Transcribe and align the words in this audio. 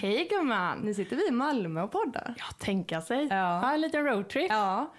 Hej! 0.00 0.28
Gumman! 0.30 0.78
Nu 0.78 0.94
sitter 0.94 1.16
vi 1.16 1.28
i 1.28 1.30
Malmö 1.30 1.82
och 1.82 1.92
poddar. 1.92 2.34
Ja, 2.38 2.44
tänka 2.58 3.00
sig. 3.00 3.26
Ja. 3.30 3.58
Ha 3.58 3.72
en 3.72 3.80
liten 3.80 4.04
roadtrip. 4.04 4.50
Ja. 4.50 4.90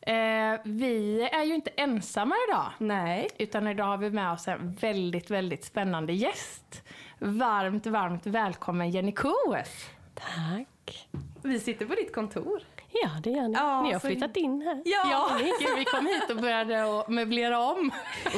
Eh, 0.00 0.60
vi 0.64 1.28
är 1.32 1.42
ju 1.44 1.54
inte 1.54 1.70
ensamma 1.76 2.34
idag. 2.48 2.66
Nej. 2.78 3.28
Utan 3.38 3.66
idag 3.68 3.84
har 3.84 3.96
vi 3.96 4.10
med 4.10 4.32
oss 4.32 4.48
en 4.48 4.74
väldigt, 4.74 5.30
väldigt 5.30 5.64
spännande 5.64 6.12
gäst. 6.12 6.82
Varmt, 7.18 7.86
varmt 7.86 8.26
välkommen 8.26 8.90
Jenny 8.90 9.12
Koes. 9.12 9.90
Tack. 10.14 11.08
Vi 11.42 11.60
sitter 11.60 11.86
på 11.86 11.94
ditt 11.94 12.14
kontor. 12.14 12.62
Ja, 13.02 13.10
det 13.22 13.30
gör 13.30 13.48
ni. 13.48 13.54
Ja, 13.54 13.82
ni 13.82 13.92
har 13.92 14.00
så- 14.00 14.06
flyttat 14.06 14.36
in 14.36 14.62
här. 14.62 14.82
Ja, 14.84 15.30
gud, 15.38 15.78
vi 15.78 15.84
kom 15.84 16.06
hit 16.06 16.30
och 16.30 16.36
började 16.36 17.00
att 17.00 17.08
möblera 17.08 17.58
om. 17.60 17.90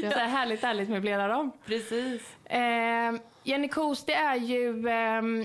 Så 0.00 0.18
här 0.18 0.26
härligt, 0.28 0.62
härligt 0.62 0.88
möblera 0.88 1.38
om. 1.38 1.52
Precis. 1.66 2.22
Eh, 2.52 3.20
Jenny 3.42 3.68
Kos, 3.68 4.04
det 4.04 4.14
är 4.14 4.36
ju... 4.36 4.88
ehm, 4.88 5.44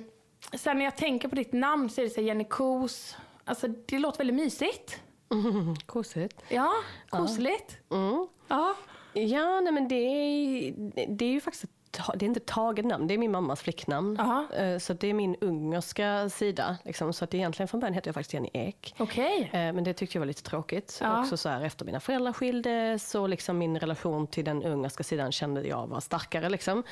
sen 0.54 0.78
när 0.78 0.86
jag 0.86 0.96
tänker 0.98 1.28
på 1.28 1.36
ditt 1.36 1.54
namn 1.54 1.90
så 1.90 2.02
är 2.02 2.06
det 2.06 2.10
så 2.12 2.22
Jenny 2.22 2.44
Kos. 2.44 3.16
Alltså 3.46 3.68
det 3.68 4.00
låter 4.00 4.18
väldigt 4.18 4.36
mysigt. 4.36 5.02
Mm, 5.32 5.76
kosigt. 5.86 6.42
Ja, 6.50 6.72
kosligt. 7.10 7.78
Mm. 7.92 8.28
Ja. 8.48 8.76
Ja, 9.14 9.60
nej 9.62 9.74
men 9.74 9.88
det 9.88 9.96
är, 9.96 10.74
det 11.08 11.26
är 11.26 11.30
ju 11.30 11.42
faktiskt 11.42 11.64
ett 11.64 11.77
det 12.16 12.26
är 12.26 12.28
inte 12.28 12.40
taget 12.40 12.86
namn, 12.86 13.08
det 13.08 13.14
är 13.14 13.18
min 13.18 13.32
mammas 13.32 13.62
flicknamn. 13.62 14.20
Aha. 14.20 14.48
Eh, 14.56 14.78
Så 14.78 14.94
det 14.94 15.08
är 15.08 15.14
min 15.14 15.36
ungerska 15.42 16.30
sida. 16.30 16.78
Liksom. 16.86 17.14
Så 17.14 17.24
att 17.24 17.34
egentligen 17.34 17.68
från 17.68 17.80
början 17.80 17.94
hette 17.94 18.08
jag 18.10 18.14
faktiskt 18.14 18.34
Jenny 18.34 18.50
Ek. 18.54 18.96
Okej. 18.98 19.50
Eh, 19.54 19.60
Men 19.60 19.84
det 19.84 19.94
tyckte 19.94 20.18
jag 20.18 20.22
var 20.22 20.26
lite 20.28 20.44
tråkigt. 20.44 20.98
Ja. 21.02 21.20
Också 21.22 21.38
så 21.38 21.50
här, 21.50 21.62
efter 21.62 21.86
mina 21.86 22.00
föräldrar 22.00 22.34
skildes 22.34 23.16
och 23.16 23.30
liksom 23.30 23.58
min 23.58 23.80
relation 23.80 24.28
till 24.28 24.46
den 24.46 24.64
ungerska 24.64 25.04
sidan 25.04 25.32
kände 25.32 25.68
jag 25.68 25.88
var 25.88 26.00
starkare. 26.00 26.50
Liksom. 26.50 26.84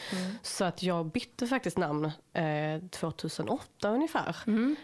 Så 0.42 0.66
att 0.66 0.84
jag 0.84 1.06
bytte 1.06 1.48
faktiskt 1.48 1.78
namn 1.78 2.12
eh, 2.34 2.44
2008 2.92 3.90
ungefär. 3.90 4.36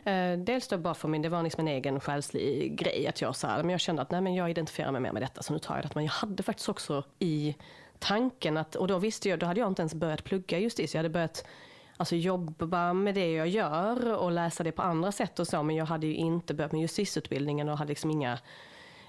Eh, 0.03 0.37
dels 0.39 0.67
då 0.67 0.77
bara 0.77 0.93
för 0.93 1.07
min, 1.07 1.21
det 1.21 1.29
var 1.29 1.43
liksom 1.43 1.67
en 1.67 1.73
egen 1.73 1.99
själslig 1.99 2.75
grej. 2.75 3.07
Att 3.07 3.21
jag, 3.21 3.35
så 3.35 3.47
här, 3.47 3.63
men 3.63 3.69
jag 3.69 3.79
kände 3.79 4.01
att 4.01 4.11
nej, 4.11 4.21
men 4.21 4.35
jag 4.35 4.49
identifierar 4.49 4.91
mig 4.91 5.01
mer 5.01 5.11
med 5.11 5.21
detta 5.21 5.43
så 5.43 5.53
nu 5.53 5.59
tar 5.59 5.75
jag 5.75 5.83
det. 5.85 5.95
Men 5.95 6.03
jag 6.05 6.11
hade 6.11 6.43
faktiskt 6.43 6.69
också 6.69 7.03
i 7.19 7.55
tanken 8.01 8.57
att, 8.57 8.75
och 8.75 8.87
då 8.87 8.97
visste 8.97 9.29
jag, 9.29 9.39
då 9.39 9.45
hade 9.45 9.59
jag 9.59 9.67
inte 9.67 9.81
ens 9.81 9.93
börjat 9.95 10.23
plugga 10.23 10.59
just 10.59 10.77
det. 10.77 10.87
Så 10.87 10.97
jag 10.97 10.99
hade 10.99 11.09
börjat 11.09 11.45
Alltså 12.01 12.15
jobba 12.15 12.93
med 12.93 13.15
det 13.15 13.31
jag 13.31 13.47
gör 13.47 14.13
och 14.13 14.31
läsa 14.31 14.63
det 14.63 14.71
på 14.71 14.81
andra 14.81 15.11
sätt 15.11 15.39
och 15.39 15.47
så. 15.47 15.63
Men 15.63 15.75
jag 15.75 15.85
hade 15.85 16.07
ju 16.07 16.15
inte 16.15 16.53
börjat 16.53 16.71
med 16.71 16.81
justitieutbildningen 16.81 17.69
och 17.69 17.77
hade 17.77 17.89
liksom 17.89 18.11
inga 18.11 18.39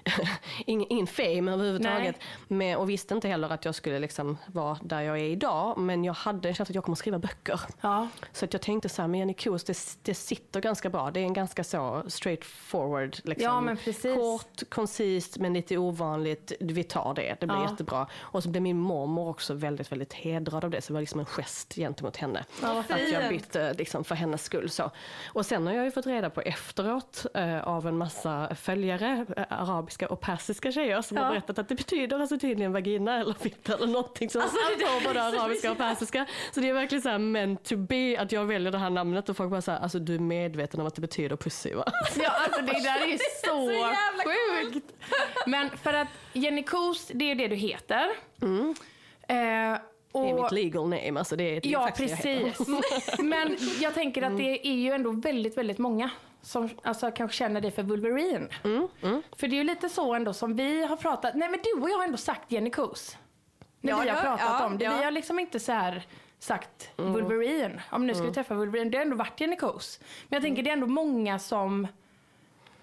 ingen, 0.65 0.87
ingen 0.89 1.07
fame 1.07 1.51
överhuvudtaget. 1.51 2.15
Men, 2.47 2.77
och 2.77 2.89
visste 2.89 3.13
inte 3.13 3.27
heller 3.27 3.49
att 3.49 3.65
jag 3.65 3.75
skulle 3.75 3.99
liksom 3.99 4.37
vara 4.47 4.77
där 4.81 5.01
jag 5.01 5.19
är 5.19 5.23
idag. 5.23 5.77
Men 5.77 6.03
jag 6.03 6.13
hade 6.13 6.47
en 6.49 6.55
känsla 6.55 6.71
att 6.71 6.75
jag 6.75 6.83
kommer 6.83 6.93
att 6.95 6.99
skriva 6.99 7.19
böcker. 7.19 7.61
Ja. 7.81 8.07
Så 8.31 8.45
att 8.45 8.53
jag 8.53 8.61
tänkte 8.61 8.89
så 8.89 9.01
här, 9.01 9.09
men 9.09 9.19
Jenny 9.19 9.33
Kos, 9.33 9.63
det, 9.63 9.77
det 10.01 10.13
sitter 10.13 10.61
ganska 10.61 10.89
bra. 10.89 11.11
Det 11.11 11.19
är 11.19 11.23
en 11.23 11.33
ganska 11.33 11.63
så 11.63 12.03
straight 12.07 12.45
forward. 12.45 13.17
Liksom. 13.23 13.77
Ja. 14.03 14.15
Kort, 14.15 14.69
koncist, 14.69 15.37
men 15.37 15.53
lite 15.53 15.77
ovanligt. 15.77 16.51
Vi 16.59 16.83
tar 16.83 17.13
det, 17.13 17.35
det 17.39 17.45
blir 17.47 17.57
Ja. 17.57 17.69
jättebra. 17.71 18.07
Och 18.19 18.43
så 18.43 18.49
blev 18.49 18.61
min 18.63 18.77
mormor 18.77 19.29
också 19.29 19.53
väldigt, 19.53 19.91
väldigt 19.91 20.13
hedrad 20.13 20.63
av 20.63 20.69
det. 20.69 20.81
Så 20.81 20.87
det 20.87 20.93
var 20.93 21.01
liksom 21.01 21.19
en 21.19 21.25
gest 21.25 21.75
gentemot 21.75 22.17
henne. 22.17 22.45
Att 22.61 23.11
jag 23.11 23.29
bytte 23.29 23.73
liksom, 23.73 24.03
för 24.03 24.15
hennes 24.15 24.43
skull. 24.43 24.69
Så. 24.69 24.91
Och 25.27 25.45
sen 25.45 25.67
har 25.67 25.73
jag 25.73 25.85
ju 25.85 25.91
fått 25.91 26.05
reda 26.05 26.29
på 26.29 26.41
efteråt 26.41 27.25
eh, 27.33 27.67
av 27.67 27.87
en 27.87 27.97
massa 27.97 28.55
följare, 28.55 29.25
eh, 29.37 29.43
arabiska 29.49 29.92
och 30.01 30.19
persiska 30.21 30.71
tjejer, 30.71 31.01
som 31.01 31.17
Ja. 31.17 31.23
har 31.23 31.31
berättat 31.31 31.59
att 31.59 31.69
det 31.69 31.75
betyder 31.75 32.19
alltså 32.19 32.39
tydligen 32.39 32.73
vagina 32.73 33.19
eller 33.19 33.33
fitta 33.33 33.73
eller 33.73 33.87
någonting. 33.87 34.29
Så 34.29 34.41
Alltså, 34.41 34.57
det- 34.79 34.85
på 34.85 35.07
både 35.07 35.23
arabiska 35.23 35.71
och 35.71 35.77
persiska. 35.77 36.25
Så 36.51 36.59
det 36.59 36.69
är 36.69 36.73
verkligen 36.73 37.01
så 37.01 37.09
här 37.09 37.17
meant 37.17 37.63
to 37.63 37.75
be 37.77 38.15
att 38.19 38.31
jag 38.31 38.45
väljer 38.45 38.71
det 38.71 38.77
här 38.77 38.89
namnet 38.89 39.29
och 39.29 39.37
folk 39.37 39.49
bara 39.51 39.61
säger 39.61 39.79
alltså 39.79 39.99
du 39.99 40.15
är 40.15 40.19
medveten 40.19 40.79
om 40.79 40.87
att 40.87 40.95
det 40.95 41.01
betyder 41.01 41.35
pussy 41.35 41.73
va? 41.73 41.83
Ja, 42.23 42.29
alltså 42.29 42.61
det 42.61 42.83
där 42.83 43.01
är 43.03 43.07
ju 43.07 43.17
så, 43.43 43.45
Så 43.45 44.29
sjukt. 44.71 44.93
Men 45.47 45.69
för 45.69 45.93
att 45.93 46.07
Jenny 46.33 46.63
Kos, 46.63 47.07
det 47.13 47.31
är 47.31 47.35
det 47.35 47.47
du 47.47 47.55
heter. 47.55 48.09
Eh, 49.27 49.77
och, 50.11 50.23
Det 50.23 50.29
är 50.29 50.41
mitt 50.43 50.51
legal 50.51 50.89
name, 50.89 51.19
alltså 51.19 51.35
det 51.35 51.43
är 51.43 51.53
Ja, 51.53 51.59
det 51.61 51.69
jag 51.69 51.95
precis. 51.95 52.67
Men 53.19 53.57
jag 53.81 53.93
tänker 53.93 54.21
att 54.21 54.37
det 54.37 54.67
är 54.67 54.73
ju 54.75 54.91
ändå 54.91 55.11
väldigt, 55.11 55.57
väldigt 55.57 55.77
många 55.77 56.09
som 56.43 56.69
alltså, 56.83 57.11
kanske 57.11 57.37
känner 57.37 57.61
dig 57.61 57.71
för 57.71 57.83
Wolverine. 57.83 58.47
Mm, 58.63 58.87
För 59.35 59.47
det 59.47 59.55
är 59.55 59.57
ju 59.57 59.63
lite 59.63 59.89
så 59.89 60.13
ändå 60.13 60.33
som 60.33 60.55
vi 60.55 60.85
har 60.85 60.95
pratat, 60.95 61.35
nej 61.35 61.49
men 61.49 61.59
du 61.63 61.81
och 61.81 61.89
jag 61.89 61.97
har 61.97 62.03
ändå 62.03 62.17
sagt 62.17 62.51
Jenny 62.51 62.69
Kos. 62.69 63.17
När 63.81 63.91
Ja, 63.91 63.99
vi 64.03 64.09
har 64.09 64.21
pratat 64.21 64.39
ja, 64.59 64.65
om 64.65 64.77
det. 64.77 64.85
ja. 64.85 64.97
Vi 64.97 65.03
har 65.03 65.11
liksom 65.11 65.39
inte 65.39 65.59
så 65.59 65.71
här 65.71 66.07
sagt 66.39 66.89
Mm. 66.97 67.13
Wolverine. 67.13 67.81
Om 67.91 68.07
nu 68.07 68.13
ska 68.15 68.23
vi 68.23 68.33
träffa 68.33 68.55
Wolverine, 68.55 68.89
det 68.89 68.97
har 68.97 69.05
ändå 69.05 69.15
varit 69.17 69.41
Jenny 69.41 69.55
Kos. 69.55 69.99
Men 70.27 70.35
jag 70.37 70.43
tänker 70.43 70.63
det 70.63 70.69
är 70.69 70.73
ändå 70.73 70.87
många 70.87 71.39
som, 71.39 71.87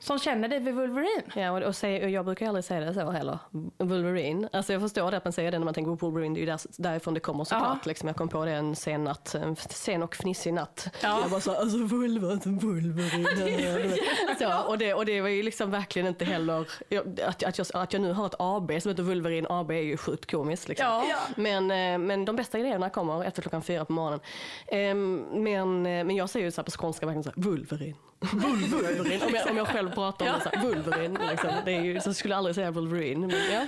som 0.00 0.18
känner 0.18 0.48
dig 0.48 0.64
för 0.64 0.72
Wolverine. 0.72 1.22
Ja, 1.34 1.50
och, 1.50 1.62
och, 1.62 1.76
säg, 1.76 2.04
och 2.04 2.10
jag 2.10 2.24
brukar 2.24 2.46
aldrig 2.46 2.64
säga 2.64 2.80
det 2.80 2.94
så 2.94 3.10
heller. 3.10 3.38
Wolverine. 3.78 4.48
Alltså 4.52 4.72
jag 4.72 4.82
förstår 4.82 5.10
det 5.10 5.16
att 5.16 5.24
man 5.24 5.32
säger 5.32 5.50
det 5.50 5.58
när 5.58 5.64
man 5.64 5.74
tänker 5.74 5.96
på 5.96 6.06
Wolverine, 6.08 6.34
det 6.34 6.38
är 6.38 6.40
ju 6.40 6.46
där, 6.46 6.60
därifrån 6.78 7.14
det 7.14 7.20
kommer 7.20 7.44
såklart. 7.44 7.78
Ja. 7.82 7.88
Liksom, 7.88 8.06
jag 8.08 8.16
kom 8.16 8.28
på 8.28 8.44
det 8.44 8.52
en 8.52 8.76
sen 8.76 9.04
natt, 9.04 9.34
en 9.34 9.56
sen 9.56 10.02
och 10.02 10.16
fnissig 10.16 10.54
natt. 10.54 10.88
Ja. 11.02 11.20
Jag 11.20 11.30
bara 11.30 11.40
så, 11.40 11.54
alltså 11.54 11.78
vulva, 11.78 12.30
alltså 12.30 12.48
Wolverine. 12.48 13.96
så, 14.38 14.62
och, 14.68 14.78
det, 14.78 14.94
och 14.94 15.06
det 15.06 15.20
var 15.20 15.28
ju 15.28 15.42
liksom 15.42 15.70
verkligen 15.70 16.08
inte 16.08 16.24
heller, 16.24 16.68
jag, 16.88 17.20
att, 17.20 17.42
att, 17.42 17.58
jag, 17.58 17.66
att 17.74 17.92
jag 17.92 18.02
nu 18.02 18.12
har 18.12 18.26
ett 18.26 18.34
AB 18.38 18.72
som 18.82 18.88
heter 18.88 19.02
Wolverine 19.02 19.46
AB 19.50 19.70
är 19.70 19.74
ju 19.74 19.96
sjukt 19.96 20.30
komiskt. 20.30 20.68
Liksom. 20.68 20.86
Ja. 20.86 21.18
Men, 21.36 21.70
eh, 21.70 21.98
men 21.98 22.24
de 22.24 22.36
bästa 22.36 22.58
idéerna 22.58 22.90
kommer 22.90 23.24
efter 23.24 23.42
klockan 23.42 23.62
fyra 23.62 23.84
på 23.84 23.92
morgonen. 23.92 24.20
Ehm, 24.66 25.24
Men, 25.32 25.86
eh, 25.86 26.04
men 26.04 26.16
jag 26.16 26.30
säger 26.30 26.46
ju 26.46 26.52
så 26.52 26.60
här 26.60 26.64
på 26.64 26.70
skånska 26.70 27.06
verkligen 27.06 27.24
så 27.24 27.30
här, 27.36 27.42
Wolverine. 27.42 27.96
Wolverine. 28.20 29.24
Om, 29.26 29.34
jag, 29.34 29.50
om 29.50 29.56
jag 29.56 29.68
själv 29.68 29.90
pratar 29.90 30.26
om 30.26 30.32
det 30.32 30.40
så 30.40 30.48
här, 30.56 30.66
Wolverine. 30.66 31.18
Liksom. 31.30 31.50
Det 31.64 31.72
är 31.72 31.80
ju, 31.80 32.00
så 32.00 32.14
skulle 32.14 32.34
jag 32.34 32.38
aldrig 32.38 32.54
säga 32.54 32.70
Wolverine. 32.70 33.26
Men, 33.26 33.52
ja. 33.52 33.66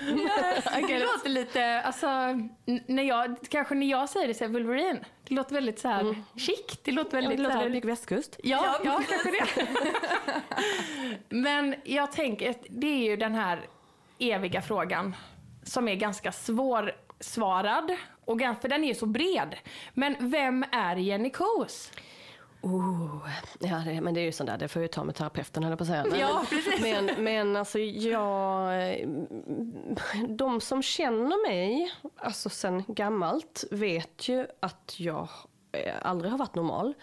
Det 0.88 0.98
låter 0.98 1.28
lite, 1.28 1.80
alltså, 1.82 2.06
när 2.86 3.02
jag, 3.02 3.36
kanske 3.48 3.74
när 3.74 3.86
jag 3.86 4.08
säger 4.08 4.28
det 4.28 4.34
så 4.34 4.44
här, 4.44 4.52
Wolverine. 4.52 4.98
Det 5.28 5.34
låter 5.34 5.54
väldigt 5.54 5.78
så 5.78 5.88
här 5.88 6.22
chic. 6.36 6.78
Det 6.84 6.92
låter 6.92 7.16
Ja, 7.16 7.20
väldigt 7.20 7.36
det 7.36 7.42
låter 7.42 7.52
så 7.52 7.58
här, 7.58 7.64
väldigt 7.64 7.84
mycket 7.84 7.90
västkust. 7.90 8.40
Ja, 8.42 8.78
ja, 8.84 9.02
kanske 9.08 9.30
det. 9.30 9.66
Men 11.28 11.74
jag 11.84 12.12
tänker, 12.12 12.50
att 12.50 12.66
det 12.70 12.86
är 12.86 13.10
ju 13.10 13.16
den 13.16 13.34
här 13.34 13.66
eviga 14.18 14.62
frågan 14.62 15.16
som 15.62 15.88
är 15.88 15.94
ganska 15.94 16.32
svårsvarad. 16.32 17.96
Och 18.24 18.40
för 18.40 18.68
den 18.68 18.84
är 18.84 18.88
ju 18.88 18.94
så 18.94 19.06
bred. 19.06 19.56
Men 19.94 20.16
vem 20.20 20.64
är 20.72 20.96
Jenny 20.96 21.30
Kos? 21.30 21.92
Oh, 22.62 23.28
ja, 23.58 23.82
det, 23.86 24.00
men 24.00 24.14
det 24.14 24.20
är 24.20 24.24
ju 24.24 24.32
sånt 24.32 24.50
där, 24.50 24.58
det 24.58 24.68
får 24.68 24.82
jag 24.82 24.84
ju 24.84 24.92
ta 24.92 25.04
med 25.04 25.14
terapeuten 25.14 25.62
höll 25.62 25.76
på 25.76 25.84
att 25.84 25.88
säga. 25.88 26.06
Ja, 26.20 26.44
men, 26.80 27.04
men, 27.04 27.24
men 27.24 27.56
alltså 27.56 27.78
jag, 27.78 29.06
de 30.28 30.60
som 30.60 30.82
känner 30.82 31.48
mig, 31.48 31.92
alltså 32.16 32.48
sen 32.48 32.84
gammalt, 32.88 33.64
vet 33.70 34.28
ju 34.28 34.46
att 34.60 34.94
jag 34.96 35.28
aldrig 36.02 36.30
har 36.30 36.38
varit 36.38 36.54
normal. 36.54 36.94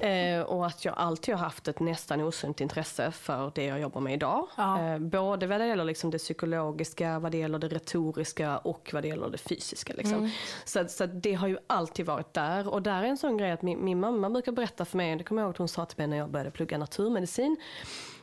Eh, 0.00 0.40
och 0.42 0.66
att 0.66 0.84
jag 0.84 0.94
alltid 0.96 1.34
har 1.34 1.44
haft 1.44 1.68
ett 1.68 1.80
nästan 1.80 2.20
osunt 2.20 2.60
intresse 2.60 3.10
för 3.12 3.52
det 3.54 3.64
jag 3.64 3.80
jobbar 3.80 4.00
med 4.00 4.14
idag. 4.14 4.46
Ja. 4.56 4.82
Eh, 4.82 4.98
både 4.98 5.46
vad 5.46 5.60
det 5.60 5.66
gäller 5.66 5.84
liksom 5.84 6.10
det 6.10 6.18
psykologiska, 6.18 7.18
vad 7.18 7.32
det 7.32 7.38
gäller 7.38 7.58
det 7.58 7.68
retoriska 7.68 8.58
och 8.58 8.90
vad 8.92 9.02
det 9.02 9.08
gäller 9.08 9.28
det 9.30 9.38
fysiska. 9.38 9.92
Liksom. 9.96 10.30
Så, 10.64 10.80
att- 10.80 10.90
så 10.90 11.04
att 11.04 11.22
det 11.22 11.34
har 11.34 11.48
ju 11.48 11.58
alltid 11.66 12.06
varit 12.06 12.34
där. 12.34 12.68
Och 12.68 12.82
där 12.82 13.02
är 13.02 13.06
en 13.06 13.16
sån 13.18 13.36
grej 13.36 13.50
att 13.52 13.62
min, 13.62 13.84
min 13.84 14.00
mamma 14.00 14.30
brukar 14.30 14.52
berätta 14.52 14.84
för 14.84 14.96
mig, 14.96 15.16
det 15.16 15.24
kommer 15.24 15.42
jag 15.42 15.46
ihåg 15.46 15.54
att 15.54 15.58
hon 15.58 15.68
sa 15.68 15.84
till 15.84 15.98
mig 15.98 16.06
när 16.06 16.16
jag 16.16 16.30
började 16.30 16.50
plugga 16.50 16.78
naturmedicin. 16.78 17.56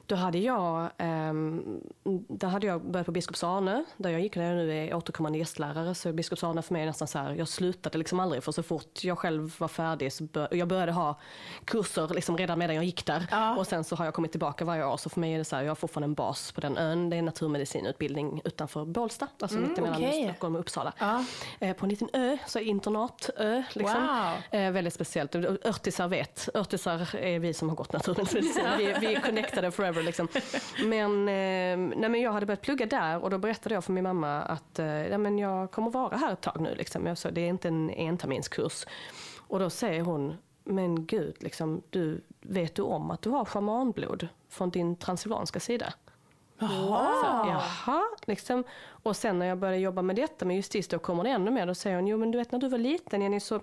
Då 0.09 0.15
hade 0.15 0.37
jag, 0.37 0.89
ehm, 0.97 1.81
där 2.27 2.47
hade 2.47 2.67
jag 2.67 2.81
börjat 2.91 3.05
på 3.05 3.11
Biskops 3.11 3.43
Arne, 3.43 3.85
där 3.97 4.09
jag 4.09 4.21
gick 4.21 4.35
när 4.35 4.45
jag 4.45 4.55
nu 4.55 4.73
är 4.73 4.93
återkommande 4.93 5.37
gästlärare. 5.37 5.95
Så 5.95 6.13
Biskops 6.13 6.43
Arne 6.43 6.61
för 6.61 6.73
mig 6.73 6.81
är 6.81 6.85
nästan 6.85 7.07
så 7.07 7.19
här, 7.19 7.33
jag 7.33 7.47
slutade 7.47 7.97
liksom 7.97 8.19
aldrig 8.19 8.43
för 8.43 8.51
så 8.51 8.63
fort 8.63 9.03
jag 9.03 9.17
själv 9.17 9.55
var 9.57 9.67
färdig 9.67 10.13
så 10.13 10.23
bör, 10.23 10.47
jag 10.51 10.67
började 10.67 10.91
ha 10.91 11.19
kurser 11.65 12.07
liksom 12.07 12.37
redan 12.37 12.59
medan 12.59 12.75
jag 12.75 12.85
gick 12.85 13.05
där. 13.05 13.27
Ja. 13.31 13.57
Och 13.57 13.67
sen 13.67 13.83
så 13.83 13.95
har 13.95 14.05
jag 14.05 14.13
kommit 14.13 14.31
tillbaka 14.31 14.65
varje 14.65 14.85
år. 14.85 14.97
Så 14.97 15.09
för 15.09 15.19
mig 15.19 15.33
är 15.33 15.37
det 15.37 15.45
så 15.45 15.55
här, 15.55 15.63
jag 15.63 15.69
har 15.69 15.75
fortfarande 15.75 16.05
en 16.05 16.13
bas 16.13 16.51
på 16.51 16.61
den 16.61 16.77
ön. 16.77 17.09
Det 17.09 17.17
är 17.17 17.21
naturmedicinutbildning 17.21 18.41
utanför 18.45 18.85
Bålsta, 18.85 19.27
alltså 19.39 19.57
mittemellan 19.57 19.97
okej. 19.97 20.23
Stockholm 20.23 20.55
och 20.55 20.61
Uppsala. 20.61 20.93
Ja. 20.99 21.25
Eh, 21.59 21.75
på 21.75 21.85
en 21.85 21.89
liten 21.89 22.09
ö, 22.13 22.37
så 22.47 22.59
internatö. 22.59 23.63
Liksom. 23.73 24.01
Wow. 24.01 24.59
Eh, 24.59 24.71
väldigt 24.71 24.93
speciellt. 24.93 25.35
Örtisar 25.35 26.07
vet. 26.07 26.49
Örtisar 26.53 27.15
är 27.15 27.39
vi 27.39 27.53
som 27.53 27.69
har 27.69 27.75
gått 27.75 27.93
naturmedicin. 27.93 28.67
vi, 28.77 28.95
vi 28.99 29.15
är 29.15 29.21
connectade 29.21 29.71
forever. 29.71 29.98
Liksom. 30.01 30.27
Men, 30.83 31.11
eh, 31.27 31.97
nej, 31.97 32.09
men 32.09 32.21
jag 32.21 32.31
hade 32.31 32.45
börjat 32.45 32.61
plugga 32.61 32.85
där 32.85 33.23
och 33.23 33.29
då 33.29 33.37
berättade 33.37 33.75
jag 33.75 33.83
för 33.83 33.91
min 33.91 34.03
mamma 34.03 34.41
att 34.41 34.79
eh, 34.79 35.07
ja, 35.07 35.17
men 35.17 35.39
jag 35.39 35.71
kommer 35.71 35.91
vara 35.91 36.17
här 36.17 36.33
ett 36.33 36.41
tag 36.41 36.61
nu. 36.61 36.75
Liksom. 36.75 37.05
Jag 37.05 37.17
sa, 37.17 37.31
det 37.31 37.41
är 37.41 37.49
inte 37.49 37.67
en 37.67 37.89
enterminskurs. 37.89 38.85
Och 39.47 39.59
då 39.59 39.69
säger 39.69 40.01
hon, 40.01 40.37
men 40.63 41.05
gud, 41.05 41.35
liksom, 41.39 41.81
du, 41.89 42.21
vet 42.41 42.75
du 42.75 42.81
om 42.81 43.11
att 43.11 43.21
du 43.21 43.29
har 43.29 43.45
shamanblod 43.45 44.27
från 44.49 44.69
din 44.69 44.95
transylvanska 44.95 45.59
sida? 45.59 45.93
Så, 46.59 46.65
jaha, 47.47 48.03
liksom. 48.25 48.63
Och 48.87 49.15
sen 49.15 49.39
när 49.39 49.45
jag 49.45 49.57
började 49.57 49.77
jobba 49.77 50.01
med 50.01 50.15
detta 50.15 50.45
med 50.45 50.55
justis, 50.55 50.87
då 50.87 50.99
kommer 50.99 51.23
det 51.23 51.29
ännu 51.29 51.51
mer. 51.51 51.67
Då 51.67 51.75
säger 51.75 51.95
hon, 51.95 52.07
jo 52.07 52.17
men 52.17 52.31
du 52.31 52.37
vet 52.37 52.51
när 52.51 52.59
du 52.59 52.69
var 52.69 52.77
liten 52.77 53.21
Jenny 53.21 53.39
så 53.39 53.61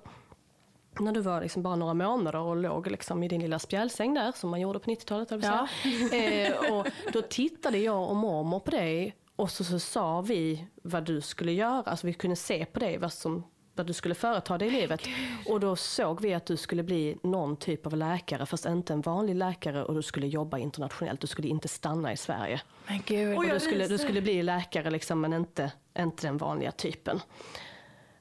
när 1.01 1.13
du 1.13 1.21
var 1.21 1.41
liksom 1.41 1.63
bara 1.63 1.77
några 1.77 1.95
månader 1.95 2.39
och 2.39 2.57
låg 2.57 2.91
liksom 2.91 3.23
i 3.23 3.29
din 3.29 3.41
lilla 3.41 3.59
spjälsäng 3.59 4.15
där, 4.15 4.33
som 4.33 4.51
man 4.51 4.61
gjorde 4.61 4.79
på 4.79 4.91
90-talet. 4.91 5.31
höll 5.31 5.43
jag 5.43 5.59
på 5.59 5.65
att 5.65 6.11
säga. 6.11 6.55
eh, 6.65 6.73
och 6.73 6.87
då 7.13 7.23
tittade 7.23 7.79
jag 7.79 8.11
och 8.11 8.17
mormor 8.17 8.61
på 8.61 8.71
dig 8.71 9.17
och 9.37 9.51
så, 9.51 9.65
så 9.65 9.79
sa 9.79 10.21
vi 10.21 10.67
vad 10.83 11.05
du 11.05 11.21
skulle 11.21 11.53
göra. 11.53 11.83
Alltså 11.87 12.07
vi 12.07 12.13
kunde 12.13 12.37
se 12.37 12.65
på 12.65 12.81
dig 12.81 12.99
vad, 12.99 13.13
som, 13.13 13.45
vad 13.75 13.87
du 13.87 13.93
skulle 13.93 14.15
företa 14.15 14.59
dig 14.59 14.69
i 14.69 14.71
livet. 14.71 15.01
Och 15.49 15.61
då 15.61 15.77
såg 15.77 16.21
vi 16.21 16.35
att 16.35 16.47
du 16.47 16.57
skulle 16.57 16.83
bli 16.83 17.17
någon 17.23 17.57
typ 17.57 17.87
av 17.87 17.97
läkare, 17.97 18.47
fast 18.47 18.67
inte 18.67 18.93
en 18.93 19.01
vanlig 19.01 19.35
läkare 19.35 19.85
och 19.85 19.95
du 19.95 20.03
skulle 20.03 20.27
jobba 20.27 20.59
internationellt. 20.59 21.21
Du 21.21 21.27
skulle 21.27 21.49
inte 21.49 21.69
stanna 21.69 22.13
i 22.13 22.17
Sverige. 22.17 22.61
Men 22.87 23.03
gud. 23.07 23.39
Och 23.39 23.45
du 23.45 23.61
skulle, 23.61 23.87
du 23.87 23.99
skulle 23.99 24.23
bli 24.23 24.43
läkare 24.43 24.91
liksom, 24.91 25.21
men 25.21 25.33
inte, 25.33 25.73
inte 25.99 26.27
den 26.27 26.37
vanliga 26.37 26.73
typen. 26.73 27.21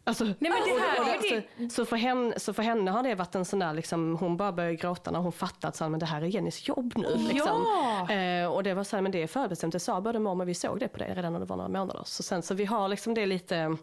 Alltså, 0.07 0.23
Nej, 0.23 0.35
men 0.39 0.51
det 0.51 0.81
här 0.81 1.01
och- 1.01 1.19
och- 1.19 1.25
ju 1.25 1.69
så, 1.69 1.75
så, 1.75 1.85
för 1.85 1.95
henne, 1.95 2.39
så 2.39 2.53
för 2.53 2.63
henne 2.63 2.91
har 2.91 3.03
det 3.03 3.15
varit 3.15 3.35
en 3.35 3.45
sån 3.45 3.59
där, 3.59 3.73
liksom, 3.73 4.17
hon 4.19 4.37
bara 4.37 4.51
började 4.51 4.75
gråta 4.75 5.11
när 5.11 5.19
hon 5.19 5.31
fattade 5.31 5.85
att 5.95 5.99
det 5.99 6.05
här 6.05 6.21
är 6.21 6.25
Jennys 6.25 6.67
jobb 6.67 6.93
nu. 6.95 7.15
Liksom. 7.17 7.63
Ja. 8.09 8.11
Eh, 8.13 8.47
och 8.51 8.63
det 8.63 8.73
var 8.73 8.83
så 8.83 8.95
här, 8.95 9.01
men 9.01 9.11
det 9.11 9.23
är 9.23 9.27
förbestämt, 9.27 9.71
det 9.73 9.79
sa 9.79 10.01
både 10.01 10.19
mormor, 10.19 10.45
vi 10.45 10.53
såg 10.53 10.79
det 10.79 10.87
på 10.87 10.97
dig 10.97 11.13
redan 11.15 11.33
när 11.33 11.39
det 11.39 11.45
var 11.45 11.55
några 11.57 11.69
månader. 11.69 12.01
Så, 12.05 12.23
sen, 12.23 12.41
så 12.41 12.53
vi 12.53 12.65
har 12.65 12.87
liksom 12.87 13.13
det 13.13 13.25
lite, 13.25 13.77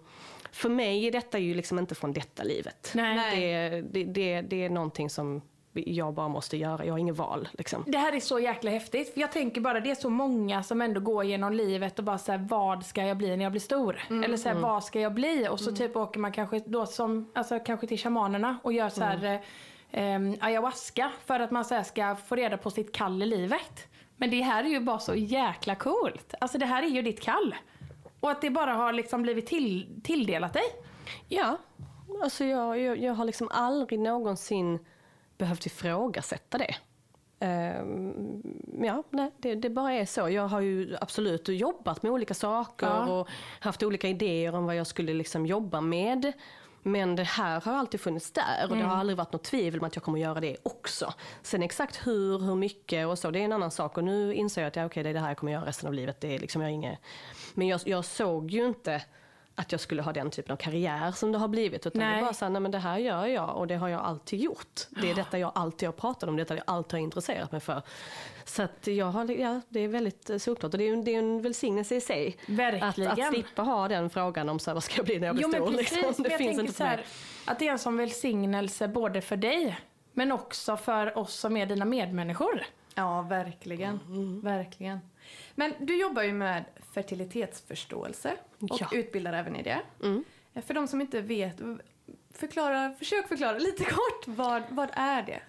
för 0.52 0.68
mig 0.68 1.06
är 1.06 1.12
detta 1.12 1.38
ju 1.38 1.54
liksom 1.54 1.78
inte 1.78 1.94
från 1.94 2.12
detta 2.12 2.42
livet. 2.42 2.90
Nej. 2.94 3.40
Det, 3.40 3.82
det, 3.82 4.04
det, 4.04 4.40
det 4.42 4.64
är 4.64 4.70
någonting 4.70 5.10
som 5.10 5.42
jag 5.72 6.14
bara 6.14 6.28
måste 6.28 6.56
göra, 6.56 6.84
jag 6.84 6.94
har 6.94 6.98
inget 6.98 7.16
val. 7.16 7.48
Liksom. 7.52 7.84
Det 7.86 7.98
här 7.98 8.12
är 8.12 8.20
så 8.20 8.38
jäkla 8.40 8.70
häftigt. 8.70 9.14
För 9.14 9.20
jag 9.20 9.32
tänker 9.32 9.60
bara, 9.60 9.80
det 9.80 9.90
är 9.90 9.94
så 9.94 10.10
många 10.10 10.62
som 10.62 10.82
ändå 10.82 11.00
går 11.00 11.24
genom 11.24 11.52
livet 11.52 11.98
och 11.98 12.04
bara 12.04 12.18
säger 12.18 12.38
vad 12.38 12.86
ska 12.86 13.06
jag 13.06 13.16
bli 13.16 13.36
när 13.36 13.44
jag 13.44 13.52
blir 13.52 13.60
stor? 13.60 14.00
Eller 14.24 14.36
så 14.36 14.48
här, 14.48 14.56
vad 14.56 14.84
ska 14.84 15.00
jag 15.00 15.14
bli? 15.14 15.48
Och 15.50 15.60
så 15.60 15.72
typ 15.76 15.96
åker 15.96 16.20
man 16.20 16.32
kanske 16.32 16.58
då 16.66 16.86
som, 16.86 17.30
alltså 17.34 17.58
kanske 17.58 17.86
till 17.86 17.98
shamanerna 17.98 18.58
och 18.62 18.72
gör 18.72 18.88
så 18.88 19.04
här 19.04 19.24
eh, 19.24 19.40
em, 19.90 20.36
ayahuasca 20.40 21.10
för 21.24 21.40
att 21.40 21.50
man 21.50 21.64
så 21.64 21.82
ska 21.84 22.16
få 22.16 22.34
reda 22.34 22.56
på 22.56 22.70
sitt 22.70 22.92
kall 22.92 23.22
i 23.22 23.26
livet. 23.26 23.86
Men 24.16 24.30
det 24.30 24.40
här 24.40 24.64
är 24.64 24.68
ju 24.68 24.80
bara 24.80 24.98
så 24.98 25.14
jäkla 25.14 25.74
coolt. 25.74 26.34
Alltså 26.40 26.58
det 26.58 26.66
här 26.66 26.82
är 26.82 26.88
ju 26.88 27.02
ditt 27.02 27.20
kall. 27.20 27.54
Och 28.20 28.30
att 28.30 28.40
det 28.40 28.50
bara 28.50 28.72
har 28.72 28.92
liksom 28.92 29.22
blivit 29.22 29.46
till, 29.46 30.00
tilldelat 30.04 30.52
dig. 30.52 30.64
Ja, 31.28 31.56
alltså 32.22 32.44
jag, 32.44 32.80
jag, 32.80 32.98
jag 32.98 33.14
har 33.14 33.24
liksom 33.24 33.48
aldrig 33.50 34.00
någonsin 34.00 34.78
behövt 35.42 35.66
ifrågasätta 35.66 36.58
det. 36.58 36.74
Ehm, 37.40 38.42
ja, 38.82 39.02
nej, 39.10 39.30
det, 39.38 39.54
det 39.54 39.70
bara 39.70 39.92
är 39.92 40.06
så. 40.06 40.28
Jag 40.28 40.48
har 40.48 40.60
ju 40.60 40.96
absolut 41.00 41.48
jobbat 41.48 42.02
med 42.02 42.12
olika 42.12 42.34
saker 42.34 42.86
Ja. 42.86 43.06
och 43.06 43.28
haft 43.60 43.82
olika 43.82 44.08
idéer 44.08 44.54
om 44.54 44.66
vad 44.66 44.76
jag 44.76 44.86
skulle 44.86 45.14
liksom 45.14 45.46
jobba 45.46 45.80
med. 45.80 46.32
Men 46.82 47.16
det 47.16 47.22
här 47.22 47.60
har 47.60 47.72
alltid 47.72 48.00
funnits 48.00 48.32
där 48.32 48.66
och 48.70 48.76
det 48.76 48.82
har 48.82 48.96
aldrig 48.96 49.16
varit 49.16 49.32
något 49.32 49.44
tvivel 49.44 49.80
om 49.80 49.86
att 49.86 49.96
jag 49.96 50.02
kommer 50.02 50.18
göra 50.18 50.40
det 50.40 50.56
också. 50.62 51.14
Sen 51.42 51.62
exakt 51.62 52.06
hur, 52.06 52.38
hur 52.38 52.54
mycket 52.54 53.06
och 53.06 53.18
så, 53.18 53.30
det 53.30 53.38
är 53.40 53.44
en 53.44 53.52
annan 53.52 53.70
sak. 53.70 53.96
Och 53.98 54.04
nu 54.04 54.34
inser 54.34 54.62
jag 54.62 54.68
att 54.68 54.76
ja, 54.76 54.84
okej, 54.86 55.02
det 55.02 55.08
är 55.10 55.14
det 55.14 55.20
här 55.20 55.28
jag 55.28 55.36
kommer 55.36 55.52
göra 55.52 55.66
resten 55.66 55.86
av 55.86 55.94
livet. 55.94 56.20
Det 56.20 56.34
är 56.34 56.38
liksom, 56.38 56.62
jag 56.62 56.70
inget... 56.70 56.98
Men 57.54 57.66
jag, 57.68 57.80
jag 57.84 58.04
såg 58.04 58.50
ju 58.50 58.66
inte 58.66 59.02
att 59.54 59.72
jag 59.72 59.80
skulle 59.80 60.02
ha 60.02 60.12
den 60.12 60.30
typen 60.30 60.52
av 60.52 60.56
karriär 60.56 61.12
som 61.12 61.32
det 61.32 61.38
har 61.38 61.48
blivit. 61.48 61.86
Utan 61.86 62.00
det 62.00 62.06
Nej. 62.06 62.18
är 62.18 62.22
bara 62.22 62.32
så 62.32 62.44
här, 62.44 62.50
nej 62.52 62.62
men 62.62 62.70
det 62.70 62.78
här 62.78 62.98
gör 62.98 63.26
jag 63.26 63.56
och 63.56 63.66
det 63.66 63.76
har 63.76 63.88
jag 63.88 64.00
alltid 64.00 64.40
gjort. 64.40 64.80
Det 64.90 65.10
är 65.10 65.14
detta 65.14 65.38
jag 65.38 65.52
alltid 65.54 65.88
har 65.88 65.92
pratat 65.92 66.28
om, 66.28 66.36
detta 66.36 66.54
jag 66.54 66.64
alltid 66.66 66.92
har 66.92 66.98
intresserat 66.98 67.52
mig 67.52 67.60
för. 67.60 67.82
Så 68.44 68.62
att 68.62 68.86
jag 68.86 69.06
har, 69.06 69.30
ja, 69.30 69.60
det 69.68 69.80
är 69.80 69.88
väldigt 69.88 70.30
eh, 70.30 70.38
solklart 70.38 70.74
och 70.74 70.78
det 70.78 70.84
är 70.88 70.92
en, 70.92 71.04
det 71.04 71.14
är 71.14 71.18
en 71.18 71.42
välsignelse 71.42 71.96
i 71.96 72.00
sig. 72.00 72.36
Verkligen. 72.46 73.10
Att, 73.12 73.18
att 73.20 73.28
slippa 73.34 73.62
ha 73.62 73.88
den 73.88 74.10
frågan 74.10 74.48
om 74.48 74.58
så 74.58 74.70
här, 74.70 74.74
vad 74.74 74.82
ska 74.84 74.96
jag 74.96 75.06
bli 75.06 75.18
när 75.18 75.26
jag 75.26 75.36
blir 75.36 75.42
Jo 75.44 75.48
men 75.48 75.62
stor. 75.62 75.72
precis, 75.76 75.92
liksom. 75.92 76.14
men 76.18 76.22
Det 76.22 76.30
jag 76.30 76.38
finns 76.38 76.58
inte 76.58 76.72
så 76.72 76.84
här, 76.84 77.04
att 77.44 77.58
det 77.58 77.68
är 77.68 77.72
en 77.72 77.78
sån 77.78 77.96
välsignelse 77.96 78.88
både 78.88 79.20
för 79.20 79.36
dig 79.36 79.78
men 80.12 80.32
också 80.32 80.76
för 80.76 81.18
oss 81.18 81.34
som 81.34 81.56
är 81.56 81.66
dina 81.66 81.84
medmänniskor. 81.84 82.64
Ja, 82.94 83.22
verkligen. 83.22 84.00
verkligen. 84.42 84.98
Men 85.54 85.74
du 85.80 85.96
jobbar 86.00 86.22
ju 86.22 86.32
med 86.32 86.64
fertilitetsförståelse 86.94 88.34
och 88.60 88.80
Ja. 88.80 88.88
utbildar 88.92 89.32
även 89.32 89.56
i 89.56 89.62
det. 89.62 89.80
För 90.62 90.74
de 90.74 90.88
som 90.88 91.00
inte 91.00 91.20
vet, 91.20 91.56
förklara, 92.34 92.94
försök 92.98 93.28
förklara 93.28 93.58
lite 93.58 93.84
kort, 93.90 94.26
vad, 94.26 94.62
vad 94.70 94.88
är 94.92 95.22
det? 95.22 95.40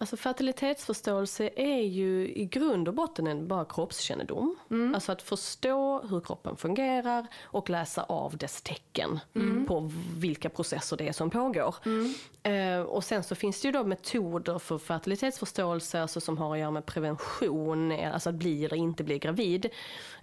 Alltså 0.00 0.16
fertilitetsförståelse 0.16 1.50
är 1.56 1.82
ju 1.82 2.32
i 2.34 2.44
grund 2.44 2.88
och 2.88 2.94
botten 2.94 3.26
en 3.26 3.48
bara 3.48 3.64
kroppskännedom. 3.64 4.56
Alltså 4.94 5.12
att 5.12 5.22
förstå 5.22 6.00
hur 6.00 6.20
kroppen 6.20 6.56
fungerar 6.56 7.26
och 7.42 7.70
läsa 7.70 8.02
av 8.02 8.36
dess 8.36 8.62
tecken 8.62 9.20
på 9.66 9.90
vilka 10.16 10.48
processer 10.48 10.96
det 10.96 11.08
är 11.08 11.12
som 11.12 11.30
pågår. 11.30 11.74
Eh, 12.42 12.80
och 12.80 13.04
sen 13.04 13.22
så 13.22 13.34
finns 13.34 13.60
det 13.60 13.68
ju 13.68 13.72
då 13.72 13.84
metoder 13.84 14.58
för 14.58 14.78
fertilitetsförståelse 14.78 16.02
alltså 16.02 16.20
som 16.20 16.38
har 16.38 16.52
att 16.52 16.58
göra 16.58 16.70
med 16.70 16.86
prevention, 16.86 17.92
eh, 17.92 18.14
alltså 18.14 18.28
att 18.28 18.34
bli 18.34 18.64
eller 18.64 18.76
inte 18.76 19.04
bli 19.04 19.18
gravid. 19.18 19.66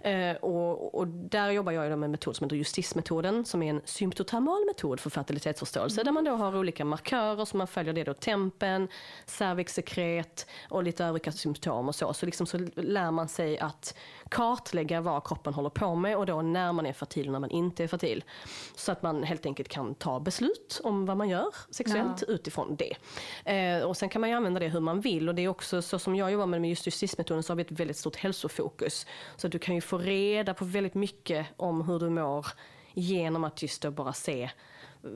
Eh, 0.00 0.36
och, 0.36 0.94
och 0.94 1.06
där 1.06 1.50
jobbar 1.50 1.72
jag 1.72 1.84
ju 1.84 1.90
då 1.90 1.96
med 1.96 2.06
en 2.06 2.10
metod 2.10 2.36
som 2.36 2.44
heter 2.44 2.56
justismetoden 2.56 3.44
som 3.44 3.62
är 3.62 3.70
en 3.70 3.80
symptotermal 3.84 4.64
metod 4.66 5.00
för 5.00 5.10
fertilitetsförståelse 5.10 6.02
där 6.02 6.12
man 6.12 6.24
då 6.24 6.32
har 6.32 6.56
olika 6.56 6.84
markörer 6.84 7.44
som 7.44 7.58
man 7.58 7.66
följer 7.66 7.92
det 7.94 8.04
då 8.04 8.14
tempen, 8.14 8.88
cervixsekret 9.70 10.46
och 10.68 10.82
lite 10.82 11.04
övriga 11.04 11.32
symptom 11.32 11.88
och 11.88 11.94
så. 11.94 12.12
Så 12.12 12.26
liksom 12.26 12.46
så 12.46 12.58
lär 12.74 13.10
man 13.10 13.28
sig 13.28 13.58
att 13.58 13.94
kartlägga 14.28 15.00
vad 15.00 15.24
kroppen 15.24 15.54
håller 15.54 15.70
på 15.70 15.94
med 15.94 16.16
och 16.16 16.26
då 16.26 16.42
när 16.42 16.72
man 16.72 16.86
är 16.86 16.92
fertil 16.92 17.26
och 17.26 17.32
när 17.32 17.40
man 17.40 17.50
inte 17.50 17.84
är 17.84 17.88
fertil. 17.88 18.24
Så 18.76 18.92
att 18.92 19.02
man 19.02 19.22
helt 19.22 19.46
enkelt 19.46 19.68
kan 19.68 19.94
ta 19.94 20.20
beslut 20.20 20.80
om 20.84 21.06
vad 21.06 21.16
man 21.16 21.28
gör 21.28 21.54
sexuellt 21.70 22.22
utifrån 22.28 22.76
det. 22.76 22.96
Eh, 23.52 23.84
och 23.84 23.96
sen 23.96 24.08
kan 24.08 24.20
man 24.20 24.30
ju 24.30 24.36
använda 24.36 24.60
det 24.60 24.68
hur 24.68 24.80
man 24.80 25.00
vill 25.00 25.28
och 25.28 25.34
det 25.34 25.42
är 25.42 25.48
också 25.48 25.82
så 25.82 25.98
som 25.98 26.16
jag 26.16 26.32
jobbar 26.32 26.46
med 26.46 26.60
med 26.60 26.70
just 26.70 26.86
justismetoden 26.86 27.42
så 27.42 27.52
har 27.52 27.56
vi 27.56 27.62
ett 27.62 27.80
väldigt 27.80 27.96
stort 27.96 28.16
hälsofokus. 28.16 29.06
Så 29.36 29.46
att 29.46 29.52
du 29.52 29.58
kan 29.58 29.74
ju 29.74 29.80
få 29.80 29.98
reda 29.98 30.54
på 30.54 30.64
väldigt 30.64 30.94
mycket 30.94 31.46
om 31.56 31.88
hur 31.88 31.98
du 31.98 32.10
mår 32.10 32.46
genom 32.94 33.44
att 33.44 33.62
just 33.62 33.82
då 33.82 33.90
bara 33.90 34.12
se 34.12 34.50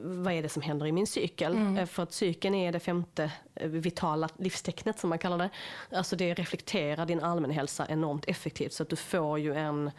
vad 0.03 0.33
är 0.33 0.43
det 0.43 0.49
som 0.49 0.63
händer 0.63 0.87
i 0.87 0.93
min 0.93 1.07
cykel? 1.07 1.77
Eh, 1.79 1.87
För 1.87 2.03
att 2.03 2.13
cykeln 2.13 2.55
är 2.55 2.73
det 2.73 2.81
femte 2.81 3.33
eh, 3.55 3.69
vitala 3.69 4.29
livstecknet 4.37 4.99
som 4.99 5.11
man 5.11 5.19
kallar 5.19 5.39
det. 5.39 5.51
Alltså 5.97 6.17
det 6.17 6.35
reflekterar 6.35 7.07
din 7.07 7.21
allmänhälsa 7.21 7.87
enormt 7.89 8.25
effektivt 8.29 8.73
så 8.73 8.83
att 8.83 8.89
du 8.89 8.97
får 8.97 9.39
ju 9.39 9.55
en 9.55 9.91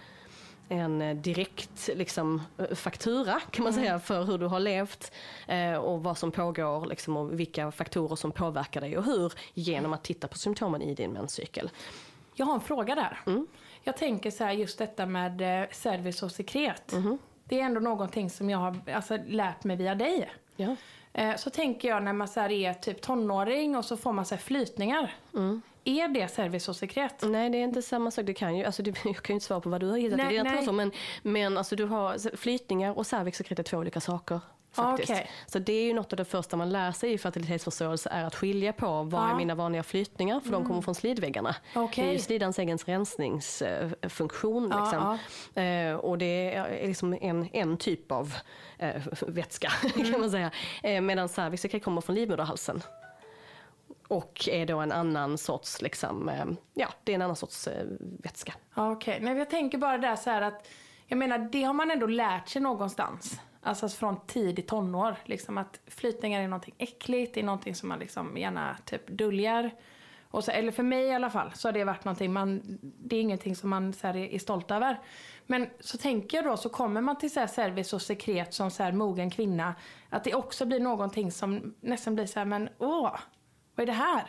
en 0.69 1.01
eh, 1.01 1.15
direkt 1.15 1.89
liksom, 1.95 2.41
faktura 2.75 3.39
kan 3.51 3.63
man 3.63 3.74
säga 3.74 4.00
för 4.00 4.24
hur 4.24 4.38
du 4.38 4.45
har 4.45 4.60
levt 4.60 5.12
eh, 5.48 5.75
och 5.75 6.03
vad 6.03 6.17
som 6.17 6.31
pågår 6.31 6.86
liksom, 6.86 7.17
och 7.17 7.39
vilka 7.39 7.71
faktorer 7.71 8.15
som 8.15 8.31
påverkar 8.31 8.81
dig 8.81 8.98
och 8.98 9.03
hur 9.05 9.33
genom 9.53 9.93
att 9.93 10.03
titta 10.03 10.27
på 10.27 10.38
symptomen 10.38 10.81
i 10.81 10.95
din 10.95 11.12
menscykel. 11.12 11.69
Jag 12.36 12.45
har 12.45 12.53
en 12.53 12.62
fråga 12.62 12.95
där. 12.95 13.19
Jag 13.83 13.98
tänker 13.98 14.31
så 14.31 14.43
här 14.43 14.51
just 14.51 14.77
detta 14.77 15.05
med 15.05 15.67
cervix 15.71 16.24
och 16.24 16.31
sekret. 16.31 16.93
Det 17.51 17.62
är 17.62 17.65
ändå 17.65 17.79
någonting 17.79 18.29
som 18.29 18.50
jag 18.50 18.58
har 18.58 18.79
alltså, 18.93 19.17
lärt 19.27 19.63
mig 19.63 19.77
via 19.77 19.96
dig. 19.96 20.29
Ja. 20.55 20.75
Eh, 21.13 21.36
Så 21.36 21.50
tänker 21.50 21.88
jag 21.89 22.03
när 22.03 22.13
man 22.13 22.27
så 22.27 22.39
är 22.39 22.74
typ 22.74 23.01
tonåring 23.01 23.75
och 23.75 23.86
så 23.86 23.98
får 23.98 24.13
man 24.13 24.25
så 24.25 24.38
flytningar. 24.38 25.13
Är 25.84 26.08
det 26.08 26.27
cervix 26.27 26.70
och 26.70 26.75
sekret? 26.75 27.15
Nej, 27.22 27.50
det 27.50 27.58
är 27.58 27.63
inte 27.63 27.81
samma 27.81 28.12
sak. 28.12 28.25
Det 28.25 28.34
kan 28.34 28.58
ju, 28.58 28.65
alltså, 28.65 28.84
det, 28.84 28.89
jag 29.05 29.15
kan 29.15 29.34
ju 29.34 29.36
inte 29.36 29.46
svara 29.46 29.62
på 29.62 29.70
vad 29.70 29.81
du 29.81 29.89
har 29.89 29.98
hittat 29.98 30.17
Nej, 30.17 30.36
i 30.36 30.38
dina 30.38 30.51
nej. 30.51 30.72
men, 30.72 30.91
men 31.22 31.58
alltså, 31.58 31.75
du 31.75 31.86
har 31.86 32.38
flytningar 32.38 32.98
och 32.98 33.08
cervixsekret 33.08 33.60
är 33.60 33.63
två 33.63 33.77
olika 33.77 34.00
saker. 34.00 34.39
Faktiskt. 34.74 35.12
Okej. 35.12 35.30
Så 35.46 35.60
det 35.60 35.74
är 35.74 35.84
ju 35.84 35.94
något 35.94 36.13
av 36.13 36.18
det 36.18 36.25
första 36.25 36.58
man 36.58 36.70
lär 36.70 36.92
sig 36.92 37.13
i 37.13 37.18
fertilitetsförståelse 37.18 38.10
är 38.10 38.24
att 38.24 38.36
skilja 38.36 38.74
på 38.74 39.04
vad 39.04 39.13
Ja. 39.13 39.24
Mm. 39.24 39.32
är 39.34 39.38
mina 39.38 39.56
vanliga 39.56 39.84
flytningar, 39.84 40.40
för 40.40 40.51
de 40.51 40.66
kommer 40.66 40.82
från 40.82 40.96
slidväggarna. 40.96 41.56
Okej. 41.75 42.04
Det 42.04 42.10
är 42.10 42.13
ju 42.13 42.20
slidans 42.20 42.60
egen 42.60 42.78
rensningsfunktion. 42.78 44.70
Ja, 44.72 44.82
Liksom. 44.84 45.63
Eh, 45.63 45.94
och 45.96 46.18
det 46.18 46.54
är 46.56 46.88
liksom 46.88 47.18
en, 47.22 47.50
en 47.54 47.78
typ 47.78 48.12
av 48.12 48.34
eh, 48.78 49.01
vätska 49.28 49.72
Mm. 49.96 50.12
kan 50.12 50.22
man 50.22 50.32
säga. 50.32 50.51
Eh, 50.84 51.01
medan 51.01 51.30
cervixsekret 51.30 51.84
kommer 51.84 52.01
från 52.01 52.16
livmoderhalsen. 52.16 52.84
Och 54.08 54.50
är 54.51 54.66
då 54.66 54.80
en 54.80 54.92
annan 54.92 55.38
sorts, 55.38 55.82
liksom, 55.82 56.30
eh, 56.30 56.46
ja, 56.74 56.88
det 57.04 57.12
är 57.12 57.16
en 57.16 57.22
annan 57.22 57.36
sorts 57.36 57.68
eh, 57.68 57.86
vätska. 58.00 58.54
Ja, 58.75 58.92
Okej, 58.92 59.20
Nej, 59.22 59.38
jag 59.38 59.50
tänker 59.50 59.78
bara 59.78 59.98
där 59.98 60.16
så 60.16 60.30
här 60.30 60.42
att 60.42 60.68
jag 61.08 61.18
menar 61.18 61.38
det 61.51 61.63
har 61.63 61.74
man 61.74 61.92
ändå 61.92 62.08
lärt 62.08 62.50
sig 62.50 62.62
någonstans. 62.62 63.40
Alltså 63.62 63.89
från 63.89 64.25
tidig 64.27 64.68
tonår. 64.68 65.15
Liksom 65.25 65.58
att 65.58 65.80
flytningar 65.88 66.41
är 66.41 66.48
någonting 66.48 66.75
äckligt, 66.77 67.34
det 67.34 67.39
är 67.39 67.44
någonting 67.44 67.75
som 67.75 67.89
man 67.89 68.00
liksom 68.00 68.38
gärna 68.38 68.77
typ 68.86 69.08
döljer. 69.08 69.72
Och 70.32 70.44
så, 70.44 70.51
eller 70.51 70.72
för 70.72 70.84
mig 70.84 71.03
i 71.03 71.13
alla 71.13 71.30
fall 71.30 71.51
så 71.56 71.68
har 71.68 71.74
det 71.74 71.84
varit 71.84 72.06
någonting 72.06 72.34
man, 72.34 72.62
det 72.82 73.15
är 73.15 73.22
ingenting 73.22 73.56
som 73.56 73.70
man 73.70 73.94
så 73.94 74.08
här, 74.08 74.15
är, 74.15 74.34
är 74.34 74.39
stolt 74.39 74.72
över. 74.72 75.00
Men 75.46 75.70
så 75.80 75.98
tänker 75.98 76.38
jag 76.38 76.46
då 76.46 76.58
så 76.58 76.70
kommer 76.70 77.01
man 77.01 77.18
till 77.18 77.32
så 77.32 77.39
här 77.39 77.48
service 77.48 77.94
och 77.94 78.01
sekret 78.01 78.53
som 78.53 78.72
så 78.72 78.84
här 78.84 78.91
mogen 78.91 79.30
kvinna. 79.30 79.75
Att 80.10 80.24
det 80.24 80.34
också 80.34 80.65
blir 80.65 80.80
någonting 80.80 81.32
som 81.32 81.75
nästan 81.82 82.15
blir 82.15 82.25
så 82.25 82.39
här 82.39 82.46
men 82.46 82.70
åh, 82.77 83.18
vad 83.75 83.84
är 83.84 83.86
det 83.86 83.94
här? 83.94 84.24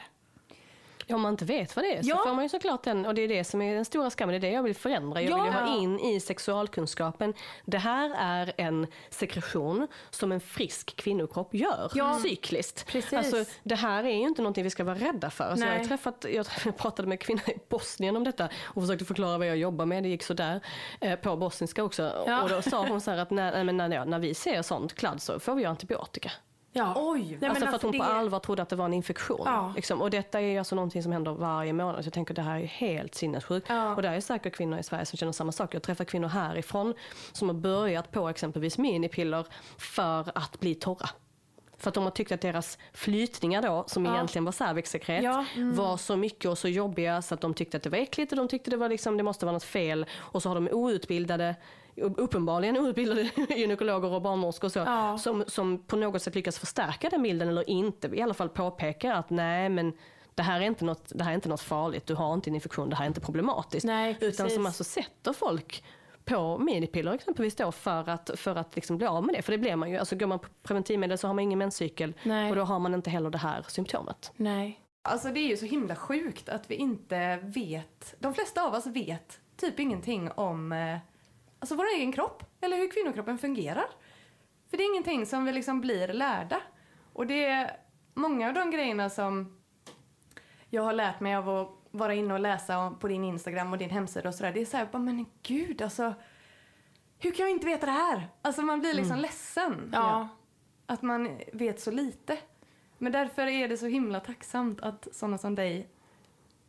Om 1.08 1.20
man 1.22 1.32
inte 1.32 1.44
vet 1.44 1.76
vad 1.76 1.84
det 1.84 1.96
är 1.96 2.02
så 2.02 2.08
Ja. 2.08 2.22
får 2.26 2.34
man 2.34 2.42
ju 2.44 2.48
såklart 2.48 2.82
den, 2.82 3.06
och 3.06 3.14
det 3.14 3.22
är 3.22 3.28
det 3.28 3.44
som 3.44 3.62
är 3.62 3.74
den 3.74 3.84
stora 3.84 4.10
skammen, 4.10 4.32
det 4.32 4.36
är 4.46 4.50
det 4.50 4.54
jag 4.56 4.62
vill 4.62 4.74
förändra. 4.74 5.22
Jag 5.22 5.42
vill 5.44 5.52
Ja. 5.54 5.60
ha 5.60 5.76
in 5.76 6.00
i 6.00 6.20
sexualkunskapen, 6.20 7.34
det 7.64 7.78
här 7.78 8.14
är 8.18 8.52
en 8.56 8.86
sekretion 9.10 9.88
som 10.10 10.32
en 10.32 10.40
frisk 10.40 10.96
kvinnokropp 10.96 11.54
gör 11.54 11.90
Ja. 11.94 12.18
cykliskt. 12.22 12.86
Precis. 12.86 13.12
Alltså, 13.12 13.44
det 13.62 13.74
här 13.74 14.04
är 14.04 14.10
ju 14.10 14.22
inte 14.28 14.42
någonting 14.42 14.64
vi 14.64 14.70
ska 14.70 14.84
vara 14.84 14.98
rädda 14.98 15.30
för. 15.30 15.44
Alltså, 15.44 15.66
jag, 15.66 15.78
har 15.78 15.84
träffat, 15.84 16.24
jag 16.32 16.46
pratade 16.76 17.08
med 17.08 17.20
kvinnor 17.20 17.48
i 17.48 17.58
Bosnien 17.68 18.16
om 18.16 18.24
detta 18.24 18.48
och 18.64 18.82
försökte 18.82 19.04
förklara 19.04 19.38
vad 19.38 19.46
jag 19.46 19.56
jobbar 19.56 19.86
med, 19.86 20.02
det 20.02 20.08
gick 20.08 20.22
sådär. 20.22 20.60
Eh, 21.00 21.16
på 21.18 21.36
bosniska 21.36 21.84
också. 21.84 22.24
Ja. 22.26 22.42
Och 22.42 22.48
då 22.48 22.62
sa 22.62 22.86
hon 22.86 23.00
så 23.00 23.10
här 23.10 23.18
att 23.18 23.30
när, 23.30 23.64
men 23.64 23.76
när, 23.76 24.04
när 24.04 24.18
vi 24.18 24.34
ser 24.34 24.62
sånt 24.62 24.94
kladd 24.94 25.22
så 25.22 25.40
får 25.40 25.54
vi 25.54 25.64
antibiotika. 25.64 26.30
Ja. 26.74 26.92
Oj. 26.96 27.38
Nej, 27.40 27.50
alltså 27.50 27.66
för 27.66 27.74
att 27.74 27.82
hon 27.82 27.92
det- 27.92 27.98
på 27.98 28.04
allvar 28.04 28.38
trodde 28.38 28.62
att 28.62 28.68
det 28.68 28.76
var 28.76 28.84
en 28.84 28.94
infektion. 28.94 29.42
Ja. 29.44 29.72
Liksom. 29.76 30.02
Och 30.02 30.10
detta 30.10 30.40
är 30.40 30.58
alltså 30.58 30.74
någonting 30.74 31.02
som 31.02 31.12
händer 31.12 31.32
varje 31.32 31.72
månad. 31.72 32.04
Så 32.04 32.06
jag 32.06 32.12
tänker 32.12 32.34
det 32.34 32.42
här 32.42 32.60
är 32.60 32.64
helt 32.66 33.14
sinnessjukt. 33.14 33.66
Ja. 33.68 33.94
Och 33.94 34.02
det 34.02 34.08
är 34.08 34.20
säkert 34.20 34.54
kvinnor 34.56 34.78
i 34.78 34.82
Sverige 34.82 35.04
som 35.06 35.16
känner 35.16 35.32
samma 35.32 35.52
sak. 35.52 35.74
Jag 35.74 35.82
träffar 35.82 36.04
kvinnor 36.04 36.28
härifrån 36.28 36.94
som 37.32 37.48
har 37.48 37.54
börjat 37.54 38.12
på 38.12 38.28
exempelvis 38.28 38.78
minipiller 38.78 39.46
för 39.78 40.32
att 40.38 40.60
bli 40.60 40.74
torra. 40.74 41.08
För 41.78 41.88
att 41.88 41.94
de 41.94 42.04
har 42.04 42.10
tyckt 42.10 42.32
att 42.32 42.40
deras 42.40 42.78
flytningar 42.92 43.62
då, 43.62 43.84
som 43.86 44.04
Ja. 44.04 44.14
egentligen 44.14 44.44
var 44.44 44.52
cervixsekret, 44.52 45.22
Ja. 45.24 45.44
Mm. 45.56 45.74
var 45.76 45.96
så 45.96 46.16
mycket 46.16 46.50
och 46.50 46.58
så 46.58 46.68
jobbiga 46.68 47.22
så 47.22 47.34
att 47.34 47.40
de 47.40 47.54
tyckte 47.54 47.76
att 47.76 47.82
det 47.82 47.90
var 47.90 47.98
äckligt 47.98 48.32
och 48.32 48.36
de 48.38 48.48
tyckte 48.48 48.70
det 48.70 48.76
var 48.76 48.88
liksom, 48.88 49.16
det 49.16 49.22
måste 49.22 49.46
vara 49.46 49.52
något 49.52 49.64
fel. 49.64 50.06
Och 50.18 50.42
så 50.42 50.48
har 50.48 50.54
de 50.54 50.68
outbildade, 50.72 51.54
uppenbarligen 51.96 52.78
outbildade 52.78 53.22
gynekologer 53.56 54.08
och 54.12 54.22
barnmorskor 54.22 54.68
och 54.68 54.72
så, 54.72 54.78
Ja. 54.78 55.18
som, 55.18 55.44
som 55.46 55.78
på 55.78 55.96
något 55.96 56.22
sätt 56.22 56.34
lyckas 56.34 56.58
förstärka 56.58 57.08
den 57.08 57.22
bilden 57.22 57.48
eller 57.48 57.70
inte, 57.70 58.08
i 58.08 58.22
alla 58.22 58.34
fall 58.34 58.48
påpekar 58.48 59.12
att 59.14 59.30
nej 59.30 59.68
men 59.68 59.92
det 60.34 60.42
här, 60.42 60.60
är 60.60 60.64
inte 60.64 60.84
något, 60.84 61.12
det 61.14 61.24
här 61.24 61.30
är 61.30 61.34
inte 61.34 61.48
något 61.48 61.60
farligt, 61.60 62.06
du 62.06 62.14
har 62.14 62.34
inte 62.34 62.50
en 62.50 62.54
infektion, 62.54 62.90
det 62.90 62.96
här 62.96 63.04
är 63.04 63.08
inte 63.08 63.20
problematiskt. 63.20 63.86
Nej, 63.86 64.18
Utan 64.20 64.50
som 64.50 64.66
alltså 64.66 64.84
sätter 64.84 65.32
folk 65.32 65.84
på 66.24 66.58
minipiller 66.58 67.12
exempelvis 67.12 67.56
då 67.56 67.72
för 67.72 68.08
att, 68.08 68.30
för 68.36 68.56
att 68.56 68.74
liksom 68.76 68.96
bli 68.98 69.06
av 69.06 69.24
med 69.24 69.34
det. 69.34 69.42
För 69.42 69.52
det 69.52 69.58
blir 69.58 69.76
man 69.76 69.90
ju, 69.90 69.96
alltså 69.96 70.16
går 70.16 70.26
man 70.26 70.38
på 70.38 70.48
preventivmedel 70.62 71.18
så 71.18 71.26
har 71.26 71.34
man 71.34 71.42
ingen 71.44 71.58
menscykel 71.58 72.14
Nej. 72.22 72.50
och 72.50 72.56
då 72.56 72.62
har 72.62 72.78
man 72.78 72.94
inte 72.94 73.10
heller 73.10 73.30
det 73.30 73.38
här 73.38 73.64
symptomet. 73.68 74.32
Nej. 74.36 74.80
Alltså 75.08 75.28
det 75.28 75.40
är 75.40 75.48
ju 75.48 75.56
så 75.56 75.66
himla 75.66 75.96
sjukt 75.96 76.48
att 76.48 76.70
vi 76.70 76.74
inte 76.74 77.36
vet, 77.36 78.14
de 78.18 78.34
flesta 78.34 78.62
av 78.62 78.74
oss 78.74 78.86
vet 78.86 79.40
typ 79.56 79.80
ingenting 79.80 80.30
om 80.30 80.72
eh, 80.72 80.98
alltså 81.62 81.74
vår 81.76 81.86
egen 81.96 82.12
kropp 82.12 82.42
eller 82.60 82.76
hur 82.76 82.90
kvinnokroppen 82.90 83.38
fungerar. 83.38 83.86
För 84.70 84.76
det 84.76 84.82
är 84.82 84.90
ingenting 84.90 85.26
som 85.26 85.44
vi 85.44 85.52
liksom 85.52 85.80
blir 85.80 86.08
lärda. 86.08 86.60
Och 87.12 87.26
det 87.26 87.44
är 87.44 87.76
många 88.14 88.48
av 88.48 88.54
de 88.54 88.70
grejerna 88.70 89.10
som 89.10 89.62
jag 90.70 90.82
har 90.82 90.92
lärt 90.92 91.20
mig 91.20 91.34
av 91.34 91.48
att 91.48 91.68
vara 91.90 92.14
inne 92.14 92.34
och 92.34 92.40
läsa 92.40 92.90
på 93.00 93.08
din 93.08 93.24
Instagram 93.24 93.72
och 93.72 93.78
din 93.78 93.90
hemsida 93.90 94.28
och 94.28 94.34
sådär. 94.34 94.52
Det 94.52 94.60
är 94.60 94.64
såhär, 94.64 94.88
bara, 94.92 95.02
men 95.02 95.26
gud 95.42 95.82
alltså. 95.82 96.14
Hur 97.18 97.30
kan 97.30 97.46
jag 97.46 97.50
inte 97.50 97.66
veta 97.66 97.86
det 97.86 97.92
här? 97.92 98.28
Alltså 98.42 98.62
man 98.62 98.80
blir 98.80 98.94
liksom 98.94 99.18
ledsen. 99.18 99.90
Ja. 99.92 100.28
Att 100.86 101.02
man 101.02 101.38
vet 101.52 101.80
så 101.80 101.90
lite. 101.90 102.38
Men 102.98 103.12
därför 103.12 103.46
är 103.46 103.68
det 103.68 103.76
så 103.76 103.86
himla 103.86 104.20
tacksamt 104.20 104.80
att 104.80 105.08
sådana 105.12 105.38
som 105.38 105.54
dig 105.54 105.88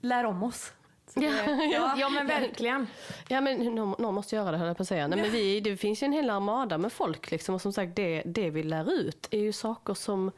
lär 0.01 0.23
om 0.23 0.43
oss. 0.43 0.73
Det, 1.15 1.25
Ja. 1.71 1.95
ja, 1.97 2.09
men 2.09 2.27
verkligen. 2.27 2.87
Ja 3.27 3.41
men 3.41 3.75
någon, 3.75 3.95
någon 3.99 4.13
måste 4.13 4.35
göra 4.35 4.51
det 4.51 4.57
höll 4.57 4.67
jag 4.67 4.77
på 4.77 4.83
att 4.83 4.87
säga. 4.89 5.07
Nej, 5.07 5.21
men 5.21 5.31
vi, 5.31 5.59
det 5.59 5.77
finns 5.77 6.03
ju 6.03 6.05
en 6.05 6.13
hel 6.13 6.29
armada 6.29 6.77
med 6.77 6.91
folk 6.93 7.31
liksom, 7.31 7.55
och 7.55 7.61
som 7.61 7.73
sagt 7.73 7.95
det, 7.95 8.23
det 8.25 8.49
vi 8.49 8.63
lär 8.63 8.93
ut 8.93 9.27
är 9.31 9.39
ju 9.39 9.51
saker 9.51 9.93
som 9.93 10.31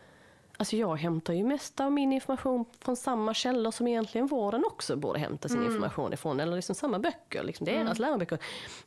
Alltså 0.58 0.75
jag 0.75 0.96
hämtar 0.96 1.34
ju 1.34 1.44
mest 1.44 1.79
av 1.79 1.91
min 1.91 2.13
information 2.13 2.65
från 2.79 2.96
samma 2.96 3.34
källor 3.34 3.72
som 3.72 3.88
egentligen 3.88 4.27
vården 4.27 4.63
också 4.65 4.96
borde 4.96 5.20
hämta 5.20 5.50
sin 5.50 5.63
information 5.65 6.13
ifrån. 6.13 6.39
Eller 6.39 6.55
liksom 6.55 6.75
samma 6.75 7.00
böcker, 7.00 7.44
liksom 7.44 7.65
deras 7.65 8.00
läroböcker. 8.00 8.38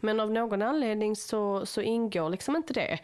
Men 0.00 0.20
av 0.20 0.30
någon 0.30 0.62
anledning 0.62 1.16
så, 1.16 1.66
så 1.66 1.80
ingår 1.80 2.30
liksom 2.30 2.56
inte 2.56 2.72
det. 2.72 2.98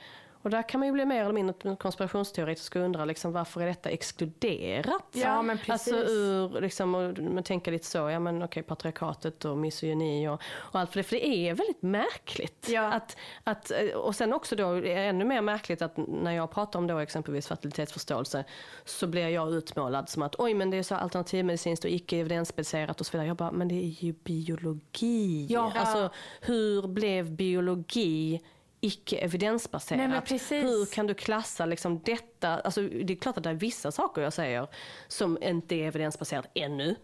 Och 0.44 0.50
där 0.50 0.68
kan 0.68 0.80
man 0.80 0.86
ju 0.86 0.92
bli 0.92 1.04
mer 1.04 1.22
eller 1.22 1.32
mindre 1.32 1.76
konspirationsteoretisk 1.76 2.76
och 2.76 2.82
undra 2.82 3.04
liksom, 3.04 3.32
varför 3.32 3.60
är 3.60 3.66
detta 3.66 3.90
exkluderat? 3.90 5.06
Ja, 5.12 5.42
men 5.42 5.58
precis. 5.58 5.92
Alltså 5.92 6.12
ur, 6.12 6.60
liksom, 6.60 6.94
och 6.94 7.18
man 7.18 7.42
tänker 7.42 7.72
lite 7.72 7.86
så, 7.86 7.98
ja 7.98 8.18
men 8.18 8.42
okej 8.42 8.62
patriarkatet 8.62 9.44
och 9.44 9.58
misogyni 9.58 10.28
och, 10.28 10.42
och 10.56 10.80
allt 10.80 10.90
för 10.90 10.96
det. 10.96 11.02
För 11.02 11.16
det 11.16 11.26
är 11.26 11.54
väldigt 11.54 11.82
märkligt. 11.82 12.68
Ja. 12.70 12.92
Att, 12.92 13.16
att, 13.44 13.72
och 13.94 14.16
sen 14.16 14.32
också 14.32 14.56
då, 14.56 14.68
ännu 14.84 15.24
mer 15.24 15.40
märkligt 15.40 15.82
att 15.82 15.96
när 15.96 16.32
jag 16.32 16.50
pratar 16.50 16.78
om 16.78 16.86
då 16.86 16.98
exempelvis 16.98 17.48
fertilitetsförståelse 17.48 18.44
så 18.84 19.06
blir 19.06 19.28
jag 19.28 19.52
utmålad 19.52 20.08
som 20.08 20.22
att 20.22 20.34
oj 20.38 20.54
men 20.54 20.70
det 20.70 20.76
är 20.76 20.82
så 20.82 20.94
alternativmedicinskt 20.94 21.84
och 21.84 21.90
icke 21.90 22.18
evidensbaserat 22.18 23.00
och 23.00 23.06
så 23.06 23.12
vidare. 23.12 23.26
Jag 23.26 23.36
bara, 23.36 23.52
men 23.52 23.68
det 23.68 23.74
är 23.74 24.04
ju 24.04 24.12
biologi. 24.12 25.46
Ja. 25.50 25.72
Alltså 25.74 26.10
hur 26.40 26.88
blev 26.88 27.32
biologi 27.32 28.40
icke 28.84 29.16
evidensbaserat. 29.16 30.30
Nej. 30.30 30.62
Hur 30.62 30.86
kan 30.86 31.06
du 31.06 31.14
klassa 31.14 31.66
liksom 31.66 32.00
detta? 32.04 32.60
Alltså, 32.60 32.80
det 32.82 33.12
är 33.12 33.16
klart 33.16 33.36
att 33.36 33.42
det 33.42 33.50
är 33.50 33.54
vissa 33.54 33.92
saker 33.92 34.22
jag 34.22 34.32
säger 34.32 34.68
som 35.08 35.38
inte 35.42 35.74
är 35.74 35.86
evidensbaserat 35.86 36.46
ännu. 36.54 36.96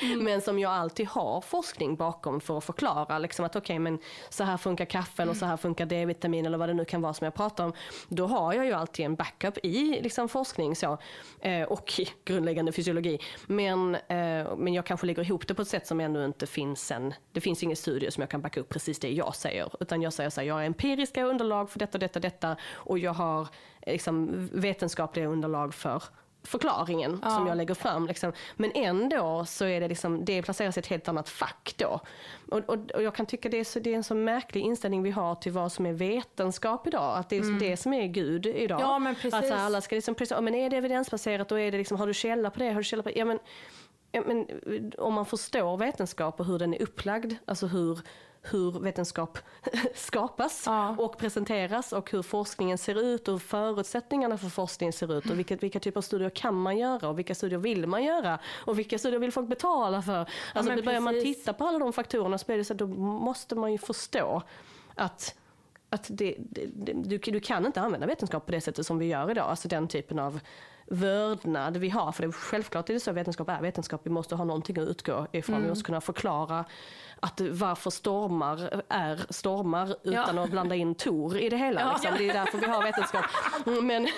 Mm. 0.00 0.24
men 0.24 0.40
som 0.40 0.58
jag 0.58 0.72
alltid 0.72 1.06
har 1.06 1.40
forskning 1.40 1.96
bakom 1.96 2.40
för 2.40 2.58
att 2.58 2.64
förklara. 2.64 3.18
Liksom 3.18 3.44
att 3.44 3.56
okej, 3.56 3.78
men 3.78 3.98
så 4.30 4.44
här 4.44 4.56
funkar 4.56 4.84
kaffe 4.84 5.22
eller 5.22 5.34
så 5.34 5.46
här 5.46 5.56
funkar 5.56 5.86
D-vitamin 5.86 6.46
eller 6.46 6.58
vad 6.58 6.68
det 6.68 6.74
nu 6.74 6.84
kan 6.84 7.02
vara 7.02 7.14
som 7.14 7.24
jag 7.24 7.34
pratar 7.34 7.64
om. 7.64 7.72
Då 8.08 8.26
har 8.26 8.52
jag 8.52 8.66
ju 8.66 8.72
alltid 8.72 9.04
en 9.06 9.14
backup 9.14 9.58
i 9.62 10.00
liksom, 10.02 10.28
forskning 10.28 10.76
så, 10.76 10.98
eh, 11.40 11.62
och 11.62 12.00
i 12.00 12.08
grundläggande 12.24 12.72
fysiologi. 12.72 13.18
Men, 13.46 13.94
eh, 13.94 14.56
men 14.56 14.74
jag 14.74 14.86
kanske 14.86 15.06
lägger 15.06 15.22
ihop 15.22 15.48
det 15.48 15.54
på 15.54 15.62
ett 15.62 15.68
sätt 15.68 15.86
som 15.86 16.00
ännu 16.00 16.24
inte 16.24 16.46
finns 16.46 16.90
en... 16.90 17.14
Det 17.32 17.40
finns 17.40 17.62
ingen 17.62 17.76
studie 17.76 18.10
som 18.10 18.20
jag 18.20 18.30
kan 18.30 18.40
backa 18.40 18.60
upp 18.60 18.68
precis 18.68 18.98
det 18.98 19.10
jag 19.10 19.36
säger. 19.36 19.70
Utan 19.80 20.02
jag 20.02 20.12
säger 20.12 20.30
så 20.30 20.40
här, 20.40 20.48
jag 20.48 20.54
har 20.54 20.62
empiriska 20.62 21.23
underlag 21.24 21.70
för 21.70 21.78
detta, 21.78 21.98
detta, 21.98 22.20
detta 22.20 22.56
och 22.72 22.98
jag 22.98 23.12
har 23.12 23.48
liksom, 23.86 24.48
vetenskapliga 24.52 25.26
underlag 25.26 25.74
för 25.74 26.02
förklaringen 26.46 27.20
som 27.22 27.46
jag 27.46 27.56
lägger 27.56 27.74
fram. 27.74 28.06
Liksom. 28.06 28.32
Men 28.56 28.72
ändå 28.74 29.44
så 29.44 29.64
är 29.64 29.80
det 29.80 29.88
liksom, 29.88 30.24
det 30.24 30.42
placeras 30.42 30.76
i 30.76 30.80
ett 30.80 30.86
helt 30.86 31.08
annat 31.08 31.28
fack 31.28 31.74
då. 31.76 32.00
Och, 32.50 32.58
och, 32.58 32.90
och 32.90 33.02
jag 33.02 33.14
kan 33.14 33.26
tycka 33.26 33.48
det 33.48 33.56
är, 33.60 33.64
så, 33.64 33.78
det 33.78 33.92
är 33.92 33.96
en 33.96 34.04
så 34.04 34.14
märklig 34.14 34.60
inställning 34.60 35.02
vi 35.02 35.10
har 35.10 35.34
till 35.34 35.52
vad 35.52 35.72
som 35.72 35.86
är 35.86 35.92
vetenskap 35.92 36.86
idag. 36.86 37.18
Att 37.18 37.28
det 37.28 37.36
är 37.36 37.60
det 37.60 37.76
som 37.76 37.92
är 37.92 38.06
Gud 38.06 38.46
idag. 38.46 38.80
Ja, 38.80 38.98
men 38.98 39.14
precis. 39.14 39.34
Att 39.34 39.48
så 39.48 39.54
här, 39.54 39.66
alla 39.66 39.80
ska 39.80 39.94
liksom, 39.94 40.14
precis, 40.14 40.30
ja, 40.30 40.40
men 40.40 40.54
är 40.54 40.70
det 40.70 40.76
evidensbaserat 40.76 41.52
och 41.52 41.60
är 41.60 41.72
det 41.72 41.78
liksom, 41.78 41.98
har 41.98 42.06
du 42.06 42.14
källa 42.14 42.50
på 42.50 42.58
det? 42.58 42.68
Har 42.68 42.76
du 42.76 42.84
källa 42.84 43.02
på 43.02 43.08
det? 43.08 43.18
Ja, 43.18 43.24
men, 43.24 43.38
ja, 44.12 44.22
men 44.26 44.46
om 44.98 45.14
man 45.14 45.26
förstår 45.26 45.76
vetenskap 45.76 46.40
och 46.40 46.46
hur 46.46 46.58
den 46.58 46.74
är 46.74 46.82
upplagd, 46.82 47.34
alltså 47.44 47.66
hur 47.66 48.00
hur 48.50 48.80
vetenskap 48.80 49.38
skapas 49.94 50.62
Ja. 50.66 50.96
och 50.98 51.18
presenteras 51.18 51.92
och 51.92 52.10
hur 52.10 52.22
forskningen 52.22 52.78
ser 52.78 53.02
ut 53.02 53.28
och 53.28 53.42
förutsättningarna 53.42 54.38
för 54.38 54.48
forskningen 54.48 54.92
ser 54.92 55.18
ut 55.18 55.30
och 55.30 55.38
vilka, 55.38 55.56
vilka 55.56 55.80
typer 55.80 55.98
av 55.98 56.02
studier 56.02 56.30
kan 56.30 56.54
man 56.54 56.78
göra 56.78 57.08
och 57.08 57.18
vilka 57.18 57.34
studier 57.34 57.58
vill 57.58 57.86
man 57.86 58.04
göra 58.04 58.38
och 58.66 58.78
vilka 58.78 58.98
studier 58.98 59.20
vill 59.20 59.32
folk 59.32 59.48
betala 59.48 60.02
för. 60.02 60.28
Alltså 60.54 60.74
det 60.74 60.82
börjar 60.82 61.00
man 61.00 61.14
titta 61.14 61.52
på 61.52 61.64
alla 61.64 61.78
de 61.78 61.92
faktorerna 61.92 62.38
så 62.38 62.52
det 62.52 62.64
så 62.64 62.72
att 62.72 62.78
då 62.78 62.86
måste 62.86 63.54
man 63.54 63.72
ju 63.72 63.78
förstå 63.78 64.42
att 64.94 65.34
att 65.90 66.06
det, 66.10 66.36
det, 66.38 66.92
du, 66.92 67.18
du 67.18 67.40
kan 67.40 67.66
inte 67.66 67.80
använda 67.80 68.06
vetenskap 68.06 68.46
på 68.46 68.52
det 68.52 68.60
sättet 68.60 68.86
som 68.86 68.98
vi 68.98 69.06
gör 69.06 69.30
idag. 69.30 69.44
Alltså 69.50 69.68
den 69.68 69.88
typen 69.88 70.18
av 70.18 70.40
vördnad 70.86 71.76
vi 71.76 71.88
har. 71.88 72.12
För 72.12 72.26
det, 72.26 72.32
självklart 72.32 72.90
är 72.90 72.94
det 72.94 73.00
så 73.00 73.10
att 73.10 73.16
vetenskap 73.16 73.48
är 73.48 73.60
vetenskap. 73.60 74.00
Vi 74.04 74.10
måste 74.10 74.34
ha 74.34 74.44
någonting 74.44 74.78
att 74.78 74.88
utgå 74.88 75.26
ifrån. 75.32 75.62
Vi 75.62 75.68
måste 75.68 75.84
kunna 75.84 76.00
förklara 76.00 76.64
att 77.20 77.40
varför 77.40 77.90
stormar 77.90 78.82
är 78.88 79.26
stormar 79.30 79.96
utan 80.02 80.38
att 80.38 80.50
blanda 80.50 80.74
in 80.74 80.94
Tor 80.94 81.36
i 81.38 81.48
det 81.48 81.56
hela. 81.56 81.80
Ja. 81.80 81.92
Liksom. 81.92 82.14
Det 82.18 82.28
är 82.30 82.34
därför 82.34 82.58
vi 82.58 82.66
har 82.66 82.82
vetenskap. 82.82 83.24
Mm, 83.66 83.86
Men, 83.86 84.08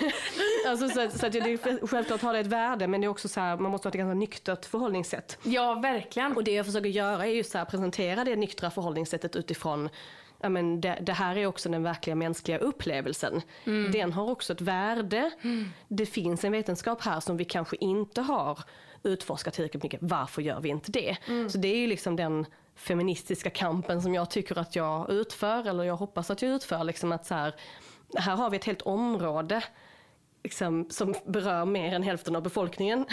alltså, 0.67 0.89
så, 0.89 1.09
så 1.17 1.25
att 1.25 1.31
det, 1.31 1.39
är- 1.39 1.87
självklart 1.87 2.21
har 2.21 2.33
det 2.33 2.39
ett 2.39 2.47
värde 2.47 2.87
men 2.87 3.01
det 3.01 3.07
är 3.07 3.09
också 3.09 3.27
så 3.27 3.39
här, 3.39 3.57
man 3.57 3.71
måste 3.71 3.87
ha 3.87 3.89
ett 3.89 3.95
ganska 3.97 4.13
nyktert 4.13 4.65
förhållningssätt. 4.65 5.37
Ja, 5.43 5.73
verkligen. 5.73 6.35
Och 6.37 6.43
det 6.43 6.51
jag 6.51 6.65
försöker 6.65 6.89
göra 6.89 7.25
är 7.25 7.31
ju 7.31 7.43
så 7.43 7.57
här, 7.57 7.65
presentera 7.65 8.23
det 8.23 8.35
nyktra 8.35 8.69
förhållningssättet 8.71 9.35
utifrån 9.35 9.89
Ja, 10.41 10.49
men 10.49 10.81
det, 10.81 10.99
det 11.01 11.13
här 11.13 11.37
är 11.37 11.45
också 11.45 11.69
den 11.69 11.83
verkliga 11.83 12.15
mänskliga 12.15 12.57
upplevelsen. 12.57 13.41
Den 13.91 14.13
har 14.13 14.29
också 14.29 14.53
ett 14.53 14.61
värde. 14.61 15.31
Det 15.87 16.05
finns 16.05 16.43
en 16.43 16.51
vetenskap 16.51 17.01
här 17.01 17.19
som 17.19 17.37
vi 17.37 17.45
kanske 17.45 17.75
inte 17.79 18.21
har 18.21 18.59
utforskat 19.03 19.53
tillräckligt 19.53 19.83
mycket. 19.83 19.99
Varför 20.03 20.41
gör 20.41 20.59
vi 20.59 20.69
inte 20.69 20.91
det? 20.91 21.17
Så 21.49 21.57
det 21.57 21.67
är 21.67 21.77
ju 21.77 21.87
liksom 21.87 22.15
den 22.15 22.45
feministiska 22.75 23.49
kampen 23.49 24.01
som 24.01 24.13
jag 24.13 24.29
tycker 24.29 24.57
att 24.59 24.75
jag 24.75 25.11
utför, 25.11 25.67
eller 25.67 25.83
jag 25.83 25.95
hoppas 25.95 26.31
att 26.31 26.41
jag 26.41 26.51
utför. 26.51 26.83
Liksom 26.83 27.11
att 27.11 27.25
så 27.25 27.33
här, 27.33 27.55
här 28.15 28.35
har 28.35 28.49
vi 28.49 28.57
ett 28.57 28.65
helt 28.65 28.81
område 28.81 29.63
liksom, 30.47 30.85
som 30.89 31.15
berör 31.25 31.65
mer 31.65 31.93
än 31.93 32.03
hälften 32.03 32.35
av 32.35 32.41
befolkningen. 32.41 33.05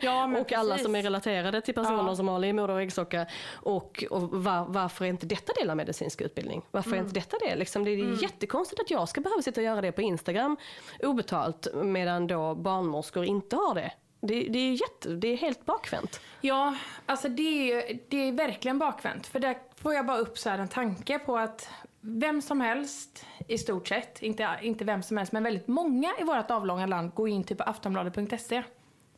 Ja, 0.00 0.26
men 0.26 0.36
och 0.40 0.52
alla 0.52 0.70
precis. 0.74 0.86
som 0.86 0.94
är 0.96 1.02
relaterade 1.02 1.60
till 1.60 1.74
personer 1.74 2.08
Ja. 2.08 2.16
som 2.16 2.28
har 2.28 2.38
livmoder 2.38 2.74
och 2.74 2.80
äggstocka. 2.82 3.26
Och, 3.52 4.04
och 4.10 4.22
var, 4.44 4.64
varför 4.68 5.04
är 5.04 5.08
inte 5.08 5.26
detta 5.26 5.52
del 5.52 5.70
av 5.70 5.76
medicinsk 5.76 6.20
utbildning? 6.20 6.62
Varför 6.70 6.90
Mm. 6.90 7.00
är 7.00 7.08
inte 7.08 7.20
detta 7.20 7.36
det? 7.40 7.56
Liksom, 7.56 7.84
det 7.84 7.90
är 7.90 8.22
jättekonstigt 8.22 8.80
att 8.80 8.90
jag 8.90 9.08
ska 9.08 9.20
behöva 9.20 9.42
sitta 9.42 9.60
och 9.60 9.64
göra 9.64 9.80
det 9.80 9.92
på 9.92 10.02
Instagram 10.02 10.56
obetalt 11.02 11.66
medan 11.74 12.26
då 12.26 12.54
barnmorskor 12.54 13.24
inte 13.24 13.56
har 13.56 13.74
det. 13.74 13.92
Det, 14.20 14.40
det, 14.48 14.58
är 14.58 14.72
jätte, 14.72 15.08
det 15.08 15.28
är 15.28 15.36
helt 15.36 15.64
bakvänt. 15.66 16.20
Ja, 16.40 16.76
alltså 17.06 17.28
det 17.28 17.72
är, 17.72 17.98
det 18.08 18.16
är 18.28 18.32
verkligen 18.32 18.78
bakvänt. 18.78 19.26
För 19.26 19.40
där 19.40 19.56
får 19.76 19.94
jag 19.94 20.06
bara 20.06 20.18
upp 20.18 20.38
så 20.38 20.50
en 20.50 20.68
tanke 20.68 21.18
på 21.18 21.36
att 21.38 21.68
vem 22.06 22.42
som 22.42 22.60
helst 22.60 23.26
i 23.48 23.58
stort 23.58 23.88
sett, 23.88 24.22
inte, 24.22 24.48
inte 24.62 24.84
vem 24.84 25.02
som 25.02 25.16
helst, 25.16 25.32
men 25.32 25.42
väldigt 25.42 25.68
många 25.68 26.12
i 26.20 26.24
vårt 26.24 26.50
avlånga 26.50 26.86
land 26.86 27.14
går 27.14 27.28
in 27.28 27.44
typ 27.44 27.58
på 27.58 27.64
aftonbladet.se. 27.64 28.62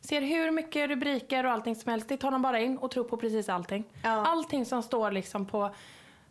Ser 0.01 0.21
hur 0.21 0.51
mycket 0.51 0.89
rubriker 0.89 1.45
och 1.45 1.51
allting 1.51 1.75
som 1.75 1.91
helst, 1.91 2.09
det 2.09 2.17
tar 2.17 2.31
de 2.31 2.41
bara 2.41 2.59
in 2.59 2.77
och 2.77 2.91
tror 2.91 3.03
på 3.03 3.17
precis 3.17 3.49
allting. 3.49 3.83
Ja. 4.03 4.09
Allting 4.09 4.65
som 4.65 4.83
står 4.83 5.11
liksom 5.11 5.45
på 5.45 5.71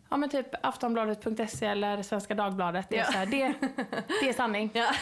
Ja 0.09 0.17
men 0.17 0.29
typ 0.29 0.47
aftonbladet.se 0.63 1.65
eller 1.65 2.03
Svenska 2.03 2.35
Dagbladet. 2.35 2.89
Det 2.89 2.97
är, 2.97 2.99
ja. 2.99 3.05
så 3.05 3.17
här, 3.17 3.25
det, 3.25 3.53
det 4.21 4.29
är 4.29 4.33
sanning. 4.33 4.71
Ja. 4.77 4.93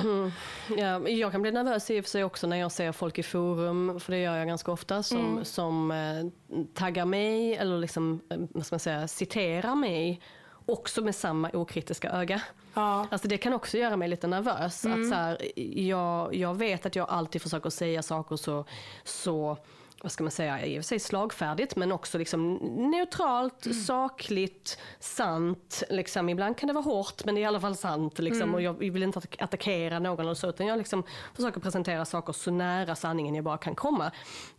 Mm. 0.00 0.30
Ja, 0.76 1.08
jag 1.08 1.32
kan 1.32 1.42
bli 1.42 1.52
nervös 1.52 1.90
i 1.90 2.00
och 2.00 2.04
för 2.04 2.10
sig 2.10 2.24
också 2.24 2.46
när 2.46 2.56
jag 2.56 2.72
ser 2.72 2.92
folk 2.92 3.18
i 3.18 3.22
forum, 3.22 4.00
för 4.00 4.12
det 4.12 4.18
gör 4.18 4.36
jag 4.36 4.46
ganska 4.46 4.72
ofta, 4.72 5.02
som, 5.02 5.32
mm. 5.32 5.44
som 5.44 5.90
eh, 5.90 6.56
taggar 6.74 7.04
mig 7.04 7.54
eller 7.56 7.78
liksom, 7.78 8.20
eh, 8.30 8.38
vad 8.50 8.66
ska 8.66 8.74
man 8.74 8.80
säga, 8.80 9.08
citerar 9.08 9.74
mig 9.74 10.20
också 10.68 11.02
med 11.02 11.14
samma 11.14 11.50
okritiska 11.52 12.10
öga. 12.10 12.42
Ja. 12.74 13.06
Alltså 13.10 13.28
det 13.28 13.38
kan 13.38 13.52
också 13.52 13.78
göra 13.78 13.96
mig 13.96 14.08
lite 14.08 14.26
nervös. 14.26 14.84
Mm. 14.84 15.02
Att 15.02 15.08
så 15.08 15.14
här, 15.14 15.60
jag, 15.80 16.34
jag 16.34 16.54
vet 16.54 16.86
att 16.86 16.96
jag 16.96 17.08
alltid 17.08 17.42
försöker 17.42 17.70
säga 17.70 18.02
saker 18.02 18.36
så, 18.36 18.64
så 19.04 19.56
vad 20.02 20.12
ska 20.12 20.24
man 20.24 20.30
säga, 20.30 20.66
i 20.66 20.78
och 20.78 20.82
för 20.82 20.86
sig 20.86 20.98
slagfärdigt 20.98 21.76
men 21.76 21.92
också 21.92 22.18
liksom 22.18 22.54
neutralt, 22.90 23.66
mm. 23.66 23.78
sakligt, 23.78 24.78
sant. 25.00 25.82
Liksom, 25.90 26.28
ibland 26.28 26.56
kan 26.56 26.66
det 26.66 26.72
vara 26.72 26.84
hårt 26.84 27.24
men 27.24 27.34
det 27.34 27.40
är 27.40 27.42
i 27.42 27.46
alla 27.46 27.60
fall 27.60 27.76
sant. 27.76 28.18
Liksom, 28.18 28.42
mm. 28.42 28.54
och 28.54 28.62
jag 28.62 28.72
vill 28.72 29.02
inte 29.02 29.20
attackera 29.38 29.98
någon 29.98 30.20
eller 30.20 30.34
så 30.34 30.48
utan 30.48 30.66
jag 30.66 30.78
liksom 30.78 31.02
försöker 31.36 31.60
presentera 31.60 32.04
saker 32.04 32.32
så 32.32 32.50
nära 32.50 32.94
sanningen 32.94 33.34
jag 33.34 33.44
bara 33.44 33.58
kan 33.58 33.74
komma. 33.74 34.10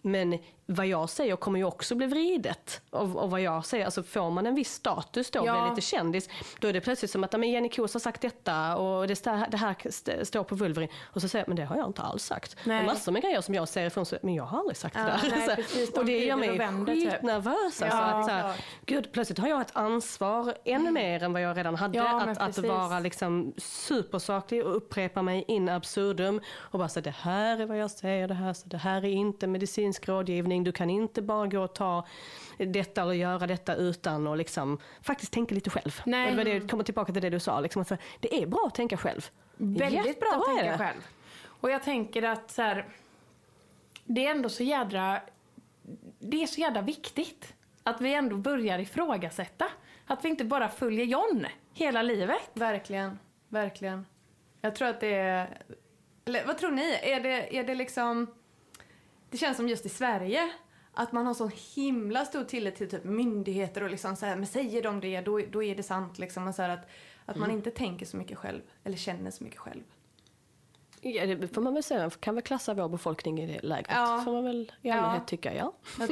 Men 0.02 0.40
vad 0.66 0.88
jag 0.88 1.10
säger 1.10 1.36
kommer 1.36 1.60
ju 1.60 1.66
också 1.66 1.96
bli 1.96 2.08
vridet 2.08 2.82
av, 2.90 3.18
av 3.18 3.30
vad 3.30 3.42
jag 3.42 3.66
säger. 3.66 3.86
Alltså 3.86 4.04
får 4.04 4.30
man 4.30 4.46
en 4.46 4.56
viss 4.56 4.74
status 4.74 5.32
då, 5.32 5.46
ja. 5.46 5.62
blir 5.62 5.70
lite 5.70 5.82
kändis, 5.82 6.30
då 6.60 6.68
är 6.68 6.74
det 6.74 6.82
plötsligt 6.82 7.12
som 7.12 7.24
att 7.24 7.32
men 7.32 7.50
Jenny 7.50 7.70
Kos 7.70 7.94
har 7.94 8.00
sagt 8.00 8.22
detta 8.22 8.78
och 8.78 9.08
det, 9.08 9.24
det 9.52 9.58
här 9.58 10.24
står 10.24 10.44
på 10.44 10.56
Wolverine. 10.56 10.92
Och 11.04 11.22
så 11.22 11.28
säger 11.28 11.44
jag, 11.44 11.48
men 11.48 11.58
det 11.58 11.64
har 11.66 11.78
jag 11.78 11.88
inte 11.88 12.02
alls 12.02 12.24
sagt. 12.24 12.56
Nej. 12.64 12.80
Och 12.80 12.86
massor 12.86 13.12
med 13.12 13.22
grejer 13.22 13.42
som 13.42 13.56
jag 13.56 13.68
säger 13.68 13.88
ifrån, 13.88 14.06
så, 14.06 14.18
men 14.22 14.34
jag 14.34 14.44
har 14.44 14.60
aldrig 14.60 14.78
sagt 14.78 14.96
ja, 14.96 15.04
det 15.04 15.29
där. 15.29 15.29
Nej, 15.30 15.56
precis, 15.56 15.90
och 15.90 16.06
det 16.06 16.26
gör 16.26 16.36
mig 16.36 16.50
typ. 16.50 17.12
skitnervös. 17.12 17.82
Alltså, 17.82 17.86
ja, 17.86 18.04
att, 18.04 18.26
så 18.26 18.32
här, 18.32 18.54
gud, 18.86 19.12
plötsligt 19.12 19.40
har 19.40 19.48
jag 19.48 19.62
ett 19.62 19.72
ansvar 19.76 20.54
ännu 20.66 20.80
mm. 20.80 20.94
mer 20.94 21.24
än 21.24 21.34
vad 21.34 21.42
jag 21.42 21.58
redan 21.58 21.76
hade. 21.76 22.10
att, 22.10 22.38
att 22.38 22.58
vara 22.58 23.00
liksom 23.00 23.54
supersaklig 23.58 24.66
och 24.66 24.76
upprepa 24.76 25.22
mig 25.22 25.46
in 25.48 25.70
absurdum 25.70 26.42
och 26.58 26.80
bara 26.80 26.90
säga 26.90 27.04
det 27.04 27.16
här 27.22 27.60
är 27.62 27.66
vad 27.66 27.78
jag 27.78 27.92
säger, 27.92 28.28
det 28.28 28.34
här, 28.34 28.54
så 28.54 28.68
det 28.68 28.78
här 28.78 29.06
är 29.06 29.10
inte 29.10 29.48
medicinsk 29.48 30.08
rådgivning. 30.08 30.64
Du 30.64 30.72
kan 30.72 30.90
inte 30.90 31.22
bara 31.22 31.48
gå 31.48 31.60
och 31.60 31.76
ta 31.76 32.06
detta 32.58 33.06
och 33.06 33.16
göra 33.16 33.48
detta 33.48 33.76
utan 33.76 34.28
att 34.28 34.38
liksom 34.38 34.78
faktiskt 35.02 35.34
tänka 35.34 35.56
lite 35.56 35.70
själv. 35.70 36.02
Nej. 36.06 36.36
Det, 36.36 36.44
det 36.44 36.70
kommer 36.70 36.84
tillbaka 36.84 37.14
till 37.14 37.22
det 37.22 37.30
du 37.30 37.40
sa. 37.40 37.60
Liksom, 37.60 37.80
alltså, 37.80 37.98
det 38.20 38.44
är 38.44 38.48
bra 38.48 38.64
att 38.68 38.76
tänka 38.76 38.98
själv. 38.98 39.30
Väldigt 39.58 40.06
Jättebra 40.06 40.30
bra 40.30 40.38
att 40.38 40.60
tänka 40.60 40.78
själv. 40.78 41.02
Och 41.62 41.70
jag 41.70 41.84
tänker 41.84 42.24
att 42.24 42.52
så 42.52 42.62
här, 42.62 42.86
det 44.10 44.26
är 44.26 44.32
ändå 44.32 44.50
så 44.50 44.64
jädra, 44.64 45.22
det 46.20 46.44
är 46.44 46.48
så 46.48 46.62
jädra 46.62 46.82
viktigt 46.82 47.54
att 47.84 48.02
vi 48.02 48.14
ändå 48.14 48.36
börjar 48.36 48.80
ifrågasätta. 48.80 49.66
Att 50.06 50.26
vi 50.26 50.30
inte 50.30 50.46
bara 50.46 50.70
följer 50.70 51.06
John 51.06 51.46
hela 51.74 52.02
livet. 52.02 52.50
Verkligen, 52.54 53.20
verkligen. 53.48 54.06
Jag 54.62 54.76
tror 54.76 54.88
att 54.88 55.00
det 55.00 55.14
är, 55.14 55.62
eller 56.26 56.46
vad 56.46 56.58
tror 56.58 56.72
ni? 56.72 57.00
Är 57.04 57.20
det, 57.20 57.58
är 57.58 57.64
det 57.64 57.76
liksom 57.76 58.28
det 59.30 59.38
känns 59.38 59.58
som 59.58 59.70
just 59.70 59.86
i 59.86 59.90
Sverige 59.90 60.52
att 60.94 61.12
man 61.12 61.26
har 61.26 61.34
så 61.34 61.52
himla 61.76 62.26
stor 62.26 62.44
tillit 62.44 62.76
till 62.76 62.90
typ 62.90 63.04
myndigheter 63.04 63.84
och 63.84 63.90
liksom 63.90 64.16
så 64.16 64.26
här, 64.26 64.36
men 64.36 64.48
säger 64.48 64.84
de 64.84 65.00
det 65.00 65.22
då, 65.22 65.40
då 65.52 65.64
är 65.64 65.76
det 65.76 65.84
sant 65.84 66.20
liksom. 66.20 66.48
Och 66.48 66.56
så 66.56 66.62
att, 66.62 66.90
att 67.26 67.36
man 67.36 67.50
mm. 67.50 67.58
inte 67.58 67.72
tänker 67.72 68.06
så 68.06 68.18
mycket 68.18 68.38
själv 68.38 68.62
eller 68.84 68.98
känner 68.98 69.32
så 69.32 69.44
mycket 69.44 69.60
själv. 69.60 69.84
Ja, 71.02 71.26
det 71.26 71.48
får 71.48 71.62
man 71.62 71.74
väl 71.74 71.84
säga. 71.84 72.10
Kan 72.20 72.36
väl 72.36 72.44
klassa 72.44 72.74
vår 72.74 72.90
befolkning 72.90 73.42
i 73.42 73.48
det 73.48 73.68
läget. 73.68 73.88
Ja. 73.90 74.22
får 74.26 74.34
man 74.34 74.44
väl 74.44 74.72
i 74.82 74.90
allmänhet 74.90 75.22
ja. 75.22 75.28
tycka, 75.28 75.54
ja. 75.54 75.74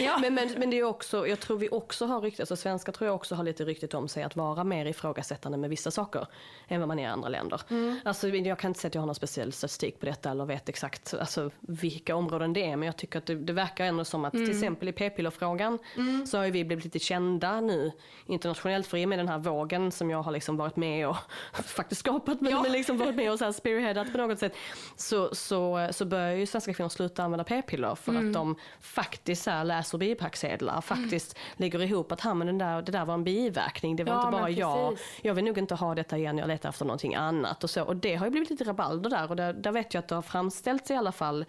ja. 0.00 0.18
men, 0.18 0.34
men, 0.34 0.48
men 0.56 0.70
det 0.70 0.78
är 0.78 0.84
också, 0.84 1.26
jag 1.26 1.40
tror 1.40 1.58
vi 1.58 1.68
också 1.68 2.06
har 2.06 2.20
ryktet, 2.20 2.40
alltså 2.40 2.56
svenskar 2.56 2.92
tror 2.92 3.06
jag 3.06 3.14
också 3.14 3.34
har 3.34 3.44
lite 3.44 3.64
ryktet 3.64 3.94
om 3.94 4.08
sig 4.08 4.22
att 4.22 4.36
vara 4.36 4.64
mer 4.64 4.86
ifrågasättande 4.86 5.58
med 5.58 5.70
vissa 5.70 5.90
saker 5.90 6.26
än 6.68 6.80
vad 6.80 6.88
man 6.88 6.98
är 6.98 7.02
i 7.02 7.06
andra 7.06 7.28
länder. 7.28 7.60
Mm. 7.70 8.00
Alltså, 8.04 8.28
jag 8.28 8.58
kan 8.58 8.70
inte 8.70 8.80
säga 8.80 8.88
att 8.88 8.94
jag 8.94 9.02
har 9.02 9.06
någon 9.06 9.14
speciell 9.14 9.52
statistik 9.52 10.00
på 10.00 10.06
detta 10.06 10.30
eller 10.30 10.44
vet 10.44 10.68
exakt 10.68 11.14
alltså, 11.14 11.50
vilka 11.60 12.16
områden 12.16 12.52
det 12.52 12.64
är, 12.64 12.76
men 12.76 12.86
jag 12.86 12.96
tycker 12.96 13.18
att 13.18 13.26
det, 13.26 13.34
det 13.34 13.52
verkar 13.52 13.84
ändå 13.84 14.04
som 14.04 14.24
att 14.24 14.34
mm. 14.34 14.46
till 14.46 14.54
exempel 14.54 14.88
i 14.88 14.92
p-pillerfrågan 14.92 15.78
mm. 15.96 16.26
så 16.26 16.38
har 16.38 16.44
vi 16.44 16.64
blivit 16.64 16.84
lite 16.84 16.98
kända 16.98 17.60
nu 17.60 17.92
internationellt 18.26 18.86
för 18.86 18.98
i 18.98 19.04
och 19.04 19.08
med 19.08 19.18
den 19.18 19.28
här 19.28 19.38
vågen 19.38 19.92
som 19.92 20.10
jag 20.10 20.22
har 20.22 20.32
liksom 20.32 20.56
varit 20.56 20.76
med 20.76 21.08
och 21.08 21.16
faktiskt 21.64 21.98
skapat, 21.98 22.40
men, 22.40 22.52
ja. 22.52 22.62
men 22.62 22.72
liksom 22.72 22.98
varit 22.98 23.14
med 23.14 23.32
och 23.32 23.38
så 23.38 23.44
här 23.44 23.52
spearheadat 23.52 24.12
på 24.12 24.18
något 24.18 24.27
något 24.28 24.38
sätt 24.38 24.56
så, 24.96 25.34
så, 25.34 25.88
så 25.90 26.04
börjar 26.04 26.32
ju 26.32 26.46
svenska 26.46 26.74
kvinnor 26.74 26.88
sluta 26.88 27.24
använda 27.24 27.44
p-piller 27.44 27.94
för 27.94 28.12
mm. 28.12 28.26
att 28.26 28.34
de 28.34 28.56
faktiskt 28.80 29.42
så 29.42 29.50
här, 29.50 29.64
läser 29.64 29.98
bipacksedlar, 29.98 30.80
faktiskt 30.80 31.36
mm. 31.36 31.54
lägger 31.56 31.82
ihop 31.82 32.12
att 32.12 32.24
men 32.24 32.46
den 32.46 32.58
där, 32.58 32.82
det 32.82 32.92
där 32.92 33.04
var 33.04 33.14
en 33.14 33.24
biverkning, 33.24 33.96
det 33.96 34.04
var 34.04 34.12
ja, 34.12 34.26
inte 34.26 34.38
bara 34.38 34.50
jag. 34.50 34.98
Jag 35.22 35.34
vill 35.34 35.44
nog 35.44 35.58
inte 35.58 35.74
ha 35.74 35.94
detta 35.94 36.18
igen, 36.18 36.38
jag 36.38 36.48
letar 36.48 36.68
efter 36.68 36.84
någonting 36.84 37.14
annat. 37.14 37.64
Och, 37.64 37.70
så. 37.70 37.82
och 37.82 37.96
det 37.96 38.14
har 38.14 38.26
ju 38.26 38.30
blivit 38.30 38.50
lite 38.50 38.64
rabalder 38.64 39.10
där 39.10 39.30
och 39.30 39.36
där, 39.36 39.52
där 39.52 39.72
vet 39.72 39.94
jag 39.94 40.02
att 40.02 40.08
det 40.08 40.14
har 40.14 40.22
framställts 40.22 40.90
i 40.90 40.94
alla 40.94 41.12
fall 41.12 41.44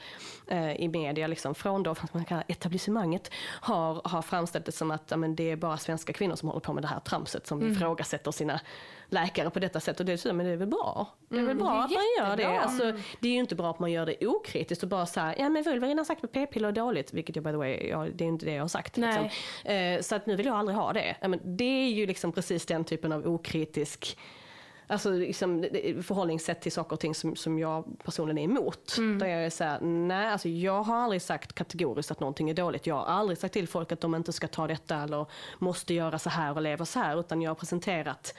eh, 0.48 0.72
i 0.72 0.88
media, 0.88 1.28
liksom, 1.28 1.56
från 1.56 1.84
då, 1.84 1.96
man 2.12 2.26
kallar 2.26 2.44
etablissemanget, 2.48 3.32
har, 3.62 4.02
har 4.04 4.22
framställt 4.22 4.66
det 4.66 4.72
som 4.72 4.92
att 4.92 5.20
men, 5.20 5.36
det 5.36 5.52
är 5.52 5.56
bara 5.56 5.78
svenska 5.78 6.14
kvinnor 6.14 6.36
som 6.36 6.50
håller 6.50 6.60
på 6.60 6.74
med 6.74 6.84
det 6.84 6.88
här 6.88 7.00
tramset 7.00 7.48
som 7.48 7.62
mm. 7.62 7.72
ifrågasätter 7.72 8.32
sina 8.32 8.60
läkare 9.10 9.50
på 9.50 9.60
detta 9.60 9.80
sätt. 9.80 10.00
Och 10.00 10.06
det 10.06 10.18
så, 10.18 10.34
men 10.34 10.46
det 10.46 10.52
är 10.52 10.58
väl 10.58 10.68
bra? 10.68 11.08
Det 11.30 11.36
är 11.36 11.42
väl 11.42 11.52
mm, 11.52 11.58
bra 11.58 11.76
är 11.76 11.84
att 11.86 11.92
man 11.92 12.04
gör 12.28 12.38
det? 12.38 12.60
Alltså, 12.60 12.94
det 13.20 13.28
är 13.28 13.32
ju 13.32 13.40
inte 13.40 13.56
bra 13.56 13.70
att 13.70 13.80
man 13.80 13.92
gör 13.92 14.06
det 14.06 14.28
okritiskt 14.28 14.84
och 14.84 14.90
bara 14.90 15.06
så 15.06 15.34
ja 15.38 15.50
men 15.50 15.64
Wolverine 15.64 16.00
har 16.00 16.06
sagt 16.06 16.24
att 16.24 16.32
p-piller 16.32 16.68
är 16.68 16.72
dåligt, 16.72 17.14
vilket 17.14 17.36
jag 17.36 17.46
by 17.46 17.52
the 17.52 17.58
way, 17.58 17.88
ja, 17.88 18.08
det 18.14 18.24
är 18.24 18.28
inte 18.28 18.46
det 18.46 18.54
jag 18.54 18.64
har 18.64 18.68
sagt. 18.68 18.98
Liksom. 18.98 19.30
Eh, 19.66 20.02
så 20.02 20.16
att 20.16 20.26
nu 20.26 20.36
vill 20.36 20.46
jag 20.46 20.56
aldrig 20.56 20.78
ha 20.78 20.94
det. 20.94 21.16
Ja, 21.22 21.28
men 21.28 21.40
det 21.58 21.64
är 21.64 21.90
ju 21.90 22.06
liksom 22.06 22.32
precis 22.32 22.66
den 22.66 22.84
typen 22.84 23.12
av 23.12 23.28
okritisk 23.28 24.18
Alltså 24.92 25.12
liksom, 25.12 25.62
förhållningssätt 26.04 26.62
till 26.62 26.72
saker 26.72 26.94
och 26.94 27.00
ting 27.00 27.16
som, 27.16 27.36
som 27.36 27.60
jag 27.60 27.86
personligen 28.04 28.38
är 28.38 28.44
emot. 28.44 28.96
Mm. 28.98 29.20
Där 29.20 29.28
jag 29.28 29.46
är 29.46 29.50
såhär, 29.50 29.80
nej 29.82 30.28
alltså 30.28 30.50
jag 30.50 30.84
har 30.84 30.96
aldrig 30.96 31.22
sagt 31.22 31.54
kategoriskt 31.54 32.12
att 32.12 32.20
någonting 32.20 32.50
är 32.50 32.54
dåligt. 32.54 32.88
Jag 32.88 32.96
har 32.96 33.06
aldrig 33.06 33.38
sagt 33.38 33.54
till 33.54 33.68
folk 33.68 33.92
att 33.92 34.02
de 34.02 34.16
inte 34.16 34.34
ska 34.34 34.48
ta 34.48 34.68
detta 34.68 34.96
eller 34.96 35.26
måste 35.60 35.94
göra 35.94 36.20
så 36.20 36.30
här 36.30 36.56
och 36.56 36.62
leva 36.62 36.86
så 36.86 37.00
här. 37.00 37.20
Utan 37.20 37.42
jag 37.42 37.50
har 37.50 37.56
presenterat 37.56 38.34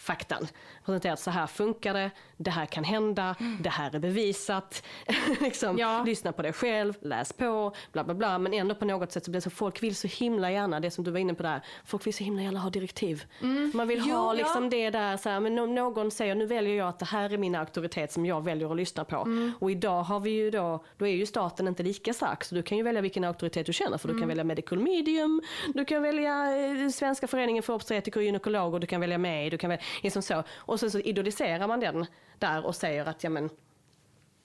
faktan. 0.00 0.48
Presenterat 0.84 1.20
så 1.20 1.30
här 1.30 1.46
funkar 1.46 1.94
det, 1.94 2.10
det 2.36 2.50
här 2.50 2.66
kan 2.66 2.84
hända, 2.84 3.36
mm. 3.40 3.58
det 3.62 3.70
här 3.70 3.94
är 3.94 3.98
bevisat. 3.98 4.82
liksom, 5.40 5.78
ja. 5.78 6.02
Lyssna 6.06 6.32
på 6.32 6.42
det 6.42 6.52
själv, 6.52 6.94
läs 7.00 7.32
på, 7.32 7.74
bla 7.92 8.04
bla 8.04 8.14
bla. 8.14 8.38
Men 8.38 8.54
ändå 8.54 8.74
på 8.74 8.84
något 8.84 9.12
sätt 9.12 9.24
så 9.24 9.30
blir 9.30 9.40
det 9.40 9.44
så, 9.44 9.50
folk 9.50 9.82
vill 9.82 9.96
så 9.96 10.08
himla 10.08 10.50
gärna, 10.50 10.80
det 10.80 10.90
som 10.90 11.04
du 11.04 11.10
var 11.10 11.18
inne 11.18 11.34
på 11.34 11.42
där, 11.42 11.60
folk 11.84 12.06
vill 12.06 12.14
så 12.14 12.24
himla 12.24 12.42
gärna 12.42 12.60
ha 12.60 12.70
direktiv. 12.70 13.24
Mm. 13.40 13.72
Man 13.74 13.88
vill 13.88 14.02
jo, 14.06 14.16
ha 14.16 14.32
liksom 14.32 14.64
ja. 14.64 14.70
det 14.70 14.90
där, 14.90 15.16
så 15.16 15.28
här, 15.28 15.40
men 15.40 15.54
någon 15.54 16.10
säger 16.10 16.34
nu 16.34 16.46
väljer 16.46 16.76
jag 16.76 16.88
att 16.88 16.98
det 16.98 17.04
här 17.04 17.32
är 17.32 17.38
min 17.38 17.54
auktoritet 17.54 18.12
som 18.12 18.26
jag 18.26 18.44
väljer 18.44 18.70
att 18.70 18.76
lyssna 18.76 19.04
på. 19.04 19.16
Mm. 19.16 19.52
Och 19.58 19.70
idag 19.70 20.02
har 20.02 20.20
vi 20.20 20.30
ju 20.30 20.50
då, 20.50 20.84
då 20.98 21.06
är 21.06 21.14
ju 21.14 21.26
staten 21.26 21.68
inte 21.68 21.82
lika 21.82 22.12
stark 22.12 22.44
så 22.44 22.54
du 22.54 22.62
kan 22.62 22.78
ju 22.78 22.84
välja 22.84 23.00
vilken 23.00 23.24
auktoritet 23.24 23.66
du 23.66 23.72
känner 23.72 23.98
för 23.98 24.08
du 24.08 24.14
kan 24.14 24.18
mm. 24.18 24.28
välja 24.28 24.44
medical 24.44 24.78
medium, 24.78 25.42
du 25.74 25.84
kan 25.84 26.02
välja 26.02 26.56
eh, 26.56 26.88
Svenska 26.88 27.26
föreningen 27.26 27.62
för 27.62 27.72
obstetriker 27.72 28.20
och 28.20 28.24
gynekologer, 28.24 28.78
du 28.78 28.86
kan 28.86 29.00
välja 29.00 29.18
mig, 29.18 29.50
du 29.50 29.58
kan 29.58 29.70
välja, 29.70 29.84
liksom 30.02 30.22
så. 30.22 30.42
Och 30.52 30.80
sen 30.80 30.90
så 30.90 30.98
idoliserar 30.98 31.68
man 31.68 31.80
den 31.80 32.06
där 32.38 32.66
och 32.66 32.76
säger 32.76 33.06
att 33.06 33.24
ja 33.24 33.30
men 33.30 33.50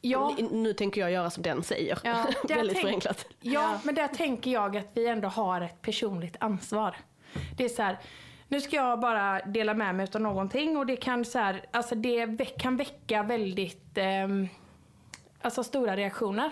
Ja. 0.02 0.36
Nu 0.52 0.74
tänker 0.74 1.02
jag 1.02 1.12
göra 1.12 1.30
som 1.30 1.44
den 1.44 1.64
säger. 1.64 2.00
Ja, 2.04 2.26
Väldigt 2.48 2.76
tänk, 2.76 2.88
förenklat. 2.88 3.26
Ja, 3.42 3.52
ja, 3.52 3.80
men 3.84 3.96
där 3.96 4.08
tänker 4.08 4.52
jag 4.52 4.78
att 4.78 4.88
vi 4.94 5.08
ändå 5.08 5.28
har 5.28 5.62
ett 5.62 5.82
personligt 5.82 6.36
ansvar. 6.40 6.96
Det 7.58 7.66
är 7.66 7.70
så 7.70 7.82
här, 7.82 7.98
nu 8.48 8.62
ska 8.62 8.76
jag 8.76 9.00
bara 9.00 9.40
dela 9.40 9.74
med 9.74 9.96
mig 9.96 10.08
av 10.14 10.22
någonting 10.22 10.78
och 10.78 10.86
det 10.86 10.96
kan, 10.96 11.26
så 11.26 11.40
här, 11.40 11.66
alltså 11.72 11.96
det 11.96 12.46
kan 12.58 12.78
väcka 12.78 13.24
väldigt 13.24 13.98
eh, 13.98 14.28
alltså 15.42 15.64
stora 15.64 15.96
reaktioner. 15.96 16.52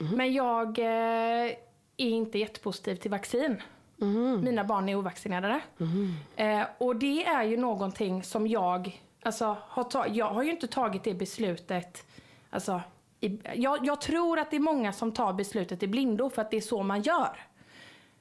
Mm. 0.00 0.16
Men 0.16 0.32
jag 0.32 0.78
eh, 0.78 1.52
är 1.96 2.08
inte 2.10 2.38
jättepositiv 2.38 2.96
till 2.96 3.10
vaccin. 3.10 3.62
Mm. 4.00 4.44
Mina 4.44 4.64
barn 4.64 4.88
är 4.88 4.94
ovaccinerade. 4.94 5.60
Mm. 5.80 6.14
Eh, 6.36 6.66
och 6.78 6.96
det 6.96 7.24
är 7.24 7.42
ju 7.42 7.56
någonting 7.56 8.22
som 8.22 8.46
jag, 8.46 9.02
alltså, 9.22 9.56
har 9.60 9.84
tagit, 9.84 10.16
jag 10.16 10.30
har 10.30 10.42
ju 10.42 10.50
inte 10.50 10.66
tagit 10.66 11.04
det 11.04 11.14
beslutet, 11.14 12.06
alltså, 12.50 12.80
i, 13.20 13.40
jag, 13.54 13.86
jag, 13.86 14.00
tror 14.00 14.38
att 14.38 14.50
det 14.50 14.56
är 14.56 14.60
många 14.60 14.92
som 14.92 15.12
tar 15.12 15.32
beslutet 15.32 15.82
i 15.82 15.86
blindo 15.86 16.30
för 16.30 16.42
att 16.42 16.50
det 16.50 16.56
är 16.56 16.60
så 16.60 16.82
man 16.82 17.02
gör. 17.02 17.46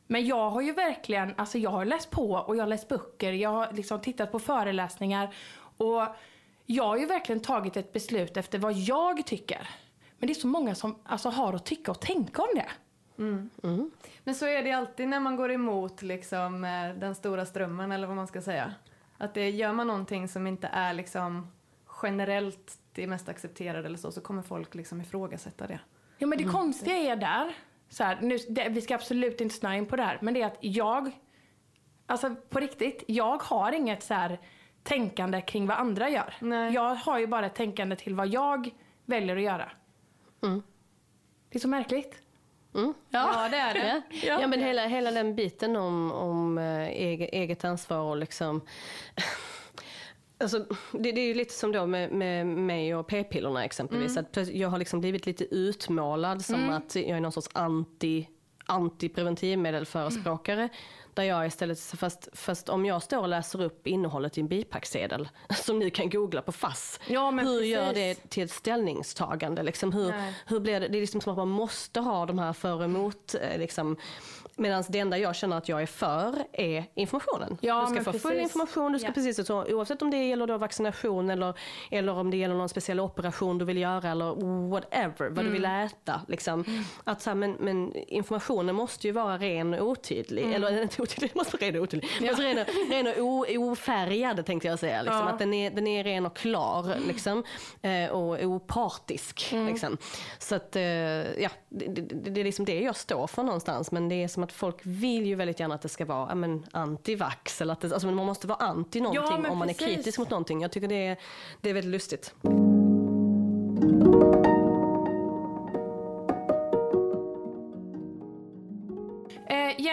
Men 0.07 0.25
jag 0.25 0.49
har 0.49 0.61
ju 0.61 0.73
verkligen, 0.73 1.33
alltså 1.37 1.57
jag 1.57 1.69
har 1.69 1.85
läst 1.85 2.09
på 2.09 2.31
och 2.31 2.55
jag 2.55 2.61
har 2.61 2.67
läst 2.67 2.87
böcker, 2.87 3.33
jag 3.33 3.49
har 3.49 3.71
liksom 3.73 4.01
tittat 4.01 4.31
på 4.31 4.39
föreläsningar 4.39 5.35
och 5.77 6.01
jag 6.65 6.83
har 6.83 6.97
ju 6.97 7.05
verkligen 7.05 7.41
tagit 7.41 7.77
ett 7.77 7.93
beslut 7.93 8.37
efter 8.37 8.59
vad 8.59 8.73
jag 8.73 9.25
tycker. 9.25 9.69
Men 10.17 10.27
det 10.27 10.33
är 10.33 10.41
så 10.41 10.47
många 10.47 10.75
som 10.75 10.95
alltså, 11.03 11.29
har 11.29 11.53
att 11.53 11.65
tycka 11.65 11.91
och 11.91 12.01
tänka 12.01 12.41
om 12.41 12.47
det. 12.55 12.69
Men 14.23 14.35
så 14.35 14.45
är 14.45 14.63
det 14.63 14.71
alltid 14.71 15.07
när 15.07 15.19
man 15.19 15.35
går 15.35 15.51
emot 15.51 16.01
liksom, 16.01 16.63
eh, 16.63 16.95
den 16.95 17.15
stora 17.15 17.45
strömmen 17.45 17.91
eller 17.91 18.07
vad 18.07 18.15
man 18.15 18.27
ska 18.27 18.41
säga. 18.41 18.73
Att 19.17 19.33
det, 19.33 19.49
gör 19.49 19.73
man 19.73 19.87
någonting 19.87 20.27
som 20.27 20.47
inte 20.47 20.67
är 20.67 20.93
liksom, 20.93 21.47
generellt 22.03 22.77
det 22.93 23.07
mest 23.07 23.29
accepterade 23.29 23.85
eller 23.85 23.97
så, 23.97 24.11
så 24.11 24.21
kommer 24.21 24.41
folk 24.41 24.75
liksom 24.75 25.01
ifrågasätta 25.01 25.67
det. 25.67 25.79
Ja 26.17 26.27
men 26.27 26.37
det 26.37 26.43
konstiga 26.43 26.95
är 26.95 27.15
där, 27.15 27.55
så 27.89 28.03
här, 28.03 28.21
nu, 28.21 28.37
det, 28.49 28.69
vi 28.69 28.81
ska 28.81 28.95
absolut 28.95 29.41
inte 29.41 29.55
snöa 29.55 29.75
in 29.75 29.85
på 29.85 29.95
det 29.95 30.03
här, 30.03 30.17
men 30.21 30.33
det 30.33 30.41
är 30.41 30.45
att 30.45 30.57
jag, 30.59 31.11
alltså 32.05 32.35
på 32.49 32.59
riktigt, 32.59 33.03
jag 33.07 33.43
har 33.43 33.71
inget 33.71 34.03
så 34.03 34.13
här 34.13 34.39
tänkande 34.83 35.41
kring 35.41 35.67
vad 35.67 35.77
andra 35.77 36.09
gör. 36.09 36.35
Nej. 36.39 36.73
Jag 36.73 36.95
har 36.95 37.19
ju 37.19 37.27
bara 37.27 37.45
ett 37.45 37.55
tänkande 37.55 37.95
till 37.95 38.15
vad 38.15 38.27
jag 38.27 38.69
väljer 39.05 39.35
att 39.35 39.43
göra. 39.43 39.71
Det 41.49 41.57
är 41.57 41.59
så 41.59 41.67
märkligt. 41.67 42.22
Mm. 42.75 42.93
Ja, 43.09 43.47
det 43.51 43.57
är 43.57 43.73
det. 43.73 44.01
Ja, 44.27 44.41
ja 44.41 44.47
men 44.47 44.59
hela, 44.61 44.85
hela 44.87 45.11
den 45.11 45.35
biten 45.35 45.75
om, 45.75 46.11
om 46.11 46.57
eh, 46.57 46.87
eget, 46.87 47.29
eget 47.33 47.65
ansvar 47.65 47.97
och 47.99 48.17
liksom... 48.17 48.61
Alltså, 50.37 50.65
det, 50.91 51.11
det 51.11 51.21
är 51.21 51.27
ju 51.27 51.33
lite 51.33 51.53
som 51.53 51.71
då 51.71 51.85
med, 51.85 52.11
med 52.11 52.47
mig 52.47 52.95
och 52.95 53.07
p-pillerna 53.07 53.65
exempelvis. 53.65 54.17
Att 54.17 54.31
plötsligt- 54.31 54.57
jag 54.59 54.69
har 54.69 54.77
liksom 54.77 54.99
blivit 54.99 55.25
lite 55.25 55.55
utmålad 55.55 56.45
som 56.45 56.69
att 56.69 56.95
jag 56.95 57.09
är 57.09 57.19
någon 57.19 57.31
sorts 57.31 57.49
anti, 57.53 58.27
antipreventivmedelsförespråkare. 58.65 60.69
Där 61.13 61.23
jag 61.23 61.47
istället, 61.47 61.79
fast, 61.79 62.29
fast 62.33 62.69
om 62.69 62.85
jag 62.85 63.03
står 63.03 63.17
och 63.17 63.27
läser 63.27 63.61
upp 63.61 63.87
innehållet 63.87 64.37
i 64.37 64.41
en 64.41 64.47
bipacksedel, 64.47 65.29
som 65.63 65.79
ni 65.79 65.89
kan 65.89 66.09
googla 66.09 66.41
på 66.41 66.51
FASS. 66.51 66.99
Ja, 67.07 67.31
hur 67.31 67.39
precis. 67.39 67.65
gör 67.67 67.93
det 67.93 68.29
till 68.29 68.43
ett 68.43 68.51
ställningstagande? 68.51 69.63
Liksom 69.63 69.91
hur, 69.93 70.11
Nej. 70.11 70.33
hur 70.45 70.59
blir 70.59 70.79
det? 70.79 70.87
Det 70.87 70.97
är 70.97 71.01
liksom 71.01 71.21
som 71.21 71.31
att 71.31 71.37
man 71.37 71.49
måste 71.49 71.99
ha 71.99 72.25
de 72.25 72.39
här 72.39 72.53
för 72.53 72.73
och 72.77 72.83
emot. 72.83 73.35
eh, 73.41 73.57
Liksom. 73.59 73.97
Medan 74.55 74.83
det 74.89 74.99
enda 74.99 75.17
jag 75.17 75.35
känner 75.35 75.57
att 75.57 75.69
jag 75.69 75.81
är 75.81 75.85
för 75.85 76.35
är 76.51 76.85
informationen. 76.95 77.57
Ja, 77.61 77.85
du 77.89 77.95
ska 77.95 78.03
få 78.11 78.19
full 78.19 78.31
precis. 78.31 78.43
information, 78.43 78.91
du 78.91 78.99
ska 78.99 79.07
Ja. 79.07 79.13
precis 79.13 79.47
så, 79.47 79.63
oavsett 79.65 80.01
om 80.01 80.11
det 80.11 80.17
gäller 80.25 80.47
då 80.47 80.57
vaccination 80.57 81.29
eller, 81.29 81.53
eller 81.91 82.13
om 82.13 82.31
det 82.31 82.37
gäller 82.37 82.55
någon 82.55 82.69
speciell 82.69 82.99
operation 82.99 83.57
du 83.57 83.65
vill 83.65 83.77
göra 83.77 84.11
eller 84.11 84.35
whatever, 84.69 85.29
vad 85.29 85.45
du 85.45 85.49
vill 85.49 85.65
Mm. 85.65 85.85
äta. 85.87 86.21
Liksom. 86.27 86.85
Att 87.03 87.21
så 87.21 87.29
här, 87.29 87.35
men, 87.35 87.51
men 87.59 87.95
informationen 87.95 88.75
måste 88.75 89.07
ju 89.07 89.13
vara 89.13 89.37
ren 89.37 89.73
och 89.73 89.87
otydlig. 89.87 90.41
Mm. 90.43 90.55
Eller 90.55 90.81
inte 90.81 91.01
otydlig, 91.03 91.29
den 91.29 91.37
måste 91.37 91.57
vara 91.57 91.67
ren 91.67 91.75
och 91.75 91.83
otydlig. 91.83 92.09
Ja. 92.21 92.29
Alltså, 92.29 92.43
ren, 92.43 92.57
och, 92.57 92.65
ren 92.91 93.07
och 93.07 93.19
o, 93.19 93.45
ofärgad 93.71 94.45
tänkte 94.45 94.67
jag 94.67 94.79
säga. 94.79 95.01
Liksom. 95.01 95.19
Ja. 95.19 95.29
Att 95.29 95.39
den 95.39 95.53
är, 95.53 95.71
den 95.71 95.87
är 95.87 96.03
ren 96.03 96.25
och 96.25 96.35
klar 96.35 96.95
liksom. 97.07 97.43
eh, 97.81 98.09
och 98.09 98.43
opartisk. 98.43 99.49
Mm. 99.51 99.67
Liksom. 99.67 99.97
Så 100.39 100.55
att, 100.55 100.75
eh, 100.75 100.83
ja, 101.41 101.49
det, 101.69 101.85
det, 101.85 102.29
det 102.29 102.41
är 102.41 102.45
liksom 102.45 102.65
det 102.65 102.79
jag 102.79 102.95
står 102.95 103.27
för 103.27 103.43
någonstans. 103.43 103.91
Men 103.91 104.09
det 104.09 104.23
är 104.23 104.27
som 104.27 104.43
att 104.43 104.51
folk 104.51 104.77
vill 104.83 105.25
ju 105.25 105.35
väldigt 105.35 105.59
gärna 105.59 105.75
att 105.75 105.81
det 105.81 105.89
ska 105.89 106.05
vara 106.05 106.29
ja, 106.29 106.35
men, 106.35 106.65
antivax. 106.71 107.61
Eller 107.61 107.73
att 107.73 107.81
det, 107.81 107.93
alltså, 107.93 108.07
man 108.07 108.25
måste 108.25 108.47
vara 108.47 108.57
anti 108.57 109.01
någonting 109.01 109.41
men 109.41 109.51
om 109.51 109.57
man 109.57 109.69
är 109.69 109.73
kritisk 109.73 110.19
mot 110.19 110.29
någonting. 110.29 110.61
Jag 110.61 110.71
tycker 110.71 110.87
det 110.87 111.07
är, 111.07 111.17
det 111.61 111.69
är 111.69 111.73
väldigt 111.73 111.91
lustigt. 111.91 112.33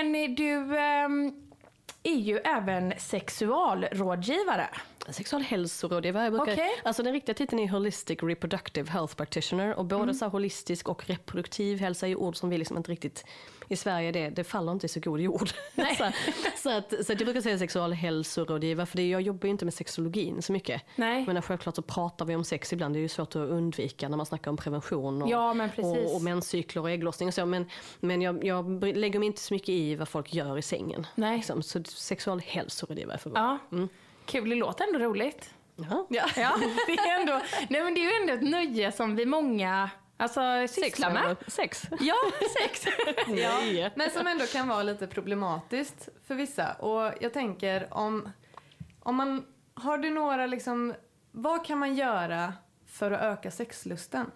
Jenny, 0.00 0.28
du 0.28 0.78
ehm, 0.78 1.32
är 2.02 2.14
ju 2.14 2.38
även 2.38 2.94
sexualrådgivare. 2.98 4.68
Sexualhälsorådgivare. 5.08 6.24
Jag 6.24 6.32
brukar, 6.32 6.52
Okej. 6.52 6.80
alltså 6.84 7.02
den 7.02 7.12
riktiga 7.12 7.34
titeln 7.34 7.62
är 7.62 7.68
Holistic 7.68 8.18
Reproductive 8.22 8.90
Health 8.90 9.14
Practitioner. 9.14 9.74
Och 9.74 9.84
både 9.84 10.14
så 10.14 10.24
här 10.24 10.32
holistisk 10.32 10.88
och 10.88 11.06
reproduktiv 11.06 11.80
hälsa 11.80 12.08
är 12.08 12.16
ord 12.16 12.36
som 12.36 12.50
vi 12.50 12.58
liksom 12.58 12.76
inte 12.76 12.92
riktigt, 12.92 13.24
i 13.70 13.76
Sverige 13.76 14.12
det, 14.12 14.30
det 14.30 14.44
faller 14.44 14.72
inte 14.72 14.86
i 14.86 14.88
så 14.88 15.00
god 15.00 15.20
jord. 15.20 15.48
Så, 15.98 16.10
så, 16.56 16.70
att, 16.70 17.06
så 17.06 17.12
att 17.12 17.20
jag 17.20 17.26
brukar 17.26 17.40
säga 17.40 17.58
sexualhälsorådgivare 17.58 18.86
för 18.86 18.96
det, 18.96 19.08
jag 19.08 19.20
jobbar 19.22 19.46
ju 19.46 19.50
inte 19.50 19.64
med 19.64 19.74
sexologin 19.74 20.42
så 20.42 20.52
mycket. 20.52 20.82
Nej. 20.96 21.24
Men 21.26 21.42
självklart 21.42 21.76
så 21.76 21.82
pratar 21.82 22.24
vi 22.24 22.36
om 22.36 22.44
sex 22.44 22.72
ibland, 22.72 22.94
det 22.94 22.98
är 22.98 23.00
ju 23.00 23.08
svårt 23.08 23.28
att 23.28 23.36
undvika 23.36 24.08
när 24.08 24.16
man 24.16 24.26
snackar 24.26 24.50
om 24.50 24.56
prevention 24.56 25.22
och, 25.22 25.30
Ja, 25.30 25.54
men 25.54 25.70
och, 25.76 26.14
och 26.14 26.22
menscykler 26.22 26.82
och 26.82 26.90
ägglossning 26.90 27.28
och 27.28 27.34
så. 27.34 27.46
Men, 27.46 27.70
men 28.00 28.22
jag, 28.22 28.44
jag 28.44 28.96
lägger 28.96 29.18
mig 29.18 29.26
inte 29.26 29.40
så 29.40 29.54
mycket 29.54 29.68
i 29.68 29.94
vad 29.94 30.08
folk 30.08 30.34
gör 30.34 30.58
i 30.58 30.62
sängen. 30.62 31.06
Nej. 31.14 31.36
Liksom. 31.36 31.62
Så 31.62 31.82
sexualhälsorådgivare 31.84 33.18
för 33.18 33.32
Ja, 33.34 33.58
kul. 34.26 34.50
Det 34.50 34.56
låter 34.56 34.84
ändå 34.84 34.98
roligt. 34.98 35.54
Ja. 35.76 36.06
Ja, 36.36 36.56
det 36.86 36.92
är, 36.92 37.20
ändå, 37.20 37.40
nej, 37.68 37.84
men 37.84 37.94
det 37.94 38.00
är 38.00 38.04
ju 38.04 38.20
ändå 38.20 38.32
ett 38.32 38.50
nöje 38.50 38.92
som 38.92 39.16
vi 39.16 39.26
många 39.26 39.90
alltså, 40.20 40.74
sysslar 40.80 41.10
med. 41.12 41.36
Sex. 41.46 41.88
Ja, 42.00 42.16
sex. 42.62 42.86
Ja. 43.28 43.90
Men 43.94 44.10
som 44.10 44.26
ändå 44.26 44.46
kan 44.46 44.68
vara 44.68 44.82
lite 44.82 45.06
problematiskt 45.06 46.08
för 46.26 46.34
vissa. 46.34 46.72
Och 46.72 47.12
jag 47.20 47.32
tänker 47.32 47.94
om, 47.94 48.28
om 49.00 49.16
man, 49.16 49.46
har 49.74 49.98
du 49.98 50.10
några 50.10 50.46
liksom, 50.46 50.94
vad 51.32 51.66
kan 51.66 51.78
man 51.78 51.94
göra 51.94 52.54
för 52.86 53.10
att 53.10 53.20
öka 53.20 53.50
sexlusten? 53.50 54.30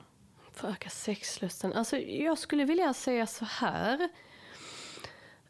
För 0.52 0.68
att 0.68 0.74
öka 0.74 0.90
sexlusten. 0.90 1.72
Alltså, 1.72 1.96
jag 1.98 2.38
skulle 2.38 2.64
vilja 2.64 2.94
säga 2.94 3.26
så 3.26 3.44
här. 3.44 4.08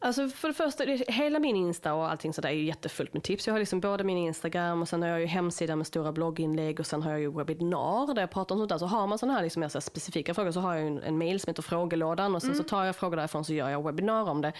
Alltså 0.05 0.29
för 0.29 0.49
det 0.49 0.55
första, 0.55 0.85
hela 1.09 1.39
min 1.39 1.57
Insta 1.57 1.95
och 1.95 2.11
allting 2.11 2.33
sådär 2.33 2.49
är 2.49 2.53
ju 2.53 2.65
jättefullt 2.65 3.15
med 3.15 3.23
tips. 3.23 3.47
Jag 3.47 3.55
har 3.55 3.59
liksom 3.59 3.81
både 3.81 4.05
min 4.05 4.19
Instagram 4.19 4.83
och 4.83 4.89
sen 4.89 5.03
har 5.03 5.09
jag 5.09 5.21
ju 5.21 5.27
hemsida 5.27 5.77
med 5.77 5.87
stora 5.87 6.13
blogginlägg 6.13 6.81
och 6.81 6.87
sen 6.87 7.03
har 7.03 7.11
jag 7.11 7.21
ju 7.21 7.33
webbinar 7.33 8.15
där 8.15 8.23
jag 8.23 8.31
pratar 8.31 8.55
om 8.55 8.59
sånt 8.59 8.69
där. 8.69 8.79
Så 8.79 8.87
har 8.87 9.07
man 9.07 9.19
sådana 9.19 9.35
här 9.35 9.43
liksom 9.43 9.61
mer 9.61 9.69
så 9.69 9.79
här 9.79 9.81
specifika 9.81 10.35
frågor 10.35 10.51
så 10.53 10.61
har 10.61 10.75
jag 10.75 10.83
ju 10.83 10.87
en, 10.87 11.03
en 11.03 11.19
mail 11.19 11.41
som 11.41 11.51
heter 11.51 11.63
frågelådan 11.63 12.35
och 12.35 12.43
sen 12.43 12.55
så 12.55 12.63
tar 12.63 12.85
jag 12.85 12.97
frågor 12.97 13.17
därifrån 13.17 13.45
så 13.45 13.55
gör 13.55 13.71
jag 13.71 13.85
webbinar 13.85 14.31
om 14.31 14.41
det. 14.41 14.53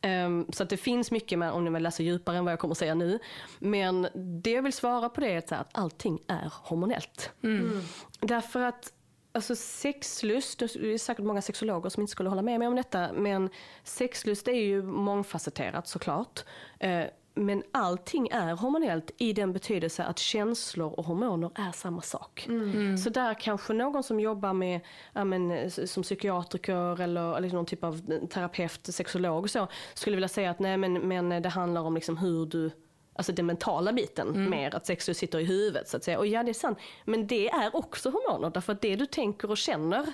Ehm, 0.00 0.46
så 0.52 0.62
att 0.62 0.70
det 0.70 0.76
finns 0.76 1.10
mycket 1.10 1.38
med, 1.38 1.52
om 1.52 1.64
ni 1.64 1.70
vill 1.70 1.82
läsa 1.82 2.02
djupare 2.02 2.36
än 2.36 2.44
vad 2.44 2.52
jag 2.52 2.58
kommer 2.58 2.72
att 2.72 2.78
säga 2.78 2.94
nu. 2.94 3.18
Men 3.58 4.08
det 4.42 4.50
jag 4.50 4.62
vill 4.62 4.72
svara 4.72 5.08
på 5.08 5.20
det 5.20 5.32
är 5.32 5.38
att, 5.38 5.48
så 5.48 5.54
här, 5.54 5.62
att 5.62 5.78
allting 5.78 6.18
är 6.26 6.52
hormonellt. 6.62 7.30
Därför 8.20 8.60
att 8.60 8.92
Alltså 9.36 9.56
sexlust, 9.56 10.58
det 10.58 10.64
är 10.94 10.98
säkert 10.98 11.24
många 11.24 11.42
sexologer 11.42 11.90
som 11.90 12.00
inte 12.00 12.10
skulle 12.10 12.28
hålla 12.28 12.42
med 12.42 12.58
mig 12.58 12.68
om 12.68 12.76
detta, 12.76 13.12
men 13.12 13.50
sexlust 13.84 14.48
är 14.48 14.52
ju 14.52 14.82
mångfacetterat 14.82 15.88
såklart. 15.88 16.44
Eh, 16.78 17.04
Men 17.38 17.62
allting 17.72 18.28
är 18.28 18.54
hormonellt 18.54 19.10
i 19.18 19.32
den 19.32 19.52
betydelse 19.52 20.04
att 20.04 20.18
känslor 20.18 20.92
och 20.98 21.04
hormoner 21.06 21.50
är 21.54 21.72
samma 21.72 22.02
sak. 22.02 22.46
Så 22.98 23.10
där 23.10 23.34
kanske 23.34 23.72
någon 23.72 24.02
som 24.02 24.20
jobbar 24.20 24.52
med, 24.52 24.80
ja, 25.12 25.24
men, 25.24 25.70
som 25.70 26.02
psykiatriker 26.02 27.00
eller, 27.02 27.36
eller 27.36 27.48
någon 27.50 27.66
typ 27.66 27.84
av 27.84 28.00
terapeut, 28.28 28.86
sexolog 28.86 29.44
och 29.44 29.50
så, 29.50 29.68
skulle 29.94 30.16
vilja 30.16 30.28
säga 30.28 30.50
att 30.50 30.58
nej 30.58 30.76
men, 30.76 30.92
men 30.92 31.42
det 31.42 31.48
handlar 31.48 31.80
om 31.82 31.94
liksom 31.94 32.16
hur 32.16 32.46
du 32.46 32.70
Alltså 33.16 33.32
den 33.32 33.46
mentala 33.46 33.92
biten 33.92 34.50
mer, 34.50 34.74
att 34.74 34.86
sexlust 34.86 35.20
sitter 35.20 35.38
i 35.38 35.44
huvudet 35.44 35.88
så 35.88 35.96
att 35.96 36.04
säga. 36.04 36.18
Och 36.18 36.26
ja 36.26 36.42
det 36.42 36.50
är 36.50 36.54
sant, 36.54 36.78
men 37.04 37.26
det 37.26 37.48
är 37.48 37.76
också 37.76 38.10
hormoner 38.10 38.50
därför 38.50 38.72
att 38.72 38.80
det 38.82 38.96
du 38.96 39.06
tänker 39.06 39.50
och 39.50 39.56
känner 39.56 40.06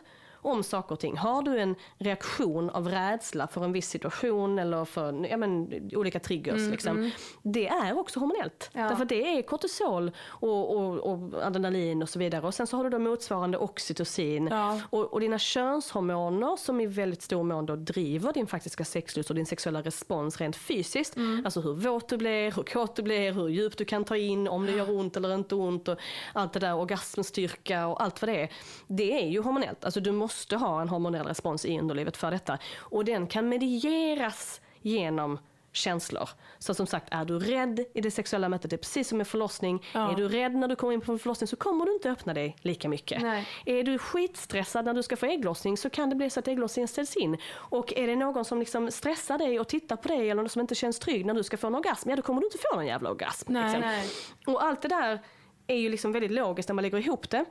om 0.43 0.63
saker 0.63 0.93
och 0.93 1.01
ting. 1.01 1.17
Har 1.17 1.43
du 1.43 1.59
en 1.59 1.75
reaktion 1.99 2.71
av 2.71 2.89
rädsla 2.89 3.47
för 3.47 3.65
en 3.65 3.73
viss 3.73 3.89
situation 3.89 4.59
eller 4.59 4.85
för 4.85 5.27
ja, 5.27 5.37
men, 5.37 5.71
olika 5.93 6.21
triggers, 6.21 6.71
liksom, 6.71 7.11
det 7.43 7.69
är 7.69 7.99
också 7.99 8.21
hormonellt. 8.21 8.71
Ja. 8.73 8.89
Därför 8.89 9.05
det 9.05 9.39
är 9.39 9.43
kortisol 9.43 10.11
och, 10.27 10.77
och, 10.77 11.13
och 11.13 11.43
adrenalin 11.43 12.03
och 12.03 12.09
så 12.09 12.19
vidare. 12.19 12.47
Och 12.47 12.55
sen 12.55 12.67
så 12.67 12.77
har 12.77 12.85
du 12.85 12.91
då 12.91 12.99
motsvarande 12.99 13.59
oxytocin. 13.59 14.49
Ja. 14.51 14.81
Och, 14.91 15.13
och 15.13 15.21
dina 15.21 15.39
könshormoner 15.39 16.57
som 16.57 16.81
i 16.81 16.87
väldigt 16.87 17.23
stor 17.23 17.43
mån 17.43 17.67
då 17.67 17.77
driver 17.77 18.33
din 18.33 18.47
faktiska 18.47 18.85
sexlust 18.85 19.31
och 19.31 19.37
din 19.37 19.47
sexuella 19.47 19.83
respons 19.83 20.41
rent 20.41 20.57
fysiskt. 20.57 21.17
Alltså 21.45 21.61
hur 21.61 21.75
våt 21.75 22.09
du 22.09 22.17
blir, 22.17 22.53
hur 22.57 22.63
kåt 22.63 22.97
du 22.97 23.03
blir, 23.03 23.33
hur 23.33 23.49
djupt 23.49 23.79
du 23.79 23.85
kan 23.85 24.05
ta 24.05 24.17
in, 24.17 24.49
om 24.49 24.67
det 24.67 24.73
gör 24.73 24.91
ont 24.91 25.17
eller 25.17 25.35
inte 25.35 25.55
ont 25.55 25.89
och 25.89 25.99
allt 26.33 26.53
det 26.53 26.61
där, 26.61 26.75
orgasmstyrka 26.75 27.87
och 27.87 28.03
allt 28.03 28.23
vad 28.23 28.29
det 28.29 28.43
är. 28.43 28.53
Det 28.87 29.23
är 29.23 29.29
ju 29.29 29.41
hormonellt. 29.41 29.85
Alltså 29.85 30.01
du 30.01 30.13
måste 30.13 30.32
ha 30.57 30.81
en 30.83 30.89
hormonell 30.89 31.27
respons 31.27 31.65
i 31.65 31.79
underlivet 31.79 32.17
för 32.17 32.31
detta. 32.31 32.59
Och 32.79 33.05
den 33.05 33.27
kan 33.27 33.49
medieras 33.49 34.61
genom 34.81 35.39
känslor. 35.73 36.29
Så 36.59 36.75
som 36.75 36.87
sagt, 36.87 37.09
är 37.11 37.25
du 37.25 37.39
rädd 37.39 37.85
i 37.95 38.01
det 38.01 38.11
sexuella 38.11 38.49
mötet, 38.49 38.71
det 38.71 38.77
är 38.77 38.79
precis 38.79 39.09
som 39.09 39.19
med 39.19 39.27
förlossning. 39.27 39.85
Ja. 39.93 40.13
Är 40.13 40.17
du 40.17 40.29
rädd 40.29 40.55
när 40.55 40.69
du 40.69 40.77
kommer 40.77 40.93
in 40.93 41.01
på 41.01 41.13
en 41.13 41.19
förlossning 41.19 41.49
så 41.49 41.57
kommer 41.57 41.87
du 41.87 41.93
inte 41.93 42.11
öppna 42.11 42.35
dig 42.35 42.57
lika 42.61 42.89
mycket. 42.89 43.23
Nej. 43.23 43.49
Är 43.67 43.83
du 43.83 43.99
skitstressad 43.99 44.85
när 44.85 44.95
du 44.95 45.03
ska 45.03 45.17
få 45.17 45.27
ägglossning 45.27 45.77
så 45.77 45.91
kan 45.91 46.11
det 46.11 46.17
bli 46.17 46.31
så 46.31 46.41
att 46.41 46.49
ägglossningen 46.49 46.89
ställs 46.89 47.17
in. 47.17 47.37
Och 47.53 47.93
är 47.93 48.07
det 48.07 48.17
någon 48.17 48.45
som 48.45 48.59
liksom 48.59 48.91
stressar 48.91 49.39
dig 49.39 49.61
och 49.61 49.69
tittar 49.69 49.97
på 49.97 50.09
dig 50.09 50.31
eller 50.31 50.43
någon 50.43 50.49
som 50.49 50.61
inte 50.61 50.75
känns 50.75 50.99
trygg 50.99 51.27
när 51.27 51.35
du 51.35 51.43
ska 51.43 51.57
få 51.57 51.67
en 51.67 51.75
orgasm, 51.75 52.11
ja 52.11 52.17
då 52.17 52.23
kommer 52.23 52.41
du 52.41 52.47
inte 52.47 52.59
få 52.71 52.77
någon 52.77 52.87
jävla 52.87 53.11
orgasm. 53.11 53.53
Nej. 53.53 53.63
liksom. 53.63 53.81
Nej. 53.81 54.09
Och 54.47 54.65
allt 54.65 54.83
det 54.83 54.89
där 54.89 55.21
är 55.67 55.77
ju 55.77 55.89
liksom 55.89 56.13
väldigt 56.13 56.31
logiskt 56.31 56.69
när 56.69 56.75
man 56.75 56.83
lägger 56.83 56.99
ihop 56.99 57.31
det. 57.31 57.45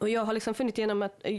Och 0.00 0.08
jag 0.08 0.24
har 0.24 0.32
liksom 0.32 0.54
funnit 0.54 0.78
genom 0.78 1.02
att 1.02 1.20
eh, 1.24 1.32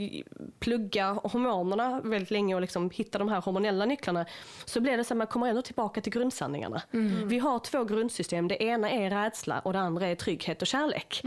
plugga 0.59 1.11
hormonerna 1.13 2.01
väldigt 2.03 2.31
länge 2.31 2.55
och 2.55 2.61
liksom 2.61 2.89
hitta 2.89 3.19
de 3.19 3.29
här 3.29 3.41
hormonella 3.41 3.85
nycklarna, 3.85 4.25
så 4.65 4.79
blir 4.81 4.97
det 4.97 5.03
så 5.03 5.13
att 5.13 5.17
man 5.17 5.27
kommer 5.27 5.47
ändå 5.47 5.61
tillbaka 5.61 6.01
till 6.01 6.11
grundsanningarna. 6.13 6.81
Vi 7.25 7.39
har 7.39 7.59
två 7.59 7.83
grundsystem, 7.83 8.47
det 8.47 8.63
ena 8.63 8.89
är 8.91 9.09
rädsla 9.09 9.59
och 9.59 9.73
det 9.73 9.79
andra 9.79 10.07
är 10.07 10.15
trygghet 10.15 10.61
och 10.61 10.67
kärlek. 10.67 11.21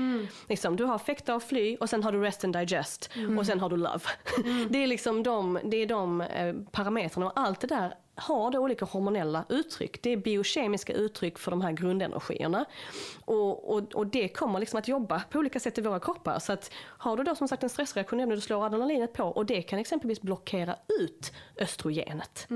Liksom, 0.49 0.77
du 0.77 0.85
har 0.85 0.99
fäkta 0.99 1.35
och 1.35 1.43
fly 1.43 1.77
och 1.77 1.91
sen 1.91 2.03
har 2.03 2.13
du 2.13 2.21
rest 2.21 2.45
and 2.45 2.57
digest 2.57 3.11
och 3.39 3.47
sen 3.47 3.61
har 3.61 3.71
du 3.71 3.77
love. 3.77 4.01
det 4.71 4.83
är 4.83 4.87
liksom 4.87 5.23
de, 5.23 5.59
det 5.65 5.77
är 5.77 5.87
de 5.87 6.21
eh, 6.21 6.55
parametrarna 6.71 7.27
och 7.27 7.33
allt 7.41 7.61
det 7.61 7.67
där 7.67 7.95
har 8.19 8.51
då 8.51 8.59
olika 8.59 8.85
hormonella 8.85 9.45
uttryck. 9.49 10.03
Det 10.03 10.11
är 10.11 10.17
biokemiska 10.17 10.93
uttryck 10.93 11.39
för 11.39 11.51
de 11.51 11.61
här 11.61 11.73
grundenergierna. 11.73 12.65
Och, 13.25 13.75
och, 13.75 13.95
och 13.95 14.07
det 14.07 14.29
kommer 14.29 14.61
liksom 14.61 14.79
att 14.79 14.89
jobba 14.89 15.23
på 15.31 15.39
olika 15.39 15.61
sätt 15.61 15.79
i 15.79 15.81
våra 15.81 16.01
kroppar. 16.01 16.39
Så 16.39 16.53
att 16.53 16.71
har 16.85 17.17
du 17.17 17.23
då 17.23 17.35
som 17.35 17.49
sagt 17.49 17.63
en 17.63 17.69
stressreaktion 17.69 18.19
när 18.19 18.27
du 18.27 18.41
slår 18.41 18.67
adrenalinet 18.67 19.13
på 19.13 19.25
och 19.25 19.47
det 19.47 19.63
kan 19.63 19.79
exempelvis 19.79 20.21
blockera 20.21 20.77
ut 21.01 21.33
östrogenet. 21.57 22.47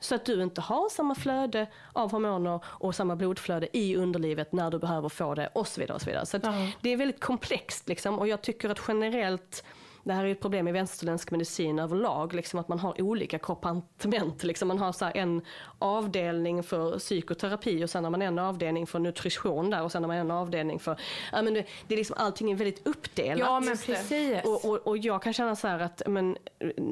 Så 0.00 0.14
att 0.14 0.24
du 0.24 0.42
inte 0.42 0.60
har 0.60 0.88
samma 0.88 1.14
flöde 1.14 1.66
av 1.92 2.10
hormoner 2.12 2.60
och 2.64 2.94
samma 2.94 3.16
blodflöde 3.16 3.76
i 3.76 3.96
underlivet 3.96 4.52
när 4.52 4.70
du 4.70 4.78
behöver 4.78 5.08
få 5.08 5.34
det 5.34 5.48
och 5.52 5.68
så 5.68 5.80
vidare. 5.80 5.94
Och 5.94 6.02
så 6.02 6.06
vidare. 6.06 6.26
Så 6.26 6.38
det 6.80 6.90
är 6.90 6.96
väldigt 6.96 7.20
komplext 7.20 7.88
liksom, 7.88 8.18
och 8.18 8.28
jag 8.28 8.42
tycker 8.42 8.70
att 8.70 8.80
generellt 8.88 9.64
det 10.04 10.12
här 10.12 10.24
är 10.24 10.32
ett 10.32 10.40
problem 10.40 10.68
i 10.68 10.72
västerländsk 10.72 11.30
medicin 11.30 11.78
överlag, 11.78 12.34
liksom 12.34 12.60
att 12.60 12.68
man 12.68 12.78
har 12.78 13.02
olika 13.02 13.38
kompartiment. 13.38 14.44
Liksom 14.44 14.68
man 14.68 14.78
har 14.78 14.92
så 14.92 15.10
en 15.14 15.42
avdelning 15.78 16.62
för 16.62 16.98
psykoterapi 16.98 17.84
och 17.84 17.90
sen 17.90 18.04
har 18.04 18.10
man 18.10 18.22
en 18.22 18.38
avdelning 18.38 18.86
för 18.86 18.98
nutrition 18.98 19.70
där 19.70 19.82
och 19.82 19.92
sen 19.92 20.02
har 20.02 20.08
man 20.08 20.16
en 20.16 20.30
avdelning 20.30 20.78
för... 20.78 21.00
Ja, 21.32 21.42
men 21.42 21.54
det, 21.54 21.64
det 21.86 21.94
är 21.94 21.98
liksom, 21.98 22.16
allting 22.18 22.50
är 22.50 22.56
väldigt 22.56 22.86
uppdelat. 22.86 23.38
Ja 23.38 23.60
men 23.60 23.76
precis. 23.78 24.44
Och, 24.44 24.64
och, 24.64 24.86
och 24.86 24.98
jag 24.98 25.22
kan 25.22 25.32
känna 25.32 25.56
så 25.56 25.68
här 25.68 25.78
att 25.78 26.02
men, 26.06 26.36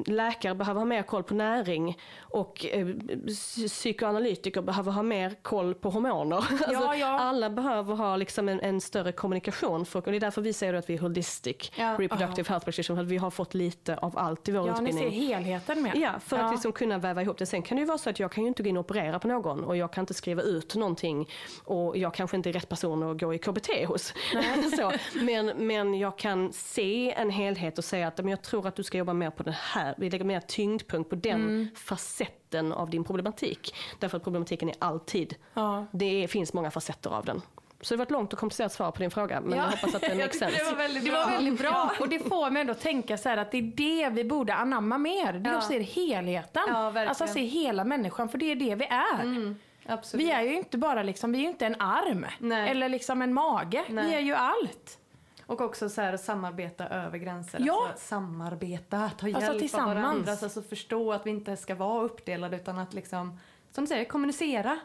läkare 0.05 0.55
behöver 0.55 0.79
ha 0.79 0.85
mer 0.85 1.03
koll 1.03 1.23
på 1.23 1.33
näring 1.33 1.97
och 2.19 2.65
eh, 2.65 2.85
psy- 2.87 3.67
psykoanalytiker 3.67 4.61
behöver 4.61 4.91
ha 4.91 5.03
mer 5.03 5.35
koll 5.41 5.73
på 5.75 5.89
hormoner. 5.89 6.37
Alltså, 6.67 6.93
ja. 6.93 7.07
Alla 7.19 7.49
behöver 7.49 7.95
ha 7.95 8.15
liksom 8.17 8.49
en, 8.49 8.59
en 8.59 8.81
större 8.81 9.11
kommunikation. 9.11 9.85
För, 9.85 9.99
och 9.99 10.11
det 10.11 10.17
är 10.17 10.19
därför 10.19 10.41
vi 10.41 10.53
säger 10.53 10.73
att 10.73 10.89
vi 10.89 10.93
är 10.93 10.99
holistic 10.99 11.71
Ja. 11.75 11.95
reproductive 11.99 12.49
health 12.49 12.65
practitioner. 12.65 12.96
Att 12.97 13.05
vi 13.07 13.17
har 13.17 13.29
fått 13.29 13.53
lite 13.53 13.97
av 13.97 14.17
allt 14.17 14.49
i 14.49 14.51
vår 14.51 14.67
ja, 14.67 14.81
ni 14.81 14.93
ser 14.93 14.99
utbildning. 15.05 15.27
helheten 15.29 15.81
med. 15.83 15.95
Ja, 15.95 16.19
för 16.19 16.37
att 16.37 16.51
liksom 16.51 16.71
kunna 16.71 16.97
väva 16.97 17.21
ihop 17.21 17.37
det. 17.37 17.45
Sen 17.45 17.61
kan 17.61 17.75
det 17.75 17.81
ju 17.81 17.87
vara 17.87 17.97
så 17.97 18.09
att 18.09 18.19
jag 18.19 18.31
kan 18.31 18.43
ju 18.43 18.47
inte 18.47 18.63
gå 18.63 18.69
in 18.69 18.77
och 18.77 18.85
operera 18.85 19.19
på 19.19 19.27
någon 19.27 19.63
och 19.63 19.77
jag 19.77 19.93
kan 19.93 20.01
inte 20.01 20.13
skriva 20.13 20.41
ut 20.41 20.75
någonting 20.75 21.29
och 21.63 21.97
jag 21.97 22.13
kanske 22.13 22.37
inte 22.37 22.49
är 22.49 22.53
rätt 22.53 22.69
person 22.69 23.03
att 23.03 23.19
gå 23.19 23.33
i 23.33 23.37
KBT 23.37 23.67
hos. 23.87 24.13
så, 24.77 24.91
men, 25.21 25.45
men 25.67 25.93
jag 25.99 26.17
kan 26.17 26.53
se 26.53 27.13
en 27.13 27.29
helhet 27.29 27.77
och 27.77 27.83
säga 27.85 28.07
att 28.07 28.17
men 28.17 28.27
jag 28.27 28.41
tror 28.41 28.67
att 28.67 28.75
du 28.75 28.83
ska 28.83 28.97
jobba 28.97 29.13
mer 29.13 29.29
på 29.29 29.43
den 29.43 29.53
här, 29.53 29.95
vi 29.97 30.09
lägger 30.09 30.25
mer 30.25 30.39
tyngdpunkt 30.39 31.09
på 31.09 31.15
den 31.15 31.69
facetten 31.75 32.71
av 32.73 32.89
din 32.89 33.03
problematik. 33.03 33.75
Därför 33.99 34.17
att 34.17 34.23
problematiken 34.23 34.69
är 34.69 34.75
alltid, 34.79 35.35
Ja. 35.53 35.85
det 35.91 36.27
finns 36.27 36.53
många 36.53 36.71
facetter 36.71 37.09
av 37.09 37.25
den. 37.25 37.41
Så 37.81 37.93
det 37.93 37.97
var 37.97 38.05
ett 38.05 38.11
långt 38.11 38.33
och 38.33 38.39
komplicerat 38.39 38.71
svar 38.71 38.91
på 38.91 38.99
din 38.99 39.11
fråga 39.11 39.41
men 39.41 39.57
Ja. 39.57 39.63
jag 39.63 39.71
hoppas 39.71 39.95
att 39.95 40.01
det 40.01 40.07
makes 40.15 40.23
tyckte 40.31 40.37
sense. 40.37 40.57
det 40.65 40.71
var 40.71 40.77
väldigt 40.77 41.03
Det 41.05 41.09
bra. 41.11 41.19
var 41.25 41.31
väldigt 41.31 41.59
bra 41.59 41.91
och 41.99 42.09
det 42.09 42.19
får 42.19 42.49
mig 42.49 42.61
ändå 42.61 42.71
att 42.71 42.81
tänka 42.81 43.17
så 43.17 43.29
här 43.29 43.37
att 43.37 43.51
det 43.51 43.57
är 43.57 43.61
det 43.61 44.09
vi 44.09 44.23
borde 44.23 44.53
anamma 44.53 44.97
mer. 44.97 45.33
Det 45.33 45.49
är 45.49 45.53
Ja. 45.53 45.57
att 45.57 45.67
se 45.67 45.81
helheten. 45.81 46.63
Ja, 46.67 46.83
verkligen. 46.83 47.07
alltså 47.07 47.27
se 47.27 47.41
hela 47.45 47.83
människan 47.83 48.29
för 48.29 48.37
det 48.37 48.51
är 48.51 48.55
det 48.55 48.75
vi 48.75 48.85
är. 48.85 49.55
Absolut. 49.89 50.25
Vi 50.25 50.31
är 50.31 50.41
ju 50.41 50.55
inte 50.57 50.77
bara 50.77 51.03
liksom, 51.03 51.31
vi 51.31 51.37
är 51.37 51.41
ju 51.41 51.47
inte 51.47 51.65
en 51.65 51.81
arm 51.81 52.25
Nej. 52.39 52.69
eller 52.69 52.89
liksom 52.89 53.21
en 53.21 53.33
mage. 53.33 53.83
Nej. 53.89 54.05
Vi 54.07 54.13
är 54.15 54.19
ju 54.19 54.33
allt. 54.33 54.97
Och 55.45 55.61
också 55.61 55.89
så 55.89 56.01
här 56.01 56.17
samarbeta 56.17 56.87
över 56.87 57.17
gränser. 57.17 57.59
Ja. 57.65 57.87
Alltså, 57.91 58.07
samarbeta, 58.07 59.11
ta 59.17 59.27
hjälp 59.27 59.43
Alltså 59.61 59.77
av 59.81 59.85
varandra. 59.87 60.31
Alltså 60.31 60.61
förstå 60.61 61.13
att 61.13 61.25
vi 61.25 61.29
inte 61.29 61.57
ska 61.57 61.75
vara 61.75 62.03
uppdelade 62.03 62.55
utan 62.57 62.77
att 62.79 62.93
liksom, 62.93 63.39
som 63.71 63.83
du 63.83 63.87
säger, 63.87 64.05
kommunicera. 64.05 64.79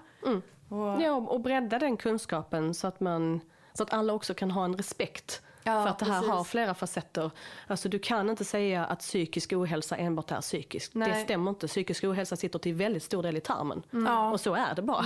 Och, 0.73 1.03
Ja, 1.03 1.13
och 1.13 1.41
bredda 1.41 1.79
den 1.79 1.97
kunskapen 1.97 2.75
så 2.75 2.87
att, 2.87 3.01
man, 3.01 3.41
så 3.75 3.83
att 3.83 3.93
alla 3.93 4.13
också 4.13 4.35
kan 4.35 4.51
ha 4.51 4.65
en 4.65 4.77
respekt 4.77 5.43
Ja, 5.65 5.83
för 5.83 5.89
att 5.91 5.99
det 5.99 6.05
här 6.05 6.21
precis. 6.21 6.31
har 6.31 6.45
flera 6.45 6.75
facetter. 6.75 7.31
Alltså 7.67 7.89
du 7.89 7.99
kan 7.99 8.31
inte 8.31 8.45
säga 8.45 8.85
att 8.87 8.99
psykisk 8.99 9.53
ohälsa 9.53 9.97
enbart 9.97 10.31
är 10.31 10.41
psykisk. 10.41 10.93
Det 10.93 10.99
Nej. 10.99 11.25
stämmer 11.25 11.51
inte. 11.51 11.67
Psykisk 11.69 12.05
ohälsa 12.05 12.37
sitter 12.37 12.59
till 12.59 12.75
väldigt 12.75 13.03
stor 13.03 13.23
del 13.23 13.37
i 13.37 13.41
tarmen. 13.41 13.83
Ja. 13.91 14.31
Och 14.31 14.41
så 14.41 14.55
är 14.55 14.75
det 14.75 14.83
bara. 14.83 15.05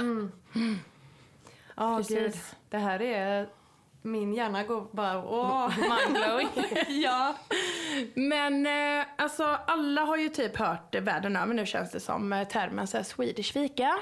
Ja, 1.77 1.97
Precis. 1.97 2.17
gud. 2.19 2.35
Det 2.69 2.79
här 2.79 3.03
är... 3.03 3.49
Min 4.03 4.35
hjärna 4.35 4.63
går 4.65 4.87
bara... 4.91 5.25
Åh, 5.25 5.71
Mindblowing. 6.07 6.49
ja. 7.03 7.35
Men 8.15 8.67
eh, 8.67 9.07
alltså 9.19 9.45
alla 9.67 10.01
har 10.01 10.17
ju 10.17 10.29
typ 10.29 10.57
hört 10.57 10.93
det 10.93 11.01
världen 11.01 11.37
över 11.37 11.55
nu 11.55 11.67
känns 11.67 11.91
det 11.91 12.01
som 12.01 12.45
termen 12.53 12.87
så 12.87 12.97
här, 12.97 13.05
Swedish 13.05 13.53
fika. 13.53 13.99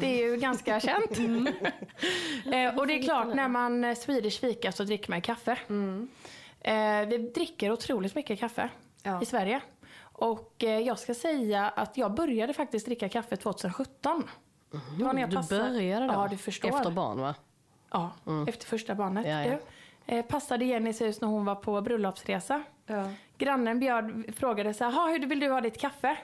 Det 0.00 0.06
är 0.22 0.30
ju 0.30 0.36
ganska 0.36 0.80
känt. 0.88 1.18
eh, 1.18 2.78
och 2.78 2.86
det 2.86 2.92
är 2.98 3.02
klart 3.02 3.34
när 3.34 3.48
man 3.48 3.84
eh, 3.84 3.94
Swedish 3.94 4.40
fika 4.40 4.72
så 4.72 4.84
dricker 4.84 5.10
man 5.10 5.20
kaffe. 5.22 5.58
Eh, 6.60 7.06
vi 7.08 7.18
dricker 7.34 7.72
otroligt 7.72 8.14
mycket 8.14 8.40
kaffe 8.40 8.68
Ja. 9.02 9.22
i 9.22 9.26
Sverige. 9.26 9.60
Och 10.00 10.64
eh, 10.64 10.78
jag 10.80 10.98
ska 10.98 11.14
säga 11.14 11.68
att 11.68 11.96
jag 11.96 12.14
började 12.14 12.52
faktiskt 12.54 12.86
dricka 12.86 13.08
kaffe 13.08 13.36
2017. 13.36 14.22
Det 14.98 15.04
var 15.04 15.12
när 15.12 15.20
jag 15.20 15.30
Du 15.30 15.36
började 15.48 16.06
då? 16.06 16.12
Ja, 16.12 16.28
du 16.30 16.36
förstår. 16.36 16.68
Efter 16.68 16.90
barn 16.90 17.20
va? 17.20 17.34
Ja, 17.90 18.10
efter 18.48 18.66
första 18.66 18.94
barnet. 18.94 19.26
Ja, 19.26 19.44
ja. 19.44 19.58
Eh, 20.06 20.24
passade 20.24 20.64
Jennys 20.64 21.00
hus 21.00 21.20
när 21.20 21.28
hon 21.28 21.44
var 21.44 21.54
på 21.54 21.80
bröllopsresa. 21.80 22.62
Ja. 22.86 23.08
Grannen 23.38 23.80
bjöd, 23.80 24.24
frågade 24.36 24.74
så 24.74 24.84
här, 24.84 24.90
"Ha, 24.92 25.08
hur 25.08 25.26
vill 25.26 25.40
du 25.40 25.50
ha 25.50 25.60
ditt 25.60 25.80
kaffe? 25.80 26.16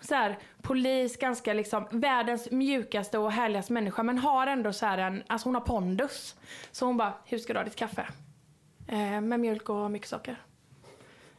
Så 0.00 0.14
här, 0.14 0.38
polis, 0.62 1.16
ganska 1.16 1.52
liksom 1.52 1.86
världens 1.90 2.50
mjukaste 2.50 3.18
och 3.18 3.32
härligaste 3.32 3.72
människa 3.72 4.02
men 4.02 4.18
har 4.18 4.46
ändå 4.46 4.72
så 4.72 4.86
här 4.86 4.98
en, 4.98 5.22
alltså 5.26 5.48
hon 5.48 5.54
har 5.54 5.62
pondus. 5.62 6.36
Så 6.72 6.86
hon 6.86 6.96
bara, 6.96 7.12
hur 7.24 7.38
ska 7.38 7.52
du 7.52 7.58
ha 7.58 7.64
ditt 7.64 7.76
kaffe? 7.76 8.06
Eh, 8.88 9.20
med 9.20 9.40
mjölk 9.40 9.68
och 9.68 9.90
mycket 9.90 10.08
socker. 10.08 10.36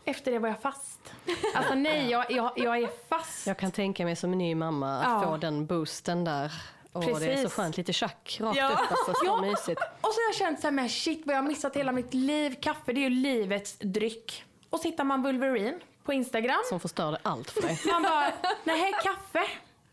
Efter 0.05 0.31
det 0.31 0.39
var 0.39 0.49
jag 0.49 0.61
fast. 0.61 1.13
Alltså 1.55 1.73
nej, 1.75 2.09
jag, 2.09 2.31
jag, 2.31 2.51
jag 2.55 2.77
är 2.77 2.89
fast. 3.09 3.47
Jag 3.47 3.57
kan 3.57 3.71
tänka 3.71 4.05
mig 4.05 4.15
som 4.15 4.31
en 4.31 4.37
ny 4.37 4.55
mamma 4.55 4.99
att 4.99 5.23
Ja. 5.23 5.29
få 5.29 5.37
den 5.37 5.65
boosten 5.65 6.23
där. 6.23 6.51
Och 6.91 7.19
det 7.19 7.33
är 7.33 7.43
så 7.43 7.49
skönt, 7.49 7.77
lite 7.77 7.93
tjack 7.93 8.37
rakt 8.41 8.57
Ja. 8.57 8.69
upp. 8.69 8.79
Alltså, 8.91 9.13
så 9.13 9.25
Ja. 9.25 9.41
mysigt. 9.41 9.81
Och 10.01 10.13
så 10.13 10.21
har 10.21 10.27
jag 10.27 10.35
känt 10.35 10.59
så 10.59 10.67
här, 10.67 10.71
men 10.71 10.89
shit 10.89 11.21
vad 11.25 11.35
jag 11.35 11.41
har 11.41 11.47
missat 11.47 11.75
hela 11.75 11.91
mitt 11.91 12.13
liv. 12.13 12.55
Kaffe 12.61 12.93
det 12.93 12.99
är 12.99 13.03
ju 13.03 13.09
livets 13.09 13.77
dryck. 13.79 14.43
Och 14.69 14.79
så 14.79 14.87
hittar 14.87 15.03
man 15.03 15.21
Wolverine 15.21 15.79
på 16.05 16.13
Instagram. 16.13 16.61
Som 16.69 16.79
förstörde 16.79 17.17
allt 17.23 17.51
för 17.51 17.61
dig. 17.61 17.79
Man 17.91 18.03
bara, 18.03 18.33
nej 18.63 18.93
kaffe. 19.03 19.43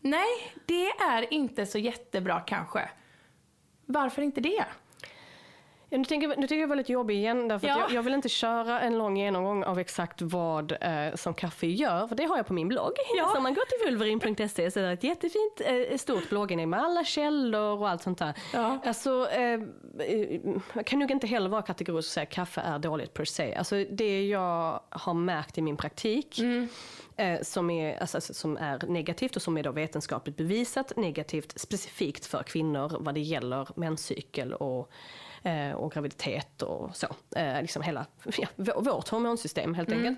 Nej, 0.01 0.53
det 0.65 0.87
är 0.89 1.33
inte 1.33 1.65
så 1.65 1.77
jättebra 1.77 2.39
kanske. 2.39 2.89
Varför 3.85 4.21
inte 4.21 4.41
det? 4.41 4.65
Ja, 5.93 5.99
Nu 5.99 6.05
jag- 6.15 6.37
nu 6.39 6.47
tycker 6.47 6.61
jag 6.61 6.67
var 6.67 6.75
lite 6.75 6.91
jobbig 6.91 7.15
igen, 7.15 7.47
därför 7.47 7.67
att 7.67 7.77
Ja. 7.77 7.81
jag, 7.81 7.91
jag 7.91 8.03
vill 8.03 8.13
inte 8.13 8.29
köra 8.29 8.81
en 8.81 8.97
lång 8.97 9.17
genomgång 9.17 9.63
av 9.63 9.79
exakt 9.79 10.21
vad 10.21 10.71
eh, 10.81 11.15
som 11.15 11.33
kaffe 11.33 11.67
gör, 11.67 12.07
för 12.07 12.15
det 12.15 12.23
har 12.25 12.37
jag 12.37 12.47
på 12.47 12.53
min 12.53 12.67
blogg. 12.67 12.91
Ja. 13.17 13.29
Så 13.31 13.37
om 13.37 13.43
man 13.43 13.53
går 13.53 13.63
till 13.65 13.91
vulverin.se 13.91 14.71
så 14.71 14.79
är 14.79 14.83
det 14.83 14.91
ett 14.91 15.03
jättefint 15.03 15.61
eh, 15.91 15.97
stort 15.97 16.29
blogginlägg 16.29 16.67
med 16.67 16.79
alla 16.79 17.03
källor 17.03 17.79
och 17.79 17.89
allt 17.89 18.01
sånt 18.01 18.17
där. 18.17 18.33
Ja. 18.53 18.79
Alltså, 18.85 19.27
eh, 19.31 19.41
eh, 19.99 20.39
jag 20.73 20.85
kan 20.85 20.99
nog 20.99 21.11
inte 21.11 21.27
heller 21.27 21.49
vara 21.49 21.61
kategorisk 21.61 22.07
och 22.07 22.13
säga 22.13 22.23
att 22.23 22.29
kaffe 22.29 22.61
är 22.61 22.79
dåligt 22.79 23.13
per 23.13 23.25
se. 23.25 23.55
Alltså, 23.55 23.75
det 23.89 24.27
jag 24.27 24.79
har 24.89 25.13
märkt 25.13 25.57
i 25.57 25.61
min 25.61 25.77
praktik 25.77 26.39
eh, 27.17 27.41
som, 27.41 27.69
är, 27.69 27.97
alltså, 28.01 28.17
alltså, 28.17 28.33
som 28.33 28.57
är 28.57 28.79
negativt 28.87 29.35
och 29.35 29.41
som 29.41 29.57
är 29.57 29.63
då 29.63 29.71
vetenskapligt 29.71 30.37
bevisat 30.37 30.93
negativt 30.97 31.59
specifikt 31.59 32.25
för 32.25 32.43
kvinnor 32.43 32.97
vad 32.99 33.13
det 33.13 33.21
gäller 33.21 33.67
menscykel 33.75 34.53
och 34.53 34.79
eh, 34.79 34.85
och 35.75 35.91
graviditet 35.91 36.61
och 36.61 36.95
så. 36.95 37.07
Eh, 37.35 37.61
liksom 37.61 37.81
hela 37.81 38.05
ja, 38.37 38.47
vå- 38.55 38.83
vårt 38.83 39.09
hormonsystem 39.09 39.73
helt 39.73 39.91
enkelt. 39.91 40.17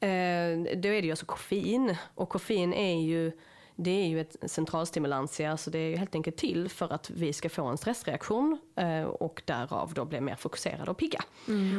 Eh, 0.00 0.78
då 0.80 0.88
är 0.88 1.00
det 1.02 1.06
ju 1.06 1.10
alltså 1.10 1.26
koffein 1.26 1.96
och 2.14 2.28
koffein 2.28 2.74
är 2.74 3.00
ju 3.00 3.32
det 3.78 3.90
är 3.90 4.06
ju 4.06 4.20
ett 4.20 4.36
centralstimulantia, 4.50 5.50
alltså 5.50 5.70
det 5.70 5.78
är 5.78 5.88
ju 5.90 5.96
helt 5.96 6.14
enkelt 6.14 6.36
till 6.36 6.68
för 6.68 6.92
att 6.92 7.10
vi 7.10 7.32
ska 7.32 7.48
få 7.48 7.64
en 7.66 7.78
stressreaktion 7.78 8.58
eh, 8.76 9.02
och 9.02 9.42
därav 9.44 9.92
då 9.94 10.04
bli 10.04 10.20
mer 10.20 10.34
fokuserade 10.36 10.90
och 10.90 10.96
pigga. 10.96 11.20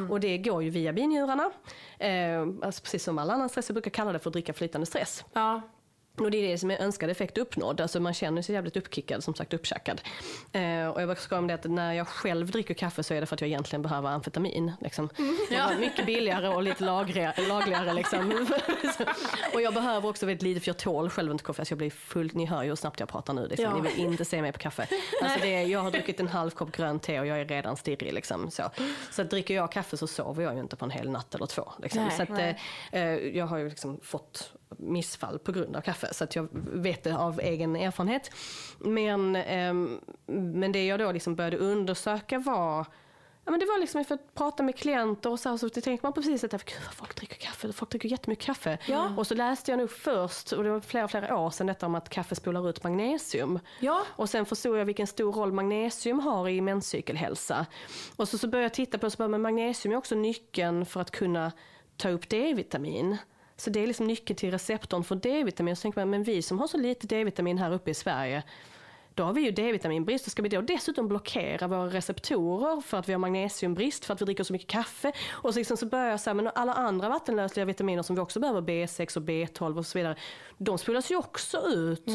Och 0.10 0.20
det 0.20 0.38
går 0.38 0.64
ju 0.64 0.70
via 0.70 0.94
binjurarna, 0.94 1.52
eh, 2.00 2.42
alltså 2.62 2.82
precis 2.84 3.04
som 3.04 3.18
all 3.20 3.30
annan 3.30 3.50
stress, 3.50 3.70
jag 3.70 3.74
brukar 3.76 3.92
kalla 3.92 4.12
det 4.14 4.20
för 4.20 4.30
att 4.30 4.34
dricka 4.34 4.54
flytande 4.54 4.86
stress. 4.88 5.26
Ja, 5.34 5.62
Och 6.18 6.32
det 6.32 6.38
är 6.38 6.52
det 6.52 6.58
som 6.58 6.72
är 6.72 6.82
önskad 6.82 7.10
effekt 7.10 7.38
uppnådd. 7.38 7.82
Alltså 7.82 8.00
man 8.00 8.14
känner 8.14 8.42
sig 8.42 8.56
jävligt 8.56 8.78
uppkickad, 8.78 9.24
som 9.24 9.36
sagt 9.36 9.54
uppkäkad. 9.54 10.02
Eh, 10.52 10.88
och 10.88 11.02
jag 11.02 11.08
brukar 11.08 11.22
skoja 11.22 11.40
om 11.40 11.48
det 11.48 11.54
att 11.54 11.64
när 11.64 11.94
jag 11.94 12.08
själv 12.08 12.52
dricker 12.52 12.74
kaffe 12.74 13.04
så 13.04 13.14
är 13.14 13.22
det 13.22 13.28
för 13.28 13.36
att 13.36 13.42
jag 13.42 13.48
egentligen 13.48 13.82
behöver 13.82 14.10
amfetamin. 14.10 14.72
Liksom. 14.82 15.10
Det 15.50 15.58
var 15.58 15.80
mycket 15.80 16.06
billigare 16.06 16.48
och 16.48 16.64
lite 16.64 16.84
lagligare. 16.84 17.48
lagligare 17.48 17.94
liksom. 17.94 18.48
och 19.54 19.62
jag 19.62 19.74
behöver 19.74 20.10
också 20.10 20.26
väldigt 20.26 20.44
lite, 20.44 20.60
för 20.60 20.70
jag 20.70 20.78
tål 20.78 21.10
själv 21.10 21.32
inte 21.32 21.44
kaffe. 21.44 21.62
Alltså 21.62 21.72
jag 21.72 21.78
blir 21.78 21.90
fullt, 21.90 22.34
ni 22.34 22.46
hör 22.46 22.64
ju 22.64 22.70
hur 22.70 22.76
snabbt 22.76 23.00
jag 23.00 23.10
pratar 23.10 23.34
nu. 23.34 23.48
Liksom. 23.48 23.66
Ja. 23.66 23.76
Ni 23.76 23.82
vill 23.82 24.00
inte 24.06 24.26
se 24.26 24.42
mig 24.42 24.52
på 24.52 24.60
kaffe. 24.60 24.88
Alltså 25.24 25.40
det 25.42 25.56
är, 25.56 25.68
jag 25.68 25.80
har 25.80 25.92
druckit 25.92 26.20
en 26.20 26.28
halv 26.28 26.52
kopp 26.52 26.72
grönt 26.72 27.04
te 27.04 27.20
och 27.20 27.28
jag 27.28 27.40
är 27.40 27.46
redan 27.46 27.78
stirrig. 27.78 28.14
Liksom. 28.14 28.52
Så, 28.52 28.64
så 29.12 29.24
dricker 29.24 29.56
jag 29.56 29.72
kaffe 29.72 29.98
så 29.98 30.08
sover 30.08 30.44
jag 30.44 30.54
ju 30.54 30.60
inte 30.60 30.76
på 30.76 30.86
en 30.86 30.92
hel 30.92 31.10
natt 31.10 31.36
eller 31.36 31.46
två. 31.46 31.72
Liksom. 31.82 32.04
Nej, 32.04 32.18
så 32.18 32.24
att, 32.24 32.40
eh, 32.40 32.56
eh, 32.92 33.38
jag 33.38 33.46
har 33.46 33.58
ju 33.58 33.70
liksom 33.70 34.00
fått 34.04 34.52
missfall 34.78 35.40
på 35.40 35.52
grund 35.52 35.76
av 35.76 35.82
kaffe. 35.82 36.14
Så 36.14 36.24
att 36.24 36.36
jag 36.36 36.48
vet 36.54 37.04
det 37.04 37.18
av 37.18 37.40
egen 37.40 37.76
erfarenhet. 37.76 38.32
Men, 38.80 39.36
ehm, 39.36 40.00
men 40.26 40.72
det 40.72 40.86
jag 40.86 41.00
då 41.00 41.12
liksom 41.12 41.36
började 41.36 41.58
undersöka 41.58 42.40
var 42.40 42.86
Ja, 43.48 43.52
men 43.52 43.60
det 43.60 43.66
var 43.66 43.80
liksom 43.80 44.06
för 44.06 44.16
att 44.16 44.34
prata 44.36 44.64
med 44.64 44.76
klienter 44.76 45.30
och 45.30 45.40
så, 45.40 45.50
här, 45.50 45.58
så 45.58 45.70
tänkte 45.70 46.06
man 46.06 46.14
precis 46.14 46.44
att 46.44 46.52
Gud, 46.52 46.82
folk 46.92 47.16
dricker 47.16 47.36
kaffe, 47.36 47.74
folk 47.74 47.92
dricker 47.92 48.10
jättemycket 48.10 48.46
kaffe. 48.46 48.78
Ja. 48.86 49.12
Och 49.18 49.28
så 49.28 49.36
läste 49.36 49.72
jag 49.72 49.78
nog 49.78 49.92
först, 49.92 50.52
och 50.52 50.64
det 50.64 50.70
var 50.70 50.80
flera, 50.80 51.08
flera 51.08 51.38
år 51.38 51.50
sedan 51.50 51.68
detta 51.68 51.86
om 51.86 51.96
att 51.96 52.10
kaffe 52.10 52.36
spolar 52.36 52.70
ut 52.70 52.84
magnesium. 52.84 53.60
Ja. 53.80 54.04
Och 54.08 54.30
sen 54.30 54.46
förstod 54.46 54.80
jag 54.80 54.86
vilken 54.86 55.08
stor 55.08 55.34
roll 55.34 55.52
magnesium 55.52 56.20
har 56.20 56.50
i 56.50 56.62
menscykelhälsa. 56.62 57.66
Och 58.16 58.28
så, 58.28 58.38
så 58.38 58.48
började 58.48 58.66
jag 58.66 58.74
titta 58.74 58.98
på, 58.98 59.10
så 59.10 59.18
bara, 59.18 59.28
men 59.28 59.42
magnesium 59.42 59.94
är 59.94 59.98
också 59.98 60.16
nyckeln 60.16 60.86
för 60.86 61.02
att 61.02 61.12
kunna 61.12 61.52
ta 61.98 62.10
upp 62.10 62.30
D-vitamin. 62.30 63.18
Så 63.58 63.70
det 63.70 63.80
är 63.80 63.88
liksom 63.88 64.08
nyckeln 64.08 64.38
till 64.38 64.52
receptorn 64.52 65.04
för 65.04 65.16
D-vitamin. 65.16 65.76
Så 65.76 65.82
tänker 65.82 66.02
man, 66.02 66.10
men 66.10 66.24
vi 66.24 66.42
som 66.42 66.60
har 66.60 66.68
så 66.68 66.78
lite 66.78 67.08
D-vitamin 67.08 67.58
här 67.58 67.74
uppe 67.74 67.92
i 67.92 67.94
Sverige, 67.94 68.44
då 69.18 69.24
har 69.24 69.34
vi 69.34 69.42
ju 69.42 69.52
D-vitaminbrist 69.52 70.26
och 70.26 70.32
ska 70.32 70.42
vi 70.42 70.50
då 70.50 70.62
dessutom 70.62 71.08
blockera 71.08 71.68
våra 71.68 71.88
receptorer 71.88 72.82
för 72.82 72.98
att 72.98 73.10
vi 73.10 73.14
har 73.14 73.20
magnesiumbrist, 73.20 74.06
för 74.06 74.14
att 74.14 74.22
vi 74.22 74.26
dricker 74.26 74.44
så 74.44 74.54
mycket 74.54 74.68
kaffe. 74.68 75.12
Och 75.32 75.54
så, 75.54 75.60
liksom 75.60 75.78
så 75.78 75.86
börjar 75.86 76.10
jag 76.10 76.20
säga, 76.20 76.34
men 76.34 76.50
alla 76.56 76.74
andra 76.74 77.10
vattenlösliga 77.10 77.66
vitaminer 77.66 78.04
som 78.04 78.16
vi 78.16 78.22
också 78.22 78.40
behöver, 78.40 78.62
B6 78.62 79.18
och 79.18 79.24
B12 79.24 79.78
och 79.78 79.86
så 79.86 79.98
vidare, 79.98 80.16
de 80.58 80.78
spolas 80.78 81.12
ju 81.12 81.16
också 81.16 81.58
ut. 81.68 82.08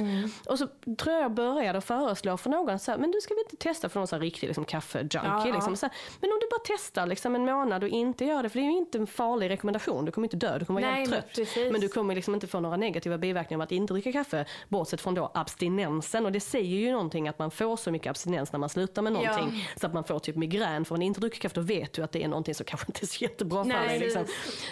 Och 0.46 0.58
så 0.58 0.66
tror 0.98 1.14
jag 1.14 1.22
jag 1.22 1.32
började 1.32 1.80
föreslå 1.80 2.36
för 2.36 2.50
någon, 2.50 2.78
så 2.78 2.90
här, 2.90 2.98
men 2.98 3.10
du 3.10 3.20
ska 3.20 3.34
vi 3.34 3.40
inte 3.40 3.56
testa 3.56 3.88
för 3.88 4.00
någon 4.00 4.06
sån 4.06 4.16
här 4.16 4.24
riktig 4.24 4.46
liksom, 4.46 4.64
kaffe-junkie? 4.64 5.48
Ja, 5.48 5.54
liksom, 5.54 5.76
så 5.76 5.86
här, 5.86 5.94
men 6.20 6.30
om 6.30 6.38
du 6.40 6.46
bara 6.50 6.60
testar 6.64 7.06
liksom, 7.06 7.34
en 7.34 7.44
månad 7.44 7.82
och 7.82 7.88
inte 7.88 8.24
gör 8.24 8.42
det, 8.42 8.48
för 8.48 8.58
det 8.58 8.64
är 8.66 8.70
ju 8.70 8.78
inte 8.78 8.98
en 8.98 9.06
farlig 9.06 9.50
rekommendation, 9.50 10.04
du 10.04 10.12
kommer 10.12 10.26
inte 10.26 10.36
dö, 10.36 10.58
du 10.58 10.64
kommer 10.64 10.80
vara 10.80 10.90
Nej, 10.90 11.00
men 11.00 11.10
trött. 11.10 11.34
precis. 11.36 11.72
Men 11.72 11.80
du 11.80 11.88
kommer 11.88 12.14
liksom 12.14 12.34
inte 12.34 12.46
få 12.46 12.60
några 12.60 12.76
negativa 12.76 13.18
biverkningar 13.18 13.58
av 13.58 13.62
att 13.62 13.72
inte 13.72 13.92
dricka 13.94 14.12
kaffe, 14.12 14.44
bortsett 14.68 15.00
från 15.00 15.14
då 15.14 15.30
abstinensen. 15.34 16.26
Och 16.26 16.32
det 16.32 16.40
säger 16.40 16.78
ju 16.78 16.91
någonting 16.92 17.28
att 17.28 17.38
man 17.38 17.50
får 17.50 17.76
så 17.76 17.90
mycket 17.90 18.10
abstinens 18.10 18.52
när 18.52 18.58
man 18.58 18.68
slutar 18.68 19.02
med 19.02 19.12
någonting, 19.12 19.68
så 19.76 19.86
att 19.86 19.94
man 19.94 20.04
får 20.04 20.18
typ 20.18 20.36
migrän. 20.36 20.84
För 20.84 20.94
om 20.94 20.98
man 20.98 21.02
inte 21.02 21.20
dricker 21.20 21.40
kaffe, 21.40 21.54
då 21.54 21.60
vet 21.60 21.92
du 21.92 22.02
att 22.02 22.12
det 22.12 22.22
är 22.22 22.28
någonting 22.28 22.54
som 22.54 22.66
kanske 22.66 22.86
inte 22.88 23.04
är 23.04 23.06
så 23.06 23.24
jättebra 23.24 23.64
för 23.64 23.70
dig. 23.70 23.98
Liksom. 23.98 24.24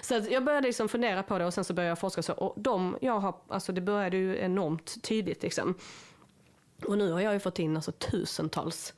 Så 0.03 0.21
jag 0.31 0.45
började 0.45 0.67
liksom 0.67 0.89
fundera 0.89 1.23
på 1.23 1.39
det 1.39 1.47
och 1.47 1.55
sen 1.55 1.65
så 1.65 1.75
började 1.75 1.91
jag 1.91 1.99
forska. 1.99 2.23
Så, 2.23 2.33
och 2.33 2.55
de 2.57 2.99
jag 3.01 3.19
har, 3.21 3.35
alltså 3.49 3.73
det 3.73 3.81
började 3.81 4.17
ju 4.17 4.39
enormt 4.39 5.03
tydligt. 5.03 5.43
Liksom. 5.43 5.75
Och 6.87 6.99
nu 6.99 7.13
har 7.13 7.21
jag 7.21 7.33
ju 7.33 7.41
fått 7.41 7.59
in 7.59 7.77
alltså, 7.77 7.93
tusentals 7.93 8.95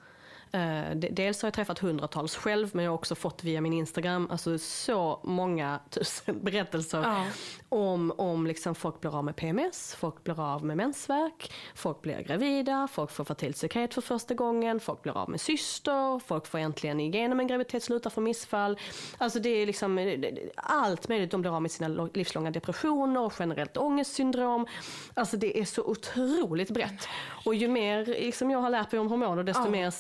Dels 0.95 1.43
har 1.43 1.47
jag 1.47 1.55
träffat 1.55 1.79
hundratals 1.79 2.37
själv 2.37 2.71
men 2.73 2.85
jag 2.85 2.93
har 2.93 2.95
också 2.99 3.15
fått 3.15 3.45
via 3.45 3.61
min 3.61 3.73
Instagram 3.73 4.29
alltså 4.31 4.59
så 4.59 5.21
många 5.23 5.81
tusen 5.91 6.45
berättelser 6.45 7.03
Ja. 7.03 7.25
om, 7.69 8.13
om 8.19 8.47
liksom 8.47 8.75
folk 8.75 9.01
blir 9.01 9.19
av 9.19 9.25
med 9.25 9.37
PMS, 9.37 9.95
folk 9.95 10.25
blir 10.25 10.41
av 10.55 10.65
med 10.65 10.77
mensvärk, 10.77 11.53
folk 11.75 12.03
blir 12.03 12.21
gravida, 12.23 12.89
folk 12.93 13.11
får 13.11 13.25
fertilitetssekret 13.25 13.95
för 13.95 14.01
första 14.01 14.35
gången, 14.35 14.81
folk 14.81 15.03
blir 15.03 15.17
av 15.17 15.31
med 15.31 15.41
syster, 15.41 16.19
folk 16.19 16.47
får 16.47 16.59
äntligen 16.59 17.01
igenom 17.01 17.41
en 17.41 17.47
graviditet, 17.47 17.83
slutar 17.83 18.11
få 18.11 18.21
missfall. 18.21 18.79
Alltså 19.19 19.39
det 19.39 19.49
är 19.51 19.67
liksom 19.67 19.99
eh, 19.99 20.19
allt 20.57 21.09
möjligt. 21.09 21.31
De 21.31 21.41
blir 21.41 21.57
av 21.57 21.63
med 21.63 21.71
sina 21.71 22.09
livslånga 22.15 22.51
depressioner 22.51 23.21
och 23.21 23.33
generellt 23.39 23.77
ångestsyndrom. 23.77 24.67
Alltså 25.15 25.37
det 25.37 25.59
är 25.61 25.65
så 25.65 25.83
otroligt 25.85 26.71
brett. 26.71 27.09
Och 27.45 27.55
ju 27.55 27.69
mer 27.69 28.07
liksom 28.07 28.51
jag 28.51 28.59
har 28.59 28.71
lärt 28.71 28.93
mig 28.93 29.01
om 29.01 29.09
hormoner 29.09 29.43
desto 29.43 29.63
Ja. 29.65 29.71
mer 29.71 29.91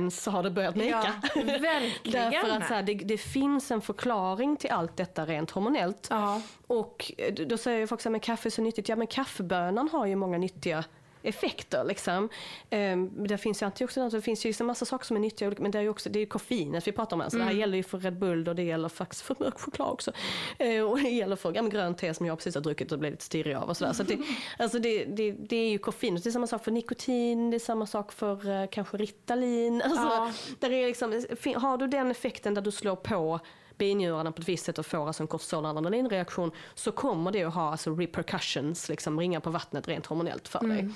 sens 0.00 0.26
har 0.26 0.42
det 0.42 0.50
börjat 0.50 0.76
meka. 0.76 1.12
Ja, 1.34 1.42
verkligen. 1.42 2.30
Därför 2.30 2.48
att 2.48 2.68
så 2.68 2.74
här, 2.74 2.82
det, 2.82 2.94
det 2.94 3.18
finns 3.18 3.70
en 3.70 3.80
förklaring 3.80 4.56
till 4.56 4.70
allt 4.70 4.96
detta 4.96 5.26
rent 5.26 5.50
hormonellt. 5.50 6.06
Ja. 6.10 6.42
Och 6.66 7.12
eh, 7.18 7.34
då 7.34 7.56
säger 7.56 7.86
folk 7.86 8.00
så 8.00 8.08
här, 8.08 8.10
men 8.10 8.20
kaffe 8.20 8.48
är 8.48 8.50
så 8.50 8.62
nyttigt. 8.62 8.88
Ja 8.88 8.96
men 8.96 9.06
kaffebönan 9.06 9.88
har 9.88 10.06
ju 10.06 10.16
många 10.16 10.38
nyttiga 10.38 10.84
effekter. 11.22 11.84
Liksom. 11.84 12.28
Um, 12.70 13.26
det 13.26 13.38
finns 13.38 13.62
ju 13.62 13.66
antioxidanter, 13.66 14.16
det 14.18 14.22
finns 14.22 14.44
ju 14.44 14.48
liksom 14.48 14.66
massa 14.66 14.84
saker 14.84 15.06
som 15.06 15.16
är 15.16 15.20
nyttiga, 15.20 15.52
men 15.58 15.70
det 15.70 15.78
är 15.78 15.82
ju 15.82 15.88
också 15.88 16.08
det 16.08 16.20
är 16.20 16.26
koffeinet 16.26 16.86
vi 16.86 16.92
pratar 16.92 17.16
om. 17.16 17.20
Alltså, 17.20 17.38
Det 17.38 17.44
här 17.44 17.52
gäller 17.52 17.76
ju 17.76 17.82
för 17.82 17.98
Red 17.98 18.18
Bull 18.18 18.48
och 18.48 18.54
det 18.54 18.62
gäller 18.62 18.88
faktiskt 18.88 19.22
för 19.22 19.36
mörk 19.38 19.58
choklad 19.60 19.88
också. 19.90 20.12
Eh, 20.58 20.82
och 20.82 20.98
det 21.00 21.08
gäller 21.08 21.36
för 21.36 21.52
ja, 21.54 21.62
grönt 21.62 21.98
te 21.98 22.14
som 22.14 22.26
jag 22.26 22.38
precis 22.38 22.54
har 22.54 22.62
druckit 22.62 22.92
och 22.92 22.98
blivit 22.98 23.14
lite 23.14 23.24
stirrig 23.24 23.54
av 23.54 23.68
och 23.68 23.76
sådär. 23.76 23.92
Så 23.92 24.02
det, 24.02 24.18
alltså 24.58 24.78
det, 24.78 25.04
det, 25.04 25.32
det 25.32 25.56
är 25.56 25.70
ju 25.70 25.78
koffeinet, 25.78 26.22
det 26.24 26.30
är 26.30 26.32
samma 26.32 26.46
sak 26.46 26.64
för 26.64 26.70
nikotin, 26.70 27.50
det 27.50 27.56
är 27.56 27.58
samma 27.58 27.86
sak 27.86 28.12
för 28.12 28.62
eh, 28.62 28.66
kanske 28.70 28.96
Ritalin. 28.96 29.82
Alltså, 29.90 30.02
Ja. 30.02 30.32
där 30.58 30.70
är 30.72 30.86
liksom, 30.86 31.24
har 31.56 31.76
du 31.76 31.86
den 31.86 32.10
effekten 32.10 32.54
där 32.54 32.62
du 32.62 32.70
slår 32.70 32.96
på 32.96 33.40
binjurarna 33.80 34.32
på 34.32 34.42
ett 34.42 34.48
visst 34.48 34.64
sätt 34.64 34.78
och 34.78 34.86
får 34.86 35.06
alltså 35.06 35.22
en 35.22 35.26
kortisol 35.26 35.64
och 35.64 35.70
adrenalinreaktion 35.70 36.50
så 36.74 36.92
kommer 36.92 37.32
det 37.32 37.44
att 37.44 37.54
ha 37.54 37.70
alltså 37.70 37.94
repercussions, 37.94 38.88
liksom 38.88 39.20
ringa 39.20 39.40
på 39.40 39.50
vattnet 39.50 39.88
rent 39.88 40.06
hormonellt 40.06 40.48
för 40.48 40.60
dig. 40.60 40.88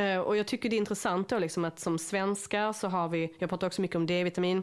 Eh, 0.00 0.20
och 0.20 0.36
jag 0.36 0.46
tycker 0.46 0.68
det 0.68 0.76
är 0.76 0.78
intressant 0.78 1.28
då 1.28 1.38
liksom 1.38 1.64
att 1.64 1.80
som 1.80 1.98
svenskar 1.98 2.72
så 2.72 2.88
har 2.88 3.08
vi, 3.08 3.34
jag 3.38 3.50
pratar 3.50 3.66
också 3.66 3.80
mycket 3.82 3.96
om 3.96 4.06
D-vitamin 4.06 4.62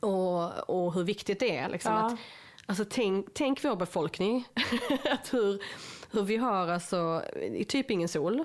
och, 0.00 0.70
och 0.70 0.94
hur 0.94 1.04
viktigt 1.04 1.40
det 1.40 1.56
är. 1.56 1.68
Liksom, 1.68 1.92
Ja. 1.92 2.06
att, 2.06 2.18
alltså, 2.66 2.84
tänk, 2.90 3.26
tänk 3.34 3.64
vår 3.64 3.76
befolkning, 3.76 4.48
att 5.10 5.34
hur, 5.34 5.62
hur 6.10 6.22
vi 6.22 6.36
har 6.36 6.68
alltså, 6.68 7.22
typ 7.68 7.90
ingen 7.90 8.08
sol. 8.08 8.44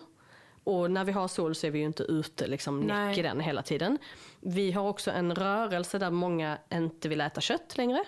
Och 0.63 0.91
när 0.91 1.04
vi 1.04 1.12
har 1.12 1.28
sol 1.28 1.56
så 1.56 1.67
är 1.67 1.72
vi 1.72 1.80
ju 1.80 1.86
inte 1.86 2.04
ute 2.04 2.48
liksom 2.48 2.80
näck 2.80 3.17
i 3.17 3.22
den 3.22 3.39
hela 3.39 3.62
tiden. 3.62 3.98
Vi 4.39 4.72
har 4.72 4.89
också 4.89 5.12
en 5.12 5.36
rörelse 5.36 6.00
där 6.00 6.12
många 6.12 6.58
inte 6.74 7.10
vill 7.10 7.22
äta 7.22 7.41
kött 7.41 7.78
längre. 7.78 8.04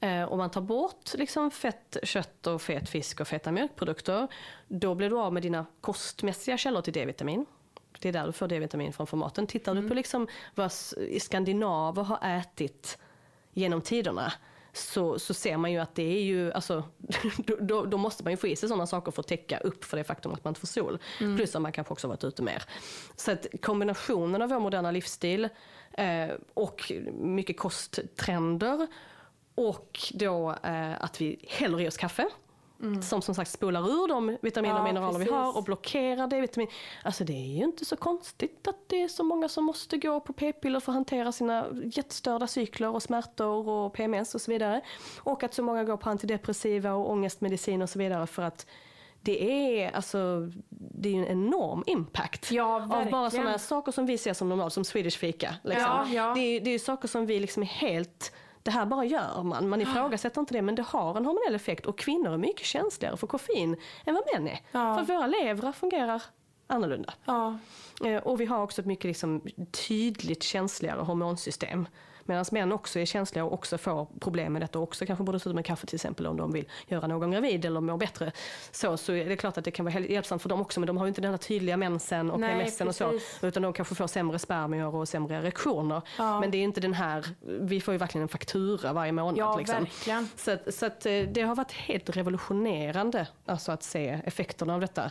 Eh, 0.00 0.32
om 0.32 0.38
man 0.38 0.50
tar 0.50 0.60
bort 0.60 1.14
liksom 1.14 1.50
fett, 1.50 1.96
kött 2.02 2.46
och 2.46 2.62
fet 2.62 2.88
fisk 2.88 3.20
och 3.20 3.28
feta 3.28 3.52
mjölkprodukter, 3.52 4.28
då 4.68 4.94
blir 4.94 5.10
du 5.10 5.18
av 5.18 5.32
med 5.32 5.42
dina 5.42 5.66
kostmässiga 5.80 6.58
källor 6.58 6.80
till 6.80 6.92
D-vitamin. 6.92 7.46
Det 7.98 8.08
är 8.08 8.12
där 8.12 8.26
du 8.26 8.32
får 8.32 8.48
D-vitamin 8.48 8.92
från 8.92 9.06
formaten. 9.06 9.46
Tittar 9.46 9.74
du 9.74 9.88
på 9.88 9.94
liksom 9.94 10.28
vad 10.54 10.72
skandinaver 11.20 12.02
har 12.02 12.38
ätit 12.38 12.98
genom 13.52 13.80
tiderna 13.80 14.32
så, 14.72 15.18
så 15.18 15.34
ser 15.34 15.56
man 15.56 15.72
ju 15.72 15.78
att 15.78 15.94
det 15.94 16.16
är 16.16 16.22
ju, 16.22 16.52
alltså, 16.52 16.84
då, 17.60 17.84
då, 17.84 17.98
måste 17.98 18.24
man 18.24 18.32
ju 18.32 18.36
få 18.36 18.46
i 18.46 18.56
sig 18.56 18.68
sådana 18.68 18.86
saker 18.86 19.12
för 19.12 19.20
att 19.20 19.28
täcka 19.28 19.58
upp 19.58 19.84
för 19.84 19.96
det 19.96 20.04
faktum 20.04 20.32
att 20.32 20.44
man 20.44 20.50
inte 20.50 20.60
får 20.60 20.66
sol. 20.66 20.98
Plus 21.18 21.56
att 21.56 21.62
man 21.62 21.72
kanske 21.72 21.92
också 21.92 22.08
varit 22.08 22.24
ute 22.24 22.42
mer. 22.42 22.62
Så 23.16 23.32
att 23.32 23.46
kombinationen 23.62 24.42
av 24.42 24.48
vår 24.48 24.60
moderna 24.60 24.90
livsstil 24.90 25.48
eh, 25.92 26.28
och 26.54 26.92
mycket 27.12 27.58
kosttrender 27.58 28.86
och 29.54 30.00
då 30.12 30.50
eh, 30.62 31.02
att 31.04 31.20
vi 31.20 31.44
häller 31.48 31.80
i 31.80 31.88
oss 31.88 31.96
kaffe. 31.96 32.28
Som 33.02 33.22
som 33.22 33.34
sagt 33.34 33.50
spolar 33.50 33.90
ur 33.90 34.08
de 34.08 34.38
vitaminer 34.42 34.74
och 34.74 34.80
Ja, 34.80 34.84
mineraler 34.84 35.18
vi 35.18 35.24
precis. 35.24 35.32
har 35.32 35.56
och 35.56 35.64
blockerar 35.64 36.26
D-vitamin. 36.26 36.68
Alltså 37.04 37.24
det 37.24 37.32
är 37.32 37.56
ju 37.58 37.64
inte 37.64 37.84
så 37.84 37.96
konstigt 37.96 38.68
att 38.68 38.88
det 38.88 39.02
är 39.02 39.08
så 39.08 39.24
många 39.24 39.48
som 39.48 39.64
måste 39.64 39.96
gå 39.98 40.20
på 40.20 40.32
p-piller 40.32 40.80
för 40.80 40.92
att 40.92 40.96
hantera 40.96 41.32
sina 41.32 41.66
jättestörda 41.84 42.46
cykler 42.46 42.88
och 42.94 43.02
smärtor 43.02 43.68
och 43.68 43.92
PMS 43.92 44.34
och 44.34 44.40
så 44.40 44.50
vidare. 44.50 44.80
Och 45.18 45.42
att 45.42 45.54
så 45.54 45.62
många 45.62 45.84
går 45.84 45.96
på 45.96 46.10
antidepressiva 46.10 46.92
och 46.94 47.10
ångestmedicin 47.10 47.82
och 47.82 47.90
så 47.90 47.98
vidare 47.98 48.26
för 48.26 48.42
att 48.42 48.66
det 49.24 49.42
är, 49.82 49.90
alltså, 49.96 50.50
det 50.70 51.08
är 51.08 51.12
ju 51.12 51.18
en 51.18 51.26
enorm 51.46 51.84
impact 51.86 52.50
Ja, 52.52 52.74
av 52.74 53.10
bara 53.10 53.30
sådana 53.30 53.58
saker 53.58 53.92
som 53.92 54.06
vi 54.06 54.18
ser 54.18 54.34
som 54.34 54.48
normalt, 54.48 54.72
som 54.72 54.84
Swedish 54.84 55.18
fika. 55.18 55.54
Liksom. 55.62 55.82
Ja, 55.82 56.06
ja. 56.08 56.32
Det, 56.34 56.40
är, 56.40 56.60
det 56.60 56.70
är 56.70 56.72
ju 56.72 56.78
saker 56.78 57.08
som 57.08 57.26
vi 57.26 57.40
liksom 57.40 57.62
är 57.62 57.66
helt 57.66 58.32
det 58.62 58.70
här 58.70 58.86
bara 58.86 59.04
gör 59.04 59.42
man, 59.42 59.68
man 59.68 59.80
ifrågasätter 59.80 60.40
inte 60.40 60.54
det 60.54 60.62
men 60.62 60.74
det 60.74 60.82
har 60.82 61.16
en 61.16 61.24
hormonell 61.26 61.54
effekt 61.54 61.86
och 61.86 61.98
kvinnor 61.98 62.32
är 62.32 62.38
mycket 62.38 62.66
känsligare 62.66 63.16
för 63.16 63.26
koffein 63.26 63.76
än 64.06 64.14
vad 64.14 64.22
män 64.34 64.48
är. 64.48 64.60
Ja. 64.72 64.96
För 64.98 65.14
våra 65.14 65.26
levrar 65.26 65.72
fungerar 65.72 66.22
annorlunda. 66.66 67.14
Ja. 67.24 67.58
Eh, 68.04 68.16
Och 68.22 68.40
vi 68.40 68.44
har 68.46 68.62
också 68.62 68.80
ett 68.80 68.86
mycket 68.86 69.04
liksom 69.04 69.42
tydligt 69.88 70.42
känsligare 70.42 71.00
hormonsystem. 71.00 71.86
Medan 72.24 72.44
män 72.50 72.72
också 72.72 72.98
är 72.98 73.04
känsliga 73.04 73.44
och 73.44 73.52
också 73.52 73.78
får 73.78 74.06
problem 74.20 74.52
med 74.52 74.62
detta 74.62 74.78
och 74.78 74.82
också 74.82 75.06
kanske 75.06 75.24
borde 75.24 75.40
sluta 75.40 75.54
med 75.54 75.66
kaffe 75.66 75.86
till 75.86 75.96
exempel 75.96 76.26
om 76.26 76.36
de 76.36 76.52
vill 76.52 76.68
göra 76.86 77.06
någon 77.06 77.30
gravid 77.30 77.64
eller 77.64 77.80
må 77.80 77.96
bättre. 77.96 78.32
Så, 78.70 78.96
så 78.96 79.12
är 79.12 79.28
det 79.28 79.36
klart 79.36 79.58
att 79.58 79.64
det 79.64 79.70
kan 79.70 79.84
vara 79.84 80.00
hjälpsamt 80.00 80.42
för 80.42 80.48
dem 80.48 80.60
också 80.60 80.80
men 80.80 80.86
de 80.86 80.96
har 80.96 81.04
ju 81.04 81.08
inte 81.08 81.20
den 81.20 81.30
här 81.30 81.38
tydliga 81.38 81.76
mensen 81.76 82.30
och 82.30 82.40
Nej, 82.40 82.64
PMSen 82.64 82.88
och 82.88 82.94
så. 82.94 83.18
Utan 83.42 83.62
de 83.62 83.72
kanske 83.72 83.94
får 83.94 84.06
sämre 84.06 84.38
spermier 84.38 84.94
och 84.94 85.08
sämre 85.08 85.36
erektioner. 85.36 86.02
Ja. 86.18 86.40
Men 86.40 86.50
det 86.50 86.58
är 86.58 86.62
inte 86.62 86.80
den 86.80 86.94
här, 86.94 87.26
vi 87.60 87.80
får 87.80 87.94
ju 87.94 87.98
verkligen 87.98 88.22
en 88.22 88.28
faktura 88.28 88.92
varje 88.92 89.12
månad. 89.12 89.38
Ja, 89.38 89.56
liksom. 89.58 89.78
verkligen. 89.78 90.28
Så, 90.36 90.50
att, 90.50 90.74
så 90.74 90.86
att 90.86 91.06
eh, 91.06 91.20
det 91.20 91.42
har 91.42 91.54
varit 91.54 91.72
helt 91.72 92.16
revolutionerande 92.16 93.26
alltså 93.46 93.72
att 93.72 93.82
se 93.82 94.20
effekterna 94.24 94.74
av 94.74 94.80
detta. 94.80 95.10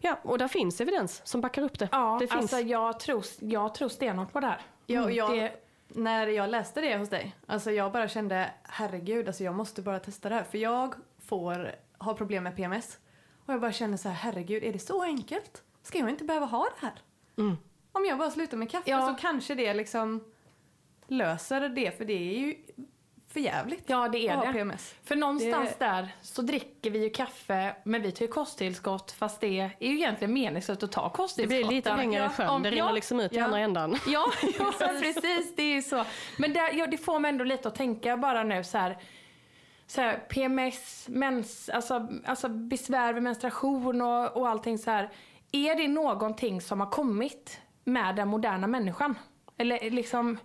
Ja, 0.00 0.18
och 0.22 0.38
där 0.38 0.48
finns 0.48 0.80
evidens 0.80 1.20
som 1.24 1.40
backar 1.40 1.62
upp 1.62 1.78
det. 1.78 1.88
Ja, 1.92 2.16
det 2.20 2.26
finns. 2.28 2.40
alltså 2.40 2.58
jag 2.58 3.00
tror, 3.00 3.24
jag 3.38 3.74
tror 3.74 3.88
stenhårt 3.88 4.32
på 4.32 4.40
det 4.40 4.46
här. 4.46 4.60
Ja, 4.86 5.04
och 5.04 5.12
jag, 5.12 5.32
Det, 5.32 5.52
När 5.94 6.26
jag 6.26 6.50
läste 6.50 6.80
det 6.80 6.98
hos 6.98 7.08
dig, 7.08 7.36
alltså 7.46 7.70
jag 7.70 7.92
bara 7.92 8.08
kände 8.08 8.50
herregud, 8.62 9.26
alltså 9.26 9.44
jag 9.44 9.54
måste 9.54 9.82
bara 9.82 9.98
testa 10.00 10.28
det 10.28 10.34
här. 10.34 10.44
För 10.44 10.58
jag 10.58 10.94
får 11.18 11.72
ha 11.98 12.14
problem 12.14 12.44
med 12.44 12.56
PMS. 12.56 12.98
Och 13.46 13.54
jag 13.54 13.60
bara 13.60 13.72
känner 13.72 13.96
så 13.96 14.08
här, 14.08 14.14
herregud, 14.16 14.64
är 14.64 14.72
det 14.72 14.78
så 14.78 15.02
enkelt? 15.02 15.62
Ska 15.82 15.98
jag 15.98 16.10
inte 16.10 16.24
behöva 16.24 16.46
ha 16.46 16.64
det 16.64 16.86
här? 16.86 16.94
Mm. 17.38 17.56
Om 17.92 18.04
jag 18.04 18.18
bara 18.18 18.30
slutar 18.30 18.56
med 18.56 18.70
kaffe 18.70 18.90
Ja. 18.90 19.06
så 19.08 19.14
kanske 19.20 19.54
det 19.54 19.74
liksom 19.74 20.24
löser 21.06 21.68
det, 21.68 21.98
för 21.98 22.04
det 22.04 22.12
är 22.12 22.38
ju 22.38 22.56
för 23.32 23.40
jävligt 23.40 23.84
ja, 23.86 24.08
det 24.08 24.18
är 24.28 24.36
det. 24.46 24.52
PMS. 24.52 24.94
För 25.04 25.16
någonstans 25.16 25.70
Det- 25.78 25.84
där 25.84 26.08
så 26.22 26.42
dricker 26.42 26.90
vi 26.90 27.02
ju 27.02 27.10
kaffe, 27.10 27.76
men 27.84 28.02
vi 28.02 28.12
tar 28.12 28.24
ju 28.26 28.32
kosttillskott 28.32 29.12
fast 29.12 29.40
det 29.40 29.46
är 29.60 29.70
ju 29.80 29.94
egentligen 29.98 30.34
meningslöst 30.34 30.82
att 30.82 30.92
ta 30.92 31.04
Det 31.04 31.10
kosttillskott. 31.16 31.48
blir 31.68 31.76
lite 31.76 31.90
pengar 31.96 32.26
i 32.26 32.28
sjön, 32.28 32.48
om- 32.48 32.62
det 32.62 32.70
rinner 32.70 32.86
ja, 32.86 32.92
liksom 32.92 33.20
ut 33.20 33.32
i 33.32 33.36
ja. 33.36 33.44
andra 33.44 33.58
ändan. 33.58 33.98
Ja, 34.06 34.26
ja 34.58 34.72
precis. 35.02 35.56
Det 35.56 35.62
är 35.62 35.74
ju 35.74 35.82
så. 35.82 36.04
Men 36.38 36.52
där, 36.52 36.72
ja, 36.72 36.86
det 36.86 36.98
får 36.98 37.18
mig 37.18 37.28
ändå 37.28 37.44
lite 37.44 37.68
att 37.68 37.74
tänka 37.74 38.16
bara 38.16 38.42
nu 38.44 38.64
så 38.64 38.78
här. 38.78 38.98
Så 39.86 40.00
här 40.00 40.16
PMS, 40.28 41.06
mens, 41.08 41.68
alltså, 41.68 42.08
alltså 42.26 42.48
besvär 42.48 43.12
vid 43.12 43.22
menstruation 43.22 44.00
och, 44.02 44.36
och 44.36 44.48
allting 44.48 44.78
så 44.78 44.90
här. 44.90 45.10
Är 45.52 45.74
det 45.74 45.88
någonting 45.88 46.60
som 46.60 46.80
har 46.80 46.90
kommit 46.90 47.60
med 47.84 48.16
den 48.16 48.28
moderna 48.28 48.66
människan? 48.66 49.18
Eller 49.58 49.90
liksom, 49.90 50.38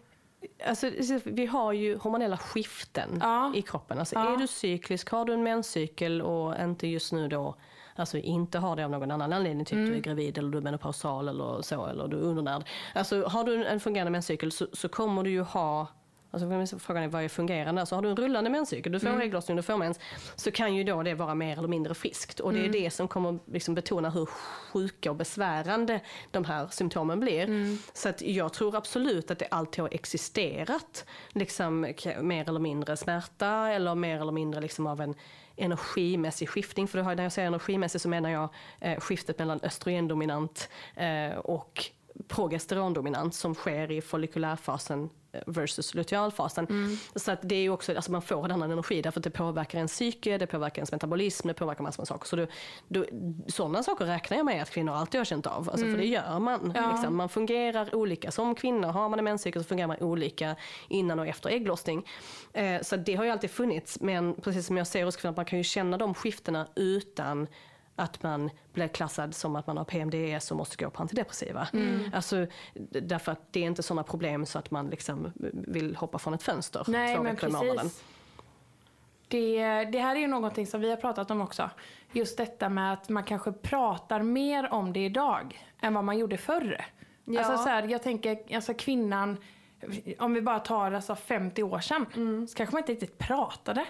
Alltså, 0.68 0.90
vi 1.24 1.46
har 1.46 1.74
ju 1.74 1.98
hormonella 1.98 2.38
skiften 2.38 3.10
Ja. 3.22 3.52
i 3.56 3.62
kroppen. 3.62 4.00
Alltså, 4.00 4.16
Ja. 4.16 4.34
Är 4.34 4.38
du 4.38 4.48
cyklisk, 4.48 5.10
har 5.12 5.26
du 5.26 5.34
en 5.34 5.44
menscykel 5.44 6.22
och 6.22 6.56
inte 6.62 6.88
just 6.88 7.14
nu 7.14 7.28
då 7.28 7.56
Alltså 7.98 8.18
inte 8.18 8.60
har 8.60 8.76
det 8.76 8.86
av 8.86 8.92
någon 8.92 9.12
annan 9.12 9.34
anledning, 9.34 9.66
typ 9.66 9.74
Mm. 9.78 9.90
du 9.90 9.96
är 9.96 10.00
gravid 10.02 10.38
eller 10.38 10.50
du 10.50 10.58
är 10.58 10.62
menopausal 10.62 11.28
eller 11.28 11.62
så, 11.62 11.86
eller 11.86 12.08
du 12.08 12.18
är 12.18 12.22
undernärd. 12.22 12.64
Alltså 12.96 13.24
har 13.26 13.44
du 13.44 13.66
en 13.66 13.80
fungerande 13.80 14.12
menscykel 14.12 14.52
så, 14.52 14.68
så 14.74 14.90
kommer 14.90 15.24
du 15.24 15.30
ju 15.30 15.42
ha 15.42 15.88
Alltså 16.36 16.80
frågan 16.80 17.04
är 17.04 17.08
vad 17.08 17.24
är 17.24 17.28
fungerande? 17.28 17.82
Alltså 17.82 17.96
har 17.96 18.02
du 18.02 18.10
en 18.10 18.16
rullande 18.16 18.50
menscykel, 18.50 18.92
du 18.92 19.00
får 19.00 19.08
Mm. 19.08 19.22
ägglossning, 19.22 19.58
du 19.58 19.64
får 19.64 19.78
mens, 19.78 20.00
så 20.36 20.52
kan 20.52 20.76
ju 20.76 20.84
då 20.84 21.04
det 21.04 21.14
vara 21.14 21.36
mer 21.36 21.58
eller 21.58 21.68
mindre 21.68 21.94
friskt. 21.94 22.40
Och 22.40 22.54
det 22.54 22.60
Mm. 22.60 22.70
är 22.70 22.74
det 22.84 22.90
som 22.92 23.08
kommer 23.08 23.40
liksom 23.52 23.76
betona 23.76 24.10
hur 24.10 24.26
sjuka 24.26 25.10
och 25.10 25.16
besvärande 25.16 26.00
de 26.32 26.46
här 26.46 26.68
symptomen 26.68 27.20
blir. 27.20 27.44
Mm. 27.44 27.78
Så 27.94 28.10
att 28.10 28.22
jag 28.22 28.54
tror 28.54 28.76
absolut 28.76 29.32
att 29.32 29.40
det 29.40 29.48
alltid 29.52 29.82
har 29.82 29.90
existerat 29.94 31.06
liksom, 31.30 31.94
mer 32.22 32.50
eller 32.50 32.60
mindre 32.60 32.98
smärta 32.98 33.70
eller 33.70 33.96
mer 33.96 34.22
eller 34.22 34.32
mindre 34.32 34.62
liksom 34.62 34.88
av 34.88 35.02
en 35.02 35.16
energimässig 35.58 36.50
skiftning. 36.50 36.88
För 36.88 37.00
har, 37.00 37.16
när 37.16 37.24
jag 37.24 37.32
säger 37.32 37.48
energimässig 37.48 38.02
så 38.02 38.10
menar 38.10 38.30
jag 38.30 38.50
eh, 38.80 39.00
skiftet 39.00 39.40
mellan 39.40 39.60
östrogendominant 39.64 40.70
eh, 40.96 41.38
och 41.38 41.86
progesterondominant 42.28 43.36
som 43.36 43.56
sker 43.56 43.92
i 43.92 44.02
follikulärfasen 44.02 45.10
versus 45.48 45.94
lutealfasen. 45.94 46.68
Så 47.16 47.32
att 47.32 47.40
det 47.42 47.56
är 47.56 47.62
ju 47.62 47.70
också, 47.70 47.96
alltså 47.96 48.12
man 48.12 48.22
får 48.22 48.46
en 48.46 48.52
annan 48.52 48.72
energi 48.72 49.02
därför 49.02 49.20
att 49.20 49.24
det 49.24 49.30
påverkar 49.30 49.80
en 49.80 49.88
psyke, 49.88 50.38
det 50.38 50.48
påverkar 50.48 50.80
ens 50.80 50.92
metabolism, 50.92 51.48
det 51.48 51.54
påverkar 51.54 51.84
massor 51.84 52.02
med 52.02 52.08
saker. 52.08 52.28
Så 52.28 52.36
du, 52.36 52.48
du, 52.88 53.08
sådana 53.48 53.84
saker 53.84 54.06
räknar 54.06 54.38
jag 54.38 54.46
med 54.46 54.62
att 54.62 54.70
kvinnor 54.70 54.94
alltid 54.94 55.20
har 55.20 55.26
känt 55.26 55.48
av, 55.48 55.70
alltså 55.70 55.86
för 55.86 55.98
det 55.98 56.06
gör 56.06 56.40
man. 56.40 56.74
Ja. 56.76 56.92
Liksom. 56.92 57.16
Man 57.16 57.30
fungerar 57.30 57.96
olika. 57.96 58.32
Som 58.32 58.56
kvinna, 58.56 58.92
har 58.92 59.10
man 59.10 59.20
en 59.20 59.26
menscykel 59.26 59.64
så 59.64 59.68
fungerar 59.68 59.88
man 59.88 59.98
olika 60.00 60.56
innan 60.90 61.20
och 61.20 61.28
efter 61.28 61.50
ägglossning. 61.50 62.08
Eh, 62.54 62.82
så 62.82 62.96
det 62.96 63.16
har 63.16 63.24
ju 63.24 63.30
alltid 63.32 63.52
funnits, 63.52 64.00
men 64.02 64.34
precis 64.34 64.68
som 64.68 64.78
jag 64.78 64.88
säger 64.88 65.06
hos 65.06 65.16
kvinnor, 65.16 65.36
man 65.36 65.46
kan 65.46 65.60
ju 65.60 65.64
känna 65.64 65.98
de 65.98 66.14
skiftena 66.14 66.68
utan 66.76 67.48
att 67.96 68.24
man 68.24 68.50
blir 68.74 68.88
klassad 68.88 69.36
som 69.36 69.56
att 69.56 69.68
man 69.68 69.78
har 69.78 69.86
PMDS 69.86 70.52
och 70.52 70.58
måste 70.58 70.84
gå 70.84 70.90
på 70.90 71.02
antidepressiva. 71.02 71.68
Alltså, 72.14 72.46
d- 72.74 73.00
därför 73.00 73.32
att 73.32 73.42
det 73.54 73.60
är 73.60 73.64
inte 73.68 73.84
sådana 73.84 74.04
problem 74.04 74.46
så 74.46 74.60
att 74.60 74.72
man 74.72 74.88
liksom 74.90 75.32
vill 75.54 75.96
hoppa 75.96 76.20
från 76.20 76.34
ett 76.34 76.44
fönster 76.44 76.84
nej 76.88 77.16
två 77.16 77.24
veckor 77.24 77.50
i 77.50 77.52
månaden. 77.54 77.90
Det, 79.28 79.86
det 79.86 80.00
här 80.00 80.16
är 80.16 80.20
ju 80.20 80.28
någonting 80.28 80.68
som 80.68 80.82
vi 80.82 80.90
har 80.90 80.98
pratat 80.98 81.32
om 81.32 81.42
också. 81.42 81.70
Just 82.12 82.38
detta 82.38 82.70
med 82.70 82.94
att 82.94 83.10
man 83.10 83.24
kanske 83.24 83.52
pratar 83.52 84.22
mer 84.22 84.74
om 84.74 84.94
det 84.94 85.06
idag 85.06 85.62
än 85.82 85.94
vad 85.94 86.04
man 86.04 86.18
gjorde 86.18 86.38
förr. 86.38 86.86
Ja. 87.26 87.40
Alltså 87.44 87.64
så 87.64 87.70
här, 87.70 87.84
jag 87.88 88.04
tänker, 88.04 88.56
alltså 88.56 88.74
kvinnan, 88.74 89.38
om 90.20 90.34
vi 90.34 90.42
bara 90.42 90.60
tar 90.60 90.92
alltså 90.92 91.16
50 91.16 91.64
år 91.64 91.80
sedan, 91.80 92.06
Mm. 92.16 92.48
så 92.48 92.56
kanske 92.58 92.76
man 92.76 92.82
inte 92.82 92.92
riktigt 92.92 93.18
pratade 93.18 93.86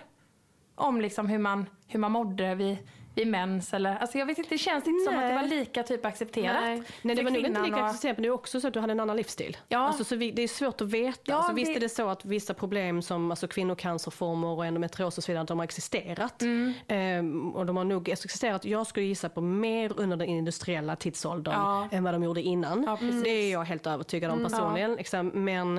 om 0.76 1.02
liksom 1.02 1.28
hur 1.28 1.38
man, 1.40 1.66
hur 1.88 2.00
man 2.00 2.12
mådde 2.12 2.56
vid, 2.56 2.78
vid 3.16 3.28
mens 3.28 3.74
eller, 3.74 3.96
alltså 3.98 4.18
jag 4.18 4.26
vet 4.26 4.38
inte, 4.38 4.50
det 4.50 4.58
känns 4.58 4.88
inte 4.88 5.04
som 5.06 5.14
att 5.16 5.22
det 5.22 5.28
Nej. 5.36 5.44
var 5.44 5.50
lika 5.50 5.84
typ 5.84 6.06
accepterat. 6.06 6.62
Nej. 6.62 6.84
Nej 7.02 7.16
det 7.16 7.24
var 7.24 7.32
nog 7.32 7.42
inte 7.46 7.62
lika 7.62 7.76
och- 7.76 7.86
accepterat 7.86 8.18
men 8.18 8.22
det 8.24 8.28
är 8.28 8.32
också 8.34 8.62
så 8.62 8.68
att 8.68 8.74
du 8.74 8.80
hade 8.80 8.92
en 8.92 9.00
annan 9.00 9.18
livsstil. 9.18 9.58
Ja. 9.68 9.80
Alltså, 9.80 10.04
så 10.04 10.16
vi, 10.16 10.32
det 10.32 10.42
är 10.42 10.48
svårt 10.48 10.82
att 10.82 10.88
veta. 10.90 11.20
Ja, 11.24 11.36
alltså, 11.36 11.54
visst 11.54 11.72
det- 11.74 11.78
är 11.78 11.80
det 11.80 11.90
så 11.90 12.10
att 12.10 12.26
vissa 12.26 12.54
problem 12.54 13.02
som 13.02 13.32
alltså, 13.32 13.48
kvinnocancerformer 13.48 14.48
och 14.48 14.66
endometrios 14.66 15.18
och 15.18 15.24
så 15.24 15.32
vidare, 15.32 15.46
de 15.46 15.60
har 15.60 15.64
existerat. 15.64 16.42
Mm. 16.42 16.74
Ehm, 16.88 17.56
och 17.56 17.66
de 17.66 17.78
har 17.78 17.84
nog 17.84 18.10
existerat, 18.10 18.66
jag 18.66 18.88
skulle 18.88 19.06
gissa 19.06 19.30
på 19.30 19.42
mer 19.42 20.00
under 20.00 20.18
den 20.18 20.28
industriella 20.28 20.96
tidsåldern 20.96 21.54
Ja. 21.54 21.88
än 21.92 22.04
vad 22.04 22.14
de 22.14 22.24
gjorde 22.24 22.42
innan. 22.42 22.84
Ja. 22.84 22.98
Mm, 23.02 23.24
det 23.24 23.30
är 23.30 23.52
jag 23.52 23.64
helt 23.64 23.88
övertygad 23.88 24.32
om 24.32 24.44
personligen. 24.44 24.96
Liksom, 24.96 25.28
men 25.34 25.78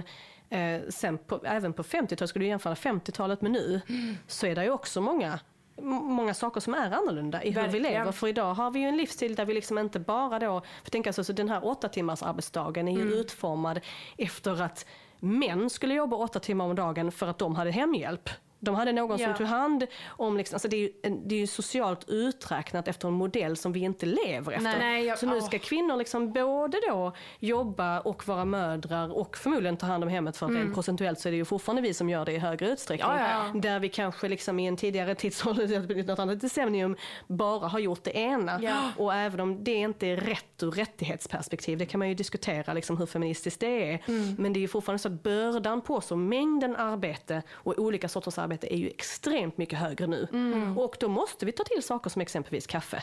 eh, 0.51 0.81
sen 0.89 1.19
på, 1.19 1.41
även 1.45 1.73
på 1.73 1.83
50-talet, 1.83 2.31
skulle 2.31 2.45
du 2.45 2.49
jämföra 2.49 2.75
50-talet 2.75 3.43
med 3.43 3.51
nu, 3.51 3.81
Mm. 3.89 4.17
så 4.27 4.47
är 4.47 4.55
det 4.55 4.65
ju 4.65 4.71
också 4.71 5.01
många 5.01 5.39
många 5.83 6.35
saker 6.35 6.61
som 6.61 6.75
är 6.75 6.91
annorlunda 6.91 7.43
i 7.45 7.51
hur 7.51 7.55
vi 7.55 7.61
Verkligen. 7.67 7.93
lever. 7.93 8.13
För 8.13 8.29
idag 8.29 8.55
har 8.55 8.71
vi 8.71 8.81
ju 8.81 8.87
en 8.89 8.97
livsstil 8.97 9.35
där 9.35 9.45
vi 9.45 9.55
liksom 9.55 9.79
inte 9.79 10.01
bara 10.01 10.39
då, 10.39 10.63
för 10.85 10.91
tänk 10.91 11.07
alltså, 11.07 11.25
så 11.25 11.33
den 11.33 11.49
här 11.49 11.67
åtta 11.67 11.89
timmars 11.89 12.23
arbetsdagen 12.23 12.89
är 12.89 12.93
ju 12.93 13.01
Mm. 13.03 13.13
utformad 13.19 13.81
efter 14.19 14.63
att 14.63 14.87
män 15.21 15.71
skulle 15.71 15.95
jobba 15.95 16.17
åtta 16.17 16.41
timmar 16.41 16.65
om 16.65 16.75
dagen 16.75 17.13
för 17.13 17.27
att 17.27 17.39
de 17.39 17.55
hade 17.57 17.71
hemhjälp. 17.71 18.31
De 18.61 18.75
hade 18.75 18.93
någon 18.93 19.19
som 19.19 19.31
Ja. 19.31 19.37
tog 19.37 19.47
hand 19.47 19.87
om, 20.07 20.37
liksom, 20.37 20.55
alltså 20.55 20.69
det, 20.69 20.77
är 20.77 20.81
ju, 20.81 20.91
det 21.25 21.35
är 21.35 21.39
ju 21.39 21.47
socialt 21.47 22.05
uträknat 22.09 22.89
efter 22.89 23.09
en 23.09 23.15
modell 23.15 23.57
som 23.57 23.73
vi 23.73 23.81
inte 23.81 24.07
lever 24.07 24.53
efter. 24.53 24.63
Nej, 24.65 24.79
nej, 24.79 25.05
jag- 25.05 25.19
så 25.19 25.27
nu 25.27 25.41
ska 25.41 25.59
kvinnor 25.59 25.97
liksom 25.97 26.33
både 26.33 26.79
då 26.89 27.13
jobba 27.39 28.01
och 28.01 28.29
vara 28.29 28.45
mödrar 28.45 29.13
och 29.19 29.37
förmodligen 29.37 29.77
ta 29.77 29.87
hand 29.87 30.05
om 30.05 30.11
hemmet 30.11 30.37
för 30.37 30.47
att 30.47 30.53
rent 30.53 30.75
procentuellt 30.75 31.21
så 31.21 31.29
är 31.29 31.31
det 31.31 31.37
ju 31.37 31.45
fortfarande 31.45 31.83
vi 31.83 31.95
som 31.95 32.09
gör 32.09 32.25
det 32.25 32.33
i 32.33 32.39
högre 32.39 32.69
utsträckning. 32.71 33.11
Mm. 33.11 33.23
Ja, 33.23 33.51
ja. 33.55 33.61
Där 33.61 33.79
vi 33.81 33.89
kanske 33.89 34.29
liksom 34.29 34.59
i 34.59 34.67
en 34.67 34.77
tidigare 34.77 35.15
tidsålder, 35.15 36.05
något 36.07 36.19
annat 36.19 36.41
decennium, 36.41 36.97
bara 37.27 37.69
har 37.69 37.79
gjort 37.79 38.05
det 38.05 38.17
ena. 38.17 38.59
Ja. 38.63 38.91
Och 38.97 39.15
även 39.15 39.41
om 39.41 39.65
det 39.65 39.75
inte 39.75 40.07
är 40.07 40.17
rätt 40.17 40.63
ur 40.63 40.71
rättighetsperspektiv, 40.71 41.79
det 41.79 41.87
kan 41.87 41.99
man 41.99 42.09
ju 42.09 42.15
diskutera 42.15 42.73
liksom 42.73 42.97
hur 42.99 43.07
feministiskt 43.07 43.61
det 43.61 43.93
är. 43.93 44.03
Mm. 44.09 44.37
Men 44.39 44.53
det 44.53 44.59
är 44.59 44.61
ju 44.61 44.69
fortfarande 44.69 44.99
så 44.99 45.09
att 45.09 45.23
bördan 45.23 45.81
på 45.81 46.01
så 46.01 46.17
mängden 46.17 46.77
arbete 46.77 47.43
och 47.53 47.79
olika 47.79 48.09
sorters 48.09 48.39
arbete 48.39 48.46
är 48.55 48.77
ju 48.77 48.89
extremt 48.89 49.59
mycket 49.59 49.79
högre 49.79 50.07
nu. 50.07 50.29
Mm. 50.33 50.79
Och 50.79 50.97
då 51.01 51.09
måste 51.09 51.47
vi 51.47 51.53
ta 51.53 51.65
till 51.65 51.83
saker 51.83 52.11
som 52.11 52.23
exempelvis 52.23 52.67
kaffe 52.67 53.03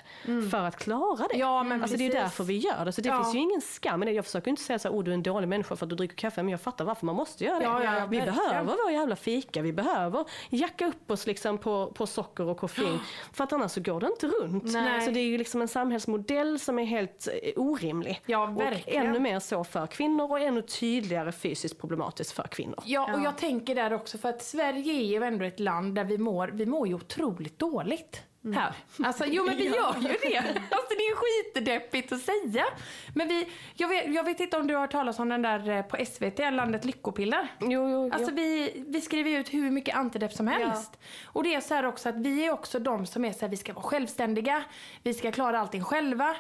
för 0.52 0.58
att 0.64 0.76
klara 0.78 1.28
det. 1.32 1.38
Ja, 1.38 1.64
men 1.64 1.82
alltså 1.82 1.98
det 1.98 2.06
är 2.08 2.12
därför 2.12 2.44
vi 2.44 2.58
gör 2.58 2.86
det. 2.86 2.92
Så 2.92 3.02
det 3.02 3.10
Ja. 3.10 3.24
finns 3.24 3.36
ju 3.36 3.40
ingen 3.40 3.62
skam 3.62 4.04
i 4.04 4.06
det. 4.06 4.12
Jag 4.12 4.26
försöker 4.26 4.50
inte 4.50 4.62
säga 4.64 4.80
så 4.80 4.88
här, 4.88 4.96
oh, 4.96 5.04
du 5.04 5.12
är 5.12 5.16
en 5.16 5.24
dålig 5.24 5.48
människa 5.48 5.76
för 5.76 5.86
att 5.86 5.90
du 5.90 5.96
dricker 5.96 6.16
kaffe, 6.16 6.44
men 6.44 6.52
jag 6.52 6.62
fattar 6.62 6.86
varför 6.86 7.06
man 7.06 7.16
måste 7.16 7.44
göra 7.46 7.60
det. 7.60 7.66
Ja, 7.66 7.84
ja, 7.84 8.06
vi 8.06 8.22
behöver 8.22 8.76
vår 8.84 8.92
jävla 8.92 9.16
fika, 9.16 9.62
vi 9.62 9.74
behöver 9.74 10.26
jacka 10.50 10.88
upp 10.88 11.12
oss 11.12 11.28
liksom 11.28 11.58
på, 11.58 11.92
på 11.96 12.08
socker 12.08 12.44
och 12.48 12.58
koffein. 12.58 13.00
För 13.34 13.44
att 13.44 13.54
annars 13.54 13.72
så 13.72 13.82
går 13.82 14.00
det 14.00 14.08
inte 14.08 14.28
runt. 14.28 14.64
Nej. 14.64 15.02
Så 15.02 15.12
det 15.12 15.20
är 15.20 15.24
ju 15.26 15.38
liksom 15.38 15.62
en 15.62 15.68
samhällsmodell 15.68 16.60
som 16.60 16.80
är 16.80 16.84
helt 16.86 17.28
eh, 17.44 17.52
orimlig. 17.56 18.22
Ja, 18.26 18.48
och 18.48 18.62
verkligen. 18.62 19.06
ännu 19.06 19.20
mer 19.20 19.40
så 19.40 19.64
för 19.64 19.88
kvinnor 19.88 20.32
och 20.32 20.40
ännu 20.40 20.62
tydligare 20.62 21.32
fysiskt 21.32 21.80
problematiskt 21.80 22.32
för 22.32 22.44
kvinnor. 22.44 22.80
Ja, 22.86 23.14
och 23.16 23.22
jag 23.26 23.38
tänker 23.38 23.76
där 23.76 23.94
också 23.94 24.18
för 24.18 24.30
att 24.30 24.44
Sverige 24.44 24.94
är 24.94 25.06
ju 25.06 25.20
ändå 25.34 25.46
ett 25.46 25.60
land 25.60 25.96
där 25.96 26.04
vi 26.04 26.18
mår, 26.18 26.48
vi 26.48 26.66
mår 26.66 26.88
ju 26.88 26.94
otroligt 26.94 27.60
dåligt. 27.60 28.22
Här. 28.56 28.74
Alltså, 29.04 29.26
jo 29.26 29.46
men 29.46 29.58
vi 29.58 29.64
gör 29.76 29.96
ju 30.00 30.08
det. 30.22 30.38
Alltså 30.72 30.90
det 30.98 31.04
är 31.04 31.16
skitdeppigt 31.16 32.12
att 32.12 32.22
säga. 32.22 32.66
Men 33.16 33.28
vi, 33.28 33.50
jag 33.74 33.88
vet, 33.88 34.14
jag 34.14 34.24
vet 34.24 34.40
inte 34.40 34.58
om 34.58 34.68
du 34.68 34.74
har 34.74 34.82
hört 34.82 34.92
talas 34.92 35.20
om 35.20 35.30
den 35.30 35.42
där 35.42 35.70
eh, 35.70 35.82
på 35.82 36.06
SVT, 36.06 36.40
Landet 36.40 36.86
Lyckopiller. 36.86 37.48
Jo, 37.62 37.90
jo, 37.90 38.12
Alltså 38.14 38.30
jo. 38.32 38.36
vi, 38.36 38.84
vi 38.88 39.02
skriver 39.02 39.32
ut 39.40 39.54
hur 39.54 39.72
mycket 39.72 39.96
antidepp 39.96 40.34
som 40.34 40.48
helst. 40.48 41.00
Och 41.26 41.44
det 41.44 41.56
är 41.56 41.62
så 41.62 41.74
här 41.74 41.86
också 41.86 42.10
att 42.10 42.16
vi 42.16 42.46
är 42.46 42.52
också 42.52 42.80
de 42.80 43.06
som 43.06 43.26
är 43.26 43.32
så 43.34 43.40
här, 43.42 43.50
vi 43.50 43.58
ska 43.58 43.74
vara 43.74 43.84
självständiga, 43.84 44.64
vi 45.04 45.14
ska 45.14 45.32
klara 45.32 45.60
allting 45.60 45.84
själva. 45.84 46.36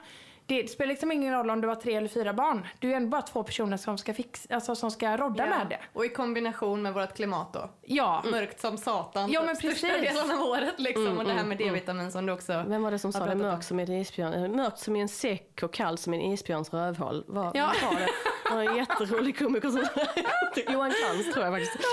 Det 0.45 0.69
spelar 0.69 0.89
liksom 0.89 1.11
ingen 1.11 1.33
roll 1.33 1.49
om 1.49 1.61
du 1.61 1.67
har 1.67 1.75
tre 1.75 1.95
eller 1.95 2.07
fyra 2.07 2.33
barn. 2.33 2.67
Du 2.79 2.91
är 2.91 2.95
ändå 2.95 3.09
bara 3.09 3.21
två 3.21 3.43
personer 3.43 3.77
som 3.77 3.97
ska, 3.97 4.13
fixa, 4.13 4.55
alltså, 4.55 4.75
som 4.75 4.91
ska 4.91 5.17
rodda 5.17 5.43
Ja. 5.43 5.49
med 5.57 5.67
det. 5.69 5.79
Och 5.93 6.05
i 6.05 6.09
kombination 6.09 6.81
med 6.81 6.93
vårt 6.93 7.15
klimat 7.15 7.53
då. 7.53 7.69
Ja, 7.81 8.23
Mörkt 8.31 8.59
som 8.61 8.77
satan. 8.77 9.31
Ja, 9.31 9.43
men 9.45 9.55
Största 9.55 9.87
precis. 9.87 10.15
delen 10.15 10.31
av 10.31 10.47
året 10.47 10.73
liksom. 10.79 11.05
Mm, 11.05 11.17
och 11.17 11.23
det 11.23 11.29
här 11.31 11.39
mm, 11.39 11.49
med 11.49 11.61
mm. 11.61 11.73
D-vitamin 11.73 12.11
som 12.11 12.25
du 12.25 12.33
också 12.33 12.63
Vem 12.67 12.83
var 12.83 12.91
det 12.91 12.99
som 12.99 13.13
sa 13.13 13.25
det? 13.25 13.35
Mörkt 13.35 13.65
som 13.65 13.79
en 13.79 13.91
isbjörn, 13.91 14.33
eh, 14.33 14.49
mörkt 14.51 14.79
som 14.79 14.95
i 14.95 15.01
en 15.01 15.09
säck 15.09 15.59
och 15.63 15.73
kall 15.73 15.97
som 15.97 16.13
en 16.13 16.21
isbjörns 16.21 16.73
rövhål. 16.73 17.23
Vad 17.27 17.55
Ja. 17.55 17.71
var 17.83 17.99
det? 17.99 18.07
Det 18.49 18.55
var 18.55 18.63
en 18.63 18.75
jätterolig 18.77 19.39
komiker 19.39 19.69
som 19.69 19.79
Johan 20.73 20.91
Krantz 20.91 21.33
tror 21.33 21.45
jag 21.45 21.53
faktiskt. 21.53 21.87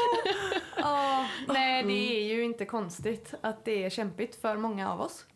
Ja, 0.76 1.26
nej 1.48 1.82
det 1.82 1.92
är 1.92 2.34
ju 2.34 2.44
inte 2.44 2.64
konstigt 2.64 3.34
att 3.40 3.64
det 3.64 3.84
är 3.84 3.90
kämpigt 3.90 4.40
för 4.40 4.57
många 4.57 4.92
av 4.92 5.01
oss. 5.01 5.26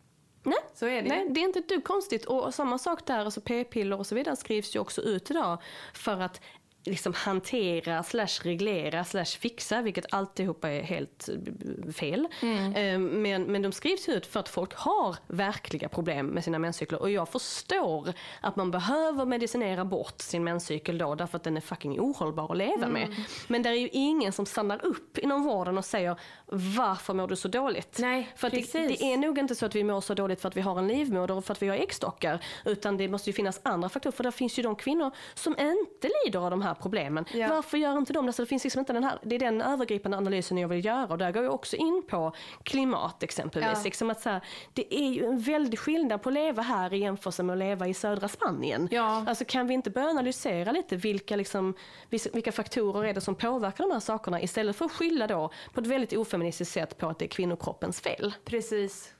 Nej. 0.45 0.59
Så 0.75 0.87
är 0.87 1.03
det 1.03 1.09
Nej, 1.09 1.27
det 1.31 1.41
är 1.41 1.45
inte 1.45 1.61
dugg 1.61 1.85
konstigt. 1.85 2.25
Och 2.25 2.55
samma 2.55 2.79
sak 2.79 3.07
där, 3.07 3.25
alltså 3.25 3.41
p-piller 3.41 3.99
och 3.99 4.07
så 4.07 4.15
vidare 4.15 4.37
skrivs 4.37 4.77
ju 4.77 4.81
också 4.81 5.03
ut 5.03 5.31
idag 5.31 5.59
för 5.95 6.21
att 6.21 6.41
liksom 6.85 7.13
hantera, 7.15 8.03
slash 8.03 8.43
reglera, 8.43 9.05
slash 9.05 9.25
fixa, 9.25 9.83
vilket 9.83 10.15
alltihopa 10.15 10.69
är 10.71 10.83
helt 10.83 11.29
eh, 11.29 11.93
fel. 11.93 12.29
Eh, 12.43 12.99
Men, 12.99 13.43
men 13.43 13.63
de 13.63 13.73
skrivs 13.73 14.09
ut 14.09 14.27
för 14.27 14.41
att 14.41 14.49
folk 14.49 14.75
har 14.75 15.17
verkliga 15.27 15.89
problem 15.89 16.27
med 16.27 16.45
sina 16.45 16.59
menscykler. 16.59 17.03
Och 17.03 17.11
jag 17.11 17.29
förstår 17.29 18.13
att 18.41 18.57
man 18.57 18.71
behöver 18.71 19.25
medicinera 19.25 19.85
bort 19.85 20.21
sin 20.21 20.45
menscykel 20.45 20.99
då, 20.99 21.15
därför 21.15 21.37
att 21.37 21.45
den 21.45 21.57
är 21.57 21.61
fucking 21.61 22.01
ohållbar 22.01 22.51
att 22.51 22.57
leva 22.57 22.89
med. 22.89 23.15
Men 23.49 23.63
det 23.63 23.69
är 23.69 23.75
ju 23.75 23.89
ingen 23.93 24.33
som 24.33 24.47
stannar 24.47 24.85
upp 24.87 25.19
inom 25.19 25.43
vården 25.43 25.79
och 25.79 25.85
säger 25.85 26.17
varför 26.47 27.15
mår 27.15 27.29
du 27.29 27.37
så 27.37 27.49
dåligt? 27.49 27.99
Nej, 27.99 28.33
för 28.37 28.47
att 28.47 28.53
det, 28.53 28.73
det 28.73 29.03
är 29.13 29.17
nog 29.17 29.39
inte 29.39 29.55
så 29.55 29.67
att 29.67 29.75
vi 29.75 29.85
mår 29.85 30.01
så 30.01 30.15
dåligt 30.15 30.41
för 30.41 30.49
att 30.49 30.57
vi 30.57 30.61
har 30.61 30.79
en 30.79 30.89
livmoder 30.89 31.35
och 31.35 31.45
för 31.45 31.53
att 31.53 31.63
vi 31.63 31.69
har 31.69 31.77
äggstockar. 31.77 32.45
Utan 32.65 32.97
det 32.97 33.09
måste 33.09 33.31
ju 33.31 33.35
finnas 33.35 33.61
andra 33.63 33.89
faktorer. 33.89 34.13
För 34.13 34.25
det 34.25 34.33
finns 34.33 34.59
ju 34.59 34.63
de 34.63 34.77
kvinnor 34.77 35.11
som 35.35 35.53
inte 35.59 36.11
lider 36.25 36.39
av 36.45 36.51
de 36.51 36.63
här 36.63 36.74
problemen. 36.75 37.25
Ja. 37.33 37.49
Varför 37.49 37.79
gör 37.79 37.99
inte 37.99 38.13
de 38.13 38.27
det? 38.27 38.33
Så 38.33 38.43
det, 38.43 38.47
finns 38.47 38.65
liksom 38.65 38.79
inte 38.79 38.93
den 38.93 39.05
här, 39.05 39.19
det 39.23 39.35
är 39.35 39.39
den 39.39 39.61
övergripande 39.61 40.17
analysen 40.17 40.59
jag 40.59 40.69
vill 40.69 40.85
göra. 40.85 41.07
Och 41.07 41.19
där 41.19 41.33
går 41.33 41.45
jag 41.45 41.55
också 41.55 41.77
in 41.77 42.03
på 42.09 42.33
klimat 42.63 43.23
exempelvis. 43.23 43.71
Ja. 43.75 43.81
Liksom 43.85 44.11
att 44.11 44.21
så 44.21 44.29
här, 44.31 44.41
det 44.73 44.95
är 44.95 45.09
ju 45.09 45.25
en 45.25 45.41
väldig 45.41 45.79
skillnad 45.79 46.23
på 46.23 46.29
att 46.29 46.35
leva 46.35 46.63
här 46.63 46.95
i 46.95 46.99
jämförelse 46.99 47.43
med 47.43 47.53
att 47.53 47.59
leva 47.59 47.89
i 47.89 47.95
södra 47.95 48.29
Spanien. 48.29 48.89
Ja. 48.91 49.25
Alltså 49.29 49.45
kan 49.45 49.67
vi 49.67 49.75
inte 49.75 49.91
börja 49.91 50.09
analysera 50.09 50.73
lite 50.73 50.97
vilka, 50.97 51.37
liksom, 51.37 51.75
vilka 52.09 52.53
faktorer 52.53 53.09
är 53.09 53.15
det 53.15 53.21
som 53.21 53.35
påverkar 53.35 53.85
de 53.85 53.93
här 53.93 54.01
sakerna 54.01 54.43
istället 54.43 54.77
för 54.77 54.85
att 54.85 54.93
skylla 54.93 55.27
då 55.27 55.51
på 55.75 55.81
ett 55.81 55.87
väldigt 55.87 56.13
ofeministiskt 56.13 56.75
sätt 56.75 56.99
på 56.99 57.09
att 57.09 57.19
det 57.19 57.25
är 57.25 57.29
kvinnokroppens 57.29 58.01
fel. 58.01 58.35
Precis. 58.45 59.15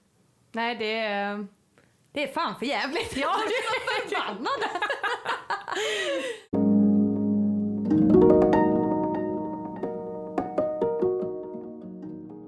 Nej 0.53 0.75
det 0.75 0.99
är, 0.99 1.47
det 2.13 2.23
är 2.23 2.33
fan 2.33 2.55
för 2.59 2.67
jävligt. 2.67 3.17
Ja, 3.17 3.37
det 3.49 3.55
är 3.55 4.09
förbannad. 4.09 4.61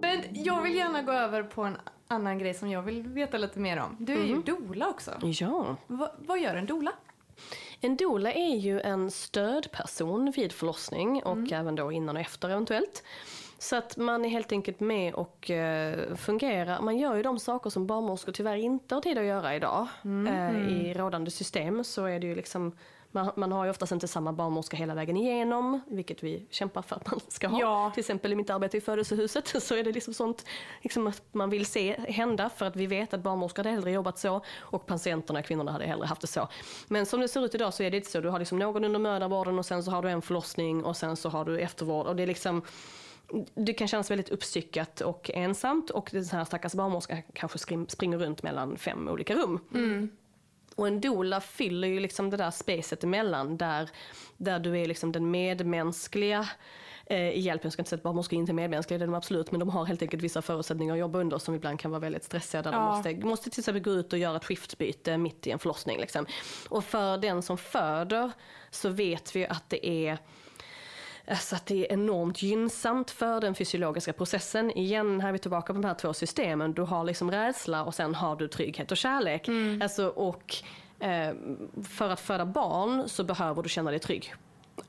Men 0.01 0.23
jag 0.33 0.63
vill 0.63 0.75
gärna 0.75 1.03
gå 1.03 1.13
över 1.13 1.43
på 1.43 1.63
en 1.63 1.77
annan 2.09 2.39
grej 2.39 2.55
som 2.55 2.71
jag 2.71 2.83
vill 2.83 3.03
veta 3.03 3.39
lite 3.39 3.59
mer 3.61 3.79
om. 3.79 3.97
Du 4.01 4.13
är 4.13 4.25
ju 4.25 4.43
doula 4.43 4.89
också. 4.89 5.11
Ja. 5.23 5.77
Va, 5.87 6.13
vad 6.19 6.39
gör 6.39 6.55
en 6.55 6.67
doula? 6.67 6.93
En 7.81 7.97
doula 7.97 8.33
är 8.33 8.57
ju 8.57 8.81
en 8.81 9.11
stödperson 9.11 10.33
vid 10.37 10.53
förlossning 10.53 11.23
och 11.23 11.53
även 11.53 11.75
då 11.75 11.93
innan 11.93 12.17
och 12.17 12.23
efter 12.23 12.49
eventuellt. 12.49 13.03
Så 13.59 13.77
att 13.77 13.97
man 13.97 14.25
är 14.25 14.29
helt 14.29 14.53
enkelt 14.53 14.81
med 14.81 15.15
och 15.15 15.51
eh, 15.51 16.15
fungerar. 16.15 16.81
Man 16.81 16.99
gör 16.99 17.17
ju 17.17 17.23
de 17.23 17.39
saker 17.39 17.71
som 17.71 17.87
barnmorskor 17.87 18.33
tyvärr 18.33 18.57
inte 18.57 18.95
har 18.95 19.03
tid 19.03 19.19
att 19.19 19.25
göra 19.25 19.57
idag. 19.57 19.87
Eh, 20.29 20.69
I 20.69 20.95
rådande 20.95 21.31
system 21.31 21.85
så 21.85 22.05
är 22.05 22.21
det 22.21 22.27
ju 22.27 22.35
liksom 22.35 22.73
man, 23.17 23.31
man 23.37 23.53
har 23.53 23.65
ju 23.65 23.71
oftast 23.71 23.93
inte 23.93 24.09
samma 24.09 24.33
barnmorska 24.33 24.77
hela 24.77 24.95
vägen 24.95 25.17
igenom, 25.17 25.81
vilket 25.87 26.23
vi 26.23 26.47
kämpar 26.51 26.83
för 26.83 26.97
att 26.97 27.11
man 27.11 27.21
ska 27.29 27.49
ha. 27.49 27.61
Ja. 27.61 27.91
Till 27.95 28.01
exempel 28.01 28.33
i 28.33 28.37
mitt 28.37 28.51
arbete 28.51 28.77
i 28.77 28.81
födelsehuset 28.81 29.63
så 29.63 29.75
är 29.75 29.85
det 29.85 29.93
liksom 29.93 30.15
sånt 30.15 30.47
liksom 30.83 31.07
att 31.07 31.23
man 31.33 31.51
vill 31.51 31.67
se 31.67 31.97
hända 32.09 32.51
för 32.51 32.67
att 32.67 32.77
vi 32.77 32.87
vet 32.87 33.15
att 33.15 33.21
barnmorskor 33.21 33.65
hade 33.65 33.75
hellre 33.75 33.91
jobbat 33.91 34.19
så 34.19 34.41
och 34.59 34.87
patienterna, 34.87 35.43
kvinnorna, 35.43 35.73
hade 35.73 35.85
hellre 35.85 36.07
haft 36.07 36.21
det 36.21 36.27
så. 36.27 36.49
Men 36.89 37.07
som 37.07 37.21
det 37.21 37.29
ser 37.29 37.45
ut 37.45 37.55
idag 37.55 37.75
så 37.75 37.83
är 37.83 37.91
det 37.91 37.97
inte 37.97 38.11
så. 38.11 38.21
Du 38.21 38.29
har 38.29 38.39
liksom 38.39 38.59
någon 38.59 38.85
under 38.85 38.99
mödravården 38.99 39.59
och 39.59 39.67
sen 39.67 39.83
så 39.83 39.91
har 39.91 40.03
du 40.03 40.09
en 40.09 40.23
förlossning 40.23 40.85
och 40.85 40.97
sen 40.97 41.17
så 41.17 41.29
har 41.29 41.45
du 41.45 41.61
eftervård 41.61 42.07
och 42.07 42.17
det 42.17 42.23
är 42.23 42.27
liksom 42.27 42.63
det 43.55 43.73
kan 43.73 43.89
kännas 43.89 44.11
väldigt 44.11 44.29
uppstyckat 44.29 45.01
och 45.01 45.31
ensamt 45.35 45.91
och 45.91 46.09
den 46.13 46.25
här 46.25 46.45
stackars 46.45 46.75
barnmorskan 46.75 47.23
kanske 47.33 47.59
springer 47.89 48.19
runt 48.19 48.43
mellan 48.43 48.77
fem 48.77 49.09
olika 49.09 49.35
rum. 49.35 49.61
Och 50.77 50.87
en 50.87 51.01
doula 51.01 51.41
fyller 51.41 51.89
ju 51.89 52.01
liksom 52.01 52.31
det 52.31 52.37
där 52.37 52.51
spacet 52.51 53.05
emellan 53.05 53.57
där, 53.57 53.91
där 54.37 54.59
du 54.59 54.79
är 54.79 54.87
liksom 54.87 55.13
den 55.13 55.31
medmänskliga 55.31 56.49
eh, 57.07 57.39
hjälpen. 57.39 57.67
Jag 57.67 57.73
ska 57.73 57.81
inte 57.81 57.89
säga 57.91 57.97
att 57.97 58.03
barnmorskor 58.03 58.39
inte 58.39 58.53
är 58.53 58.55
medmänskliga, 58.55 58.99
det 58.99 59.05
är 59.05 59.07
de 59.07 59.15
absolut, 59.15 59.51
men 59.51 59.61
de 59.61 59.69
har 59.69 59.85
helt 59.85 60.03
enkelt 60.03 60.23
vissa 60.23 60.43
förutsättningar 60.43 60.95
att 60.95 61.01
jobba 61.01 61.19
under 61.19 61.39
som 61.39 61.55
ibland 61.55 61.81
kan 61.81 61.91
vara 61.91 62.01
väldigt 62.01 62.25
stressiga. 62.25 62.63
Där 62.63 62.73
de 62.73 62.83
Ja. 62.83 62.97
måste, 62.97 63.15
måste 63.17 63.51
till 63.51 63.61
exempel 63.61 63.83
gå 63.83 63.91
ut 63.91 64.13
och 64.13 64.19
göra 64.19 64.37
ett 64.37 64.45
skiftbyte 64.45 65.19
mitt 65.19 65.47
i 65.47 65.51
en 65.51 65.59
förlossning. 65.59 66.01
Liksom. 66.01 66.27
Och 66.69 66.85
för 66.85 67.19
den 67.19 67.43
som 67.43 67.59
föder 67.59 68.33
så 68.71 68.89
vet 68.89 69.37
vi 69.37 69.47
att 69.47 69.71
det 69.71 69.87
är 69.87 70.19
Alltså 71.29 71.57
att 71.57 71.67
det 71.67 71.87
är 71.87 71.93
enormt 71.93 72.43
gynnsamt 72.43 73.11
för 73.11 73.41
den 73.41 73.55
fysiologiska 73.55 74.13
processen. 74.13 74.71
Igen, 74.71 75.21
här 75.21 75.29
är 75.29 75.33
vi 75.33 75.39
tillbaka 75.39 75.73
på 75.73 75.81
de 75.81 75.89
här 75.89 75.95
två 75.95 76.15
systemen. 76.15 76.73
Du 76.73 76.83
har 76.83 77.05
liksom 77.05 77.31
rädsla 77.31 77.85
och 77.85 77.95
sen 77.95 78.15
har 78.15 78.37
du 78.37 78.49
trygghet 78.49 78.91
och 78.91 78.97
kärlek. 78.97 79.49
Alltså, 79.83 80.07
och 80.09 80.55
eh, 81.01 81.35
för 81.85 82.09
att 82.09 82.21
föda 82.21 82.47
barn 82.47 83.09
så 83.09 83.25
behöver 83.25 83.63
du 83.63 83.69
känna 83.69 83.91
dig 83.91 84.01
trygg. 84.01 84.35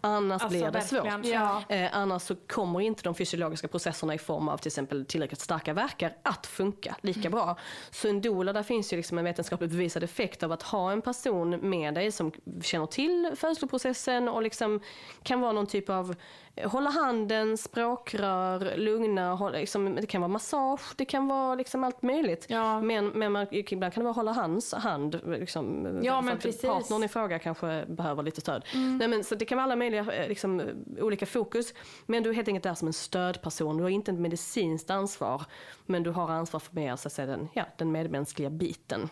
Annars 0.01 0.41
Alltså, 0.43 0.49
blir 0.49 0.65
det 0.65 0.71
verkligen. 0.71 1.23
svårt. 1.23 1.33
Ja. 1.33 1.63
Eh, 1.75 1.89
annars 1.97 2.21
så 2.21 2.35
kommer 2.35 2.81
inte 2.81 3.03
de 3.03 3.15
fysiologiska 3.15 3.67
processerna 3.67 4.13
i 4.13 4.17
form 4.17 4.49
av 4.49 4.57
till 4.57 4.67
exempel 4.69 5.05
tillräckligt 5.05 5.41
starka 5.41 5.73
verkar 5.73 6.15
att 6.23 6.47
funka 6.47 6.95
lika 7.01 7.29
bra. 7.29 7.55
Så 7.91 8.07
en 8.07 8.21
doula, 8.21 8.53
där 8.53 8.63
finns 8.63 8.93
ju 8.93 8.97
liksom 8.97 9.17
en 9.17 9.23
vetenskapligt 9.25 9.71
bevisad 9.71 10.03
effekt 10.03 10.43
av 10.43 10.51
att 10.51 10.63
ha 10.63 10.91
en 10.91 11.01
person 11.01 11.49
med 11.49 11.93
dig 11.93 12.11
som 12.11 12.31
känner 12.61 12.85
till 12.85 13.31
födsloprocessen 13.35 14.27
och 14.29 14.41
liksom 14.43 14.79
kan 15.23 15.41
vara 15.41 15.51
någon 15.51 15.67
typ 15.67 15.89
av 15.89 16.15
eh, 16.55 16.69
hålla 16.71 16.89
handen, 16.89 17.57
språkrör, 17.57 18.77
lugna, 18.77 19.33
hålla, 19.35 19.57
liksom, 19.57 19.95
det 19.95 20.05
kan 20.07 20.21
vara 20.21 20.27
massage, 20.29 20.81
det 20.95 21.05
kan 21.05 21.27
vara 21.27 21.55
liksom 21.55 21.83
allt 21.83 22.01
möjligt. 22.01 22.45
Ja. 22.49 22.81
Men, 22.81 23.07
men 23.07 23.31
man, 23.31 23.47
ibland 23.51 23.93
kan 23.93 24.01
det 24.03 24.05
vara 24.05 24.13
hålla 24.13 24.31
hans 24.31 24.73
hand, 24.73 25.19
liksom, 25.25 25.99
Ja, 26.03 26.21
men 26.21 26.37
precis. 26.37 26.61
partnern 26.61 27.03
i 27.03 27.07
fråga 27.07 27.39
kanske 27.39 27.85
behöver 27.87 28.23
lite 28.23 28.41
stöd. 28.41 28.65
Nej, 28.73 29.07
men, 29.07 29.23
så 29.23 29.35
det 29.35 29.45
kan 29.45 29.55
vara 29.57 29.63
alla 29.63 29.75
möjliga 29.75 29.96
eh, 29.96 29.96
liksom, 30.03 30.59
eh, 30.59 31.03
olika 31.03 31.25
fokus. 31.25 31.73
Men 32.05 32.23
du 32.23 32.29
är 32.29 32.33
helt 32.33 32.47
enkelt 32.47 32.63
där 32.63 32.73
som 32.73 32.87
en 32.87 32.93
stödperson. 32.93 33.77
Du 33.77 33.83
har 33.83 33.89
inte 33.89 34.11
ett 34.11 34.17
medicinskt 34.19 34.89
ansvar. 34.89 35.41
Men 35.85 36.03
du 36.03 36.09
har 36.09 36.29
ansvar 36.31 36.59
för 36.59 36.75
mer 36.75 36.95
så 36.95 37.07
att 37.07 37.13
säga, 37.13 37.25
den, 37.25 37.47
ja, 37.53 37.65
den 37.77 37.91
medmänskliga 37.91 38.49
biten. 38.49 39.09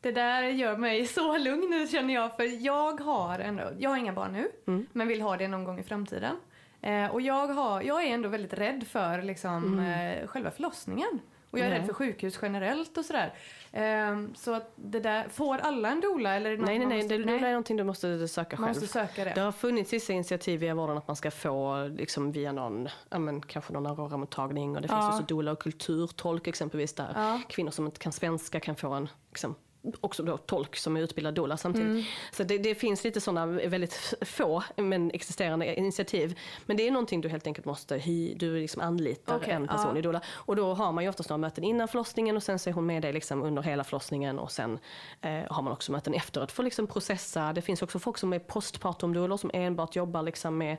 Det 0.00 0.12
där 0.12 0.42
gör 0.42 0.76
mig 0.76 1.06
så 1.06 1.38
lugn 1.38 1.70
nu 1.70 1.86
känner 1.86 2.14
jag 2.14 2.36
för 2.36 2.64
jag 2.66 3.00
har 3.00 3.38
ändå, 3.38 3.62
jag 3.78 3.90
har 3.90 3.96
inga 3.96 4.12
barn 4.12 4.32
nu 4.32 4.50
men 4.92 5.08
vill 5.08 5.20
ha 5.20 5.36
det 5.36 5.48
någon 5.48 5.64
gång 5.64 5.78
i 5.78 5.82
framtiden. 5.82 6.36
Eh, 6.80 7.06
och 7.06 7.20
jag, 7.20 7.46
har, 7.46 7.82
jag 7.82 8.04
är 8.04 8.14
ändå 8.14 8.28
väldigt 8.28 8.52
rädd 8.54 8.84
för 8.88 9.22
liksom, 9.22 9.78
eh, 9.78 10.26
själva 10.26 10.50
förlossningen. 10.50 11.20
Och 11.50 11.58
jag 11.58 11.66
är 11.66 11.70
Ja. 11.72 11.78
rädd 11.78 11.86
för 11.86 11.92
sjukhus 11.94 12.38
generellt 12.42 12.98
och 12.98 13.04
sådär. 13.04 13.32
Eh, 13.76 14.24
så 14.34 14.54
att 14.54 14.72
det 14.76 15.00
där, 15.00 15.28
får 15.28 15.58
alla 15.58 15.88
en 15.90 16.00
doula 16.00 16.34
eller 16.34 16.56
Nej, 16.56 16.78
nej, 16.78 16.86
nej. 16.88 16.98
måste, 16.98 17.16
Det, 17.18 17.24
det 17.24 17.32
är 17.34 17.40
någonting 17.48 17.76
du 17.76 17.84
måste 17.84 18.28
söka 18.28 18.56
man 18.56 18.66
själv. 18.68 18.80
måste 18.82 18.92
söka 18.92 19.24
det. 19.24 19.32
Det 19.34 19.40
har 19.40 19.52
funnits 19.52 19.92
vissa 19.92 20.12
initiativ 20.12 20.60
via 20.60 20.74
vården 20.74 20.98
att 20.98 21.06
man 21.08 21.16
ska 21.16 21.30
få 21.30 21.88
liksom 21.88 22.32
via 22.32 22.52
någon, 22.52 22.88
ja, 23.10 23.18
men, 23.18 23.40
kanske 23.42 23.72
någon 23.72 23.86
Aurora-mottagning 23.86 24.76
och 24.76 24.82
det 24.82 24.88
finns 24.88 24.98
Ja. 25.00 25.08
också 25.08 25.22
doula 25.34 25.52
och 25.52 25.58
kulturtolk 25.62 26.46
exempelvis 26.46 26.92
där 26.94 27.12
Ja. 27.14 27.40
kvinnor 27.48 27.70
som 27.70 27.86
inte 27.86 27.98
kan 27.98 28.12
svenska 28.12 28.60
kan 28.60 28.76
få 28.76 28.90
en 28.92 29.08
liksom, 29.30 29.54
också 30.00 30.22
då 30.22 30.36
tolk 30.36 30.76
som 30.76 30.96
är 30.96 31.00
utbildad 31.00 31.34
doula 31.34 31.56
samtidigt. 31.56 31.90
Mm. 31.90 32.04
Så 32.32 32.42
det, 32.42 32.58
det 32.58 32.74
finns 32.74 33.04
lite 33.04 33.20
sådana 33.20 33.46
väldigt 33.46 34.14
få 34.20 34.62
men 34.76 35.10
existerande 35.10 35.74
initiativ. 35.74 36.38
Men 36.66 36.76
det 36.76 36.86
är 36.86 36.90
någonting 36.90 37.20
du 37.20 37.28
helt 37.28 37.46
enkelt 37.46 37.66
måste, 37.66 37.96
hy, 37.96 38.34
du 38.34 38.58
liksom 38.58 38.82
anlitar 38.82 39.36
Okej, 39.36 39.52
en 39.52 39.68
person 39.68 39.90
ja. 39.92 39.98
i 39.98 40.02
doula. 40.02 40.20
Och 40.28 40.56
då 40.56 40.74
har 40.74 40.92
man 40.92 41.04
ju 41.04 41.10
oftast 41.10 41.30
några 41.30 41.38
möten 41.38 41.64
innan 41.64 41.88
förlossningen 41.88 42.36
och 42.36 42.42
sen 42.42 42.58
så 42.58 42.70
är 42.70 42.74
hon 42.74 42.86
med 42.86 43.02
dig 43.02 43.12
liksom 43.12 43.42
under 43.42 43.62
hela 43.62 43.84
förlossningen 43.84 44.38
och 44.38 44.52
sen 44.52 44.78
eh, 45.20 45.42
har 45.50 45.62
man 45.62 45.72
också 45.72 45.92
möten 45.92 46.14
efteråt 46.14 46.52
för 46.52 46.62
att 46.62 46.64
liksom 46.64 46.86
processa. 46.86 47.52
Det 47.52 47.62
finns 47.62 47.82
också 47.82 47.98
folk 47.98 48.18
som 48.18 48.32
är 48.32 48.38
postpartumdoulor 48.38 49.36
som 49.36 49.50
enbart 49.54 49.96
jobbar 49.96 50.22
liksom 50.22 50.58
med 50.58 50.76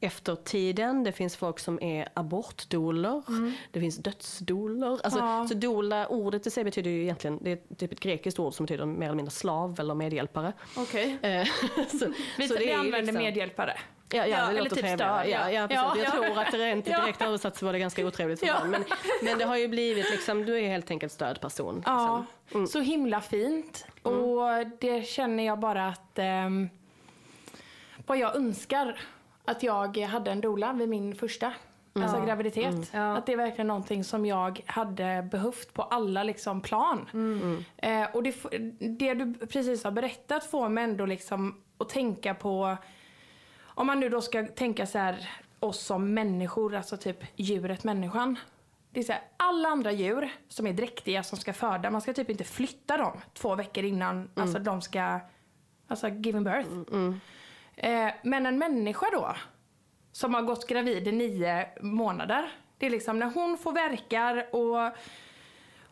efter 0.00 0.34
tiden. 0.34 1.04
Det 1.04 1.12
finns 1.12 1.36
folk 1.36 1.58
som 1.58 1.82
är 1.82 2.08
abortdoulor. 2.14 3.22
Det 3.72 3.80
finns 3.80 3.96
dödsdoulor. 3.96 5.00
Alltså, 5.04 5.18
Mm. 5.20 5.30
Ja. 5.30 5.46
Så 5.48 5.54
doula, 5.54 6.06
ordet 6.06 6.46
i 6.46 6.50
sig 6.50 6.64
betyder 6.64 6.90
ju 6.90 7.02
egentligen, 7.02 7.38
det 7.42 7.50
är 7.52 7.74
typ 7.76 7.92
ett 7.92 8.00
grekiskt 8.00 8.38
ord 8.38 8.54
som 8.54 8.66
betyder 8.66 8.84
mer 8.86 9.06
eller 9.06 9.16
mindre 9.16 9.32
slav 9.32 9.80
eller 9.80 9.94
medhjälpare. 9.94 10.52
Okej. 10.76 11.18
Eh, 11.22 11.44
så, 12.00 12.12
Vi, 12.38 12.48
så 12.48 12.54
det 12.54 12.60
vi 12.60 12.72
använder 12.72 12.98
liksom- 13.02 13.16
medhjälpare. 13.22 13.76
Ja, 14.12 14.26
ja, 14.26 14.26
Ja, 14.26 14.46
det 14.52 14.58
eller 14.58 14.70
typ 14.70 14.78
stör, 14.78 15.24
Ja, 15.24 15.50
ja. 15.50 15.68
precis. 15.68 15.82
Ja, 15.82 15.96
jag 15.96 16.06
ja. 16.06 16.10
tror 16.10 16.38
att 16.38 16.54
rent 16.54 16.86
Ja. 16.88 17.00
direkt 17.00 17.22
översatt 17.22 17.56
så 17.56 17.66
var 17.66 17.72
det 17.72 17.78
ganska 17.78 18.06
otrevligt 18.06 18.40
för 18.40 18.46
Ja. 18.46 18.54
barn. 18.60 18.70
Men, 18.70 18.84
men 19.22 19.38
det 19.38 19.44
har 19.44 19.56
ju 19.56 19.68
blivit 19.68 20.10
liksom, 20.10 20.44
du 20.46 20.58
är 20.58 20.68
helt 20.68 20.90
enkelt 20.90 21.12
stödperson. 21.12 21.82
Ja, 21.86 22.24
Liksom. 22.44 22.66
så 22.66 22.80
himla 22.80 23.20
fint. 23.20 23.86
Och 24.02 24.40
det 24.80 25.06
känner 25.06 25.46
jag 25.46 25.58
bara 25.58 25.88
att 25.88 26.18
ehm, 26.18 26.68
vad 28.06 28.18
jag 28.18 28.36
önskar 28.36 29.00
att 29.46 29.62
jag 29.62 29.98
hade 29.98 30.30
en 30.30 30.40
doula 30.40 30.72
vid 30.72 30.88
min 30.88 31.14
första 31.14 31.52
alltså 31.94 32.24
graviditet. 32.26 32.90
Ja. 32.92 33.16
Att 33.16 33.26
det 33.26 33.32
är 33.32 33.36
verkligen 33.36 33.66
någonting 33.66 34.04
som 34.04 34.26
jag 34.26 34.60
hade 34.66 35.28
behövt 35.30 35.74
på 35.74 35.82
alla 35.82 36.22
liksom 36.22 36.60
plan. 36.60 37.08
Eh, 37.76 38.06
och 38.14 38.22
det, 38.22 38.34
det 38.78 39.14
du 39.14 39.34
precis 39.46 39.84
har 39.84 39.90
berättat 39.90 40.44
får 40.44 40.68
mig 40.68 40.84
ändå 40.84 41.06
liksom 41.06 41.60
att 41.78 41.88
tänka 41.88 42.34
på 42.34 42.76
om 43.64 43.86
man 43.86 44.00
nu 44.00 44.08
då 44.08 44.20
ska 44.20 44.46
tänka 44.46 44.86
så 44.86 44.98
här 44.98 45.28
oss 45.60 45.80
som 45.80 46.14
människor, 46.14 46.74
alltså 46.74 46.96
typ 46.96 47.24
djuret 47.36 47.84
människan. 47.84 48.38
Det 48.90 49.00
är 49.00 49.04
så 49.04 49.12
här, 49.12 49.22
alla 49.36 49.68
andra 49.68 49.92
djur 49.92 50.32
som 50.48 50.66
är 50.66 50.72
dräktiga 50.72 51.22
som 51.22 51.38
ska 51.38 51.52
föda, 51.52 51.90
man 51.90 52.00
ska 52.00 52.12
typ 52.12 52.30
inte 52.30 52.44
flytta 52.44 52.96
dem 52.96 53.20
två 53.34 53.54
veckor 53.54 53.84
innan 53.84 54.30
alltså 54.34 54.58
de 54.58 54.82
ska 54.82 55.20
alltså 55.88 56.08
giving 56.08 56.44
birth. 56.44 56.68
Eh, 57.76 58.08
men 58.22 58.46
en 58.46 58.58
människa 58.58 59.06
då, 59.12 59.36
som 60.12 60.34
har 60.34 60.42
gått 60.42 60.66
gravid 60.66 61.08
i 61.08 61.12
nio 61.12 61.68
månader. 61.80 62.52
Det 62.78 62.86
är 62.86 62.90
liksom 62.90 63.18
när 63.18 63.30
hon 63.30 63.58
får 63.58 63.72
verkar 63.72 64.54
och, 64.54 64.92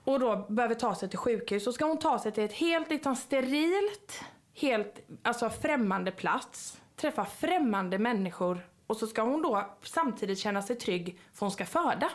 och 0.04 0.20
då 0.20 0.46
behöver 0.48 0.74
ta 0.74 0.94
sig 0.94 1.08
till 1.08 1.18
sjukhus 1.18 1.64
så 1.64 1.72
ska 1.72 1.84
hon 1.84 1.98
ta 1.98 2.18
sig 2.18 2.32
till 2.32 2.44
ett 2.44 2.52
helt 2.52 2.90
liksom 2.90 3.16
sterilt, 3.16 4.24
helt 4.54 5.06
alltså 5.22 5.50
främmande 5.50 6.10
plats. 6.10 6.80
Träffa 6.96 7.24
främmande 7.24 7.98
människor 7.98 8.68
och 8.86 8.96
så 8.96 9.06
ska 9.06 9.22
hon 9.22 9.42
då 9.42 9.76
samtidigt 9.82 10.38
känna 10.38 10.62
sig 10.62 10.76
trygg 10.76 11.18
för 11.32 11.46
hon 11.46 11.50
ska 11.50 11.66
föda. 11.66 12.10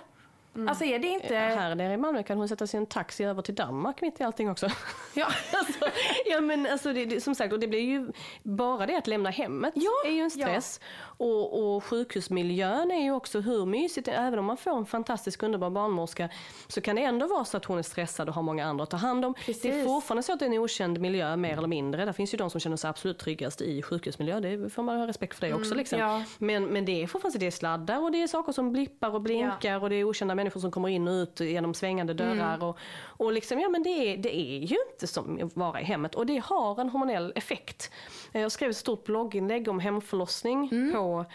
Alltså 0.68 0.86
är 0.86 1.00
det 1.00 1.08
inte... 1.08 1.36
Här 1.36 1.76
nere 1.76 1.93
i 1.93 1.97
Malmö 1.97 2.24
kan 2.24 2.38
hon 2.38 2.47
sätta 2.47 2.68
sig 2.68 2.78
i 2.78 2.82
en 2.82 2.86
taxi 2.86 3.24
över 3.24 3.41
till 3.41 3.56
Danmark 3.56 4.02
mitt 4.02 4.20
i 4.20 4.24
allting 4.24 4.50
också. 4.50 4.70
Ja. 5.14 5.26
alltså, 5.54 5.86
ja 6.26 6.41
men 6.41 6.68
alltså 6.68 6.93
det, 6.93 7.06
det, 7.06 7.22
som 7.22 7.36
sagt, 7.36 7.54
och 7.54 7.60
det 7.60 7.68
blir 7.68 7.80
ju 7.80 8.12
bara 8.43 8.86
det 8.86 8.95
att 8.95 9.08
lämna 9.08 9.30
hemmet 9.30 9.74
Ja, 9.76 9.91
är 10.06 10.12
ju 10.12 10.22
en 10.22 10.32
stress. 10.32 10.80
Och, 11.02 11.76
och 11.76 11.84
sjukhusmiljön 11.84 12.91
är 12.91 13.04
ju 13.04 13.12
också 13.12 13.39
hur 13.39 13.66
mysigt, 13.66 14.08
även 14.08 14.39
om 14.39 14.45
man 14.45 14.58
får 14.58 14.78
en 14.78 14.86
fantastisk 14.86 15.43
underbar 15.43 15.70
barnmorska 15.70 16.30
så 16.68 16.82
kan 16.82 16.95
det 16.95 17.04
ändå 17.04 17.28
vara 17.28 17.45
så 17.45 17.58
att 17.58 17.66
hon 17.66 17.78
är 17.78 17.84
stressad 17.84 18.30
och 18.30 18.36
har 18.36 18.41
många 18.41 18.66
andra 18.66 18.84
att 18.84 18.89
ta 18.89 18.97
hand 18.97 19.26
om. 19.26 19.34
Det 19.45 19.52
är 19.52 19.54
Precis. 19.54 19.86
fortfarande 19.86 20.24
så 20.24 20.34
att 20.34 20.39
det 20.39 20.45
är 20.45 20.50
en 20.50 20.58
okänd 20.58 21.00
miljö 21.00 21.36
mer 21.36 21.58
eller 21.58 21.68
mindre. 21.68 22.06
Det 22.06 22.14
finns 22.14 22.34
ju 22.34 22.38
de 22.38 22.50
som 22.50 22.60
känner 22.60 22.78
sig 22.78 22.89
absolut 22.89 23.20
tryggast 23.20 23.62
i 23.62 23.82
sjukhusmiljö, 23.82 24.39
det 24.39 24.70
får 24.70 24.84
man 24.84 25.00
ha 25.00 25.08
respekt 25.08 25.39
för 25.39 25.47
det 25.47 25.54
också. 25.54 25.76
Liksom. 25.76 26.00
ja. 26.00 26.24
Men, 26.38 26.66
men 26.66 26.86
det 26.86 27.04
är 27.04 27.08
fortfarande 27.08 27.39
det 27.39 27.47
är 27.47 27.52
sladdar 27.52 28.00
och 28.04 28.12
det 28.12 28.24
är 28.24 28.28
saker 28.28 28.52
som 28.52 28.72
blippar 28.72 29.16
och 29.16 29.22
blinkar 29.22 29.84
och 29.84 29.89
det 29.89 29.95
är 29.95 30.04
okända 30.04 30.36
människor 30.40 30.60
som 30.60 30.72
kommer 30.72 30.90
in 30.90 31.08
och 31.08 31.12
ut 31.12 31.40
genom 31.40 31.74
svängande 31.74 32.14
dörrar. 32.14 32.64
Och, 32.64 32.78
och 33.02 33.34
liksom, 33.34 33.60
ja 33.60 33.70
men 33.70 33.84
det 33.84 33.90
är, 33.90 34.18
det 34.18 34.36
är 34.36 34.60
ju 34.60 34.76
inte 34.92 35.08
som 35.08 35.40
att 35.46 35.56
vara 35.56 35.82
i 35.82 35.84
hemmet 35.84 36.16
och 36.16 36.26
det 36.26 36.38
har 36.46 36.82
en 36.82 36.90
hormonell 36.90 37.34
effekt. 37.36 37.92
Eh, 38.34 38.42
Jag 38.42 38.52
skrev 38.52 38.70
ett 38.70 38.78
stort 38.78 39.04
blogginlägg 39.04 39.68
om 39.68 39.80
hemförlossning 39.80 40.70
på, 40.94 41.26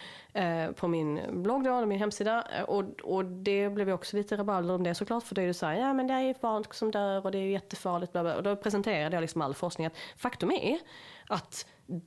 eh, 0.41 0.71
på 0.73 0.89
min 0.89 1.21
blogg, 1.43 1.65
då, 1.65 1.87
min 1.87 1.99
hemsida. 1.99 2.45
Eh, 2.59 2.63
Och, 2.65 2.85
och 3.03 3.25
det 3.25 3.69
blev 3.69 3.89
ju 3.89 3.95
också 3.95 4.17
lite 4.17 4.37
rabalder 4.37 4.75
om 4.75 4.83
det 4.83 4.95
såklart 4.95 5.25
för 5.25 5.35
det 5.35 5.43
är 5.43 5.47
ju 5.47 5.55
så 5.55 5.67
här, 5.67 5.75
ja 5.75 5.93
men 5.93 6.07
det 6.07 6.15
är 6.15 6.21
ju 6.21 6.35
barn 6.41 6.65
som 6.71 6.91
dör 6.91 7.25
och 7.25 7.31
det 7.33 7.39
är 7.39 7.47
jättefarligt. 7.51 8.13
Bla 8.13 8.23
bla. 8.23 8.37
Och 8.37 8.43
då 8.43 8.57
presenterade 8.57 9.17
jag 9.17 9.21
liksom 9.21 9.43
all 9.43 9.55
forskning 9.55 9.87
att 9.87 9.95
faktum 10.17 10.51
är 10.51 10.79
att 11.29 11.67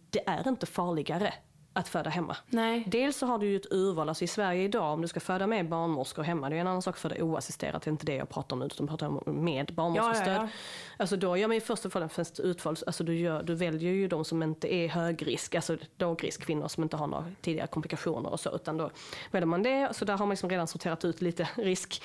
det 0.10 0.28
är 0.28 0.48
inte 0.48 0.66
farligare 0.66 1.34
att 1.78 1.88
föda 1.88 2.10
hemma. 2.10 2.38
Nej. 2.48 2.84
Dels 2.88 3.18
så 3.18 3.26
har 3.26 3.38
du 3.38 3.48
ju 3.48 3.56
ett 3.56 3.72
urval, 3.72 4.10
alltså 4.10 4.24
i 4.24 4.28
Sverige 4.28 4.64
idag 4.64 4.94
om 4.94 5.02
du 5.02 5.08
ska 5.08 5.20
föda 5.20 5.48
med 5.48 5.70
barnmorskor 5.70 6.24
hemma, 6.24 6.50
det 6.50 6.56
är 6.56 6.60
en 6.60 6.68
annan 6.68 6.82
sak 6.82 6.98
för 6.98 7.10
det 7.10 7.22
oassisterat, 7.22 7.82
det 7.82 7.90
är 7.90 7.92
inte 7.92 8.06
det 8.06 8.16
jag 8.16 8.30
pratar 8.30 8.56
om 8.56 8.60
nu, 8.60 8.66
utan 8.66 8.88
pratar 8.88 9.08
om 9.08 9.24
med 9.26 9.74
barnmorskestöd. 9.74 10.28
Ja, 10.28 10.34
ja, 10.34 10.42
ja. 10.42 10.50
Alltså 10.98 11.18
då 11.18 11.38
gör 11.38 11.48
man 11.48 11.56
ju 11.56 11.62
först 11.62 11.86
och 11.86 11.92
främst 11.92 12.40
utval, 12.40 12.76
alltså 12.88 13.04
du, 13.04 13.20
gör, 13.20 13.44
du 13.44 13.56
väljer 13.56 13.92
ju 13.92 14.08
de 14.08 14.26
som 14.26 14.44
inte 14.44 14.74
är 14.74 14.88
högrisk, 14.88 15.56
alltså 15.56 15.78
lågriskkvinnor 15.98 16.68
som 16.68 16.84
inte 16.84 16.98
har 16.98 17.08
några 17.08 17.32
tidigare 17.42 17.68
komplikationer 17.68 18.30
och 18.30 18.40
så, 18.40 18.56
utan 18.56 18.78
då 18.78 18.90
väljer 19.32 19.48
man 19.48 19.64
det, 19.64 19.96
så 19.96 20.06
där 20.06 20.14
har 20.14 20.26
man 20.26 20.30
liksom 20.30 20.50
redan 20.50 20.68
sorterat 20.68 21.06
ut 21.06 21.22
lite 21.22 21.50
risk. 21.56 22.02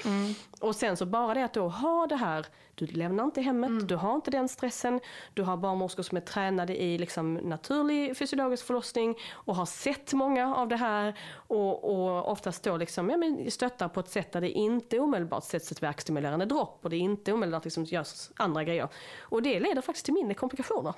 Och 0.60 0.76
sen 0.76 0.96
så 0.96 1.06
bara 1.06 1.34
det 1.34 1.44
att 1.44 1.54
då 1.54 1.68
ha 1.68 2.06
det 2.06 2.16
här, 2.16 2.46
du 2.74 2.86
lämnar 2.86 3.24
inte 3.24 3.40
hemmet, 3.40 3.88
du 3.88 3.96
har 3.96 4.14
inte 4.14 4.30
den 4.30 4.48
stressen, 4.48 5.00
du 5.34 5.42
har 5.42 5.56
barnmorskor 5.56 6.02
som 6.02 6.16
är 6.16 6.20
tränade 6.20 6.82
i 6.82 6.98
liksom 6.98 7.34
naturlig 7.34 8.16
fysiologisk 8.16 8.66
förlossning 8.66 9.18
och 9.32 9.56
har 9.56 9.66
sett 9.66 10.12
många 10.12 10.56
av 10.56 10.68
det 10.68 10.76
här 10.76 11.18
och, 11.34 11.84
och 11.84 12.32
oftast 12.32 12.64
då 12.64 12.76
liksom, 12.76 13.10
ja, 13.10 13.16
men 13.16 13.50
stöttar 13.50 13.88
på 13.88 14.00
ett 14.00 14.10
sätt 14.10 14.32
där 14.32 14.40
det 14.40 14.50
inte 14.50 14.98
omedelbart 14.98 15.44
sätts 15.44 15.72
ett 15.72 15.82
verkstimulerande 15.82 16.44
dropp 16.44 16.78
och 16.82 16.90
det 16.90 16.96
inte 16.96 17.32
omedelbart 17.32 17.64
liksom 17.64 17.84
görs 17.84 18.30
andra 18.36 18.64
grejer. 18.64 18.88
Och 19.20 19.42
det 19.42 19.60
leder 19.60 19.82
faktiskt 19.82 20.04
till 20.04 20.14
mindre 20.14 20.34
komplikationer. 20.34 20.94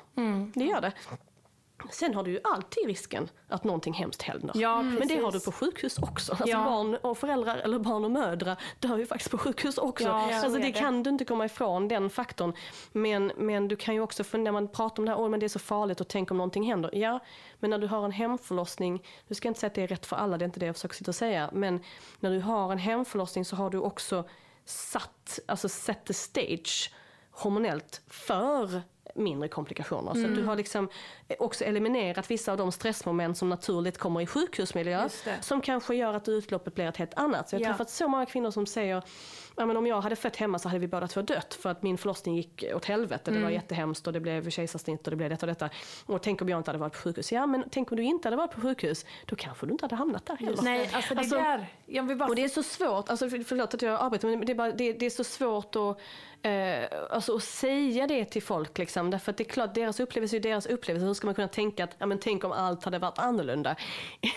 Det 0.55 0.65
gör 0.65 0.81
det. 0.81 0.93
Sen 1.91 2.15
har 2.15 2.23
du 2.23 2.31
ju 2.31 2.41
alltid 2.45 2.87
risken 2.87 3.29
att 3.49 3.65
någonting 3.65 3.95
hemskt 3.95 4.23
händer. 4.23 4.53
Ja, 4.55 4.83
Men 4.83 5.09
det 5.09 5.17
har 5.17 5.33
du 5.33 5.41
på 5.41 5.53
sjukhus 5.53 5.99
också. 5.99 6.33
Alltså 6.33 6.49
Ja. 6.49 6.65
barn 6.65 6.95
och 7.03 7.19
föräldrar, 7.19 7.57
eller 7.57 7.79
barn 7.79 8.05
och 8.05 8.11
mödrar 8.11 8.57
dör 8.81 8.99
ju 8.99 9.07
faktiskt 9.07 9.31
på 9.31 9.39
sjukhus 9.39 9.79
också. 9.79 10.05
Ja, 10.05 10.29
så 10.29 10.35
alltså 10.35 10.59
det 10.59 10.65
det. 10.65 10.73
kan 10.73 11.03
du 11.03 11.11
inte 11.11 11.25
komma 11.25 11.45
ifrån, 11.45 11.89
den 11.89 12.11
faktorn. 12.11 12.53
Men, 12.93 13.33
men 13.37 13.69
du 13.69 13.77
kan 13.77 13.95
ju 13.95 14.01
också 14.01 14.25
fundera, 14.25 14.53
när 14.53 14.61
man 14.61 14.69
pratar 14.69 14.99
om 15.03 15.05
det 15.05 15.11
här, 15.13 15.19
åh 15.21 15.29
men 15.29 15.41
det 15.41 15.47
är 15.47 15.49
så 15.49 15.59
farligt 15.59 16.01
och 16.01 16.09
tänk 16.09 16.31
om 16.31 16.37
någonting 16.37 16.65
händer. 16.65 16.91
Ja, 16.95 17.19
men 17.61 17.71
när 17.71 17.79
du 17.79 17.87
har 17.87 18.05
en 18.05 18.13
hemförlossning, 18.13 19.03
du 19.29 19.35
ska 19.35 19.49
inte 19.49 19.61
säga 19.61 19.69
att 19.69 19.75
det 19.75 19.83
är 19.83 19.87
rätt 19.87 20.07
för 20.07 20.17
alla, 20.17 20.39
det 20.39 20.45
är 20.45 20.47
inte 20.47 20.61
det 20.61 20.67
jag 20.67 20.75
försöker 20.75 20.95
sitta 20.95 21.11
och 21.11 21.15
säga. 21.15 21.51
Men 21.53 21.81
när 22.21 22.31
du 22.31 22.41
har 22.41 22.73
en 22.73 22.79
hemförlossning 22.79 23.45
så 23.45 23.57
har 23.57 23.71
du 23.71 23.79
också 23.79 24.25
satt, 24.65 25.39
alltså 25.47 25.69
set 25.69 26.05
the 26.05 26.15
stage 26.15 26.93
hormonellt 27.31 28.03
för 28.09 28.83
mindre 29.15 29.49
komplikationer. 29.49 30.15
Så 30.15 30.27
att 30.27 30.35
du 30.35 30.45
har 30.45 30.57
liksom 30.57 30.89
också 31.39 31.65
eliminerat 31.65 32.31
vissa 32.31 32.53
av 32.53 32.59
de 32.59 32.73
stressmoment 32.73 33.39
som 33.39 33.49
naturligt 33.49 33.99
kommer 33.99 34.21
i 34.21 34.27
sjukhusmiljö. 34.27 35.09
Som 35.41 35.61
kanske 35.61 35.95
gör 35.95 36.15
att 36.15 36.29
utloppet 36.29 36.75
blir 36.75 36.85
ett 36.87 36.97
helt 36.97 37.15
annat. 37.15 37.49
Så 37.49 37.55
jag 37.57 37.61
har 37.61 37.65
Ja. 37.67 37.71
träffat 37.73 37.91
så 37.91 38.09
många 38.09 38.27
kvinnor 38.27 38.51
som 38.51 38.67
säger 38.67 39.03
Ja, 39.57 39.67
men 39.67 39.77
om 39.77 39.87
jag 39.87 40.01
hade 40.01 40.17
fött 40.17 40.37
hemma 40.37 40.59
så 40.59 40.69
hade 40.69 40.79
vi 40.79 40.87
båda 40.89 41.09
två 41.09 41.23
dött 41.23 41.55
för 41.55 41.71
att 41.71 41.83
min 41.83 41.99
förlossning 41.99 42.37
gick 42.37 42.65
åt 42.75 42.85
helvete. 42.85 43.31
Det 43.31 43.43
var 43.43 43.51
jättehemskt 43.51 44.07
och 44.07 44.13
det 44.13 44.21
blev 44.21 44.51
kejsarsnitt 44.51 45.07
och 45.07 45.11
det 45.11 45.17
blev 45.17 45.31
detta 45.31 45.47
och 45.47 45.49
detta. 45.49 45.71
Och 46.07 46.23
tänk 46.23 46.43
om 46.43 46.49
jag 46.49 46.61
inte 46.61 46.69
hade 46.71 46.79
varit 46.79 46.93
på 46.93 46.99
sjukhus. 46.99 47.33
Ja 47.33 47.47
men 47.47 47.65
tänk 47.71 47.91
om 47.91 47.97
du 47.97 48.03
inte 48.03 48.27
hade 48.29 48.37
varit 48.37 48.51
på 48.55 48.61
sjukhus. 48.61 49.05
Då 49.27 49.37
kanske 49.37 49.67
du 49.67 49.73
inte 49.73 49.85
hade 49.85 49.95
hamnat 49.97 50.27
där 50.27 50.37
heller. 50.37 50.63
Nej, 50.63 50.91
alltså 50.93 51.15
det 51.15 51.21
Alltså, 51.21 51.37
där. 51.37 51.67
Jag 51.87 52.03
vill 52.03 52.17
bara... 52.17 52.29
Och 52.29 52.37
det 52.37 52.45
är 52.45 52.49
så 52.49 52.63
svårt, 52.63 53.09
alltså 53.11 53.31
för- 53.31 53.45
förlåt 53.45 53.75
att 53.75 53.83
jag 53.83 54.01
arbetar 54.01 54.29
men 54.29 54.47
det 54.47 54.53
är, 54.53 54.55
bara, 54.55 54.73
det, 54.73 54.93
det 54.93 55.07
är 55.07 55.11
så 55.11 55.25
svårt 55.25 55.77
att, 55.77 55.99
eh, 56.43 56.99
alltså 57.11 57.37
att 57.37 57.43
säga 57.45 58.07
det 58.07 58.25
till 58.25 58.43
folk 58.43 58.79
liksom. 58.79 58.94
Därför 59.03 59.31
att 59.31 59.37
det 59.37 59.43
är 59.45 59.49
klart, 59.49 59.75
deras 59.75 60.01
upplevelse 60.01 60.37
är 60.37 60.41
deras 60.41 60.67
upplevelse. 60.67 61.07
Hur 61.07 61.15
ska 61.15 61.27
man 61.27 61.35
kunna 61.35 61.49
tänka 61.49 61.85
att, 61.85 61.97
ja 61.99 62.07
men 62.07 62.19
tänk 62.19 62.45
om 62.45 62.53
allt 62.53 62.85
hade 62.85 62.99
varit 62.99 63.19
annorlunda. 63.19 63.77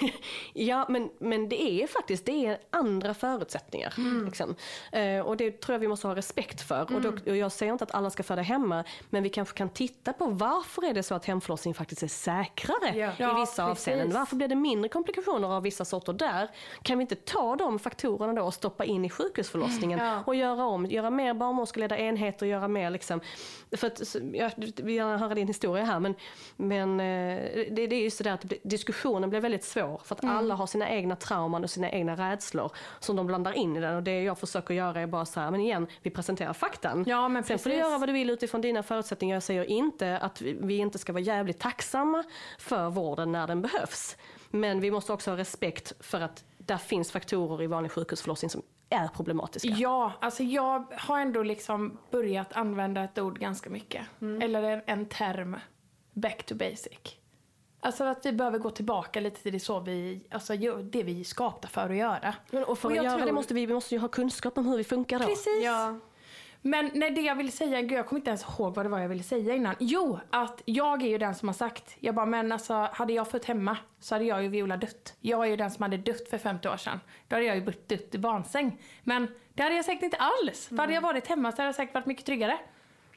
ja 0.53 0.85
men, 0.89 1.09
men 1.19 1.49
det 1.49 1.61
är 1.83 1.87
faktiskt, 1.87 2.25
det 2.25 2.45
är 2.45 2.57
andra 2.69 3.13
förutsättningar. 3.13 3.93
Liksom. 4.25 4.55
Eh, 4.91 5.19
och 5.19 5.37
det 5.37 5.61
tror 5.61 5.73
jag 5.73 5.79
vi 5.79 5.87
måste 5.87 6.07
ha 6.07 6.15
respekt 6.15 6.61
för. 6.61 6.95
Och, 6.95 7.01
då, 7.01 7.09
och 7.31 7.37
jag 7.37 7.51
säger 7.51 7.71
inte 7.71 7.83
att 7.83 7.95
alla 7.95 8.09
ska 8.09 8.23
föda 8.23 8.41
hemma, 8.41 8.83
men 9.09 9.23
vi 9.23 9.29
kanske 9.29 9.57
kan 9.57 9.69
titta 9.69 10.13
på 10.13 10.25
varför 10.27 10.85
är 10.85 10.93
det 10.93 11.03
så 11.03 11.15
att 11.15 11.25
hemförlossning 11.25 11.73
faktiskt 11.73 12.03
är 12.03 12.07
säkrare 12.07 12.77
Ja. 12.97 13.07
i 13.11 13.13
Ja, 13.17 13.39
vissa 13.39 13.67
precis. 13.67 13.87
avseenden. 13.87 14.11
Varför 14.19 14.35
blir 14.35 14.47
det 14.47 14.55
mindre 14.55 14.89
komplikationer 14.89 15.47
av 15.47 15.63
vissa 15.63 15.85
sorter 15.85 16.13
där? 16.13 16.49
Kan 16.81 16.97
vi 16.97 17.01
inte 17.01 17.15
ta 17.15 17.55
de 17.55 17.79
faktorerna 17.79 18.33
då 18.33 18.41
och 18.43 18.53
stoppa 18.53 18.85
in 18.85 19.05
i 19.05 19.09
sjukhusförlossningen 19.09 19.99
Ja. 19.99 20.23
och 20.25 20.35
göra 20.35 20.65
om, 20.65 20.85
göra 20.85 21.09
mer 21.09 21.33
barnmorskeledda 21.33 21.97
enheter, 21.97 22.45
göra 22.45 22.67
mer 22.67 22.89
liksom, 22.89 23.21
för 23.71 23.87
att, 23.87 24.01
jag 24.57 24.89
gärna 24.89 25.17
höra 25.17 25.35
din 25.35 25.47
historia 25.47 25.83
här 25.83 25.99
men, 25.99 26.15
men 26.55 26.99
eh, 26.99 27.65
det, 27.71 27.87
det 27.87 27.95
är 27.95 28.03
just 28.03 28.17
det 28.17 28.23
där 28.23 28.31
att 28.33 28.53
diskussionen 28.63 29.29
blir 29.29 29.39
väldigt 29.39 29.63
svår 29.63 30.01
för 30.03 30.15
att 30.15 30.23
Mm. 30.23 30.37
alla 30.37 30.55
har 30.55 30.67
sina 30.67 30.89
egna 30.89 31.15
trauman 31.15 31.63
och 31.63 31.69
sina 31.69 31.91
egna 31.91 32.15
rädslor 32.15 32.71
som 32.99 33.15
de 33.15 33.27
blandar 33.27 33.53
in 33.53 33.75
i 33.75 33.79
den 33.79 33.95
och 33.95 34.03
det 34.03 34.23
jag 34.23 34.39
försöker 34.39 34.73
göra 34.73 35.01
är 35.01 35.07
bara 35.07 35.25
så 35.25 35.39
här, 35.39 35.51
men 35.51 35.59
igen, 35.61 35.87
vi 36.01 36.09
presenterar 36.09 36.53
faktan. 36.53 37.03
Ja, 37.07 37.27
men 37.27 37.43
Sen 37.43 37.59
får 37.59 37.69
du 37.69 37.75
göra 37.75 37.97
vad 37.97 38.09
du 38.09 38.13
vill 38.13 38.29
utifrån 38.29 38.61
dina 38.61 38.83
förutsättningar. 38.83 39.35
Jag 39.35 39.43
säger 39.43 39.63
inte 39.63 40.17
att 40.17 40.41
vi 40.41 40.77
inte 40.77 40.97
ska 40.97 41.13
vara 41.13 41.23
jävligt 41.23 41.59
tacksamma 41.59 42.23
för 42.59 42.89
vården 42.89 43.31
när 43.31 43.47
den 43.47 43.61
behövs. 43.61 44.17
Men 44.49 44.79
vi 44.79 44.91
måste 44.91 45.13
också 45.13 45.31
ha 45.31 45.37
respekt 45.37 45.93
för 45.99 46.21
att 46.21 46.43
där 46.67 46.77
finns 46.77 47.11
faktorer 47.11 47.63
i 47.63 47.67
vanlig 47.67 47.91
sjukhusförlossning 47.91 48.49
som 48.49 48.61
är 48.89 49.07
problematiska. 49.07 49.67
Ja, 49.67 50.11
alltså 50.21 50.43
jag 50.43 50.85
har 50.97 51.19
ändå 51.19 51.43
liksom 51.43 51.97
börjat 52.11 52.53
använda 52.53 53.03
ett 53.03 53.19
ord 53.19 53.39
ganska 53.39 53.69
mycket. 53.69 54.05
Eller 54.41 54.63
en, 54.63 54.81
en 54.85 55.05
term. 55.05 55.55
Back 56.13 56.43
to 56.45 56.55
basic. 56.55 56.99
Alltså 57.79 58.03
att 58.03 58.25
vi 58.25 58.31
behöver 58.33 58.59
gå 58.59 58.69
tillbaka 58.69 59.19
lite 59.19 59.41
till 59.43 59.53
det, 59.53 59.59
så 59.59 59.79
vi, 59.79 60.21
alltså 60.31 60.55
det 60.83 61.03
vi 61.03 61.19
är 61.19 61.23
skapta 61.23 61.67
för 61.67 61.89
att 61.89 61.95
göra. 61.95 62.35
Men, 62.51 62.63
och 62.63 62.79
för 62.79 62.87
Och 62.87 62.91
att 62.91 62.95
jag 62.95 63.05
göra 63.05 63.17
tror- 63.17 63.25
det 63.25 63.31
måste 63.33 63.53
vi, 63.53 63.65
vi 63.65 63.73
måste 63.73 63.95
ju 63.95 64.01
ha 64.01 64.07
kunskap 64.07 64.57
om 64.57 64.65
hur 64.67 64.77
vi 64.77 64.83
funkar 64.83 65.19
då. 65.19 65.25
Precis. 65.25 65.63
Ja. 65.63 65.99
Men 66.67 66.91
nej, 66.93 67.11
det 67.11 67.21
jag 67.21 67.35
ville 67.35 67.51
säga, 67.51 67.81
gud 67.81 67.91
jag 67.91 68.07
kommer 68.07 68.19
inte 68.19 68.29
ens 68.29 68.43
ihåg 68.43 68.75
vad 68.75 68.85
det 68.85 68.89
var 68.89 68.99
jag 68.99 69.09
ville 69.09 69.23
säga 69.23 69.55
innan. 69.55 69.75
Jo, 69.79 70.19
att 70.29 70.61
jag 70.65 71.01
är 71.01 71.07
ju 71.07 71.17
den 71.17 71.35
som 71.35 71.49
har 71.49 71.53
sagt, 71.53 71.95
jag 71.99 72.15
bara 72.15 72.25
men 72.25 72.51
alltså 72.51 72.89
hade 72.93 73.13
jag 73.13 73.27
fött 73.27 73.45
hemma 73.45 73.77
så 73.99 74.15
hade 74.15 74.25
jag 74.25 74.43
ju 74.43 74.49
Viola 74.49 74.77
dött. 74.77 75.15
Jag 75.21 75.45
är 75.45 75.49
ju 75.49 75.55
den 75.55 75.71
som 75.71 75.83
hade 75.83 75.97
dött 75.97 76.29
för 76.29 76.37
50 76.37 76.69
år 76.69 76.77
sedan. 76.77 76.99
Då 77.27 77.35
hade 77.35 77.45
jag 77.45 77.55
ju 77.55 77.73
dött 77.87 78.15
i 78.15 78.17
barnsäng. 78.17 78.81
Men 79.03 79.27
det 79.53 79.63
hade 79.63 79.75
jag 79.75 79.85
säkert 79.85 80.03
inte 80.03 80.17
alls. 80.17 80.67
För 80.67 80.77
hade 80.77 80.93
jag 80.93 81.01
varit 81.01 81.27
hemma 81.27 81.51
så 81.51 81.57
hade 81.57 81.67
jag 81.67 81.75
säkert 81.75 81.93
varit 81.95 82.05
mycket 82.05 82.25
tryggare. 82.25 82.57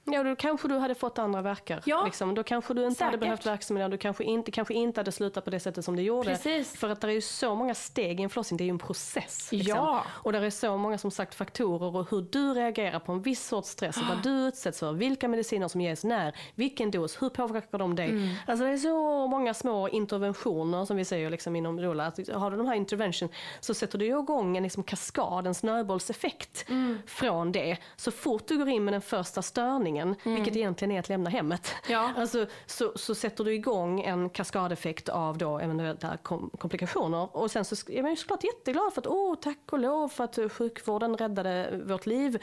Ja, 0.05 0.23
då 0.23 0.37
kanske 0.37 0.69
du 0.69 0.79
hade 0.79 0.95
fått 0.95 1.19
andra 1.19 1.43
verkar. 1.43 1.83
Ja. 1.87 2.05
Liksom. 2.05 2.35
Då 2.35 2.43
kanske 2.43 2.75
du 2.75 2.83
inte 2.85 2.95
Säkert. 2.95 3.07
hade 3.07 3.19
behövt 3.19 3.47
verksamhet, 3.47 3.91
du 3.91 3.99
kanske 3.99 4.25
inte, 4.25 4.51
kanske 4.51 4.75
inte 4.75 5.01
hade 5.01 5.13
slutat 5.13 5.45
på 5.45 5.51
det 5.51 5.61
sättet 5.61 5.85
som 5.85 5.97
du 5.97 6.03
gjorde. 6.03 6.29
Precis. 6.31 6.77
För 6.77 6.89
att 6.89 7.01
det 7.01 7.07
är 7.07 7.11
ju 7.13 7.21
så 7.21 7.55
många 7.55 7.75
steg 7.75 8.21
i 8.21 8.23
en 8.23 8.31
förlossning, 8.31 8.59
det 8.59 8.65
är 8.65 8.67
ju 8.67 8.71
en 8.71 8.79
process. 8.79 9.49
Liksom. 9.53 9.77
Ja. 9.77 10.05
Och 10.09 10.33
det 10.33 10.39
är 10.39 10.51
så 10.51 10.77
många 10.77 10.99
som 10.99 11.11
sagt 11.11 11.35
faktorer 11.35 11.97
och 11.97 12.11
hur 12.11 12.27
du 12.31 12.55
reagerar 12.55 12.99
på 12.99 13.13
en 13.13 13.23
viss 13.23 13.47
sorts 13.47 13.69
stress, 13.69 13.97
och 13.97 14.03
vad 14.09 14.23
du 14.23 14.31
utsätts 14.31 14.79
för, 14.81 14.93
vilka 14.93 15.29
mediciner 15.29 15.69
som 15.69 15.81
ges 15.81 16.05
när, 16.05 16.37
vilken 16.55 16.91
dos, 16.91 17.23
hur 17.23 17.29
påverkar 17.29 17.79
de 17.79 17.97
dig? 17.97 18.09
Mm. 18.09 18.29
Alltså 18.47 18.65
det 18.65 18.71
är 18.71 18.77
så 18.77 19.27
många 19.27 19.55
små 19.55 19.89
interventioner 19.89 20.85
som 20.85 20.97
vi 20.97 21.05
säger 21.05 21.31
liksom 21.31 21.57
inom 21.57 21.81
ROLA. 21.81 22.07
Att 22.07 22.29
har 22.29 22.51
du 22.51 22.57
de 22.57 22.67
här 22.67 22.75
intervention 22.75 23.29
så 23.61 23.75
sätter 23.75 23.99
du 23.99 24.07
igång 24.07 24.57
en 24.57 24.63
liksom 24.63 24.83
kaskad, 24.83 25.47
en 25.47 25.55
snöbollseffekt 25.55 26.65
Mm. 26.69 26.99
från 27.07 27.53
det. 27.53 27.77
Så 27.97 28.11
fort 28.11 28.47
du 28.47 28.59
går 28.59 28.69
in 28.69 28.85
med 28.85 28.95
den 28.95 29.01
första 29.01 29.43
störningen, 29.43 29.90
vilket 30.25 30.57
egentligen 30.57 30.93
är 30.93 30.99
att 30.99 31.09
lämna 31.09 31.31
hemmet, 31.31 31.75
Mm. 31.89 31.93
Ja. 32.03 32.13
alltså, 32.21 32.47
så, 32.67 32.93
så 32.97 33.15
sätter 33.15 33.45
du 33.45 33.55
igång 33.55 34.01
en 34.01 34.31
kaskadeffekt 34.31 35.09
av 35.09 35.39
då 35.39 35.59
eventuella 35.59 36.17
kom, 36.17 36.51
komplikationer. 36.59 37.37
Och 37.37 37.51
sen 37.51 37.65
så 37.65 37.91
är 37.93 38.03
man 38.03 38.11
ju 38.11 38.17
såklart 38.17 38.45
jätteglad 38.45 38.93
för 38.95 39.01
att, 39.01 39.07
åh 39.07 39.35
tack 39.35 39.59
och 39.73 39.79
lov 39.79 40.09
för 40.09 40.25
att 40.25 40.39
eh, 40.39 40.49
sjukvården 40.49 41.17
räddade 41.17 41.81
vårt 41.85 42.07
liv. 42.07 42.43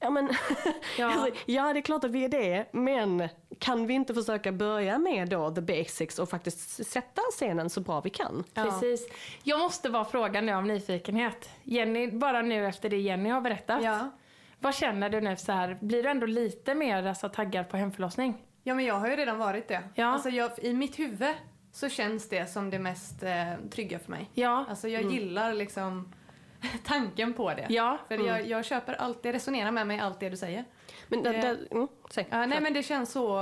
Ja, 0.00 0.10
men, 0.10 0.28
Ja. 0.98 1.06
alltså, 1.06 1.40
ja, 1.46 1.72
det 1.72 1.78
är 1.78 1.82
klart 1.82 2.04
att 2.04 2.10
vi 2.10 2.24
är 2.24 2.28
det, 2.28 2.66
men 2.72 3.28
kan 3.58 3.86
vi 3.86 3.94
inte 3.94 4.14
försöka 4.14 4.52
börja 4.52 4.98
med 4.98 5.28
då 5.28 5.54
the 5.54 5.60
basics 5.60 6.18
och 6.18 6.28
faktiskt 6.28 6.86
sätta 6.86 7.22
scenen 7.30 7.70
så 7.70 7.80
bra 7.80 8.00
vi 8.00 8.10
kan? 8.10 8.44
Precis. 8.54 9.08
Jag 9.42 9.58
måste 9.58 9.90
bara 9.90 10.04
fråga 10.04 10.40
nu 10.40 10.52
av 10.52 10.66
nyfikenhet. 10.66 11.48
Jenny, 11.62 12.10
bara 12.10 12.42
nu 12.42 12.66
efter 12.66 12.88
det 12.88 12.96
Jenny 12.98 13.30
har 13.30 13.40
berättat. 13.40 13.82
Ja. 13.82 14.10
Vad 14.58 14.74
känner 14.74 15.10
du 15.10 15.20
nu 15.20 15.36
så 15.36 15.52
här? 15.52 15.78
Blir 15.80 16.02
du 16.02 16.08
ändå 16.08 16.26
lite 16.26 16.74
mer 16.74 17.06
alltså, 17.06 17.28
taggad 17.28 17.68
på 17.68 17.76
hemförlossning? 17.76 18.42
Ja 18.62 18.74
men 18.74 18.84
jag 18.84 18.94
har 18.94 19.08
ju 19.08 19.16
redan 19.16 19.38
varit 19.38 19.68
det. 19.68 19.82
Ja. 19.94 20.06
Alltså 20.06 20.28
jag, 20.28 20.50
I 20.58 20.74
mitt 20.74 20.98
huvud 20.98 21.34
så 21.72 21.88
känns 21.88 22.28
det 22.28 22.46
som 22.46 22.70
det 22.70 22.78
mest 22.78 23.22
eh, 23.22 23.52
trygga 23.70 23.98
för 23.98 24.10
mig. 24.10 24.30
Ja. 24.34 24.66
Alltså 24.68 24.88
jag 24.88 25.12
gillar 25.12 25.54
liksom 25.54 26.12
tanken 26.84 27.32
på 27.32 27.54
det. 27.54 27.66
Ja. 27.68 27.98
För 28.08 28.26
jag, 28.26 28.46
jag 28.46 28.64
köper 28.64 28.94
allt, 28.94 29.22
det 29.22 29.32
resonerar 29.32 29.70
med 29.70 29.86
mig 29.86 29.98
allt 29.98 30.20
det 30.20 30.28
du 30.28 30.36
säger. 30.36 30.64
Men 31.08 31.22
det, 31.22 31.34
Eh, 31.34 31.40
det, 31.40 31.58
mm, 31.70 31.88
säg. 32.10 32.26
Ja, 32.30 32.46
nej 32.46 32.60
men 32.60 32.72
det 32.72 32.82
känns 32.82 33.12
så... 33.12 33.40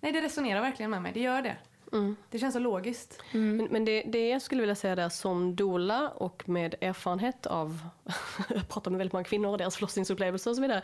Nej 0.00 0.12
det 0.12 0.20
resonerar 0.20 0.60
verkligen 0.60 0.90
med 0.90 1.02
mig, 1.02 1.12
det 1.12 1.20
gör 1.20 1.42
det. 1.42 1.56
Mm. 1.92 2.16
Det 2.30 2.38
känns 2.38 2.52
så 2.52 2.58
logiskt. 2.58 3.22
Men, 3.32 3.68
men 3.70 3.84
det, 3.84 4.02
det 4.02 4.28
jag 4.28 4.42
skulle 4.42 4.60
vilja 4.60 4.74
säga 4.74 4.94
där 4.94 5.08
som 5.08 5.56
dola 5.56 6.08
och 6.08 6.48
med 6.48 6.74
erfarenhet 6.80 7.46
av, 7.46 7.78
jag 8.48 8.68
pratar 8.68 8.90
med 8.90 8.98
väldigt 8.98 9.12
många 9.12 9.24
kvinnor 9.24 9.50
och 9.50 9.58
deras 9.58 9.76
förlossningsupplevelser 9.76 10.50
och 10.50 10.56
så 10.56 10.62
vidare, 10.62 10.82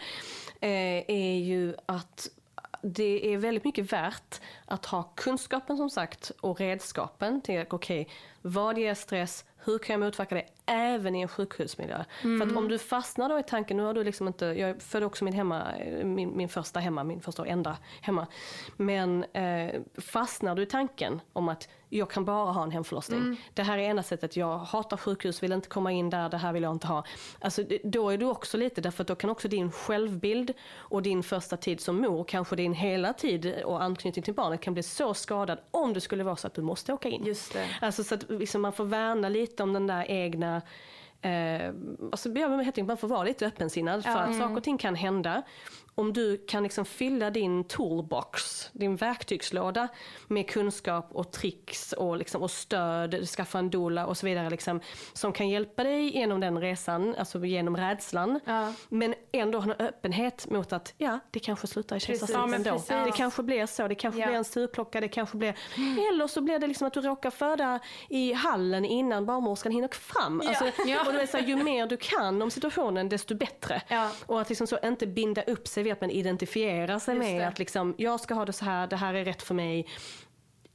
eh, 0.60 1.04
är 1.08 1.38
ju 1.38 1.74
att 1.86 2.28
det 2.82 3.34
är 3.34 3.38
väldigt 3.38 3.64
mycket 3.64 3.92
värt 3.92 4.40
att 4.66 4.86
ha 4.86 5.02
kunskapen 5.02 5.76
som 5.76 5.90
sagt 5.90 6.32
och 6.40 6.60
redskapen 6.60 7.40
till 7.40 7.60
att 7.60 7.72
okej, 7.72 8.08
vad 8.42 8.78
ger 8.78 8.94
stress, 8.94 9.44
hur 9.64 9.78
kan 9.78 9.94
jag 9.94 10.00
motverka 10.00 10.34
det 10.34 10.46
även 10.66 11.14
i 11.14 11.20
en 11.20 11.28
sjukhusmiljö? 11.28 12.04
För 12.20 12.42
att 12.46 12.56
om 12.56 12.68
du 12.68 12.78
fastnar 12.78 13.28
då 13.28 13.38
i 13.38 13.42
tanken, 13.42 13.76
nu 13.76 13.82
har 13.82 13.94
du 13.94 14.04
liksom 14.04 14.26
inte, 14.26 14.46
jag 14.46 14.82
födde 14.82 15.06
också 15.06 15.24
min 15.24 15.34
hemma, 15.34 15.66
min, 16.04 16.36
min 16.36 16.48
första 16.48 16.80
hemma, 16.80 17.04
min 17.04 17.20
första 17.20 17.42
och 17.42 17.48
enda 17.48 17.78
hemma. 18.00 18.26
Men 18.76 19.24
eh, 19.24 19.80
fastnar 19.98 20.54
du 20.54 20.62
i 20.62 20.66
tanken 20.66 21.20
om 21.32 21.48
att 21.48 21.68
jag 21.88 22.10
kan 22.10 22.24
bara 22.24 22.52
ha 22.52 22.62
en 22.62 22.70
hemförlossning. 22.70 23.40
Det 23.54 23.62
här 23.62 23.78
är 23.78 23.90
enda 23.90 24.02
sättet, 24.02 24.36
jag 24.36 24.58
hatar 24.58 24.96
sjukhus, 24.96 25.42
vill 25.42 25.52
inte 25.52 25.68
komma 25.68 25.92
in 25.92 26.10
där, 26.10 26.28
det 26.28 26.36
här 26.36 26.52
vill 26.52 26.62
jag 26.62 26.72
inte 26.72 26.86
ha. 26.86 27.04
Alltså 27.40 27.64
då 27.84 28.10
är 28.10 28.18
du 28.18 28.26
också 28.26 28.56
lite, 28.56 28.80
därför 28.80 29.02
att 29.02 29.08
då 29.08 29.14
kan 29.14 29.30
också 29.30 29.48
din 29.48 29.72
självbild 29.72 30.52
och 30.74 31.02
din 31.02 31.22
första 31.22 31.56
tid 31.56 31.80
som 31.80 31.96
mor, 32.00 32.24
kanske 32.24 32.56
din 32.56 32.72
hela 32.72 33.12
tid 33.12 33.62
och 33.64 33.82
anknytning 33.82 34.22
till 34.22 34.34
barnet 34.34 34.60
kan 34.60 34.74
bli 34.74 34.82
så 34.82 35.14
skadad 35.14 35.58
om 35.70 35.92
det 35.92 36.00
skulle 36.00 36.24
vara 36.24 36.36
så 36.36 36.46
att 36.46 36.54
du 36.54 36.62
måste 36.62 36.92
åka 36.92 37.08
in. 37.08 37.24
Just 37.24 37.52
det. 37.52 37.66
Alltså 37.80 38.04
så 38.04 38.14
att 38.14 38.30
liksom 38.30 38.62
man 38.62 38.72
får 38.72 38.84
värna 38.84 39.28
lite 39.28 39.62
om 39.62 39.72
den 39.72 39.86
där 39.86 40.10
egna 40.10 40.61
Eh, 41.22 41.72
alltså, 42.12 42.28
ja, 42.28 42.48
men 42.48 42.58
helt 42.58 42.66
enkelt, 42.66 42.86
man 42.86 42.96
får 42.96 43.08
vara 43.08 43.24
lite 43.24 43.46
öppensinnad 43.46 44.02
för 44.02 44.10
att 44.10 44.36
saker 44.38 44.56
och 44.56 44.64
ting 44.64 44.78
kan 44.78 44.94
hända. 44.94 45.42
Om 45.94 46.12
du 46.12 46.36
kan 46.48 46.62
liksom 46.62 46.84
fylla 46.84 47.30
din 47.30 47.64
toolbox, 47.64 48.68
din 48.72 48.96
verktygslåda 48.96 49.88
med 50.28 50.50
kunskap 50.50 51.08
och 51.12 51.32
tricks 51.32 51.92
och, 51.92 52.16
liksom, 52.16 52.42
och 52.42 52.50
stöd, 52.50 53.28
skaffa 53.28 53.58
en 53.58 53.70
doula 53.70 54.06
och 54.06 54.16
så 54.16 54.26
vidare 54.26 54.50
liksom, 54.50 54.80
som 55.12 55.32
kan 55.32 55.48
hjälpa 55.48 55.84
dig 55.84 56.16
genom 56.16 56.40
den 56.40 56.60
resan, 56.60 57.14
alltså 57.18 57.44
genom 57.44 57.76
rädslan. 57.76 58.40
Ja. 58.44 58.72
Men 58.88 59.14
ändå 59.32 59.58
ha 59.60 59.72
en 59.74 59.86
öppenhet 59.86 60.50
mot 60.50 60.72
att 60.72 60.94
ja, 60.98 61.18
det 61.30 61.38
kanske 61.40 61.66
slutar 61.66 61.96
i 61.96 62.00
kejsarsnitt 62.00 62.36
ändå. 62.54 62.70
precis. 62.70 62.88
Det 62.88 63.12
kanske 63.16 63.42
blir 63.42 63.66
så, 63.66 63.88
det 63.88 63.94
kanske 63.94 64.20
Ja. 64.20 64.26
blir 64.26 64.36
en 64.36 64.44
sugklocka, 64.44 65.00
det 65.00 65.08
kanske 65.08 65.36
blir... 65.36 65.54
Eller 66.10 66.26
så 66.26 66.40
blir 66.40 66.58
det 66.58 66.66
liksom 66.66 66.86
att 66.86 66.92
du 66.94 67.00
råkar 67.00 67.30
föda 67.30 67.80
i 68.08 68.32
hallen 68.32 68.84
innan 68.84 69.26
barnmorskan 69.26 69.72
hinner 69.72 69.88
fram. 69.88 70.40
Alltså, 70.46 70.64
Ja. 70.86 71.06
Och 71.06 71.12
du 71.12 71.18
vet, 71.18 71.30
så 71.30 71.36
här, 71.36 71.46
ju 71.46 71.56
mer 71.56 71.86
du 71.86 71.96
kan 71.96 72.42
om 72.42 72.50
situationen 72.50 73.08
desto 73.08 73.34
bättre. 73.34 73.82
Och 74.26 74.40
att 74.40 74.48
liksom 74.48 74.66
så 74.66 74.78
inte 74.84 75.06
binda 75.06 75.42
upp 75.42 75.68
sig 75.68 75.81
vid 75.82 75.92
att 75.92 76.00
man 76.00 76.10
identifierar 76.10 76.98
sig 76.98 77.14
Just 77.14 77.28
med 77.28 77.40
det. 77.40 77.48
att 77.48 77.58
liksom, 77.58 77.94
jag 77.98 78.20
ska 78.20 78.34
ha 78.34 78.44
det 78.44 78.52
så 78.52 78.64
här, 78.64 78.86
det 78.86 78.96
här 78.96 79.14
är 79.14 79.24
rätt 79.24 79.42
för 79.42 79.54
mig. 79.54 79.86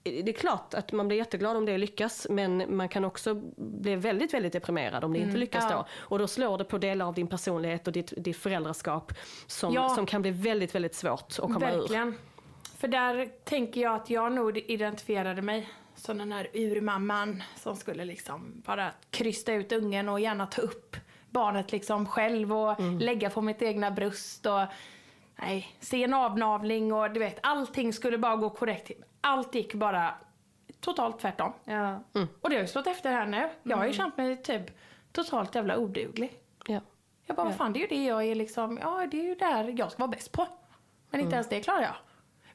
Det 0.03 0.29
är 0.29 0.33
klart 0.33 0.73
att 0.73 0.91
man 0.91 1.07
blir 1.07 1.17
jätteglad 1.17 1.57
om 1.57 1.65
det 1.65 1.77
lyckas 1.77 2.27
men 2.29 2.77
man 2.77 2.89
kan 2.89 3.05
också 3.05 3.33
bli 3.57 3.95
väldigt, 3.95 4.33
väldigt 4.33 4.53
deprimerad 4.53 5.03
om 5.03 5.13
det 5.13 5.19
inte 5.19 5.37
lyckas 5.37 5.65
ja. 5.69 5.75
då. 5.75 5.85
Och 5.97 6.19
då 6.19 6.27
slår 6.27 6.57
det 6.57 6.63
på 6.63 6.77
delar 6.77 7.05
av 7.05 7.13
din 7.13 7.27
personlighet 7.27 7.87
och 7.87 7.93
ditt, 7.93 8.13
ditt 8.17 8.37
föräldraskap 8.37 9.13
som, 9.47 9.73
Ja. 9.73 9.89
som 9.89 10.05
kan 10.05 10.21
bli 10.21 10.31
väldigt, 10.31 10.75
väldigt 10.75 10.95
svårt 10.95 11.21
att 11.29 11.37
komma 11.37 11.71
ur. 11.71 11.77
Verkligen. 11.79 12.15
För 12.77 12.87
där 12.87 13.29
tänker 13.43 13.81
jag 13.81 13.95
att 13.95 14.09
jag 14.09 14.31
nog 14.31 14.57
identifierade 14.57 15.41
mig 15.41 15.69
som 15.95 16.17
den 16.17 16.31
här 16.31 16.47
urmamman 16.53 17.43
som 17.55 17.75
skulle 17.75 18.05
liksom 18.05 18.61
bara 18.65 18.91
krysta 19.09 19.53
ut 19.53 19.71
ungen 19.71 20.09
och 20.09 20.19
gärna 20.19 20.45
ta 20.45 20.61
upp 20.61 20.95
barnet 21.29 21.71
liksom 21.71 22.05
själv 22.05 22.53
och 22.53 22.81
lägga 22.99 23.29
på 23.29 23.41
mitt 23.41 23.61
egna 23.61 23.91
bröst 23.91 24.45
och 24.45 24.61
nej, 25.41 25.77
se 25.79 26.03
en 26.03 26.13
avnavling 26.13 26.93
och 26.93 27.11
du 27.11 27.19
vet 27.19 27.39
allting 27.43 27.93
skulle 27.93 28.17
bara 28.17 28.35
gå 28.35 28.49
korrekt. 28.49 28.91
Allt 29.21 29.55
gick 29.55 29.73
bara 29.73 30.13
totalt 30.79 31.19
tvärtom. 31.19 31.53
Ja. 31.63 32.03
Och 32.41 32.49
det 32.49 32.55
har 32.55 32.61
ju 32.61 32.67
stått 32.67 32.87
efter 32.87 33.11
här 33.11 33.25
nu. 33.25 33.49
Jag 33.63 33.77
har 33.77 33.85
ju 33.85 33.93
känt 33.93 34.17
mig 34.17 34.43
typ 34.43 34.63
totalt 35.11 35.55
jävla 35.55 35.77
oduglig. 35.77 36.39
Ja. 36.67 36.81
Jag 37.25 37.35
bara, 37.35 37.45
vad 37.45 37.55
fan 37.55 37.73
det 37.73 37.79
är 37.79 37.81
ju 37.81 37.87
det 37.87 38.03
jag 38.05 38.23
är 38.23 38.35
liksom, 38.35 38.79
ja 38.81 39.07
det 39.11 39.19
är 39.19 39.23
ju 39.23 39.35
där 39.35 39.73
jag 39.77 39.91
ska 39.91 39.99
vara 39.99 40.11
bäst 40.11 40.31
på. 40.31 40.47
Men 41.09 41.21
inte 41.21 41.33
ens 41.33 41.49
det 41.49 41.61
klarar 41.61 41.81
jag. 41.81 41.95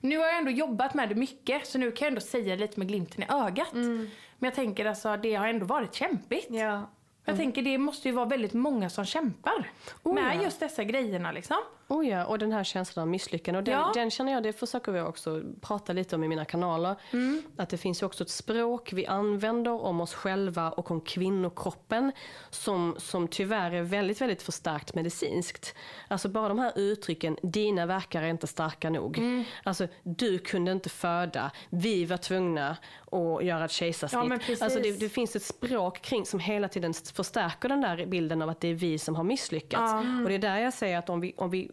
Nu 0.01 0.19
har 0.19 0.25
jag 0.25 0.39
ändå 0.39 0.51
jobbat 0.51 0.95
med 0.95 1.09
det 1.09 1.15
mycket 1.15 1.67
så 1.67 1.79
nu 1.79 1.91
kan 1.93 2.07
jag 2.07 2.09
ändå 2.09 2.21
säga 2.21 2.57
lite 2.57 2.79
med 2.81 2.89
glimten 2.89 3.23
i 3.23 3.27
ögat. 3.29 3.73
Men 3.73 4.11
jag 4.39 4.55
tänker 4.55 4.87
alltså 4.87 5.17
det 5.17 5.35
har 5.35 5.47
ändå 5.49 5.67
varit 5.67 5.95
kämpigt. 5.95 6.47
Ja. 6.51 6.91
Jag 7.25 7.37
tänker 7.37 7.63
det 7.63 7.79
måste 7.79 8.09
ju 8.09 8.15
vara 8.15 8.27
väldigt 8.27 8.53
många 8.53 8.91
som 8.91 9.05
kämpar 9.05 9.71
Oh, 10.03 10.15
med 10.15 10.37
ja. 10.37 10.43
just 10.43 10.61
dessa 10.61 10.85
grejerna 10.85 11.33
liksom. 11.33 11.57
Oh 11.93 12.07
ja, 12.09 12.25
och 12.25 12.39
den 12.39 12.53
här 12.53 12.65
känslan 12.65 13.03
av 13.03 13.09
misslyckande. 13.09 13.59
Och 13.59 13.65
den, 13.65 13.75
Ja. 13.75 13.91
den 13.95 14.11
känner 14.11 14.33
jag, 14.33 14.43
det 14.43 14.53
försöker 14.53 14.93
vi 14.93 15.01
också 15.01 15.43
prata 15.61 15.93
lite 15.93 16.17
om 16.17 16.25
i 16.25 16.29
mina 16.29 16.45
kanaler. 16.45 16.97
Mm. 17.11 17.43
Att 17.57 17.69
det 17.69 17.77
finns 17.77 18.03
ju 18.03 18.07
också 18.07 18.25
ett 18.25 18.31
språk 18.31 18.93
vi 18.93 19.07
använder 19.07 19.71
om 19.71 20.01
oss 20.01 20.15
själva 20.15 20.71
och 20.71 20.91
om 20.91 21.01
kvinnokroppen 21.01 22.13
som, 22.51 22.95
som 22.99 23.29
tyvärr 23.29 23.71
är 23.71 23.83
väldigt, 23.83 24.21
väldigt 24.21 24.43
förstärkt 24.43 24.95
medicinskt. 24.95 25.75
Alltså 26.09 26.29
bara 26.29 26.49
de 26.49 26.59
här 26.59 26.73
uttrycken, 26.77 27.37
dina 27.43 27.87
verkar 27.87 28.23
är 28.23 28.29
inte 28.29 28.47
starka 28.47 28.91
nog. 28.91 29.19
Mm. 29.19 29.45
Alltså 29.65 29.87
du 30.03 30.39
kunde 30.39 30.73
inte 30.73 30.89
föda, 30.89 31.51
vi 31.71 32.05
var 32.05 32.17
tvungna 32.17 32.77
att 33.11 33.45
göra 33.45 33.65
ett 33.65 33.71
kejsarsnitt. 33.71 34.43
Ja, 34.49 34.57
alltså 34.65 34.81
det, 34.81 35.01
det 35.01 35.09
finns 35.09 35.37
ett 35.37 35.43
språk 35.43 36.03
kring 36.03 36.27
som 36.27 36.41
hela 36.41 36.69
tiden 36.69 36.95
förstärker 37.15 37.69
den 37.69 37.81
där 37.81 38.07
bilden 38.07 38.43
av 38.43 38.49
att 38.49 38.61
det 38.61 38.69
är 38.69 38.75
vi 38.75 38.99
som 38.99 39.15
har 39.15 39.25
misslyckats. 39.25 39.93
Och 40.23 40.29
det 40.29 40.35
är 40.35 40.39
där 40.39 40.59
jag 40.59 40.75
säger 40.75 40.99
att 40.99 41.11
om 41.11 41.21
vi, 41.21 41.35
om 41.37 41.51
vi 41.51 41.71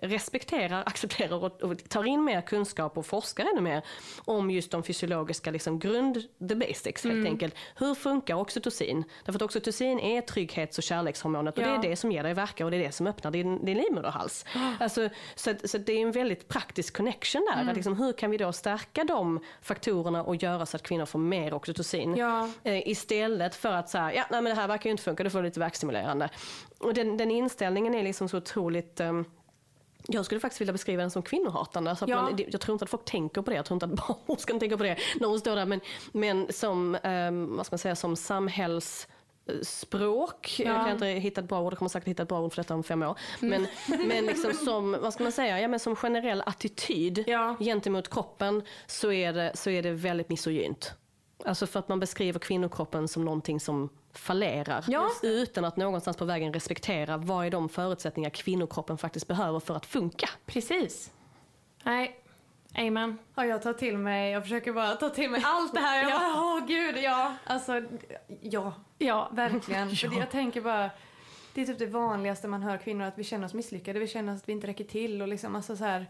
respekterar, 0.00 0.82
accepterar 0.86 1.44
och, 1.44 1.62
och 1.62 1.88
tar 1.88 2.04
in 2.04 2.24
mer 2.24 2.40
kunskap 2.40 2.98
och 2.98 3.06
forskar 3.06 3.44
ännu 3.52 3.60
mer 3.60 3.82
om 4.24 4.50
just 4.50 4.70
de 4.70 4.82
fysiologiska 4.82 5.50
liksom, 5.50 5.78
grund, 5.78 6.22
the 6.48 6.54
basics 6.54 7.04
helt 7.04 7.26
enkelt. 7.26 7.54
Hur 7.76 7.94
funkar 7.94 8.34
oxytocin? 8.34 9.04
Därför 9.24 9.38
att 9.38 9.42
oxytocin 9.42 10.00
är 10.00 10.20
trygghets 10.20 10.78
och 10.78 10.84
kärlekshormonet 10.84 11.58
och 11.58 11.64
Ja. 11.64 11.68
det 11.68 11.86
är 11.86 11.90
det 11.90 11.96
som 11.96 12.12
ger 12.12 12.22
dig 12.22 12.34
verka 12.34 12.64
och 12.64 12.70
det 12.70 12.76
är 12.76 12.82
det 12.82 12.92
som 12.92 13.06
öppnar 13.06 13.30
din, 13.30 13.64
din 13.64 13.78
livmoderhals. 13.78 14.44
Alltså, 14.80 15.08
så, 15.34 15.54
så 15.64 15.78
det 15.78 15.92
är 15.92 16.02
en 16.02 16.12
väldigt 16.12 16.48
praktisk 16.48 16.96
connection 16.96 17.46
där. 17.54 17.70
Att 17.70 17.76
liksom, 17.76 17.96
hur 17.96 18.12
kan 18.12 18.30
vi 18.30 18.36
då 18.36 18.52
stärka 18.52 19.04
de 19.04 19.40
faktorerna 19.62 20.22
och 20.24 20.36
göra 20.36 20.66
så 20.66 20.76
att 20.76 20.82
kvinnor 20.82 21.06
får 21.06 21.18
mer 21.18 21.54
oxytocin? 21.54 22.16
Ja. 22.16 22.48
Eh, 22.64 22.88
istället 22.88 23.54
för 23.54 23.72
att 23.72 23.88
säga, 23.88 24.14
ja 24.14 24.24
nej, 24.30 24.42
men 24.42 24.54
det 24.54 24.60
här 24.60 24.68
verkar 24.68 24.84
ju 24.84 24.90
inte 24.90 25.02
funka, 25.02 25.24
du 25.24 25.30
får 25.30 25.42
lite 25.42 25.60
verkstimulerande. 25.60 26.28
Och 26.78 26.94
den, 26.94 27.16
den 27.16 27.30
inställningen 27.30 27.94
är 27.94 28.02
liksom 28.02 28.28
så 28.28 28.36
otroligt 28.36 29.00
ehm, 29.00 29.24
jag 30.12 30.24
skulle 30.24 30.40
faktiskt 30.40 30.60
vilja 30.60 30.72
beskriva 30.72 31.00
den 31.02 31.10
som 31.10 31.22
kvinnohatande. 31.22 31.96
Så 31.96 32.04
att 32.04 32.08
Ja. 32.10 32.22
man, 32.22 32.38
jag 32.48 32.60
tror 32.60 32.74
inte 32.74 32.82
att 32.84 32.90
folk 32.90 33.04
tänker 33.04 33.42
på 33.42 33.50
det. 33.50 33.56
Jag 33.56 33.64
tror 33.64 33.76
inte 33.76 33.86
att 33.86 34.08
barnmorskan 34.26 34.60
tänker 34.60 34.76
på 34.76 34.82
det 34.82 34.96
när 35.20 35.28
hon 35.28 35.40
står 35.40 35.56
där. 35.56 35.66
Men, 35.66 35.80
men 36.12 36.52
som, 36.52 36.96
ehm, 37.02 37.56
vad 37.56 37.66
ska 37.66 37.74
man 37.74 37.78
säga, 37.78 37.96
som 37.96 38.16
samhälls 38.16 39.08
språk, 39.62 40.54
jag 40.58 40.76
kan 40.76 40.90
inte 40.90 41.06
hitta 41.06 41.40
ett 41.40 41.48
bra 41.48 41.60
ord, 41.60 41.72
jag 41.72 41.78
kommer 41.78 41.88
säkert 41.88 42.08
hitta 42.08 42.22
ett 42.22 42.28
bra 42.28 42.40
ord 42.40 42.52
för 42.52 42.62
detta 42.62 42.74
om 42.74 42.82
fem 42.82 43.02
år. 43.02 43.18
Men, 43.40 43.66
men 44.08 44.26
liksom 44.26 44.52
som, 44.52 44.96
vad 45.02 45.12
ska 45.14 45.22
man 45.22 45.32
säga, 45.32 45.60
ja, 45.60 45.68
men 45.68 45.80
som 45.80 45.96
generell 45.96 46.42
attityd 46.46 47.24
Ja. 47.26 47.56
gentemot 47.60 48.10
kroppen 48.10 48.62
så 48.86 49.12
är, 49.12 49.32
det, 49.32 49.52
så 49.54 49.70
är 49.70 49.82
det 49.82 49.90
väldigt 49.92 50.28
misogynt. 50.28 50.92
Alltså 51.44 51.66
för 51.66 51.78
att 51.78 51.88
man 51.88 52.00
beskriver 52.00 52.38
kvinnokroppen 52.38 53.08
som 53.08 53.24
någonting 53.24 53.60
som 53.60 53.88
fallerar 54.12 54.84
Ja. 54.88 55.10
utan 55.22 55.64
att 55.64 55.76
någonstans 55.76 56.16
på 56.16 56.24
vägen 56.24 56.52
respektera 56.52 57.16
vad 57.16 57.46
är 57.46 57.50
de 57.50 57.68
förutsättningar 57.68 58.30
kvinnokroppen 58.30 58.98
faktiskt 58.98 59.28
behöver 59.28 59.60
för 59.60 59.76
att 59.76 59.86
funka. 59.86 60.28
Precis. 60.46 61.10
Nej, 61.82 62.20
amen. 62.74 63.18
Ja, 63.34 63.44
jag 63.46 63.62
tar 63.62 63.72
till 63.72 63.98
mig, 63.98 64.32
jag 64.32 64.42
försöker 64.42 64.72
bara 64.72 64.94
ta 64.96 65.08
till 65.08 65.30
mig 65.30 65.42
allt 65.44 65.74
det 65.74 65.80
här. 65.80 66.02
Jag 66.10 66.20
bara, 66.20 66.42
åh 66.42 66.66
gud, 66.66 66.96
ja. 66.98 67.34
Alltså, 67.44 67.82
ja, 68.40 68.72
Ja, 68.98 69.28
verkligen. 69.32 69.90
För 69.96 70.08
det- 70.08 70.16
jag 70.16 70.30
tänker 70.30 70.60
bara, 70.60 70.90
det 71.54 71.62
är 71.62 71.66
typ 71.66 71.78
det 71.78 71.86
vanligaste 71.86 72.48
man 72.48 72.62
hör 72.62 72.78
kvinnor, 72.78 73.04
att 73.06 73.18
vi 73.18 73.24
känner 73.24 73.46
oss 73.46 73.54
misslyckade, 73.54 73.98
vi 73.98 74.06
känner 74.08 74.34
att 74.34 74.48
vi 74.48 74.52
inte 74.52 74.66
räcker 74.66 74.84
till 74.84 75.22
och 75.22 75.28
liksom, 75.28 75.56
alltså 75.56 75.76
så 75.76 75.84
här, 75.84 76.06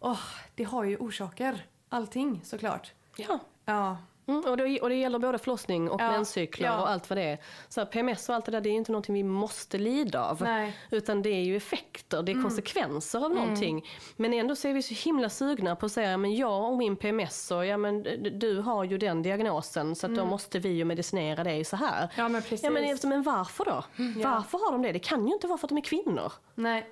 åh, 0.00 0.20
det 0.54 0.64
har 0.64 0.84
ju 0.84 0.96
orsaker. 0.96 1.66
Allting 1.88 2.40
såklart. 2.44 2.92
Ja. 3.16 3.38
Ja, 3.64 3.96
Mm, 4.28 4.44
och, 4.44 4.56
det, 4.56 4.80
och 4.80 4.88
det 4.88 4.94
gäller 4.94 5.18
både 5.18 5.38
förlossning 5.38 5.90
och 5.90 6.00
Ja, 6.00 6.10
menscyklar 6.10 6.68
ja. 6.68 6.80
och 6.80 6.90
allt 6.90 7.10
vad 7.10 7.18
det 7.18 7.22
är. 7.22 7.38
Så 7.68 7.80
här, 7.80 7.86
PMS 7.86 8.28
och 8.28 8.34
allt 8.34 8.44
det 8.44 8.52
där, 8.52 8.60
det 8.60 8.68
är 8.68 8.70
ju 8.70 8.76
inte 8.76 8.92
någonting 8.92 9.14
vi 9.14 9.22
måste 9.22 9.78
lida 9.78 10.24
av. 10.24 10.42
Nej. 10.42 10.76
Utan 10.90 11.22
det 11.22 11.30
är 11.30 11.42
ju 11.42 11.56
effekter, 11.56 12.22
det 12.22 12.32
är 12.32 12.42
konsekvenser 12.42 13.24
av 13.24 13.30
någonting. 13.34 13.88
Men 14.16 14.34
ändå 14.34 14.56
så 14.56 14.68
är 14.68 14.72
vi 14.72 14.82
så 14.82 14.94
himla 14.94 15.30
sugna 15.30 15.76
på 15.76 15.86
att 15.86 15.92
säga, 15.92 16.16
men 16.16 16.34
jag 16.34 16.70
och 16.72 16.78
min 16.78 16.96
PMS, 16.96 17.50
och, 17.50 17.66
ja, 17.66 17.76
men 17.76 18.02
du 18.38 18.60
har 18.60 18.84
ju 18.84 18.98
den 18.98 19.22
diagnosen 19.22 19.94
så 19.94 20.06
att 20.06 20.14
då 20.14 20.24
måste 20.24 20.58
vi 20.58 20.68
ju 20.68 20.84
medicinera 20.84 21.44
dig 21.44 21.64
så 21.64 21.76
här. 21.76 22.12
Ja, 22.16 22.28
men 22.28 22.42
precis. 22.42 22.62
Ja, 22.62 22.70
men, 22.70 22.98
men 23.02 23.22
varför 23.22 23.64
då? 23.64 23.84
Varför 24.24 24.58
har 24.58 24.72
de 24.72 24.82
det? 24.82 24.92
Det 24.92 24.98
kan 24.98 25.26
ju 25.26 25.34
inte 25.34 25.46
vara 25.46 25.58
för 25.58 25.66
att 25.66 25.68
de 25.68 25.78
är 25.78 25.82
kvinnor. 25.82 26.32
nej. 26.54 26.86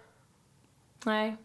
nej. 1.05 1.37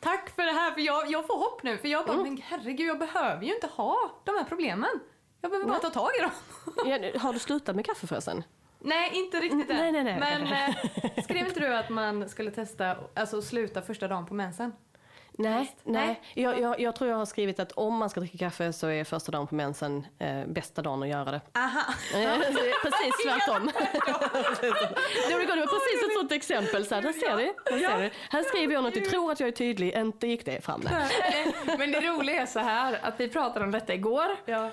Tack 0.00 0.30
för 0.30 0.42
det 0.42 0.52
här, 0.52 0.70
för 0.72 0.80
jag, 0.80 1.10
jag 1.10 1.26
får 1.26 1.38
hopp 1.38 1.62
nu. 1.62 1.78
För 1.78 1.88
jag 1.88 2.06
bara, 2.06 2.16
men 2.16 2.42
herregud, 2.44 2.88
jag 2.88 2.98
behöver 2.98 3.44
ju 3.44 3.54
inte 3.54 3.66
ha 3.66 3.96
de 4.24 4.30
här 4.30 4.44
problemen. 4.44 5.00
Jag 5.40 5.50
behöver 5.50 5.68
bara 5.68 5.78
ta 5.78 5.90
tag 5.90 6.10
i 6.18 6.22
dem. 6.22 6.30
Ja, 7.12 7.20
har 7.20 7.32
du 7.32 7.38
slutat 7.38 7.76
med 7.76 7.86
kaffe 7.86 8.06
förresten? 8.06 8.44
Nej, 8.78 9.10
inte 9.12 9.40
riktigt 9.40 9.70
än. 9.70 9.76
Nej, 9.76 9.92
nej, 9.92 10.04
nej. 10.04 10.18
Men 10.20 10.42
eh, 10.42 11.22
skrev 11.24 11.46
inte 11.46 11.60
du 11.60 11.74
att 11.74 11.88
man 11.88 12.28
skulle 12.28 12.50
testa, 12.50 12.96
alltså 13.14 13.42
sluta 13.42 13.82
första 13.82 14.08
dagen 14.08 14.26
på 14.26 14.34
mensen? 14.34 14.72
Nej, 15.32 15.76
nej. 15.84 16.06
Nej. 16.06 16.22
Jag, 16.34 16.60
jag, 16.60 16.80
jag 16.80 16.96
tror 16.96 17.10
jag 17.10 17.16
har 17.16 17.26
skrivit 17.26 17.60
att 17.60 17.72
om 17.72 17.96
man 17.96 18.10
ska 18.10 18.20
dricka 18.20 18.38
kaffe 18.38 18.72
så 18.72 18.86
är 18.86 19.04
första 19.04 19.32
dagen 19.32 19.46
på 19.46 19.54
mensen 19.54 20.06
eh, 20.18 20.46
bästa 20.46 20.82
dagen 20.82 21.02
att 21.02 21.08
göra 21.08 21.30
det. 21.30 21.40
Aha. 21.54 21.94
Precis 22.82 23.14
tvärtom. 23.24 23.70
det 25.26 25.34
var 25.34 25.66
precis 25.66 26.08
ett 26.08 26.18
sånt 26.18 26.32
exempel. 26.32 26.86
Så 26.86 26.94
här, 26.94 27.02
där 27.02 27.12
ser 27.12 27.36
du. 27.36 27.54
Där, 27.64 27.78
ser 27.78 28.02
du. 28.02 28.10
här 28.30 28.42
skriver 28.42 28.74
jag 28.74 28.84
något, 28.84 28.94
du 28.94 29.00
tror 29.00 29.32
att 29.32 29.40
jag 29.40 29.48
är 29.48 29.52
tydlig, 29.52 29.94
inte 29.96 30.26
gick 30.26 30.44
det 30.44 30.64
fram. 30.64 30.80
Nej. 30.84 31.54
Men 31.78 31.92
det 31.92 32.00
roliga 32.00 32.42
är 32.42 32.46
så 32.46 32.58
här 32.58 32.98
att 33.02 33.20
vi 33.20 33.28
pratade 33.28 33.64
om 33.64 33.70
detta 33.70 33.94
igår. 33.94 34.36
Ja. 34.44 34.70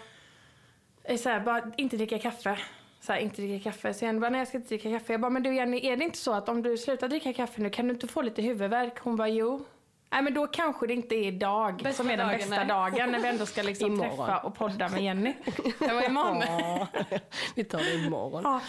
Är 1.14 1.18
så 1.18 1.30
här, 1.30 1.40
bara 1.40 1.62
inte 1.78 1.98
dricka 1.98 2.20
kaffe. 2.20 2.60
Så 3.02 3.14
här, 3.14 3.20
inte 3.20 3.42
dricka 3.42 3.72
kaffe. 3.72 3.94
Så 3.94 4.06
jag 4.06 4.20
bara, 4.20 4.30
nej 4.30 4.40
jag 4.40 4.48
ska 4.48 4.58
inte 4.58 4.70
dricka 4.70 4.90
kaffe. 4.92 5.14
Jag 5.14 5.22
bara, 5.22 5.30
men 5.30 5.44
du 5.44 5.56
Jenny, 5.56 5.88
är 5.88 5.98
det 5.98 6.04
inte 6.04 6.18
så 6.18 6.34
att 6.34 6.50
om 6.50 6.62
du 6.64 6.78
slutar 6.78 7.08
dricka 7.08 7.34
kaffe 7.34 7.62
nu 7.62 7.70
kan 7.70 7.88
du 7.88 7.94
inte 7.94 8.08
få 8.08 8.22
lite 8.22 8.42
huvudvärk? 8.42 9.00
Hon 9.00 9.16
bara, 9.16 9.28
jo. 9.30 9.66
Nej 10.12 10.22
men 10.22 10.34
då 10.34 10.48
kanske 10.48 10.88
det 10.88 10.94
inte 10.94 11.16
är 11.16 11.28
idag 11.28 11.76
Bästa 11.84 12.04
som 12.04 12.12
är 12.12 12.18
den 12.18 12.28
dagen, 12.28 12.38
bästa 12.38 12.56
nej. 12.56 12.68
dagen 12.68 13.12
när 13.12 13.20
vi 13.20 13.28
ändå 13.28 13.46
ska 13.46 13.62
liksom 13.62 13.88
Imorgon. 13.94 14.18
träffa 14.18 14.38
och 14.40 14.56
podda 14.56 14.90
med 14.90 15.04
Jenny. 15.04 15.34
Det 15.80 15.94
var 15.94 16.06
imorgon. 16.06 16.44
Ja, 16.48 16.88
vi 17.56 17.64
tar 17.64 17.78
det 17.80 17.94
imorgon. 18.06 18.42
Ja. 18.44 18.62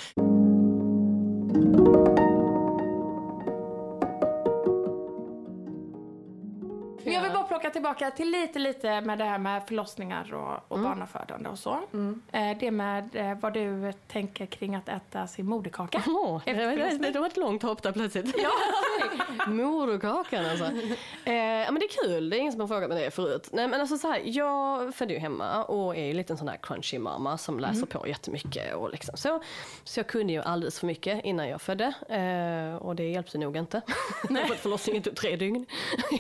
Jag 7.69 7.83
plocka 7.83 7.97
tillbaka 8.01 8.17
till 8.17 8.31
lite, 8.31 8.59
lite 8.59 9.01
med 9.01 9.19
det 9.19 9.25
här 9.25 9.39
med 9.39 9.63
förlossningar 9.67 10.35
och, 10.35 10.73
och 10.73 10.81
barnafödande 10.81 11.49
och 11.49 11.59
så. 11.59 11.71
Eh, 12.33 12.59
det 12.61 12.71
med 12.71 13.17
eh, 13.17 13.39
vad 13.41 13.55
du 13.55 13.93
tänker 14.09 14.47
kring 14.47 14.75
att 14.75 14.89
äta 14.89 15.27
sin 15.27 15.47
moderkaka. 15.47 16.03
Åh, 16.07 16.43
det, 16.45 16.53
var, 16.53 16.73
förlossning. 16.73 17.13
det 17.13 17.19
var 17.19 17.27
ett 17.27 17.37
långt 17.37 17.63
hopp 17.63 17.83
där 17.83 17.93
plötsligt. 17.93 18.35
Ja. 18.39 18.51
Moderkakan 19.47 20.45
alltså. 20.45 20.65
Eh, 20.65 20.73
men 21.25 21.75
det 21.75 21.85
är 21.85 22.05
kul, 22.05 22.31
det 22.31 22.37
är 22.37 22.39
ingen 22.39 22.53
som 22.53 22.61
har 22.61 22.69
frågat 22.69 22.89
mig 22.89 23.05
det 23.05 23.11
förut. 23.11 23.49
Nej, 23.53 23.69
men 23.69 23.81
alltså 23.81 23.99
så 23.99 24.09
här, 24.09 24.21
jag 24.25 24.95
födde 24.95 25.15
ju 25.15 25.19
hemma 25.19 25.65
och 25.65 25.97
är 25.97 26.05
ju 26.05 26.13
lite 26.13 26.33
en 26.33 26.37
sån 26.37 26.49
här 26.49 26.59
crunchy 26.63 26.99
mamma 26.99 27.39
som 27.39 27.61
läser 27.61 27.87
på 27.87 28.09
jättemycket. 28.09 28.75
Och 28.75 28.91
liksom 28.91 29.17
så. 29.17 29.43
så 29.85 30.01
jag 30.01 30.07
kunde 30.07 30.33
ju 30.33 30.43
alldeles 30.43 30.81
för 30.81 30.87
mycket 30.87 31.25
innan 31.25 31.49
jag 31.49 31.61
födde 31.61 31.85
eh, 32.09 32.87
och 32.87 32.97
det 32.97 33.11
hjälpte 33.11 33.39
nog 33.39 33.57
inte. 33.57 33.83
för 34.29 34.55
att 34.55 34.61
förlossningen 34.61 35.03
tog 35.03 35.17
tre 35.17 35.37
dygn 35.37 35.67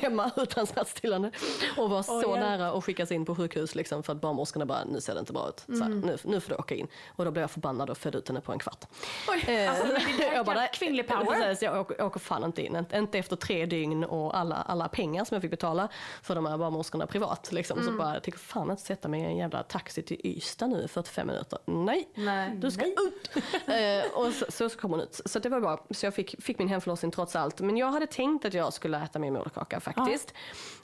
hemma 0.00 0.30
utan 0.36 0.66
smärtstillande. 0.66 1.30
Och 1.76 1.90
var 1.90 2.02
så 2.02 2.20
hjälp. 2.20 2.40
nära 2.40 2.70
att 2.70 2.84
skickas 2.84 3.12
in 3.12 3.24
på 3.24 3.34
sjukhus 3.34 3.74
liksom, 3.74 4.02
för 4.02 4.12
att 4.12 4.20
barnmorskorna 4.20 4.66
bara, 4.66 4.84
nu 4.84 5.00
ser 5.00 5.14
det 5.14 5.20
inte 5.20 5.32
bra 5.32 5.48
ut. 5.48 5.76
Så 5.78 5.84
här, 5.84 5.90
nu, 5.90 6.16
nu 6.24 6.40
får 6.40 6.48
du 6.50 6.56
åka 6.56 6.74
in. 6.74 6.88
Och 7.16 7.24
då 7.24 7.30
blev 7.30 7.42
jag 7.42 7.50
förbannad 7.50 7.90
och 7.90 7.98
födde 7.98 8.18
ut 8.18 8.28
henne 8.28 8.40
på 8.40 8.52
en 8.52 8.58
kvart. 8.58 8.84
Oj, 9.28 9.66
alltså, 9.66 9.86
där 9.86 10.32
Jag 10.34 10.46
bara, 10.46 10.66
kvinnlig 10.66 11.08
power. 11.08 11.24
Precis, 11.24 11.62
jag 11.62 11.80
åker, 11.80 12.02
åker 12.02 12.20
fan 12.20 12.44
inte 12.44 12.62
in. 12.62 12.86
Inte- 12.94 13.18
efter 13.18 13.36
tre 13.36 13.66
dygn 13.66 14.04
och 14.04 14.38
alla, 14.38 14.56
alla 14.56 14.88
pengar 14.88 15.24
som 15.24 15.34
jag 15.34 15.42
fick 15.42 15.50
betala 15.50 15.88
för 16.22 16.34
de 16.34 16.46
här 16.46 16.58
barnmorskorna 16.58 17.06
privat. 17.06 17.52
Liksom. 17.52 17.84
Så 17.84 17.92
bara, 17.92 18.14
jag 18.14 18.22
tänker 18.22 18.38
fan 18.38 18.70
inte 18.70 18.82
sätta 18.82 19.08
mig 19.08 19.20
i 19.20 19.24
en 19.24 19.36
jävla 19.36 19.62
taxi 19.62 20.02
till 20.02 20.20
Ystad 20.24 20.66
nu 20.66 20.82
i 20.82 20.88
45 20.88 21.26
minuter. 21.26 21.58
Nej, 21.64 22.08
Nej. 22.14 22.50
du 22.56 22.70
ska 22.70 22.84
ut! 22.86 23.30
eh, 23.66 24.12
och 24.14 24.32
så, 24.32 24.44
så, 24.48 24.68
så 24.68 24.78
kom 24.78 24.90
hon 24.90 25.00
ut. 25.00 25.20
Så 25.24 25.38
det 25.38 25.48
var 25.48 25.60
bra. 25.60 25.86
Så 25.90 26.06
jag 26.06 26.14
fick, 26.14 26.42
fick 26.42 26.58
min 26.58 26.68
hemförlossning 26.68 27.10
trots 27.10 27.36
allt. 27.36 27.60
Men 27.60 27.76
jag 27.76 27.90
hade 27.90 28.06
tänkt 28.06 28.44
att 28.44 28.54
jag 28.54 28.72
skulle 28.72 29.02
äta 29.04 29.18
min 29.18 29.32
moderkaka 29.32 29.80
faktiskt. 29.80 30.34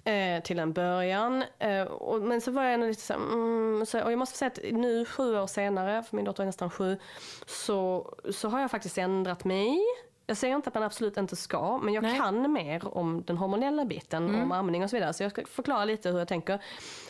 Eh, 0.04 0.42
till 0.44 0.58
en 0.58 0.72
början. 0.72 1.44
Eh, 1.58 1.82
och, 1.82 2.22
men 2.22 2.40
så 2.40 2.50
var 2.50 2.62
jag 2.62 2.74
ändå 2.74 2.86
lite 2.86 3.00
så, 3.00 3.12
här, 3.12 3.20
mm, 3.20 3.86
så 3.86 4.02
Och 4.02 4.12
jag 4.12 4.18
måste 4.18 4.38
säga 4.38 4.50
att 4.50 4.58
nu 4.72 5.04
sju 5.04 5.38
år 5.38 5.46
senare, 5.46 6.02
för 6.02 6.16
min 6.16 6.24
dotter 6.24 6.42
är 6.42 6.46
nästan 6.46 6.70
sju, 6.70 6.98
så, 7.46 8.08
så 8.32 8.48
har 8.48 8.60
jag 8.60 8.70
faktiskt 8.70 8.98
ändrat 8.98 9.44
mig. 9.44 9.78
Jag 10.26 10.36
säger 10.36 10.56
inte 10.56 10.68
att 10.68 10.74
man 10.74 10.82
absolut 10.82 11.16
inte 11.16 11.36
ska, 11.36 11.78
men 11.78 11.94
jag 11.94 12.02
Nej. 12.02 12.18
kan 12.18 12.52
mer 12.52 12.98
om 12.98 13.22
den 13.26 13.36
hormonella 13.36 13.84
biten, 13.84 14.42
om 14.42 14.52
amning 14.52 14.84
och 14.84 14.90
så 14.90 14.96
vidare. 14.96 15.12
Så 15.12 15.22
jag 15.22 15.32
ska 15.32 15.46
förklara 15.46 15.84
lite 15.84 16.10
hur 16.10 16.18
jag 16.18 16.28
tänker. 16.28 16.62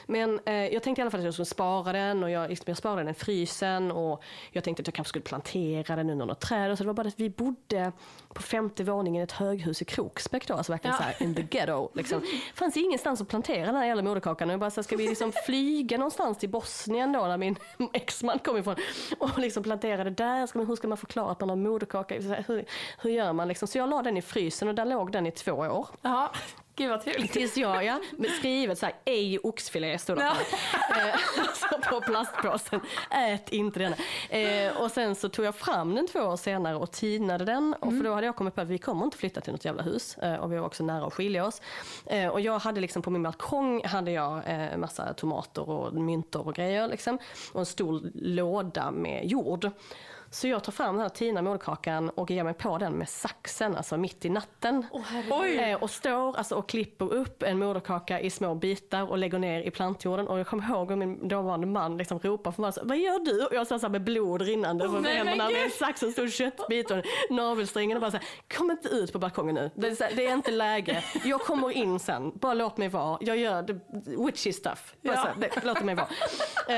Men 0.07 0.41
eh, 0.45 0.55
jag 0.55 0.83
tänkte 0.83 1.01
i 1.01 1.03
alla 1.03 1.11
fall 1.11 1.21
att 1.21 1.25
jag 1.25 1.35
skulle 1.35 1.47
spara 1.47 1.93
den 1.93 2.23
och 2.23 2.31
jag, 2.31 2.49
liksom, 2.49 2.65
jag 2.67 2.77
sparade 2.77 3.01
den 3.01 3.09
i 3.09 3.15
frysen 3.15 3.93
och 3.93 4.23
jag 4.51 4.65
tänkte 4.65 4.81
att 4.81 4.87
jag 4.87 4.95
kanske 4.95 5.09
skulle 5.09 5.23
plantera 5.23 5.97
den 5.97 6.11
under 6.11 6.27
något 6.27 6.41
träd. 6.41 6.71
Och 6.71 6.79
så 6.79 6.85
det 6.85 6.87
var 6.87 6.95
bara 6.95 7.09
att 7.09 7.21
vi 7.21 7.31
bodde 7.31 7.93
på 8.35 8.43
femte 8.43 8.85
våningen 8.85 9.21
i 9.21 9.25
ett 9.25 9.33
höghus 9.33 9.83
i 9.83 9.85
Kroksbäck 9.85 10.49
då, 10.49 10.55
alltså 10.55 10.73
verkligen 10.73 10.93
Ja. 10.95 10.99
så 10.99 11.03
här 11.05 11.23
in 11.23 11.35
the 11.35 11.43
ghetto. 11.43 11.91
Liksom. 11.95 12.21
Det 12.21 12.55
fanns 12.59 12.77
ingenstans 12.77 13.21
att 13.21 13.29
plantera 13.29 13.67
den 13.67 13.75
här 13.75 13.87
jävla 13.87 14.03
moderkakan. 14.03 14.49
Och 14.49 14.53
jag 14.53 14.61
bara 14.61 14.71
så 14.71 14.81
här, 14.81 14.83
ska 14.83 14.97
vi 14.97 15.09
liksom 15.09 15.33
flyga 15.47 15.99
någonstans 15.99 16.39
till 16.39 16.49
Bosnien 16.49 17.13
då, 17.13 17.27
där 17.27 17.37
min 17.37 17.57
exman 17.93 18.39
kom 18.39 18.57
ifrån 18.57 18.75
och 19.19 19.39
liksom 19.39 19.63
plantera 19.63 20.05
det 20.05 20.11
där? 20.11 20.47
Ska 20.47 20.59
man, 20.59 20.67
hur 20.69 20.77
ska 20.77 20.89
man 20.89 20.99
förklara 20.99 21.33
att 21.33 21.41
man 21.41 21.49
har 21.49 21.57
moderkaka? 21.57 22.15
Hur, 22.15 22.65
hur 22.99 23.11
gör 23.11 23.33
man 23.33 23.49
liksom? 23.49 23.69
Så 23.69 23.79
jag 23.79 23.89
la 23.89 24.03
den 24.03 24.17
i 24.17 24.23
frysen 24.23 24.69
och 24.69 24.75
där 24.75 24.85
låg 24.85 25.13
den 25.13 25.27
i 25.27 25.31
två 25.31 25.53
år. 25.53 25.87
Ja, 26.03 26.31
gud 26.77 26.91
vad 26.91 27.01
trevligt. 27.01 27.33
Tills 27.33 27.57
jag, 27.57 27.85
ja, 27.85 28.01
med 28.17 28.31
skrivet 28.31 28.79
så 28.79 28.87
här, 28.87 28.95
ej 29.05 29.39
oxfilé 29.39 29.99
stod 29.99 30.17
det 30.17 30.23
på, 30.23 30.57
eh, 30.99 31.15
alltså 31.39 31.91
på 31.91 32.01
plastpåsen. 32.01 32.81
Ät 33.11 33.53
inte 33.53 33.79
denna. 33.79 33.97
Eh, 34.29 34.77
och 34.77 34.91
sen 34.91 35.15
så 35.15 35.29
tog 35.29 35.45
jag 35.45 35.55
fram 35.55 35.95
den 35.95 36.07
två 36.07 36.21
år 36.21 36.37
senare 36.37 36.77
och 36.77 36.91
tinade 36.93 37.45
den. 37.45 37.75
Och 37.81 37.93
för 37.93 38.05
då 38.05 38.15
hade 38.15 38.27
jag 38.27 38.37
kommit 38.37 38.55
på 38.55 38.61
att 38.61 38.69
vi 38.69 38.79
kommer 38.79 39.05
inte 39.05 39.17
flytta 39.17 39.41
till 39.41 39.53
något 39.53 39.65
jävla 39.65 39.83
hus. 39.83 40.19
Eh, 40.19 40.35
och 40.35 40.53
vi 40.53 40.57
var 40.57 40.67
också 40.67 40.85
nära 40.85 41.07
att 41.07 41.15
skilja 41.15 41.47
oss. 41.47 41.63
Eh, 42.07 42.29
och 42.29 42.41
jag 42.41 42.59
hade 42.59 42.81
liksom 42.81 43.03
på 43.03 43.11
min 43.11 43.23
balkong 43.23 43.85
hade 43.85 44.11
jag 44.11 44.43
eh, 44.47 44.77
massa 44.77 45.15
tomater 45.15 45.71
och 45.71 45.95
myntor 45.95 46.47
och 46.47 46.55
grejer 46.55 46.89
liksom. 46.89 47.19
Och 47.53 47.61
en 47.61 47.67
stor 47.67 48.11
låda 48.15 48.91
med 48.91 49.27
jord. 49.27 49.71
Så 50.35 50.49
jag 50.49 50.65
tar 50.65 50.73
fram 50.73 50.95
den 50.95 51.03
här 51.03 51.09
Tina 51.09 51.43
moderkakan 51.43 52.11
och 52.11 52.31
ger 52.31 52.45
mig 52.45 52.55
på 52.55 52.79
den 52.79 52.93
med 52.93 53.09
saxen, 53.09 53.77
alltså 53.77 53.97
mitt 53.97 54.25
i 54.25 54.29
natten. 54.29 54.87
Oj. 55.31 55.57
Eh, 55.59 55.83
och 55.83 55.91
står 55.91 56.37
alltså, 56.37 56.55
och 56.55 56.69
klipper 56.69 57.13
upp 57.13 57.43
en 57.43 57.59
moderkaka 57.59 58.21
i 58.21 58.31
små 58.31 58.55
bitar 58.55 59.11
och 59.11 59.19
lägger 59.19 59.39
ner 59.39 59.61
i 59.63 59.71
plantjorden. 59.71 60.29
Och 60.29 60.39
jag 60.39 60.47
kommer 60.47 60.69
ihåg 60.69 60.89
hur 60.91 60.97
min 60.97 61.29
dåvarande 61.29 61.67
man 61.67 61.97
liksom 61.97 62.19
ropar 62.19 62.53
för 62.53 62.63
mig, 62.63 62.73
så, 62.73 62.81
vad 62.85 62.99
gör 62.99 63.19
du? 63.25 63.45
Och 63.47 63.55
jag 63.55 63.67
står 63.67 63.79
så 63.79 63.89
med 63.89 64.05
blod 64.05 64.43
rinnande 64.43 64.85
från 64.85 65.03
men 65.03 65.05
händerna 65.17 65.51
med 65.51 65.65
en 65.65 65.71
sax 65.71 66.03
och 66.03 66.07
en 66.09 66.13
stor 66.13 66.29
köttbit 66.29 66.91
och 66.91 66.97
en 66.97 67.03
navelsträngen 67.31 67.97
och 67.97 68.01
bara 68.01 68.11
så 68.11 68.17
här, 68.17 68.27
kom 68.59 68.71
inte 68.71 68.89
ut 68.89 69.13
på 69.13 69.19
balkongen 69.19 69.55
nu. 69.55 69.71
Det 69.75 69.87
är, 69.87 69.95
så 69.95 70.05
här, 70.05 70.13
det 70.17 70.27
är 70.27 70.33
inte 70.35 70.51
läge. 70.51 71.05
Jag 71.25 71.41
kommer 71.41 71.71
in 71.71 71.99
sen, 71.99 72.33
bara 72.35 72.55
låt 72.55 72.77
mig 72.77 72.89
vara. 72.89 73.19
Jag 73.21 73.37
gör 73.37 73.63
the 73.63 73.75
witchy 74.25 74.53
stuff. 74.53 74.95
Bara 75.03 75.15
Ja. 75.15 75.21
så 75.23 75.27
här, 75.29 75.35
det, 75.39 75.65
låt 75.65 75.83
mig 75.83 75.95
vara. 75.95 76.09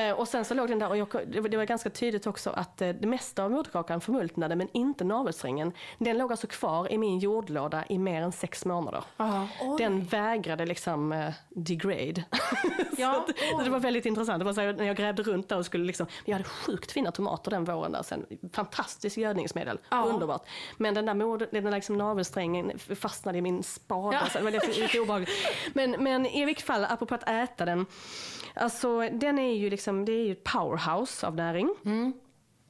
Eh, 0.09 0.13
och 0.19 0.29
sen 0.29 0.45
så 0.45 0.55
låg 0.55 0.69
den 0.69 0.79
där 0.79 0.89
och 0.89 0.97
jag, 0.97 1.09
det 1.27 1.41
var- 1.41 1.49
det 1.49 1.57
var 1.57 1.65
ganska 1.65 1.91
tydligt 1.91 2.27
också 2.27 2.51
att 2.51 2.83
eh, 2.83 2.89
det 2.89 3.07
mesta 3.07 3.46
av 3.47 3.53
moderkakan 3.53 4.01
förmultnade 4.01 4.57
men 4.57 4.69
inte 4.73 5.05
navelsträngen. 5.05 5.73
Den 5.99 6.19
låg 6.19 6.31
alltså 6.31 6.47
kvar 6.47 6.93
i 6.93 6.99
min 6.99 7.19
jordlåda 7.19 7.85
i 7.89 7.99
mer 7.99 8.23
än 8.23 8.33
sex 8.33 8.65
månader. 8.65 9.05
Ja. 9.17 9.49
Den 9.79 10.05
vägrade 10.05 10.67
liksom 10.67 11.13
eh, 11.13 11.33
degrade. 11.49 12.25
Ja. 12.99 13.27
så 13.59 13.63
det 13.65 13.71
var 13.71 13.79
väldigt 13.79 14.07
intressant. 14.07 14.39
Det 14.39 14.45
var 14.45 14.53
så 14.53 14.61
här, 14.61 14.73
när 14.73 14.85
jag 14.85 14.97
grävde 14.97 15.23
runt 15.23 15.49
där 15.49 15.59
och 15.59 15.67
skulle 15.67 15.85
liksom, 15.85 16.07
jag 16.25 16.33
hade 16.33 16.45
sjukt 16.45 16.93
fina 16.93 17.11
tomater 17.13 17.51
den 17.51 17.65
våren 17.65 17.93
där 17.93 18.03
sen. 18.03 18.27
Fantastiskt 18.53 19.17
gödningsmedel, 19.17 19.79
Ja. 19.91 20.05
underbart. 20.05 20.43
Men 20.77 20.95
den 20.95 21.07
där, 21.07 21.15
mod, 21.15 21.47
den 21.53 21.65
där 21.65 21.71
liksom 21.73 21.99
navelsträngen 21.99 22.79
fastnade 22.79 23.39
i 23.39 23.43
min 23.43 23.63
spade. 23.63 24.17
Ja. 24.17 24.27
Så 24.33 24.39
det 24.39 24.45
var 24.45 24.51
lite, 24.51 24.81
lite 24.81 25.01
obehagligt. 25.01 25.31
Men, 25.75 25.91
men 25.91 26.27
i 26.27 26.45
vilket 26.45 26.65
fall, 26.67 26.85
apropå 26.85 27.15
att 27.15 27.29
äta 27.29 27.65
den. 27.65 27.87
Alltså 28.55 29.01
den 29.13 29.39
är 29.39 29.55
ju 29.55 29.71
liksom, 29.71 30.05
det 30.05 30.13
är 30.13 30.25
ju 30.27 30.33
ett 30.33 30.45
powerhouse 30.45 31.27
av 31.27 31.35
näring. 31.37 31.75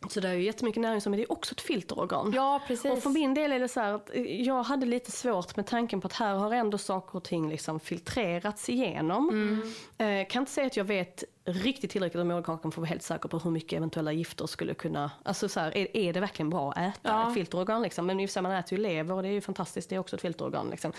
Så 0.09 0.21
det 0.21 0.29
är 0.29 0.35
ju 0.35 0.43
jättemycket 0.43 0.81
näring 0.83 1.01
som 1.01 1.11
men 1.11 1.19
det 1.19 1.25
är 1.25 1.33
också 1.33 1.53
ett 1.55 1.61
filterorgan. 1.61 2.33
Ja, 2.35 2.61
precis. 2.67 2.91
Och 2.91 3.03
för 3.03 3.11
min 3.11 3.35
del 3.35 3.53
är 3.53 3.61
det 3.61 3.69
så 3.69 3.81
att 3.81 4.11
eh, 4.15 4.43
jag 4.43 4.63
hade 4.63 4.87
lite 4.87 5.11
svårt 5.11 5.57
med 5.57 5.67
tanken 5.67 6.01
på 6.01 6.07
att 6.07 6.13
här 6.13 6.35
har 6.35 6.53
ändå 6.53 6.79
saker 6.79 7.17
och 7.17 7.25
ting 7.25 7.49
liksom 7.51 7.81
filtrerats 7.81 8.69
igenom. 8.69 9.29
Mm. 9.29 10.21
Eh, 10.23 10.29
kan 10.29 10.43
inte 10.43 10.53
säga 10.53 10.67
att 10.67 10.77
jag 10.77 10.85
vet 10.85 11.25
riktigt 11.45 11.91
tillräckligt 11.91 12.21
om 12.21 12.29
moderkakan 12.29 12.73
för 12.73 12.81
att 12.81 12.83
vara 12.83 12.89
helt 12.89 13.03
säker 13.03 13.29
på 13.29 13.39
hur 13.39 13.51
mycket 13.51 13.77
eventuella 13.77 14.13
gifter 14.13 14.47
skulle 14.47 14.75
kunna, 14.75 15.11
alltså 15.23 15.49
så 15.49 15.61
här, 15.61 15.77
är, 15.77 15.97
är 15.97 16.13
det 16.13 16.21
verkligen 16.21 16.51
bra 16.51 16.73
att 16.73 16.79
äta 16.79 16.99
Ja. 17.03 17.29
ett 17.29 17.35
filterorgan 17.35 17.83
liksom? 17.83 18.07
Men 18.07 18.21
i 18.21 18.27
och 18.27 18.31
för 18.31 18.33
sig, 18.33 18.43
man 18.43 18.53
äter 18.53 18.79
ju 18.79 18.83
lever 18.85 19.15
och 19.15 19.23
det 19.23 19.29
är 19.29 19.33
ju 19.33 19.41
fantastiskt, 19.41 19.89
det 19.91 19.95
är 19.95 19.99
också 20.01 20.17
ett 20.17 20.23
filterorgan 20.23 20.71
liksom. 20.71 20.93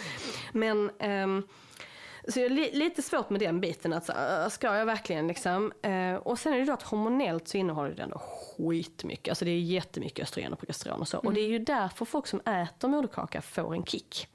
Men 0.52 0.92
ehm, 1.00 1.44
så 2.30 2.40
jag 2.40 2.46
är 2.46 2.50
li- 2.50 2.72
lite 2.74 3.02
svårt 3.02 3.30
med 3.30 3.40
den 3.42 3.60
biten, 3.62 3.94
att 3.94 4.06
så, 4.06 4.12
äh, 4.14 4.50
ska 4.50 4.76
jag 4.76 4.86
verkligen 4.86 5.28
liksom? 5.28 5.74
Eh, 5.82 6.14
och 6.16 6.40
sen 6.40 6.54
är 6.54 6.58
det 6.60 6.66
då 6.66 6.74
att 6.74 6.84
hormonellt 6.84 7.48
så 7.48 7.58
innehåller 7.58 7.96
det 7.96 8.04
ändå 8.04 8.22
skitmycket, 8.58 9.32
alltså 9.32 9.46
det 9.46 9.52
är 9.52 9.60
jättemycket 9.60 10.24
östrogen 10.24 10.54
och 10.54 10.60
progesteron 10.60 11.02
och 11.02 11.08
så. 11.08 11.18
Och 11.18 11.34
det 11.34 11.42
är 11.42 11.48
ju 11.48 11.60
därför 11.60 12.06
folk 12.06 12.28
som 12.28 12.40
äter 12.40 12.88
moderkaka 12.88 13.42
får 13.42 13.74
en 13.74 13.84
kick. 13.86 14.28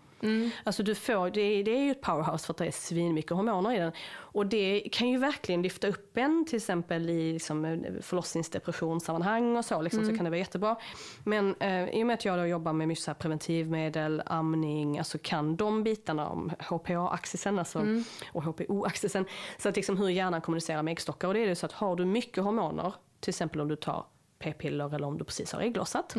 Alltså 0.64 0.83
du 0.83 0.95
får, 0.95 1.31
det, 1.31 1.41
är, 1.41 1.64
det 1.64 1.70
är 1.70 1.85
ju 1.85 1.91
ett 1.91 2.01
powerhouse 2.01 2.47
för 2.47 2.53
att 2.53 2.59
det 2.59 2.66
är 2.66 2.70
svinmycket 2.70 3.31
hormoner 3.31 3.73
i 3.75 3.79
den. 3.79 3.93
Och 4.14 4.47
det 4.47 4.89
kan 4.93 5.09
ju 5.09 5.18
verkligen 5.18 5.62
lyfta 5.62 5.89
upp 5.89 6.16
en 6.16 6.45
till 6.47 6.57
exempel 6.57 7.11
i 7.11 7.33
liksom, 7.33 7.85
förlossningsdepressionssammanhang 8.03 9.57
och 9.57 9.64
så, 9.64 9.83
liksom, 9.83 10.07
så 10.07 10.16
kan 10.16 10.25
det 10.25 10.31
vara 10.31 10.39
jättebra. 10.39 10.77
Men 11.25 11.55
eh, 11.61 11.89
i 11.89 12.03
och 12.03 12.07
med 12.07 12.14
att 12.14 12.25
jag 12.25 12.39
då 12.39 12.47
jobbar 12.47 12.73
med 12.73 12.89
mycket 12.89 13.18
preventivmedel, 13.18 14.23
amning, 14.27 14.99
alltså 14.99 15.18
kan 15.23 15.57
de 15.57 15.83
bitarna 15.83 16.29
om 16.29 16.53
HPA-axisen 16.59 17.59
alltså, 17.59 17.87
och 18.33 18.43
HPO-axisen, 18.43 19.25
så 19.59 19.68
att 19.68 19.77
liksom 19.77 19.97
hur 19.97 20.09
hjärnan 20.09 20.41
kommunicerar 20.41 20.83
med 20.83 20.93
äggstockar. 20.93 21.29
Och 21.29 21.35
det 21.35 21.41
är 21.41 21.47
det 21.47 21.57
så 21.57 21.66
att 21.66 21.73
har 21.73 21.97
du 21.97 22.05
mycket 22.05 22.45
hormoner, 22.45 22.95
till 23.20 23.31
exempel 23.31 23.61
om 23.61 23.68
du 23.68 23.77
tar 23.77 24.05
p-piller 24.39 24.95
eller 24.95 25.07
om 25.07 25.18
du 25.18 25.25
precis 25.25 25.53
har 25.53 25.61
ägglossat, 25.61 26.14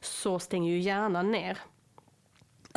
så 0.00 0.38
stänger 0.38 0.72
ju 0.72 0.78
hjärnan 0.78 1.32
ner 1.32 1.58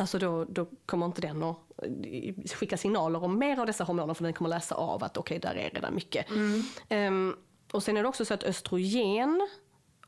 Alltså 0.00 0.18
då, 0.18 0.44
då 0.44 0.66
kommer 0.86 1.06
inte 1.06 1.20
den 1.20 1.42
att 1.42 1.56
eh, 1.82 2.34
skicka 2.54 2.76
signaler 2.76 3.24
om 3.24 3.38
mer 3.38 3.60
av 3.60 3.66
dessa 3.66 3.84
hormoner 3.84 4.14
för 4.14 4.24
den 4.24 4.32
kommer 4.32 4.50
läsa 4.50 4.74
av 4.74 5.04
att 5.04 5.16
okej, 5.16 5.38
där 5.38 5.54
är 5.54 5.70
redan 5.70 5.94
mycket. 5.94 6.26
Ehm, 6.88 7.36
och 7.72 7.82
sen 7.82 7.96
är 7.96 8.02
det 8.02 8.08
också 8.08 8.24
så 8.24 8.34
att 8.34 8.42
östrogen 8.44 9.48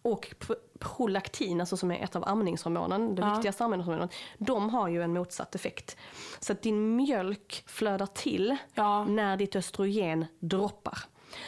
och 0.03 0.27
pr- 0.41 0.55
prolaktin, 0.79 1.61
alltså 1.61 1.77
som 1.77 1.91
är 1.91 2.05
ett 2.05 2.17
av 2.17 2.29
amningshormonen, 2.29 3.15
det 3.15 3.23
Ja. 3.23 3.35
viktigaste 3.35 3.65
amningshormonet, 3.65 4.11
de 4.39 4.71
har 4.71 4.89
ju 4.89 5.03
en 5.03 5.13
motsatt 5.13 5.55
effekt. 5.55 5.97
Så 6.41 6.53
att 6.53 6.63
din 6.63 6.97
mjölk 6.97 7.65
flödar 7.67 8.07
till 8.07 8.57
Ja. 8.75 9.05
när 9.05 9.37
ditt 9.37 9.57
östrogen 9.57 10.25
droppar. 10.39 10.99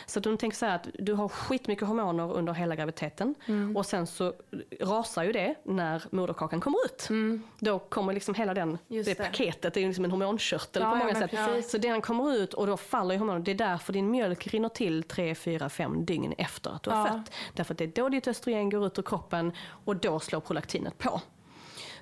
Så 0.06 0.18
att 0.18 0.22
du 0.22 0.36
tänker 0.36 0.56
så 0.56 0.66
här 0.66 0.74
att 0.76 0.88
du 0.98 1.12
har 1.14 1.28
skitmycket 1.28 1.88
hormoner 1.88 2.32
under 2.32 2.52
hela 2.52 2.76
graviditeten 2.76 3.34
Mm. 3.46 3.76
och 3.76 3.86
sen 3.86 4.06
så 4.06 4.32
rasar 4.80 5.22
ju 5.24 5.32
det 5.32 5.54
när 5.64 6.02
moderkakan 6.10 6.60
kommer 6.60 6.78
ut. 6.86 7.08
Då 7.58 7.78
kommer 7.78 8.12
liksom 8.12 8.34
hela 8.34 8.54
den, 8.54 8.68
Mm. 8.68 8.78
Just 8.88 9.08
det, 9.08 9.14
det. 9.18 9.24
paketet, 9.24 9.74
det 9.74 9.80
är 9.80 9.82
ju 9.82 9.88
liksom 9.88 10.04
en 10.04 10.10
hormonkörtel 10.10 10.82
Ja, 10.82 10.90
på 10.90 10.96
ja, 10.96 10.98
många 10.98 11.12
men 11.12 11.22
sätt. 11.22 11.30
precis. 11.30 11.70
Så 11.70 11.78
den 11.78 12.00
kommer 12.00 12.32
ut 12.36 12.54
och 12.54 12.66
då 12.66 12.76
faller 12.76 13.14
ju 13.14 13.18
hormonen. 13.18 13.44
Det 13.44 13.50
är 13.50 13.54
därför 13.54 13.92
din 13.92 14.10
mjölk 14.10 14.46
rinner 14.46 14.68
till 14.68 15.02
3, 15.02 15.34
4, 15.34 15.68
5 15.68 16.04
dygn 16.04 16.34
efter 16.38 16.70
att 16.70 16.82
du 16.82 16.90
har 16.90 17.06
Ja. 17.08 17.12
fött. 17.12 17.32
Därför 17.54 17.74
att 17.74 17.78
det 17.78 17.84
är 17.84 18.02
då 18.02 18.08
ditt 18.08 18.28
östrogen 18.28 18.70
går 18.70 18.86
ut 18.86 18.98
ur 18.98 19.02
kroppen 19.02 19.52
och 19.84 19.96
då 19.96 20.20
slår 20.20 20.40
prolaktinet 20.40 20.98
på. 20.98 21.20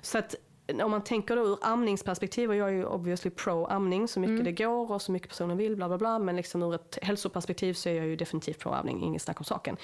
Så 0.01 0.17
att 0.17 0.35
om 0.81 0.91
man 0.91 1.03
tänker 1.03 1.35
då 1.35 1.41
ur 1.41 1.57
amningsperspektiv, 1.61 2.49
och 2.49 2.55
jag 2.55 2.67
är 2.67 2.73
ju 2.73 2.85
obviously 2.85 3.31
pro 3.31 3.65
amning 3.65 4.07
så 4.07 4.19
mycket 4.19 4.45
det 4.45 4.51
går 4.51 4.91
och 4.91 5.01
så 5.01 5.11
mycket 5.11 5.29
personen 5.29 5.57
vill, 5.57 5.75
bla 5.75 5.87
bla 5.87 5.97
bla. 5.97 6.19
Men 6.19 6.35
liksom 6.35 6.63
ur 6.63 6.75
ett 6.75 6.97
hälsoperspektiv 7.01 7.73
så 7.73 7.89
är 7.89 7.93
jag 7.93 8.05
ju 8.05 8.15
definitivt 8.15 8.59
pro 8.59 8.71
amning, 8.71 9.03
inget 9.03 9.21
snack 9.21 9.39
om 9.39 9.45
saken. 9.45 9.77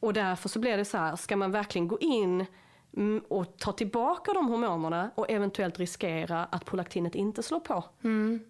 Och 0.00 0.12
därför 0.12 0.48
så 0.48 0.58
blir 0.58 0.76
det 0.76 0.84
så 0.84 0.98
här, 0.98 1.16
ska 1.16 1.36
man 1.36 1.50
verkligen 1.50 1.88
gå 1.88 1.98
in 1.98 2.34
mm, 2.34 2.46
och 3.28 3.58
ta 3.58 3.72
tillbaka 3.72 4.32
de 4.32 4.48
hormonerna 4.48 5.10
och 5.14 5.30
eventuellt 5.30 5.78
riskera 5.78 6.44
att 6.44 6.64
prolaktinet 6.64 7.14
inte 7.14 7.42
slår 7.42 7.60
på 7.60 7.84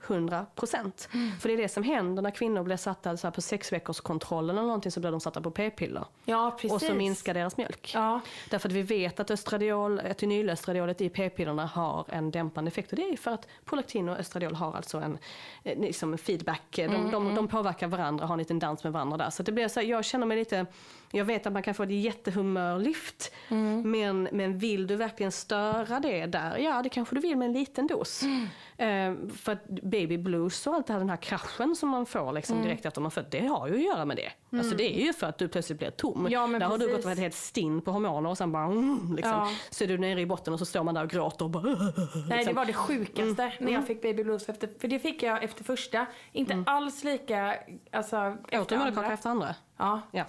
100 0.07 0.47
procent. 0.55 1.09
För 1.41 1.49
det 1.49 1.55
är 1.55 1.57
det 1.57 1.69
som 1.69 1.83
händer 1.83 2.23
när 2.23 2.31
kvinnor 2.31 2.63
blir 2.63 2.77
satta 2.77 3.17
så 3.17 3.27
här 3.27 3.33
på 3.33 3.41
sex 3.41 3.73
veckors 3.73 4.01
kontrollen 4.01 4.57
eller 4.59 4.67
någonting 4.67 4.93
så 4.93 5.01
blir 5.01 5.11
de 5.11 5.21
satta 5.21 5.41
på 5.41 5.51
p-piller. 5.51 6.05
Ja. 6.25 6.59
Och 6.71 6.81
så 6.83 6.95
minskar 6.95 7.35
deras 7.35 7.57
mjölk. 7.57 7.91
Ja. 7.95 8.21
Därför 8.51 8.69
att 8.69 8.75
vi 8.75 8.83
vet 8.83 9.21
att 9.21 9.31
östradiol, 9.31 9.99
etynylöstradiolet 9.99 11.01
i 11.01 11.09
p-pillerna 11.09 11.67
har 11.67 12.05
en 12.09 12.31
dämpande 12.31 12.69
effekt. 12.69 12.93
Och 12.93 12.97
det 12.97 13.09
är 13.09 13.17
för 13.17 13.31
att 13.31 13.47
prolaktin 13.65 14.09
och 14.09 14.19
östradiol 14.19 14.55
har 14.55 14.73
alltså 14.73 14.99
en 14.99 15.19
eh, 15.63 15.81
liksom 15.81 16.19
feedback. 16.19 16.63
De, 16.71 17.01
Mm, 17.01 17.11
de, 17.11 17.35
de 17.35 17.49
påverkar 17.49 17.89
varandra, 17.89 18.27
har 18.27 18.35
en 18.35 18.39
liten 18.39 18.59
dans 18.59 18.85
med 18.85 18.93
varandra 18.93 19.17
där. 19.17 19.31
Så 19.31 19.43
det 19.43 19.53
blir 19.53 19.69
så 19.69 19.81
här, 19.81 19.87
jag 19.87 20.05
känner 20.05 20.27
mig 20.27 20.39
lite, 20.39 20.67
jag 21.13 21.25
vet 21.25 21.47
att 21.47 21.53
man 21.53 21.63
kan 21.63 21.75
få 21.75 21.83
ett 21.83 21.91
jättehumörlyft. 21.91 23.33
Mm. 23.49 23.91
Men, 23.91 24.29
men 24.33 24.59
vill 24.59 24.87
du 24.87 24.97
verkligen 24.97 25.33
störa 25.33 26.01
det 26.01 26.27
där? 26.27 26.57
Ja, 26.59 26.83
det 26.83 26.89
kanske 26.89 27.15
du 27.15 27.21
vill 27.21 27.37
med 27.37 27.47
en 27.47 27.53
liten 27.53 27.87
dos. 27.87 28.23
Mm. 28.23 28.47
Eh, 28.77 29.29
för 29.37 29.53
att 29.53 29.67
baby 29.67 30.19
blues 30.19 30.67
och 30.67 30.75
allt 30.75 30.87
det 30.87 30.93
här, 30.93 31.01
den 31.01 31.11
här 31.11 31.17
kraschen 31.17 31.77
som 31.77 31.89
man 31.89 32.07
får 32.07 32.33
liksom 32.33 32.57
Mm. 32.57 32.69
direkt 32.69 32.87
efter 32.87 33.01
man 33.01 33.11
fött, 33.11 33.31
det 33.31 33.47
har 33.47 33.69
ju 33.69 33.75
att 33.75 33.83
göra 33.83 34.05
med 34.05 34.17
det. 34.17 34.59
Alltså 34.59 34.77
det 34.77 35.01
är 35.01 35.07
ju 35.07 35.13
för 35.13 35.27
att 35.27 35.39
du 35.39 35.49
plötsligt 35.49 35.79
blir 35.79 35.91
tom. 35.91 36.27
Ja, 36.31 36.47
men 36.47 36.61
där 36.61 36.67
har 36.67 36.79
du 36.79 36.85
precis. 36.85 36.97
gått 36.97 37.05
och 37.05 37.11
varit 37.11 37.19
helt 37.19 37.35
stinn 37.35 37.81
på 37.81 37.91
hormoner 37.93 38.31
och 38.31 38.39
sen 38.39 38.53
bara 38.53 38.65
mm, 38.65 39.13
liksom. 39.17 39.33
Ja. 39.33 39.49
Så 39.71 39.85
är 39.85 39.89
du 39.89 39.99
nere 39.99 40.21
i 40.21 40.27
botten 40.27 40.53
och 40.53 40.59
så 40.59 40.65
står 40.67 40.83
man 40.85 40.95
där 40.95 41.03
och 41.05 41.11
gråter 41.11 41.45
och 41.45 41.51
bara 41.51 41.63
Nej, 41.63 41.93
det 42.29 42.37
liksom. 42.37 42.55
var 42.55 42.65
det 42.65 42.73
sjukaste 42.73 43.43
Mm. 43.43 43.53
när 43.59 43.73
jag 43.73 43.87
fick 43.87 44.03
baby 44.03 44.25
blues. 44.25 44.49
Efter, 44.49 44.69
för 44.81 44.89
det 44.89 44.99
fick 44.99 45.23
jag 45.23 45.45
efter 45.45 45.65
första. 45.65 46.07
Inte 46.33 46.63
alls 46.67 47.05
lika... 47.05 47.55
Alltså, 47.93 48.17
Åt 48.43 48.51
du 48.51 48.57
efter 48.57 48.77
andra. 48.77 49.13
efter 49.13 49.31
andra? 49.31 49.55
Ja, 49.77 50.01
Ja. 50.11 50.25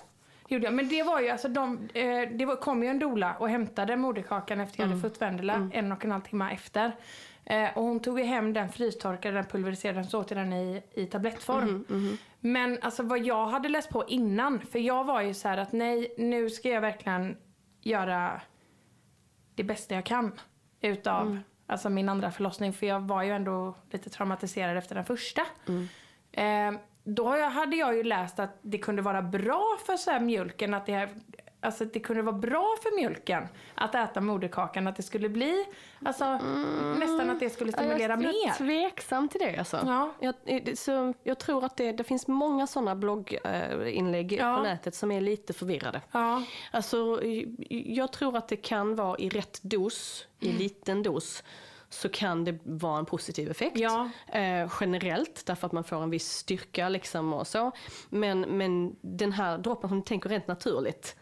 Gjorde 0.51 0.65
jag. 0.65 0.73
Men 0.73 0.87
det 0.87 1.03
var 1.03 1.19
ju 1.21 1.29
alltså 1.29 1.47
de... 1.47 1.89
Eh, 1.93 2.29
det 2.31 2.45
var, 2.45 2.55
kom 2.55 2.83
ju 2.83 2.89
en 2.89 2.99
dola 2.99 3.35
och 3.39 3.49
hämtade 3.49 3.95
moderkakan 3.97 4.59
efter 4.59 4.79
jag 4.79 4.85
Mm. 4.85 4.97
hade 4.99 5.09
fått 5.09 5.21
Vendela 5.21 5.69
en 5.73 5.91
och 5.91 6.05
en 6.05 6.11
halv 6.11 6.21
timme 6.21 6.53
efter. 6.53 6.91
Eh, 7.45 7.77
och 7.77 7.83
hon 7.83 7.99
tog 7.99 8.19
ju 8.19 8.25
hem 8.25 8.53
den 8.53 8.69
frystorkade, 8.69 9.35
den 9.35 9.45
pulveriserade, 9.45 10.03
så 10.03 10.19
åt 10.19 10.27
den 10.27 10.53
i, 10.53 10.83
i 10.93 11.05
tablettform. 11.05 11.85
Mm, 11.89 12.17
Men 12.39 12.77
alltså 12.81 13.03
vad 13.03 13.19
jag 13.19 13.45
hade 13.47 13.69
läst 13.69 13.89
på 13.89 14.07
innan, 14.07 14.59
för 14.59 14.79
jag 14.79 15.03
var 15.03 15.21
ju 15.21 15.33
så 15.33 15.47
att 15.47 15.71
nej, 15.71 16.13
nu 16.17 16.49
ska 16.49 16.69
jag 16.69 16.81
verkligen 16.81 17.37
göra 17.81 18.41
det 19.55 19.63
bästa 19.63 19.95
jag 19.95 20.05
kan 20.05 20.39
utav 20.81 21.27
Mm. 21.27 21.39
alltså 21.67 21.89
min 21.89 22.09
andra 22.09 22.31
förlossning. 22.31 22.73
För 22.73 22.85
jag 22.87 22.99
var 22.99 23.23
ju 23.23 23.31
ändå 23.31 23.75
lite 23.91 24.09
traumatiserad 24.09 24.77
efter 24.77 24.95
den 24.95 25.05
första. 25.05 25.41
Eh, 26.31 26.71
då 27.03 27.29
hade 27.49 27.75
jag 27.75 27.95
ju 27.95 28.03
läst 28.03 28.39
att 28.39 28.57
det 28.61 28.77
kunde 28.77 29.01
vara 29.01 29.21
bra 29.21 29.77
för 29.85 29.97
så 29.97 30.19
mjölken, 30.19 30.73
att 30.73 30.85
det, 30.85 30.91
här, 30.93 31.09
alltså 31.59 31.83
att 31.83 31.93
det 31.93 31.99
kunde 31.99 32.21
vara 32.21 32.35
bra 32.35 32.75
för 32.83 32.95
mjölken 32.95 33.43
att 33.75 33.95
äta 33.95 34.21
moderkakan. 34.21 34.87
Att 34.87 34.95
det 34.95 35.03
skulle 35.03 35.29
bli, 35.29 35.65
alltså 36.05 36.25
nästan 36.99 37.29
att 37.29 37.39
det 37.39 37.49
skulle 37.49 37.71
stimulera 37.71 38.13
jag, 38.13 38.23
jag 38.23 38.29
är 38.35 38.45
mer. 38.47 38.53
tveksam 38.53 39.29
till 39.29 39.39
det 39.39 39.57
alltså. 39.57 39.79
Ja. 39.85 40.13
Jag, 40.19 40.35
eh, 40.45 40.73
så 40.73 41.13
jag 41.23 41.39
tror 41.39 41.65
att 41.65 41.77
det, 41.77 41.91
det 41.91 42.03
finns 42.03 42.27
många 42.27 42.67
sådana 42.67 42.95
blogginlägg 42.95 44.31
Ja. 44.33 44.55
på 44.57 44.63
nätet 44.63 44.95
som 44.95 45.11
är 45.11 45.21
lite 45.21 45.53
förvirrade. 45.53 46.01
Ja, 46.11 46.43
Alltså, 46.71 47.19
jag 47.69 48.11
tror 48.11 48.37
att 48.37 48.47
det 48.47 48.55
kan 48.55 48.95
vara 48.95 49.17
i 49.17 49.29
rätt 49.29 49.59
dos, 49.63 50.27
Mm. 50.43 50.55
i 50.55 50.57
liten 50.59 51.03
dos, 51.03 51.43
så 51.93 52.09
kan 52.09 52.43
det 52.43 52.59
vara 52.63 52.99
en 52.99 53.05
positiv 53.05 53.51
effekt. 53.51 53.79
Ja. 53.79 54.09
Eh, 54.27 54.71
generellt, 54.79 55.45
därför 55.45 55.67
att 55.67 55.73
man 55.73 55.83
får 55.83 56.03
en 56.03 56.09
viss 56.09 56.31
styrka 56.31 56.89
liksom 56.89 57.33
och 57.33 57.47
så. 57.47 57.71
Men, 58.09 58.41
men 58.41 58.95
den 59.01 59.31
här 59.31 59.57
droppen 59.57 59.89
som 59.89 59.99
du 59.99 60.05
tänker 60.05 60.29
rent 60.29 60.47
naturligt, 60.47 61.15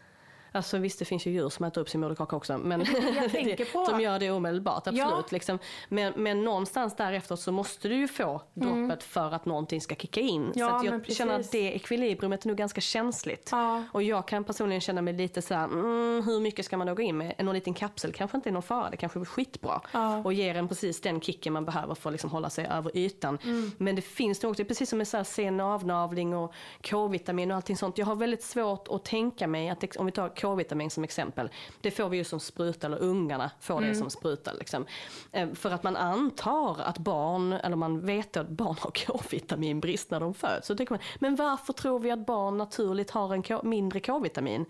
Alltså 0.52 0.78
visst 0.78 0.98
det 0.98 1.04
finns 1.04 1.26
ju 1.26 1.30
djur 1.30 1.48
som 1.48 1.64
äter 1.64 1.80
upp 1.80 1.88
sin 1.88 2.00
moderkaka 2.00 2.36
också. 2.36 2.58
Men 2.58 2.80
Jag 3.16 3.30
tänker 3.32 3.64
på- 3.72 3.84
som 3.90 4.00
gör 4.00 4.18
det 4.18 4.30
omedelbart, 4.30 4.76
absolut. 4.86 4.98
Ja. 4.98 5.24
Liksom. 5.30 5.58
Men, 5.88 6.12
men 6.16 6.44
någonstans 6.44 6.96
därefter 6.96 7.36
så 7.36 7.52
måste 7.52 7.88
du 7.88 7.96
ju 7.96 8.08
få 8.08 8.42
droppet 8.54 9.02
för 9.02 9.34
att 9.34 9.44
någonting 9.44 9.80
ska 9.80 9.94
kicka 9.94 10.20
in. 10.20 10.42
Mm. 10.42 10.52
Ja, 10.54 10.80
så 10.80 10.86
jag 10.86 11.06
känner 11.16 11.40
att 11.40 11.50
det 11.52 11.58
ekvilibrumet 11.74 12.44
är 12.44 12.48
nog 12.48 12.56
ganska 12.56 12.80
känsligt. 12.80 13.48
Ja. 13.52 13.84
Och 13.92 14.02
jag 14.02 14.28
kan 14.28 14.44
personligen 14.44 14.80
känna 14.80 15.02
mig 15.02 15.14
lite 15.14 15.42
så 15.42 15.54
här, 15.54 15.64
mm, 15.64 16.22
hur 16.26 16.40
mycket 16.40 16.64
ska 16.64 16.76
man 16.76 16.86
då 16.86 16.94
gå 16.94 17.02
in 17.02 17.16
med? 17.16 17.34
En 17.38 17.46
någon 17.46 17.54
liten 17.54 17.74
kapsel 17.74 18.12
kanske 18.12 18.36
inte 18.36 18.48
är 18.48 18.52
någon 18.52 18.62
fara, 18.62 18.90
det 18.90 18.96
kanske 18.96 19.20
är 19.20 19.24
skitbra. 19.24 19.80
Ja. 19.92 20.16
Och 20.24 20.32
ger 20.32 20.54
en 20.54 20.68
precis 20.68 21.00
den 21.00 21.20
kicken 21.20 21.52
man 21.52 21.64
behöver 21.64 21.94
för 21.94 22.08
att 22.10 22.12
liksom 22.14 22.30
hålla 22.30 22.50
sig 22.50 22.66
över 22.66 22.96
ytan. 22.96 23.38
Mm. 23.44 23.72
Men 23.78 23.96
det 23.96 24.02
finns 24.02 24.42
nog 24.42 24.50
också, 24.50 24.64
precis 24.64 24.88
som 24.90 24.98
med 24.98 25.08
så 25.08 25.16
här 25.16 25.24
sen 25.24 25.60
avnavling 25.60 26.36
och 26.36 26.54
K-vitamin 26.90 27.50
och 27.50 27.56
allting 27.56 27.76
sånt. 27.76 27.98
Jag 27.98 28.06
har 28.06 28.16
väldigt 28.16 28.42
svårt 28.42 28.88
att 28.88 29.04
tänka 29.04 29.46
mig 29.46 29.68
att, 29.68 29.80
det- 29.80 29.96
om 29.96 30.06
vi 30.06 30.12
tar 30.12 30.28
K-vitamin 30.40 30.90
som 30.90 31.04
exempel, 31.04 31.50
det 31.80 31.90
får 31.90 32.08
vi 32.08 32.16
ju 32.16 32.24
som 32.24 32.40
spruta, 32.40 32.86
eller 32.86 32.98
ungarna 32.98 33.50
får 33.60 33.76
Mm. 33.78 33.88
det 33.90 33.94
som 33.96 34.10
spruta. 34.10 34.52
Liksom. 34.52 34.86
Eh, 35.32 35.52
För 35.52 35.70
att 35.70 35.82
man 35.82 35.96
antar 35.96 36.80
att 36.80 36.98
barn, 36.98 37.52
eller 37.52 37.76
man 37.76 38.00
vet 38.06 38.36
att 38.36 38.48
barn 38.48 38.76
har 38.80 38.90
K-vitaminbrist 39.06 40.10
när 40.10 40.20
de 40.20 40.34
föds. 40.34 40.66
Så 40.66 40.76
tänker 40.76 40.92
man, 40.94 41.00
men 41.18 41.36
varför 41.36 41.72
tror 41.72 41.98
vi 41.98 42.10
att 42.10 42.26
barn 42.26 42.58
naturligt 42.58 43.10
har 43.10 43.32
en 43.34 43.42
K- 43.42 43.60
mindre 43.62 44.00
K-vitamin? 44.00 44.64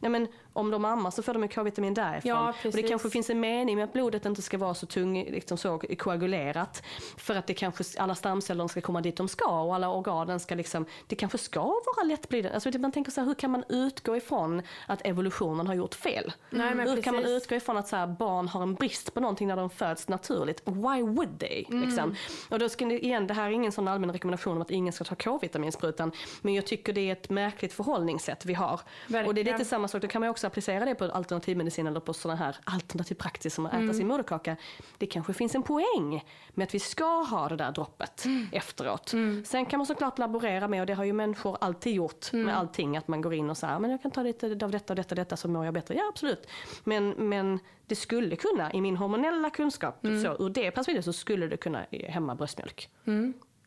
Ja, 0.00 0.08
men 0.08 0.28
om 0.54 0.70
de 0.70 0.84
ammar 0.84 1.10
så 1.10 1.22
får 1.22 1.34
de 1.34 1.48
K-vitamin 1.48 1.94
därifrån. 1.94 2.28
Ja, 2.28 2.48
och 2.48 2.54
det 2.62 2.70
precis. 2.70 2.88
kanske 2.90 3.10
finns 3.10 3.30
en 3.30 3.40
mening 3.40 3.76
med 3.76 3.84
att 3.84 3.92
blodet 3.92 4.26
inte 4.26 4.42
ska 4.42 4.58
vara 4.58 4.74
så 4.74 4.86
tung, 4.86 5.24
liksom 5.24 5.58
så 5.58 5.78
koagulerat. 5.78 6.82
För 7.16 7.34
att 7.34 7.46
det 7.46 7.54
kanske, 7.54 7.84
alla 7.98 8.14
stamceller 8.14 8.68
ska 8.68 8.80
komma 8.80 9.00
dit 9.00 9.16
de 9.16 9.28
ska 9.28 9.60
och 9.60 9.74
alla 9.74 9.88
organen 9.88 10.40
ska 10.40 10.54
liksom, 10.54 10.86
det 11.06 11.16
kanske 11.16 11.38
ska 11.38 11.62
vara 11.62 12.04
lättblivande. 12.04 12.54
Alltså 12.54 12.78
man 12.78 12.92
tänker 12.92 13.10
så 13.10 13.20
här, 13.20 13.28
hur 13.28 13.34
kan 13.34 13.50
man 13.50 13.64
utgå 13.68 14.16
ifrån 14.16 14.62
att 14.86 15.06
evolutionen 15.06 15.66
har 15.66 15.74
gjort 15.74 15.94
fel? 15.94 16.32
Nej, 16.50 16.74
hur 16.74 17.02
kan 17.02 17.14
man 17.14 17.22
precis. 17.24 17.42
utgå 17.42 17.54
ifrån 17.54 17.76
att 17.76 17.88
så 17.88 17.96
här, 17.96 18.06
barn 18.06 18.48
har 18.48 18.62
en 18.62 18.74
brist 18.74 19.14
på 19.14 19.20
någonting 19.20 19.48
när 19.48 19.56
de 19.56 19.70
föds 19.70 20.08
naturligt? 20.08 20.62
Why 20.64 21.02
would 21.02 21.40
they? 21.40 21.64
Liksom? 21.68 22.14
Och 22.48 22.58
då 22.58 22.68
ska, 22.68 22.90
igen, 22.90 23.26
det 23.26 23.34
här 23.34 23.46
är 23.46 23.50
ingen 23.50 23.72
sån 23.72 23.88
allmän 23.88 24.12
rekommendation 24.12 24.56
om 24.56 24.62
att 24.62 24.70
ingen 24.70 24.92
ska 24.92 25.04
ta 25.04 25.14
K-vitaminsprutan. 25.14 26.12
Men 26.42 26.54
jag 26.54 26.66
tycker 26.66 26.92
det 26.92 27.08
är 27.08 27.12
ett 27.12 27.30
märkligt 27.30 27.72
förhållningssätt 27.72 28.44
vi 28.44 28.54
har. 28.54 28.72
Och 28.74 28.80
det 29.08 29.18
är 29.18 29.22
Verkligen. 29.24 29.46
lite 29.46 29.64
samma 29.64 29.88
sak, 29.88 30.02
då 30.02 30.08
kan 30.08 30.20
man 30.20 30.30
också 30.30 30.43
applicera 30.44 30.84
det 30.84 30.94
på 30.94 31.04
alternativmedicin 31.04 31.86
eller 31.86 32.00
på 32.00 32.12
sådana 32.12 32.38
här 32.38 32.56
alternativ 32.64 33.14
praxis 33.14 33.54
som 33.54 33.66
att 33.66 33.74
äta 33.74 33.94
sin 33.94 34.06
moderkaka. 34.08 34.56
Det 34.98 35.06
kanske 35.06 35.32
finns 35.32 35.54
en 35.54 35.62
poäng 35.62 36.24
med 36.50 36.64
att 36.64 36.74
vi 36.74 36.78
ska 36.78 37.04
ha 37.04 37.48
det 37.48 37.56
där 37.56 37.72
droppet 37.72 38.24
efteråt. 38.52 39.14
Sen 39.44 39.66
kan 39.66 39.78
man 39.78 39.86
såklart 39.86 40.18
laborera 40.18 40.68
med, 40.68 40.80
och 40.80 40.86
det 40.86 40.94
har 40.94 41.04
ju 41.04 41.12
människor 41.12 41.58
alltid 41.60 41.94
gjort 41.94 42.32
med 42.32 42.56
allting, 42.58 42.96
att 42.96 43.08
man 43.08 43.20
går 43.20 43.34
in 43.34 43.50
och 43.50 43.56
säger 43.56 43.78
men 43.78 43.90
jag 43.90 44.02
kan 44.02 44.10
ta 44.10 44.22
lite 44.22 44.46
av 44.46 44.70
detta 44.70 44.92
och 44.92 44.96
detta 44.96 45.12
och 45.12 45.16
detta 45.16 45.36
så 45.36 45.48
mår 45.48 45.64
jag 45.64 45.74
bättre. 45.74 45.94
Ja 45.94 46.08
absolut. 46.08 46.48
Men, 46.84 47.10
men 47.10 47.58
det 47.86 47.96
skulle 47.96 48.36
kunna, 48.36 48.72
i 48.72 48.80
min 48.80 48.96
hormonella 48.96 49.50
kunskap, 49.50 49.98
så 50.02 50.44
ur 50.44 50.50
det 50.50 50.70
perspektivet 50.70 51.04
så 51.04 51.12
skulle 51.12 51.46
det 51.46 51.56
kunna 51.56 51.86
hämma 51.90 52.34
bröstmjölk. 52.34 52.88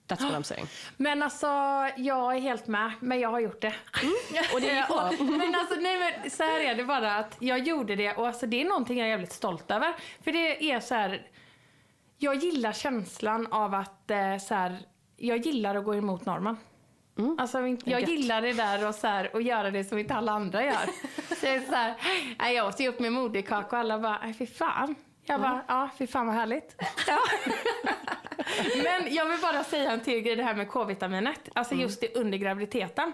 That's 0.08 0.24
what 0.24 0.34
I'm 0.34 0.44
saying. 0.44 0.68
Men 0.98 1.24
alltså, 1.24 1.48
jag 1.98 2.36
är 2.36 2.40
helt 2.40 2.68
med, 2.68 2.92
men 3.00 3.20
jag 3.20 3.30
har 3.30 3.40
gjort 3.40 3.62
det. 3.62 3.74
Och 4.54 4.62
det 4.62 4.76
gick 4.76 4.88
bra. 4.88 5.12
Men 5.20 5.56
alltså, 5.56 5.76
nej 5.80 6.00
men 6.22 6.30
så 6.32 6.44
här 6.44 6.60
är 6.60 6.76
det 6.76 6.84
bara 6.84 7.16
att 7.16 7.36
jag 7.40 7.60
gjorde 7.60 7.96
det 7.96 8.14
och 8.14 8.28
alltså, 8.28 8.46
det 8.46 8.62
är 8.62 8.66
någonting 8.66 8.98
jag 8.98 9.06
är 9.08 9.10
jävligt 9.12 9.34
stolt 9.34 9.72
över. 9.72 9.94
För 10.24 10.32
det 10.32 10.72
är 10.72 10.80
så 10.80 10.96
här, 10.96 11.28
jag 12.18 12.36
gillar 12.36 12.74
känslan 12.74 13.48
av 13.52 13.74
att 13.74 14.12
eh, 14.12 14.38
så 14.38 14.54
här, 14.56 14.78
jag 15.18 15.38
gillar 15.38 15.76
att 15.76 15.86
gå 15.86 15.96
emot 15.96 16.26
normen. 16.26 16.58
Alltså, 17.38 17.66
inte- 17.66 17.90
jag 17.90 18.02
gillar 18.10 18.42
det 18.42 18.54
där 18.54 18.88
och, 18.88 18.96
så 18.96 19.08
här, 19.08 19.34
och 19.36 19.42
göra 19.42 19.72
det 19.72 19.84
som 19.84 19.98
inte 19.98 20.16
alla 20.16 20.32
andra 20.32 20.64
gör. 20.66 20.86
så 21.40 21.46
jag, 21.46 21.56
är 21.56 21.62
så 21.62 21.76
här, 21.76 22.52
jag 22.52 22.68
åt 22.68 22.80
ju 22.80 22.88
upp 22.88 23.00
med 23.00 23.12
moderkaka 23.14 23.76
och 23.76 23.80
alla 23.80 24.00
bara, 24.00 24.34
fy 24.40 24.46
fan. 24.48 24.96
Jag 25.28 25.42
bara, 25.42 25.64
ja 25.68 25.90
fy 25.98 26.08
fan 26.08 26.28
vad 26.28 26.36
härligt. 26.36 26.76
Ja. 27.08 27.20
Men 28.84 29.14
jag 29.14 29.26
vill 29.26 29.42
bara 29.42 29.64
säga 29.64 29.92
en 29.92 30.00
till 30.00 30.22
grej, 30.22 30.36
det 30.36 30.44
här 30.44 30.56
med 30.56 30.70
K-vitaminet. 30.70 31.50
Alltså 31.54 31.76
just 31.76 32.02
det 32.02 32.16
under 32.16 32.38
graviditeten. 32.38 33.14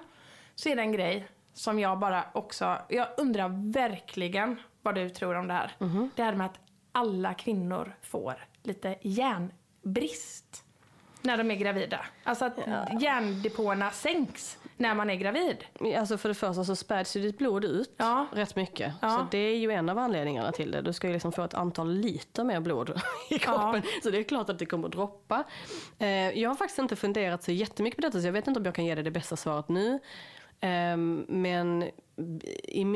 Så 0.55 0.69
är 0.69 0.75
det 0.75 0.81
en 0.81 0.91
grej 0.91 1.27
som 1.53 1.79
jag 1.79 1.99
bara 1.99 2.23
också, 2.33 2.77
jag 2.89 3.07
undrar 3.17 3.71
verkligen 3.73 4.59
vad 4.81 4.95
du 4.95 5.09
tror 5.09 5.35
om 5.35 5.47
det 5.47 5.53
här. 5.53 5.71
Det 6.15 6.23
här 6.23 6.33
med 6.35 6.45
att 6.45 6.59
alla 6.91 7.33
kvinnor 7.33 7.95
får 8.01 8.35
lite 8.63 8.95
järnbrist 9.01 10.63
när 11.21 11.37
de 11.37 11.51
är 11.51 11.55
gravida. 11.55 12.05
Alltså 12.23 12.45
att 12.45 12.57
järndepåerna 13.01 13.91
sänks 13.91 14.57
när 14.77 14.95
man 14.95 15.09
är 15.09 15.15
gravid. 15.15 15.57
Alltså 15.99 16.17
för 16.17 16.29
det 16.29 16.35
första 16.35 16.63
så 16.63 16.75
späds 16.75 17.15
ju 17.15 17.21
ditt 17.21 17.37
blod 17.37 17.65
ut 17.65 17.93
Ja. 17.97 18.27
rätt 18.31 18.55
mycket. 18.55 18.93
Ja. 19.01 19.09
Så 19.09 19.27
det 19.31 19.37
är 19.37 19.57
ju 19.57 19.71
en 19.71 19.89
av 19.89 19.97
anledningarna 19.97 20.51
till 20.51 20.71
det. 20.71 20.81
Du 20.81 20.93
ska 20.93 21.07
ju 21.07 21.13
liksom 21.13 21.31
få 21.31 21.43
ett 21.43 21.53
antal 21.53 21.93
liter 21.93 22.43
mer 22.43 22.59
blod 22.59 23.01
i 23.29 23.39
kroppen. 23.39 23.81
Så 24.03 24.09
det 24.09 24.17
är 24.17 24.23
klart 24.23 24.49
att 24.49 24.59
det 24.59 24.65
kommer 24.65 24.87
att 24.87 24.91
droppa. 24.93 25.43
Eh, 25.99 26.39
jag 26.39 26.49
har 26.49 26.55
faktiskt 26.55 26.79
inte 26.79 26.95
funderat 26.95 27.43
så 27.43 27.51
jättemycket 27.51 27.95
på 27.97 28.01
detta 28.01 28.19
så 28.21 28.27
jag 28.27 28.33
vet 28.33 28.47
inte 28.47 28.59
om 28.59 28.65
jag 28.65 28.75
kan 28.75 28.85
ge 28.85 28.95
dig 28.95 29.03
det 29.03 29.11
bästa 29.11 29.35
svaret 29.35 29.69
nu. 29.69 29.99
Ehm, 30.65 31.25
men 31.29 31.83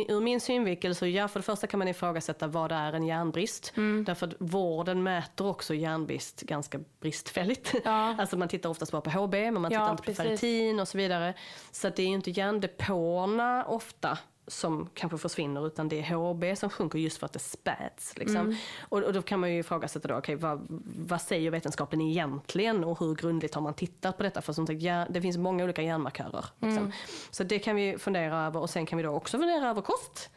ur 0.08 0.22
min 0.22 0.42
synvinkel 0.42 0.96
så 0.96 1.08
ja, 1.08 1.28
för 1.28 1.40
det 1.40 1.44
första 1.44 1.68
kan 1.68 1.78
man 1.78 1.88
ifrågasätta 1.88 2.48
vad 2.48 2.72
är 2.72 2.94
en 2.94 3.04
järnbrist. 3.04 3.74
Mm. 3.78 4.04
Därför 4.04 4.28
att 4.28 4.34
vården 4.40 5.04
mäter 5.04 5.48
också 5.48 5.74
järnbrist 5.74 6.42
ganska 6.42 6.80
bristfälligt. 7.00 7.74
Ja. 7.86 8.16
Alltså 8.20 8.38
man 8.38 8.48
tittar 8.48 8.70
oftast 8.70 8.92
bara 8.92 9.02
på 9.02 9.10
HB 9.10 9.34
men 9.34 9.62
man 9.62 9.72
Ja, 9.72 9.80
tittar 9.80 9.92
inte 9.92 10.04
på 10.04 10.06
precis. 10.06 10.24
ferritin 10.24 10.80
och 10.80 10.88
så 10.88 10.98
vidare. 10.98 11.34
Så 11.72 11.90
det 11.90 12.02
är 12.02 12.08
ju 12.08 12.14
inte 12.14 12.32
järndepåerna 12.32 13.66
ofta 13.66 14.18
som 14.48 14.90
kanske 14.94 15.18
försvinner 15.18 15.68
utan 15.68 15.90
det 15.90 16.00
är 16.00 16.16
HB 16.16 16.58
som 16.58 16.70
sjunker 16.70 17.00
just 17.00 17.18
för 17.18 17.26
att 17.26 17.34
det 17.34 17.40
späds. 17.40 18.18
Liksom. 18.18 18.38
Mm. 18.38 18.56
Och, 18.82 19.04
och 19.04 19.14
då 19.14 19.22
kan 19.22 19.40
man 19.40 19.54
ju 19.54 19.60
ifrågasätta 19.60 20.08
då, 20.08 20.16
okej, 20.18 20.36
vad, 20.36 20.68
vad 21.08 21.22
säger 21.22 21.52
vetenskapen 21.52 22.02
egentligen 22.02 22.84
och 22.84 23.00
hur 23.00 23.16
grundligt 23.16 23.56
har 23.56 23.62
man 23.62 23.74
tittat 23.74 24.18
på 24.18 24.24
detta? 24.24 24.42
För 24.42 24.54
som 24.54 24.68
sagt, 24.68 24.82
hjär- 24.82 25.08
det 25.10 25.22
finns 25.22 25.38
många 25.38 25.64
olika 25.64 25.82
järnmarkörer. 25.82 26.46
Liksom. 26.60 26.78
Mm. 26.78 26.92
Så 27.32 27.44
det 27.44 27.60
kan 27.60 27.76
vi 27.76 27.98
fundera 27.98 28.46
över 28.46 28.60
och 28.60 28.70
sen 28.70 28.86
kan 28.86 28.98
vi 28.98 29.04
då 29.04 29.10
också 29.10 29.38
fundera 29.38 29.70
över 29.70 29.82
kost. 29.82 30.30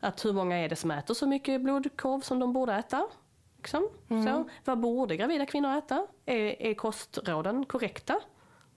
Att 0.00 0.24
hur 0.24 0.32
många 0.32 0.56
är 0.56 0.68
det 0.68 0.76
som 0.76 0.90
äter 0.90 1.14
så 1.14 1.26
mycket 1.26 1.60
blodkorv 1.60 2.20
som 2.20 2.38
de 2.38 2.52
borde 2.52 2.74
äta? 2.74 3.06
Liksom. 3.56 3.88
Mm. 4.08 4.26
Så, 4.26 4.48
vad 4.64 4.80
borde 4.80 5.16
gravida 5.16 5.46
kvinnor 5.46 5.78
äta? 5.78 6.06
Är, 6.26 6.62
är 6.62 6.74
kostråden 6.74 7.64
korrekta? 7.64 8.20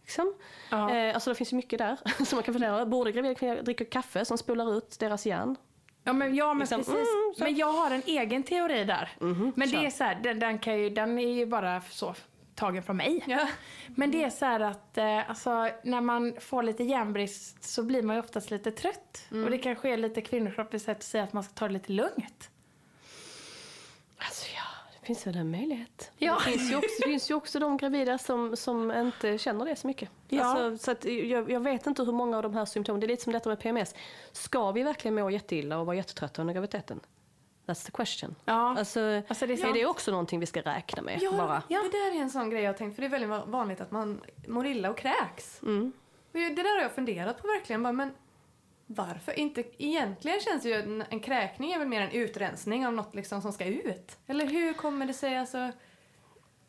Liksom. 0.08 0.34
Ja. 0.72 0.95
Eh, 0.95 1.16
alltså 1.16 1.30
det 1.30 1.36
finns 1.36 1.53
ju 1.53 1.58
mycket 1.58 1.80
där 1.80 1.97
som 2.26 2.36
man 2.36 2.43
kan 2.43 2.53
fundera 2.53 2.72
över. 2.72 2.86
Borde 2.86 3.12
gravida 3.12 3.36
kvinnor 3.36 3.62
dricka 3.62 3.86
kaffe 3.86 4.26
som 4.26 4.38
spolar 4.38 4.78
ut 4.78 4.99
deras 4.99 5.26
järn? 5.26 5.55
Ja 6.03 6.14
men, 6.14 6.36
ja, 6.36 6.53
men 6.53 6.60
Liksom, 6.60 6.78
precis. 6.78 6.93
mm, 6.93 7.34
men 7.38 7.55
jag 7.55 7.74
har 7.74 7.91
en 7.91 8.01
egen 8.05 8.43
teori 8.43 8.84
där. 8.84 9.10
men 9.55 9.70
det 9.70 9.86
är 9.86 9.89
så 9.89 10.03
här, 10.03 10.16
den, 10.24 10.39
den, 10.39 10.60
kan 10.60 10.80
ju, 10.80 10.89
den 10.89 11.20
är 11.20 11.34
ju 11.34 11.45
bara 11.45 11.82
så 11.82 12.16
tagen 12.55 12.84
från 12.84 12.97
mig. 12.97 13.24
Ja. 13.28 13.47
Men 13.88 14.12
det 14.12 14.24
är 14.24 14.30
så 14.30 14.45
här 14.45 14.60
att 14.60 14.97
eh, 14.97 15.30
alltså, 15.30 15.70
när 15.84 16.01
man 16.01 16.36
får 16.39 16.64
lite 16.64 16.84
järnbrist 16.84 17.64
så 17.64 17.84
blir 17.84 18.03
man 18.03 18.16
ju 18.16 18.20
oftast 18.22 18.51
lite 18.51 18.72
trött. 18.72 19.28
Och 19.30 19.51
det 19.51 19.58
kanske 19.58 19.89
är 19.89 19.97
lite 19.97 20.22
kvinnokroppsligt 20.22 20.86
sätt 20.86 20.97
att 20.97 21.03
säga 21.03 21.24
att 21.24 21.34
man 21.34 21.43
ska 21.43 21.53
ta 21.53 21.68
det 21.68 21.74
lite 21.74 21.91
lugnt. 21.91 22.49
Alltså 24.18 24.45
finns 25.08 25.28
väl 25.28 25.36
en 25.38 25.51
möjlighet. 25.51 26.12
Ja. 26.18 26.34
Det, 26.45 26.51
finns 26.51 26.72
ju 26.72 26.76
också, 26.76 26.95
det 26.99 27.08
finns 27.08 27.32
ju 27.32 27.34
också 27.34 27.60
de 27.60 27.78
gravida 27.78 28.18
som, 28.18 28.55
som 28.55 28.91
inte 28.91 29.38
känner 29.38 29.66
det 29.66 29.76
så 29.76 29.88
mycket. 29.88 30.10
Ja. 30.28 30.43
Alltså, 30.45 30.86
så 30.86 30.91
att 30.91 31.05
jag, 31.05 31.51
jag 31.51 31.60
vet 31.60 31.88
inte 31.88 32.03
hur 32.03 32.12
många 32.12 32.38
av 32.38 32.43
de 32.43 32.53
här 32.53 32.66
symptomen, 32.66 32.99
det 32.99 33.05
är 33.05 33.08
lite 33.08 33.24
som 33.24 33.34
detta 33.34 33.49
med 33.49 33.60
PMS. 33.60 33.95
Ska 34.32 34.72
vi 34.72 34.84
verkligen 34.84 35.16
må 35.16 35.30
jätteilla 35.30 35.80
och 35.80 35.86
vara 35.86 35.95
jättetrötta 35.95 36.41
under 36.41 36.53
graviditeten? 36.53 36.99
That's 37.66 37.86
the 37.86 37.91
question. 37.91 38.36
Ja. 38.45 38.53
Alltså, 38.78 38.99
Alltså, 39.28 39.47
det 39.47 39.53
är 39.53 39.68
är, 39.70 39.74
det 39.74 39.86
också 39.86 40.12
någonting 40.12 40.39
vi 40.39 40.45
ska 40.45 40.62
räkna 40.62 41.01
med? 41.01 41.20
Ja, 41.22 41.32
bara? 41.32 41.64
det 41.68 41.76
där 41.97 42.16
är 42.18 42.22
en 42.22 42.30
sån 42.30 42.49
grej 42.49 42.62
jag 42.62 42.70
har 42.74 42.78
tänkt, 42.78 42.95
för 42.95 43.01
det 43.01 43.08
är 43.08 43.10
väldigt 43.10 43.30
va- 43.30 43.45
vanligt 43.47 43.82
att 43.82 43.91
man 43.91 44.22
mår 44.47 44.66
illa 44.66 44.89
och 44.89 44.97
kräks. 44.97 45.62
Mm. 45.62 45.91
Det 46.32 46.49
där 46.49 46.76
har 46.76 46.82
jag 46.82 46.91
funderat 46.91 47.41
på 47.41 47.47
verkligen, 47.47 47.84
bara, 47.84 47.93
men 47.93 48.14
varför 48.88 49.39
inte? 49.39 49.63
Egentligen 49.77 50.39
känns 50.39 50.65
ju 50.65 50.73
en, 50.73 51.03
en 51.09 51.19
kräkning 51.19 51.71
är 51.71 51.79
väl 51.79 51.88
mer 51.88 52.01
en 52.01 52.11
utrensning 52.11 52.88
av 52.88 52.93
något 52.93 53.15
liksom 53.15 53.41
som 53.41 53.53
ska 53.53 53.65
ut. 53.65 54.17
Eller 54.27 54.45
hur 54.45 54.73
kommer 54.73 55.05
det 55.05 55.13
sig? 55.13 55.38
Alltså, 55.38 55.71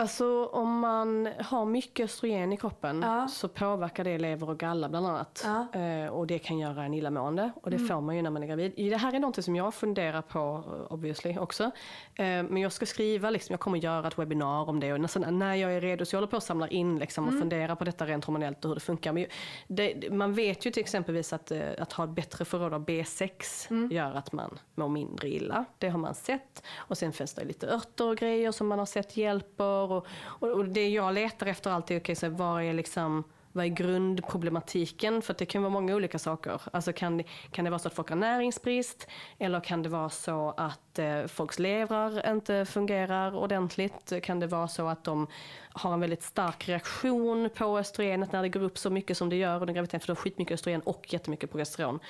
Alltså 0.02 0.44
om 0.46 0.78
man 0.78 1.28
har 1.40 1.64
mycket 1.64 2.04
östrogen 2.04 2.52
i 2.52 2.56
kroppen 2.56 3.02
Ja. 3.02 3.28
så 3.28 3.48
påverkar 3.48 4.04
det 4.04 4.18
lever 4.18 4.50
och 4.50 4.58
galla 4.58 4.88
bland 4.88 5.06
annat. 5.06 5.42
Ja. 5.44 5.66
Mm. 5.72 6.04
Eh, 6.06 6.10
och 6.12 6.26
det 6.26 6.38
kan 6.38 6.58
göra 6.58 6.84
en 6.84 6.94
illamående 6.94 7.50
och 7.62 7.70
det 7.70 7.78
får 7.78 8.00
man 8.00 8.16
ju 8.16 8.22
när 8.22 8.30
man 8.30 8.42
är 8.42 8.46
gravid. 8.46 8.72
Det 8.76 8.96
här 8.96 9.12
är 9.14 9.18
något 9.18 9.44
som 9.44 9.56
jag 9.56 9.74
funderar 9.74 10.22
på 10.22 10.38
eh, 10.66 10.92
obviously 10.92 11.38
också. 11.38 11.64
Eh, 11.64 12.24
men 12.24 12.56
jag 12.56 12.72
ska 12.72 12.86
skriva, 12.86 13.30
liksom, 13.30 13.52
jag 13.52 13.60
kommer 13.60 13.78
göra 13.78 14.06
ett 14.08 14.18
webbinar 14.18 14.68
om 14.68 14.80
det 14.80 14.92
och 14.92 15.00
nästan, 15.00 15.38
när 15.38 15.54
jag 15.54 15.72
är 15.74 15.80
redo 15.80 16.04
så 16.04 16.14
jag 16.14 16.18
håller 16.18 16.30
på 16.30 16.36
att 16.36 16.44
samla 16.44 16.68
in 16.68 16.98
liksom, 16.98 17.24
Mm. 17.24 17.34
och 17.36 17.40
fundera 17.40 17.76
på 17.76 17.84
detta 17.84 18.06
rent 18.06 18.24
hormonellt 18.24 18.64
och 18.64 18.68
hur 18.68 18.74
det 18.74 18.80
funkar. 18.80 19.12
Men 19.12 19.26
det, 19.68 20.12
man 20.12 20.34
vet 20.34 20.66
ju 20.66 20.70
till 20.70 20.80
exempelvis 20.80 21.32
att, 21.32 21.52
att 21.78 21.92
ha 21.92 22.04
ett 22.04 22.10
bättre 22.10 22.44
förråd 22.44 22.74
av 22.74 22.84
B6 22.86 23.30
Mm. 23.70 23.90
gör 23.92 24.14
att 24.14 24.32
man 24.32 24.58
mår 24.74 24.88
mindre 24.88 25.28
illa. 25.28 25.64
Det 25.78 25.88
har 25.88 25.98
man 25.98 26.14
sett. 26.14 26.62
Och 26.76 26.98
sen 26.98 27.12
finns 27.12 27.34
det 27.34 27.44
lite 27.44 27.68
örter 27.68 28.08
och 28.10 28.16
grejer 28.16 28.52
som 28.52 28.66
man 28.66 28.78
har 28.78 28.86
sett 28.86 29.16
hjälper. 29.16 29.87
Och, 29.92 30.06
och, 30.20 30.48
och 30.48 30.64
det 30.64 30.88
jag 30.88 31.14
letar 31.14 31.46
efter 31.46 31.70
alltid 31.70 32.10
är, 32.10 32.14
så 32.14 32.28
vad 32.28 32.62
är 32.62 32.72
liksom 32.72 33.24
vad 33.52 33.64
är 33.64 33.68
grundproblematiken? 33.68 35.22
För 35.22 35.34
det 35.38 35.46
kan 35.46 35.62
vara 35.62 35.72
många 35.72 35.94
olika 35.94 36.18
saker. 36.18 36.60
Alltså 36.72 36.92
kan, 36.92 37.22
kan 37.50 37.64
det 37.64 37.70
vara 37.70 37.78
så 37.78 37.88
att 37.88 37.94
folk 37.94 38.08
har 38.08 38.16
näringsbrist? 38.16 39.08
Eller 39.38 39.60
kan 39.60 39.82
det 39.82 39.88
vara 39.88 40.10
så 40.10 40.54
att 40.56 40.80
eh, 40.98 41.26
folks 41.26 41.58
levrar 41.58 42.32
inte 42.32 42.64
fungerar 42.64 43.36
ordentligt? 43.36 44.12
Kan 44.22 44.40
det 44.40 44.46
vara 44.46 44.68
så 44.68 44.86
att 44.86 45.04
de 45.04 45.26
har 45.72 45.92
en 45.92 46.00
väldigt 46.00 46.22
stark 46.22 46.68
reaktion 46.68 47.50
på 47.54 47.78
östrogenet 47.78 48.32
när 48.32 48.42
det 48.42 48.48
går 48.48 48.62
upp 48.62 48.78
så 48.78 48.90
mycket 48.90 49.16
som 49.16 49.28
det 49.28 49.36
gör 49.36 49.60
under 49.60 49.74
graviditeten? 49.74 50.00
För 50.00 50.06
de 50.06 50.10
har 50.10 50.16
skitmycket 50.16 50.54
östrogen 50.54 50.80
och 50.80 51.12
jättemycket 51.12 51.50
progesteron. 51.50 52.00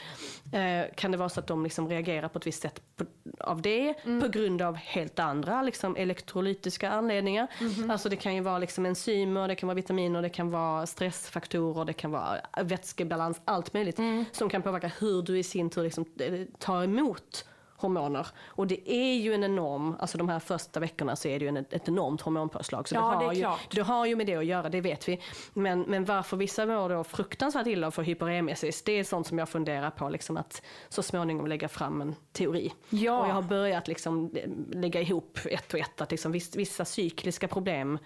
Eh, 0.52 0.94
kan 0.94 1.10
det 1.10 1.18
vara 1.18 1.28
så 1.28 1.40
att 1.40 1.46
de 1.46 1.64
liksom 1.64 1.88
reagerar 1.88 2.28
på 2.28 2.38
ett 2.38 2.46
visst 2.46 2.62
sätt 2.62 2.82
på, 2.96 3.04
av 3.40 3.62
det 3.62 3.94
på 4.04 4.28
grund 4.28 4.62
av 4.62 4.74
helt 4.74 5.18
andra 5.18 5.62
liksom 5.62 5.96
elektrolytiska 5.96 6.90
anledningar? 6.90 7.46
Alltså 7.90 8.08
det 8.08 8.16
kan 8.16 8.34
ju 8.34 8.40
vara 8.40 8.58
liksom 8.58 8.86
enzymer, 8.86 9.48
det 9.48 9.54
kan 9.54 9.66
vara 9.66 9.74
vitaminer, 9.74 10.22
det 10.22 10.28
kan 10.28 10.50
vara 10.50 10.86
stressfaktorer, 10.86 11.84
det 11.84 11.92
kan 11.92 12.10
vara 12.10 12.40
vätskebalans, 12.62 13.40
allt 13.44 13.74
möjligt 13.74 13.98
som 14.32 14.48
kan 14.48 14.62
påverka 14.62 14.92
hur 14.98 15.22
du 15.22 15.38
i 15.38 15.42
sin 15.42 15.70
tur 15.70 15.82
liksom 15.82 16.04
eh, 16.20 16.44
tar 16.58 16.84
emot 16.84 17.44
hormoner. 17.78 18.26
Och 18.46 18.66
det 18.66 18.90
är 18.90 19.14
ju 19.14 19.34
en 19.34 19.44
enorm, 19.44 19.96
alltså 19.98 20.18
de 20.18 20.28
här 20.28 20.38
första 20.38 20.80
veckorna 20.80 21.16
så 21.16 21.28
är 21.28 21.38
det 21.38 21.44
ju 21.44 21.48
en, 21.48 21.56
ett 21.56 21.88
enormt 21.88 22.20
hormonpåslag. 22.20 22.88
Så 22.88 22.94
Ja, 22.94 23.00
det, 23.00 23.18
det 23.18 23.24
har 23.24 23.32
är 23.32 23.36
ju, 23.36 23.46
det 23.70 23.80
har 23.80 24.06
ju 24.06 24.16
med 24.16 24.26
det 24.26 24.36
att 24.36 24.44
göra, 24.44 24.68
det 24.68 24.80
vet 24.80 25.08
vi. 25.08 25.20
Men, 25.52 25.80
men 25.80 26.04
varför 26.04 26.36
vissa 26.36 26.66
mår 26.66 26.88
då 26.88 27.04
fruktansvärt 27.04 27.66
illa 27.66 27.86
och 27.86 27.94
får 27.94 28.02
hyperemesis, 28.02 28.82
det 28.82 28.92
är 28.92 29.04
sånt 29.04 29.26
som 29.26 29.38
jag 29.38 29.48
funderar 29.48 29.90
på 29.90 30.08
liksom 30.08 30.36
att 30.36 30.62
så 30.88 31.02
småningom 31.02 31.46
lägga 31.46 31.68
fram 31.68 32.00
en 32.00 32.14
teori. 32.32 32.72
Ja. 32.90 33.20
Och 33.20 33.28
jag 33.28 33.34
har 33.34 33.42
börjat 33.42 33.88
liksom 33.88 34.30
eh, 34.34 34.50
lägga 34.80 35.00
ihop 35.00 35.38
ett 35.50 35.74
och 35.74 35.80
ett, 35.80 36.00
att 36.00 36.10
liksom 36.10 36.32
viss, 36.32 36.56
vissa 36.56 36.84
cykliska 36.84 37.48
problem, 37.48 37.98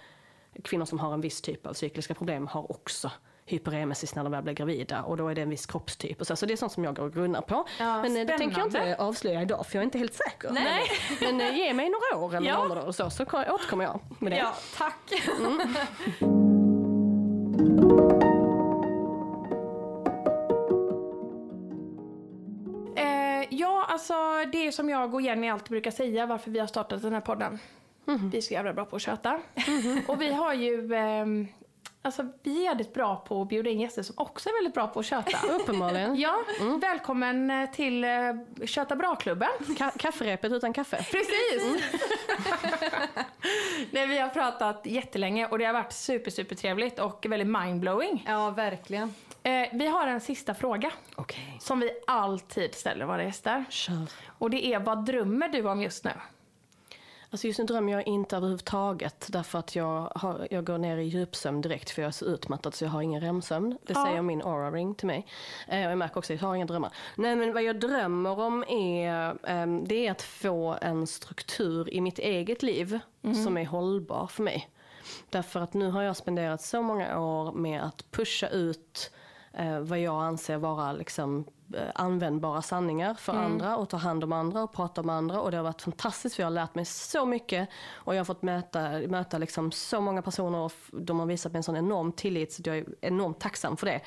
kvinnor 0.65 0.85
som 0.85 0.99
har 0.99 1.15
en 1.15 1.21
viss 1.21 1.41
typ 1.41 1.67
av 1.67 1.73
cykliska 1.73 2.15
problem 2.15 2.47
har 2.47 2.71
också 2.71 3.11
hyperemesis 3.47 4.15
när 4.15 4.23
de 4.23 4.33
väl 4.33 4.43
blir 4.43 4.55
gravida 4.55 5.03
och 5.03 5.17
då 5.17 5.29
är 5.29 5.35
det 5.35 5.43
en 5.43 5.51
viss 5.51 5.67
kroppstyp. 5.67 6.21
Och 6.21 6.27
så, 6.27 6.37
så 6.37 6.47
det 6.47 6.53
är 6.53 6.57
sånt 6.57 6.73
som 6.73 6.85
jag 6.85 6.97
går 6.97 7.05
och 7.05 7.13
grunnar 7.15 7.41
på. 7.41 7.65
Ja, 7.79 8.03
men 8.03 8.17
eh, 8.17 8.27
det 8.27 8.39
tänker 8.39 8.59
jag 8.59 8.71
spännande. 8.71 8.91
inte 8.91 9.03
avslöja 9.03 9.43
idag 9.43 9.67
för 9.67 9.77
jag 9.77 9.81
är 9.81 9.85
inte 9.85 9.99
helt 9.99 10.15
säker. 10.15 10.51
Nej. 10.51 10.83
Men 11.21 11.41
eh, 11.41 11.57
ge 11.57 11.75
mig 11.75 11.91
några 11.91 12.25
år 12.25 12.35
eller 12.37 12.49
Ja. 12.51 12.59
månader 12.59 12.87
och 12.87 12.95
så, 12.95 13.11
så 13.11 13.25
ko- 13.25 13.39
återkommer 13.55 13.85
jag 13.85 14.01
med 14.19 14.33
det. 14.33 14.37
Ja, 14.39 14.55
tack. 14.77 15.13
Eh, 22.97 23.47
ja, 23.51 23.87
alltså 23.89 24.15
det 24.53 24.67
är 24.67 24.71
som 24.71 24.89
jag 24.89 25.15
och 25.15 25.23
Jenny 25.23 25.49
alltid 25.49 25.69
brukar 25.71 25.91
säga 25.91 26.27
varför 26.27 26.51
vi 26.51 26.59
har 26.59 26.67
startat 26.67 27.03
den 27.03 27.13
här 27.13 27.21
podden. 27.21 27.59
Vi 28.33 28.37
är 28.39 28.41
så 28.41 28.53
jävla 28.55 28.73
bra 28.73 28.85
på 28.85 28.97
att 28.97 29.03
köta. 29.03 29.41
Och 30.09 30.21
vi 30.23 30.33
har 30.33 30.55
ju, 30.55 30.95
ehm, 30.95 31.47
alltså 32.03 32.27
vi 32.43 32.59
är 32.61 32.65
jävligt 32.65 32.95
bra 32.95 33.17
på 33.17 33.43
att 33.43 33.49
bjuda 33.49 33.71
in 33.71 33.81
gäster 33.81 34.03
som 34.03 34.15
också 34.19 34.49
är 34.49 34.53
väldigt 34.59 34.75
bra 34.75 34.87
på 34.87 35.01
att 35.01 35.07
köta. 35.07 35.39
Uppenbarligen. 35.53 36.17
Ja, 36.21 36.39
välkommen 36.81 37.51
eh, 37.51 37.71
till 37.71 38.05
eh, 38.05 38.11
Köta 38.67 38.97
Bra-klubben. 38.97 39.49
Ka- 39.59 39.99
kafferepet 39.99 40.53
utan 40.53 40.73
kaffe. 40.73 40.97
Precis! 40.97 41.83
Nej, 43.91 44.07
vi 44.07 44.19
har 44.19 44.29
pratat 44.29 44.81
jättelänge 44.87 45.47
och 45.47 45.59
det 45.59 45.65
har 45.65 45.73
varit 45.73 45.93
super, 45.93 46.31
super 46.31 46.55
trevligt 46.57 46.99
och 46.99 47.27
väldigt 47.29 47.49
mindblowing. 47.49 48.25
Ja, 48.29 48.51
verkligen. 48.51 49.15
Eh, 49.43 49.69
vi 49.73 49.87
har 49.87 50.07
en 50.07 50.21
sista 50.21 50.55
fråga 50.55 50.91
Okej. 51.15 51.57
som 51.61 51.81
vi 51.81 51.91
alltid 52.07 52.75
ställer 52.75 53.05
våra 53.07 53.25
gäster. 53.25 53.65
Kör. 53.71 54.07
Och 54.39 54.51
det 54.51 54.67
är, 54.67 54.79
vad 54.81 55.05
drömmer 55.05 55.49
du 55.49 55.69
om 55.69 55.83
just 55.83 56.05
nu? 56.05 56.11
Alltså 57.33 57.47
just 57.47 57.59
nu 57.59 57.65
drömmer 57.65 57.93
jag 57.93 58.07
inte 58.07 58.37
överhuvudtaget 58.37 59.27
därför 59.31 59.59
att 59.59 59.77
jag, 59.77 60.13
har, 60.15 60.49
jag 60.51 60.65
går 60.65 60.79
ner 60.79 60.97
i 60.97 61.03
djupsömn 61.05 61.61
direkt 61.61 61.91
för 61.91 62.03
jag 62.03 62.07
är 62.09 62.13
så 62.13 62.25
utmattad 62.25 62.75
så 62.75 62.85
jag 62.85 62.91
har 62.91 63.03
ingen 63.03 63.21
REM-sömn. 63.21 63.79
Det 63.87 63.93
Ja. 63.93 64.05
säger 64.07 64.23
min 64.23 64.43
aura 64.43 64.71
ring 64.71 64.95
till 64.95 65.07
mig. 65.07 65.27
Eh, 65.69 65.85
och 65.87 65.91
jag 65.91 65.99
märker 65.99 66.19
också 66.19 66.33
att 66.35 66.41
jag 66.41 66.49
har 66.49 66.55
inga 66.55 66.65
drömmar. 66.67 66.93
Nej 67.17 67.37
men 67.37 67.53
vad 67.53 67.63
jag 67.63 67.81
drömmer 67.81 68.39
om 68.41 68.65
är, 68.69 69.37
ehm, 69.45 69.85
det 69.89 70.07
är 70.07 70.11
att 70.11 70.23
få 70.23 70.79
en 70.81 71.07
struktur 71.07 71.95
i 71.95 72.01
mitt 72.01 72.19
eget 72.19 72.63
liv 72.63 72.99
som 73.45 73.57
är 73.59 73.65
hållbar 73.67 74.27
för 74.27 74.43
mig. 74.43 74.71
Därför 75.31 75.61
att 75.61 75.75
nu 75.75 75.91
har 75.91 76.03
jag 76.03 76.17
spenderat 76.17 76.63
så 76.63 76.83
många 76.83 77.21
år 77.21 77.53
med 77.53 77.83
att 77.85 78.11
pusha 78.11 78.49
ut 78.49 79.11
eh, 79.53 79.81
vad 79.81 79.99
jag 79.99 80.23
anser 80.23 80.57
vara 80.57 80.93
liksom, 80.93 81.39
eh, 81.39 81.45
användbara 81.95 82.63
sanningar 82.63 83.15
för 83.15 83.33
andra 83.33 83.77
och 83.77 83.89
ta 83.89 83.97
hand 83.97 84.25
om 84.25 84.33
andra 84.33 84.63
och 84.63 84.73
prata 84.73 85.01
om 85.01 85.09
andra. 85.09 85.41
Och 85.41 85.51
det 85.51 85.57
har 85.57 85.65
varit 85.65 85.83
fantastiskt 85.83 86.37
för 86.37 86.43
jag 86.43 86.47
har 86.47 86.55
lärt 86.55 86.75
mig 86.75 86.85
så 86.85 87.27
mycket 87.27 87.69
och 87.93 88.15
jag 88.15 88.21
har 88.21 88.25
fått 88.25 88.43
möta, 88.43 88.91
möta 89.09 89.39
liksom 89.39 89.73
så 89.73 90.01
många 90.01 90.23
personer 90.23 90.59
och 90.59 90.73
de 90.93 91.21
har 91.21 91.27
visat 91.27 91.53
mig 91.53 91.59
en 91.59 91.63
sån 91.63 91.77
enorm 91.77 92.13
tillit 92.13 92.53
så 92.53 92.63
jag 92.65 92.79
är 92.79 92.85
enormt 93.01 93.41
tacksam 93.41 93.77
för 93.77 93.87
det. 93.87 94.01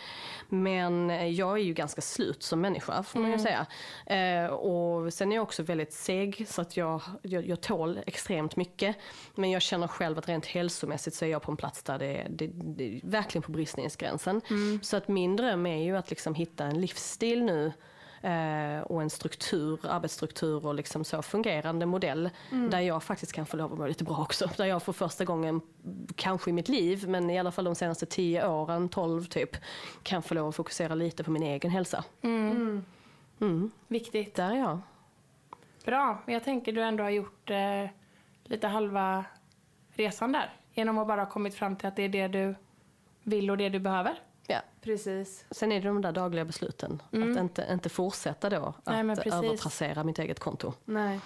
Men 0.49 1.09
eh, 1.09 1.27
jag 1.27 1.59
är 1.59 1.63
ju 1.63 1.73
ganska 1.73 2.01
slut 2.01 2.43
som 2.43 2.61
människa 2.61 3.03
får 3.03 3.19
man 3.19 3.31
ju 3.31 3.39
säga. 3.39 3.65
Eh, 4.05 4.53
och 4.53 5.13
sen 5.13 5.31
är 5.31 5.35
jag 5.35 5.43
också 5.43 5.63
väldigt 5.63 5.93
seg 5.93 6.45
så 6.49 6.61
att 6.61 6.77
jag, 6.77 7.01
jag, 7.21 7.47
jag 7.47 7.61
tål 7.61 7.99
extremt 8.05 8.55
mycket. 8.55 8.95
Men 9.35 9.51
jag 9.51 9.61
känner 9.61 9.87
själv 9.87 10.17
att 10.17 10.29
rent 10.29 10.45
hälsomässigt 10.45 11.15
så 11.15 11.25
är 11.25 11.29
jag 11.29 11.41
på 11.41 11.51
en 11.51 11.57
plats 11.57 11.83
där 11.83 11.99
det 11.99 12.17
är, 12.17 12.29
det, 12.29 12.47
det 12.53 12.95
är 12.95 12.99
verkligen 13.03 13.43
på 13.43 13.51
bristningsgränsen. 13.51 14.41
Så 14.81 14.97
att 14.97 15.07
min 15.07 15.35
dröm 15.35 15.65
är 15.65 15.83
ju 15.83 15.97
att 15.97 16.09
liksom 16.09 16.35
hitta 16.35 16.65
en 16.65 16.81
livsstil 16.81 17.43
nu 17.43 17.55
eh, 18.22 18.82
och 18.82 19.02
en 19.02 19.10
struktur, 19.10 19.80
arbetsstruktur 19.84 20.65
och 20.65 20.76
liksom 20.76 21.03
så 21.03 21.22
fungerande 21.22 21.86
modell 21.86 22.30
där 22.72 22.80
jag 22.80 23.03
faktiskt 23.03 23.34
kan 23.34 23.45
få 23.45 23.57
lov 23.57 23.73
att 23.73 23.80
må 23.80 23.88
lite 23.88 24.03
bra 24.03 24.18
också. 24.18 24.49
Där 24.57 24.65
jag 24.65 24.84
för 24.84 24.94
första 24.94 25.26
gången, 25.26 25.61
kanske 26.15 26.49
i 26.49 26.53
mitt 26.53 26.69
liv, 26.69 27.10
men 27.10 27.30
i 27.30 27.40
alla 27.40 27.52
fall 27.52 27.65
de 27.65 27.76
senaste 27.76 28.06
tio 28.06 28.48
åren, 28.48 28.90
12 28.90 29.26
typ, 29.26 29.57
kan 30.03 30.23
få 30.23 30.34
lov 30.34 30.49
att 30.49 30.56
fokusera 30.56 30.95
lite 30.95 31.23
på 31.23 31.32
min 31.32 31.44
egen 31.44 31.72
hälsa. 31.72 32.03
Mm. 32.22 33.72
Viktigt. 33.88 34.36
Där 34.36 34.52
är 34.52 34.56
jag. 34.56 34.80
Bra. 35.86 36.22
Men 36.26 36.34
jag 36.34 36.44
tänker 36.44 36.73
du 36.73 36.82
ändå 36.82 37.03
har 37.03 37.10
gjort 37.10 37.49
eh, 37.49 37.90
lite 38.44 38.68
halva 38.68 39.26
resan 39.90 40.32
där. 40.32 40.53
Genom 40.73 40.98
att 40.98 41.07
bara 41.07 41.22
ha 41.22 41.30
kommit 41.30 41.56
fram 41.56 41.76
till 41.76 41.88
att 41.88 41.95
det 41.95 42.03
är 42.03 42.10
det 42.10 42.27
du 42.27 42.56
vill 43.23 43.52
och 43.52 43.57
det 43.57 43.69
du 43.69 43.80
behöver. 43.80 44.19
Ja. 44.47 44.61
Precis. 44.81 45.45
Sen 45.51 45.72
är 45.72 45.81
det 45.81 45.88
de 45.88 46.01
där 46.01 46.11
dagliga 46.11 46.45
besluten. 46.45 47.01
Att 47.07 47.38
inte, 47.39 47.67
inte 47.72 47.89
fortsätta 47.89 48.49
då 48.49 48.73
Nej, 48.84 49.11
att 49.11 49.27
övertrassera 49.27 50.03
mitt 50.03 50.19
eget 50.19 50.39
konto. 50.39 50.73
Nej. 50.85 51.19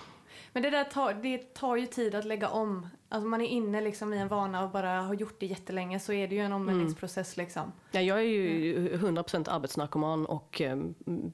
Men 0.53 0.63
det 0.63 0.69
där 0.69 0.83
tar, 0.83 1.13
det 1.13 1.53
tar 1.53 1.75
ju 1.75 1.85
tid 1.85 2.15
att 2.15 2.25
lägga 2.25 2.49
om. 2.49 2.87
Alltså 3.09 3.27
man 3.27 3.41
är 3.41 3.47
inne 3.47 3.81
liksom 3.81 4.13
i 4.13 4.17
en 4.17 4.27
vana 4.27 4.63
och 4.63 4.69
bara 4.69 5.01
har 5.01 5.13
gjort 5.13 5.39
det 5.39 5.45
jättelänge 5.45 5.99
så 5.99 6.13
är 6.13 6.27
det 6.27 6.35
ju 6.35 6.41
en 6.41 6.53
omvändningsprocess 6.53 7.37
liksom. 7.37 7.71
Ja, 7.91 8.01
jag 8.01 8.17
är 8.17 8.23
ju 8.23 8.97
100% 8.97 9.49
arbetsnarkoman 9.49 10.25
och 10.25 10.61
eh, 10.61 10.77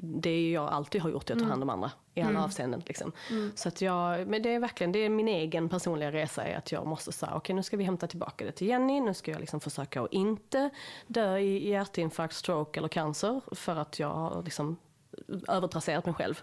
det 0.02 0.30
är 0.30 0.54
jag 0.54 0.70
alltid 0.70 1.02
har 1.02 1.10
gjort, 1.10 1.30
jag 1.30 1.40
tar 1.40 1.46
hand 1.46 1.64
om 1.64 1.70
andra 1.70 1.92
i 2.16 2.22
alla 2.22 2.44
avseenden. 2.44 2.84
Liksom. 2.86 3.12
Så 3.56 3.68
att 3.68 3.82
jag, 3.82 4.28
men 4.28 4.42
det 4.42 4.54
är 4.54 4.60
verkligen 4.60 4.92
det 4.92 5.00
är 5.00 5.10
min 5.10 5.28
egen 5.28 5.70
personliga 5.70 6.12
resa 6.12 6.44
är 6.44 6.58
att 6.58 6.72
jag 6.72 6.88
måste 6.88 7.12
säga 7.12 7.32
okej 7.36 7.56
nu 7.56 7.64
ska 7.64 7.78
vi 7.78 7.84
hämta 7.84 8.08
tillbaka 8.08 8.46
det 8.46 8.52
till 8.52 8.68
Jenny, 8.68 9.02
nu 9.02 9.14
ska 9.14 9.32
jag 9.32 9.40
liksom 9.40 9.60
försöka 9.60 10.02
att 10.02 10.14
inte 10.14 10.70
dö 11.08 11.38
i 11.38 11.70
hjärtinfarkt, 11.70 12.36
stroke 12.36 12.80
eller 12.80 12.88
cancer 12.88 13.42
för 13.52 13.76
att 13.76 14.00
jag 14.00 14.10
har 14.10 14.44
liksom 14.44 14.78
övertrasserat 15.48 16.06
mig 16.06 16.16
själv. 16.16 16.42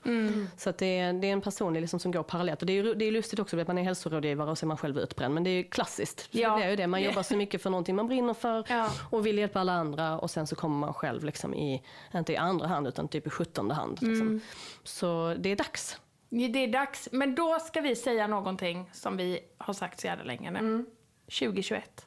Så 0.57 0.71
att 0.71 0.79
det, 0.79 0.99
är, 0.99 1.13
det 1.13 1.27
är 1.27 1.33
en 1.33 1.41
personlig 1.41 1.81
liksom 1.81 2.01
som 2.01 2.13
går 2.13 2.23
parallellt. 2.23 2.61
Och 2.61 2.67
det 2.67 2.79
är, 2.79 2.95
det 2.95 3.05
är 3.05 3.13
lustigt 3.13 3.39
också 3.39 3.61
att 3.61 3.67
man 3.69 3.79
är 3.79 3.83
hälsorådgivare 3.83 4.51
och 4.51 4.59
så 4.59 4.67
är 4.67 4.69
man 4.69 4.77
själv 4.77 4.99
utbränd. 4.99 5.35
Men 5.35 5.45
det 5.45 5.51
är 5.51 5.57
ju 5.57 5.65
klassiskt. 5.65 6.29
Ja. 6.31 6.57
Det 6.57 6.65
är 6.65 6.71
ju 6.71 6.77
det. 6.77 6.87
Man 6.87 7.03
jobbar 7.03 7.23
så 7.23 7.37
mycket 7.37 7.63
för 7.63 7.71
någonting 7.71 7.97
man 7.97 8.07
brinner 8.07 8.35
för 8.35 8.65
Ja. 8.69 8.89
och 9.11 9.27
vill 9.27 9.39
hjälpa 9.39 9.61
alla 9.61 9.73
andra 9.73 10.19
och 10.19 10.31
sen 10.31 10.47
så 10.47 10.57
kommer 10.57 10.77
man 10.79 10.95
själv 10.95 11.25
liksom 11.25 11.55
i, 11.55 11.83
inte 12.15 12.33
i 12.33 12.37
andra 12.37 12.67
hand 12.67 12.87
utan 12.89 13.09
typ 13.09 13.27
i 13.27 13.31
sjuttonde 13.31 13.75
hand. 13.75 14.03
Liksom. 14.03 14.41
Så 14.85 15.35
det 15.39 15.49
är 15.53 15.57
dags. 15.57 15.99
Det 16.29 16.65
är 16.65 16.69
dags. 16.69 17.09
Men 17.13 17.35
då 17.35 17.59
ska 17.59 17.81
vi 17.81 17.97
säga 17.97 18.27
någonting 18.27 18.91
som 18.93 19.17
vi 19.17 19.41
har 19.59 19.75
sagt 19.75 20.01
så 20.01 20.07
jävla 20.07 20.25
länge 20.25 20.51
nu. 20.51 20.85
2021. 21.27 22.07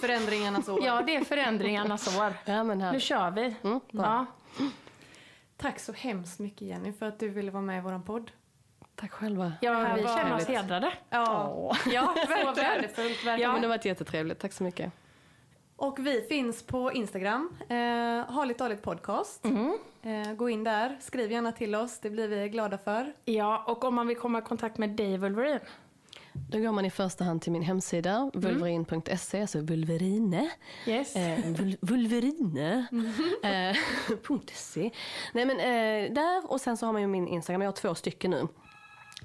Förändringarnas 0.00 0.68
år. 0.68 0.84
Ja, 0.84 1.02
det 1.06 1.16
är 1.16 1.24
förändringarnas 1.24 2.18
år. 2.18 2.32
Ja, 2.44 2.64
men 2.64 2.78
Nu 2.78 3.00
kör 3.00 3.30
vi. 3.30 3.54
Mm, 3.62 3.80
ja. 3.90 4.26
Tack 5.64 5.78
så 5.80 5.92
hemskt 5.92 6.38
mycket 6.38 6.62
Jenny 6.62 6.92
för 6.92 7.06
att 7.06 7.18
du 7.18 7.28
ville 7.28 7.50
vara 7.50 7.62
med 7.62 7.78
i 7.78 7.80
våran 7.80 8.02
podd. 8.02 8.30
Tack 8.94 9.12
själva. 9.12 9.52
ja, 9.60 9.94
vi 9.96 10.02
känner 10.02 10.36
oss 10.36 10.46
hedrade. 10.46 10.92
Ja, 11.10 11.76
ja 11.86 12.14
värdefullt. 12.28 12.98
verkligen. 12.98 13.40
Ja. 13.40 13.52
Men 13.52 13.60
det 13.60 13.66
har 13.66 13.74
varit 13.74 13.84
jättetrevligt. 13.84 14.38
Tack 14.38 14.52
så 14.52 14.64
mycket. 14.64 14.92
Och 15.76 16.06
vi 16.06 16.20
finns 16.20 16.62
på 16.62 16.92
Instagram, 16.92 17.56
eh, 17.68 17.76
Harligt 18.34 18.58
Dåligt 18.58 18.82
Podcast. 18.82 19.44
Eh, 20.02 20.32
gå 20.32 20.48
in 20.48 20.64
där, 20.64 20.96
skriv 21.00 21.32
gärna 21.32 21.52
till 21.52 21.74
oss, 21.74 21.98
det 21.98 22.10
blir 22.10 22.28
vi 22.28 22.48
glada 22.48 22.78
för. 22.78 23.12
Ja, 23.24 23.64
och 23.66 23.84
om 23.84 23.94
man 23.94 24.06
vill 24.06 24.16
komma 24.16 24.38
i 24.38 24.42
kontakt 24.42 24.78
med 24.78 24.90
dig 24.90 25.18
Wolverine. 25.18 25.60
Då 26.48 26.58
går 26.58 26.72
man 26.72 26.84
i 26.84 26.90
första 26.90 27.24
hand 27.24 27.42
till 27.42 27.52
min 27.52 27.62
hemsida, 27.62 28.30
vulverin.se, 28.34 29.40
alltså 29.40 29.60
vulverine. 29.60 30.50
Yes. 30.86 31.16
Eh, 31.16 31.38
vul- 31.38 31.76
vulverine. 31.80 32.86
Eh. 33.42 33.76
Nej 35.34 35.44
men 35.46 35.50
eh, 35.60 36.12
där 36.14 36.50
och 36.52 36.60
sen 36.60 36.76
så 36.76 36.86
har 36.86 36.92
man 36.92 37.02
ju 37.02 37.08
min 37.08 37.28
Instagram, 37.28 37.62
jag 37.62 37.68
har 37.68 37.72
två 37.72 37.94
stycken 37.94 38.30
nu. 38.30 38.48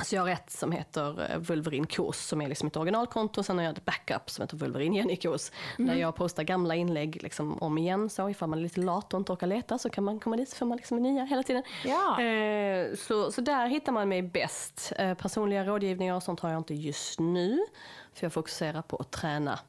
Så 0.03 0.15
jag 0.15 0.21
har 0.21 0.30
ett 0.30 0.49
som 0.51 0.71
heter 0.71 1.31
eh, 1.31 1.38
Wolverine 1.38 1.88
Kurs 1.88 2.15
som 2.15 2.41
är 2.41 2.47
liksom 2.47 2.67
ett 2.67 2.77
originalkonto. 2.77 3.43
Sen 3.43 3.57
har 3.57 3.65
jag 3.65 3.77
ett 3.77 3.85
backup 3.85 4.30
som 4.30 4.41
heter 4.43 4.57
Wolverine 4.57 4.95
Jenny 4.97 5.15
Kurs. 5.15 5.51
Där 5.77 5.95
jag 5.95 6.15
postar 6.15 6.43
gamla 6.43 6.76
inlägg 6.76 7.23
liksom 7.23 7.57
om 7.61 7.77
igen. 7.77 8.09
Så 8.09 8.30
ifall 8.30 8.49
man 8.49 8.59
är 8.59 8.63
lite 8.63 8.80
lat 8.80 9.13
och 9.13 9.17
inte 9.19 9.31
orkar 9.31 9.47
leta 9.47 9.77
så 9.77 9.89
kan 9.89 10.03
man 10.03 10.19
komma 10.19 10.35
dit 10.38 10.49
så 10.49 10.55
får 10.55 10.65
man 10.65 10.77
liksom 10.77 10.97
nya 10.97 11.23
hela 11.23 11.43
tiden. 11.43 11.63
Ja. 11.85 12.21
Eh, 12.21 12.95
så, 12.95 13.31
så 13.31 13.41
där 13.41 13.67
hittar 13.67 13.91
man 13.91 14.09
mig 14.09 14.21
bäst. 14.21 14.93
Eh, 14.97 15.13
personliga 15.13 15.63
rådgivningar 15.65 16.15
och 16.15 16.23
sånt 16.23 16.39
har 16.39 16.49
jag 16.49 16.57
inte 16.59 16.73
just 16.73 17.19
nu. 17.19 17.59
För 18.13 18.26
jag 18.26 18.34
fokuserar 18.34 18.81
på 18.81 18.97
att 18.97 19.11
träna 19.11 19.59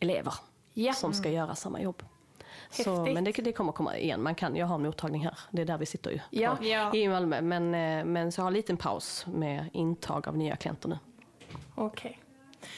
elever 0.00 0.34
Ja. 0.74 0.92
som 0.92 1.12
ska 1.12 1.30
göra 1.30 1.54
samma 1.54 1.80
jobb. 1.80 2.02
Så, 2.70 3.04
men 3.04 3.24
det, 3.24 3.32
det 3.32 3.52
kommer 3.52 3.72
komma 3.72 3.96
igen. 3.98 4.22
Man 4.22 4.34
kan, 4.34 4.56
jag 4.56 4.66
har 4.66 4.74
en 4.74 4.82
mottagning 4.82 5.24
här. 5.24 5.38
Det 5.50 5.62
är 5.62 5.66
där 5.66 5.78
vi 5.78 5.86
sitter 5.86 6.10
ju. 6.10 6.18
Ja. 6.30 6.56
på- 6.56 6.64
Ja. 6.64 6.94
I 6.94 7.08
Malmö. 7.08 7.40
Men, 7.40 7.74
eh, 7.74 8.04
men 8.04 8.32
så 8.32 8.40
jag 8.40 8.44
har 8.44 8.50
en 8.50 8.54
liten 8.54 8.76
paus 8.76 9.26
med 9.26 9.70
intag 9.72 10.28
av 10.28 10.36
nya 10.36 10.56
klienter 10.56 10.88
nu. 10.88 10.98
Okej. 11.74 12.18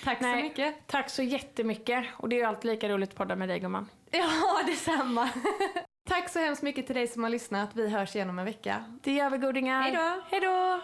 Tack 0.04 0.18
så 0.18 0.24
Nej, 0.24 0.42
mycket. 0.42 0.74
Tack 0.86 1.10
så 1.10 1.22
jättemycket. 1.22 2.04
Och 2.16 2.28
det 2.28 2.36
är 2.36 2.38
ju 2.40 2.44
alltid 2.46 2.70
lika 2.70 2.88
roligt 2.88 3.10
att 3.10 3.16
podda 3.16 3.36
med 3.36 3.48
dig 3.48 3.58
gumman. 3.60 3.88
Ja, 4.10 4.28
detsamma. 4.66 5.28
Tack 6.08 6.28
så 6.28 6.38
hemskt 6.38 6.62
mycket 6.62 6.86
till 6.86 6.94
dig 6.94 7.06
som 7.06 7.22
har 7.22 7.30
lyssnat. 7.30 7.70
Vi 7.74 7.88
hörs 7.88 8.16
igen 8.16 8.30
om 8.30 8.38
en 8.38 8.44
vecka. 8.44 8.84
Det 9.02 9.12
gör 9.12 9.30
vi 9.30 9.38
godingar. 9.38 9.82
Hej 9.82 9.92
då. 9.92 10.22
Hej 10.30 10.40
då. 10.40 10.80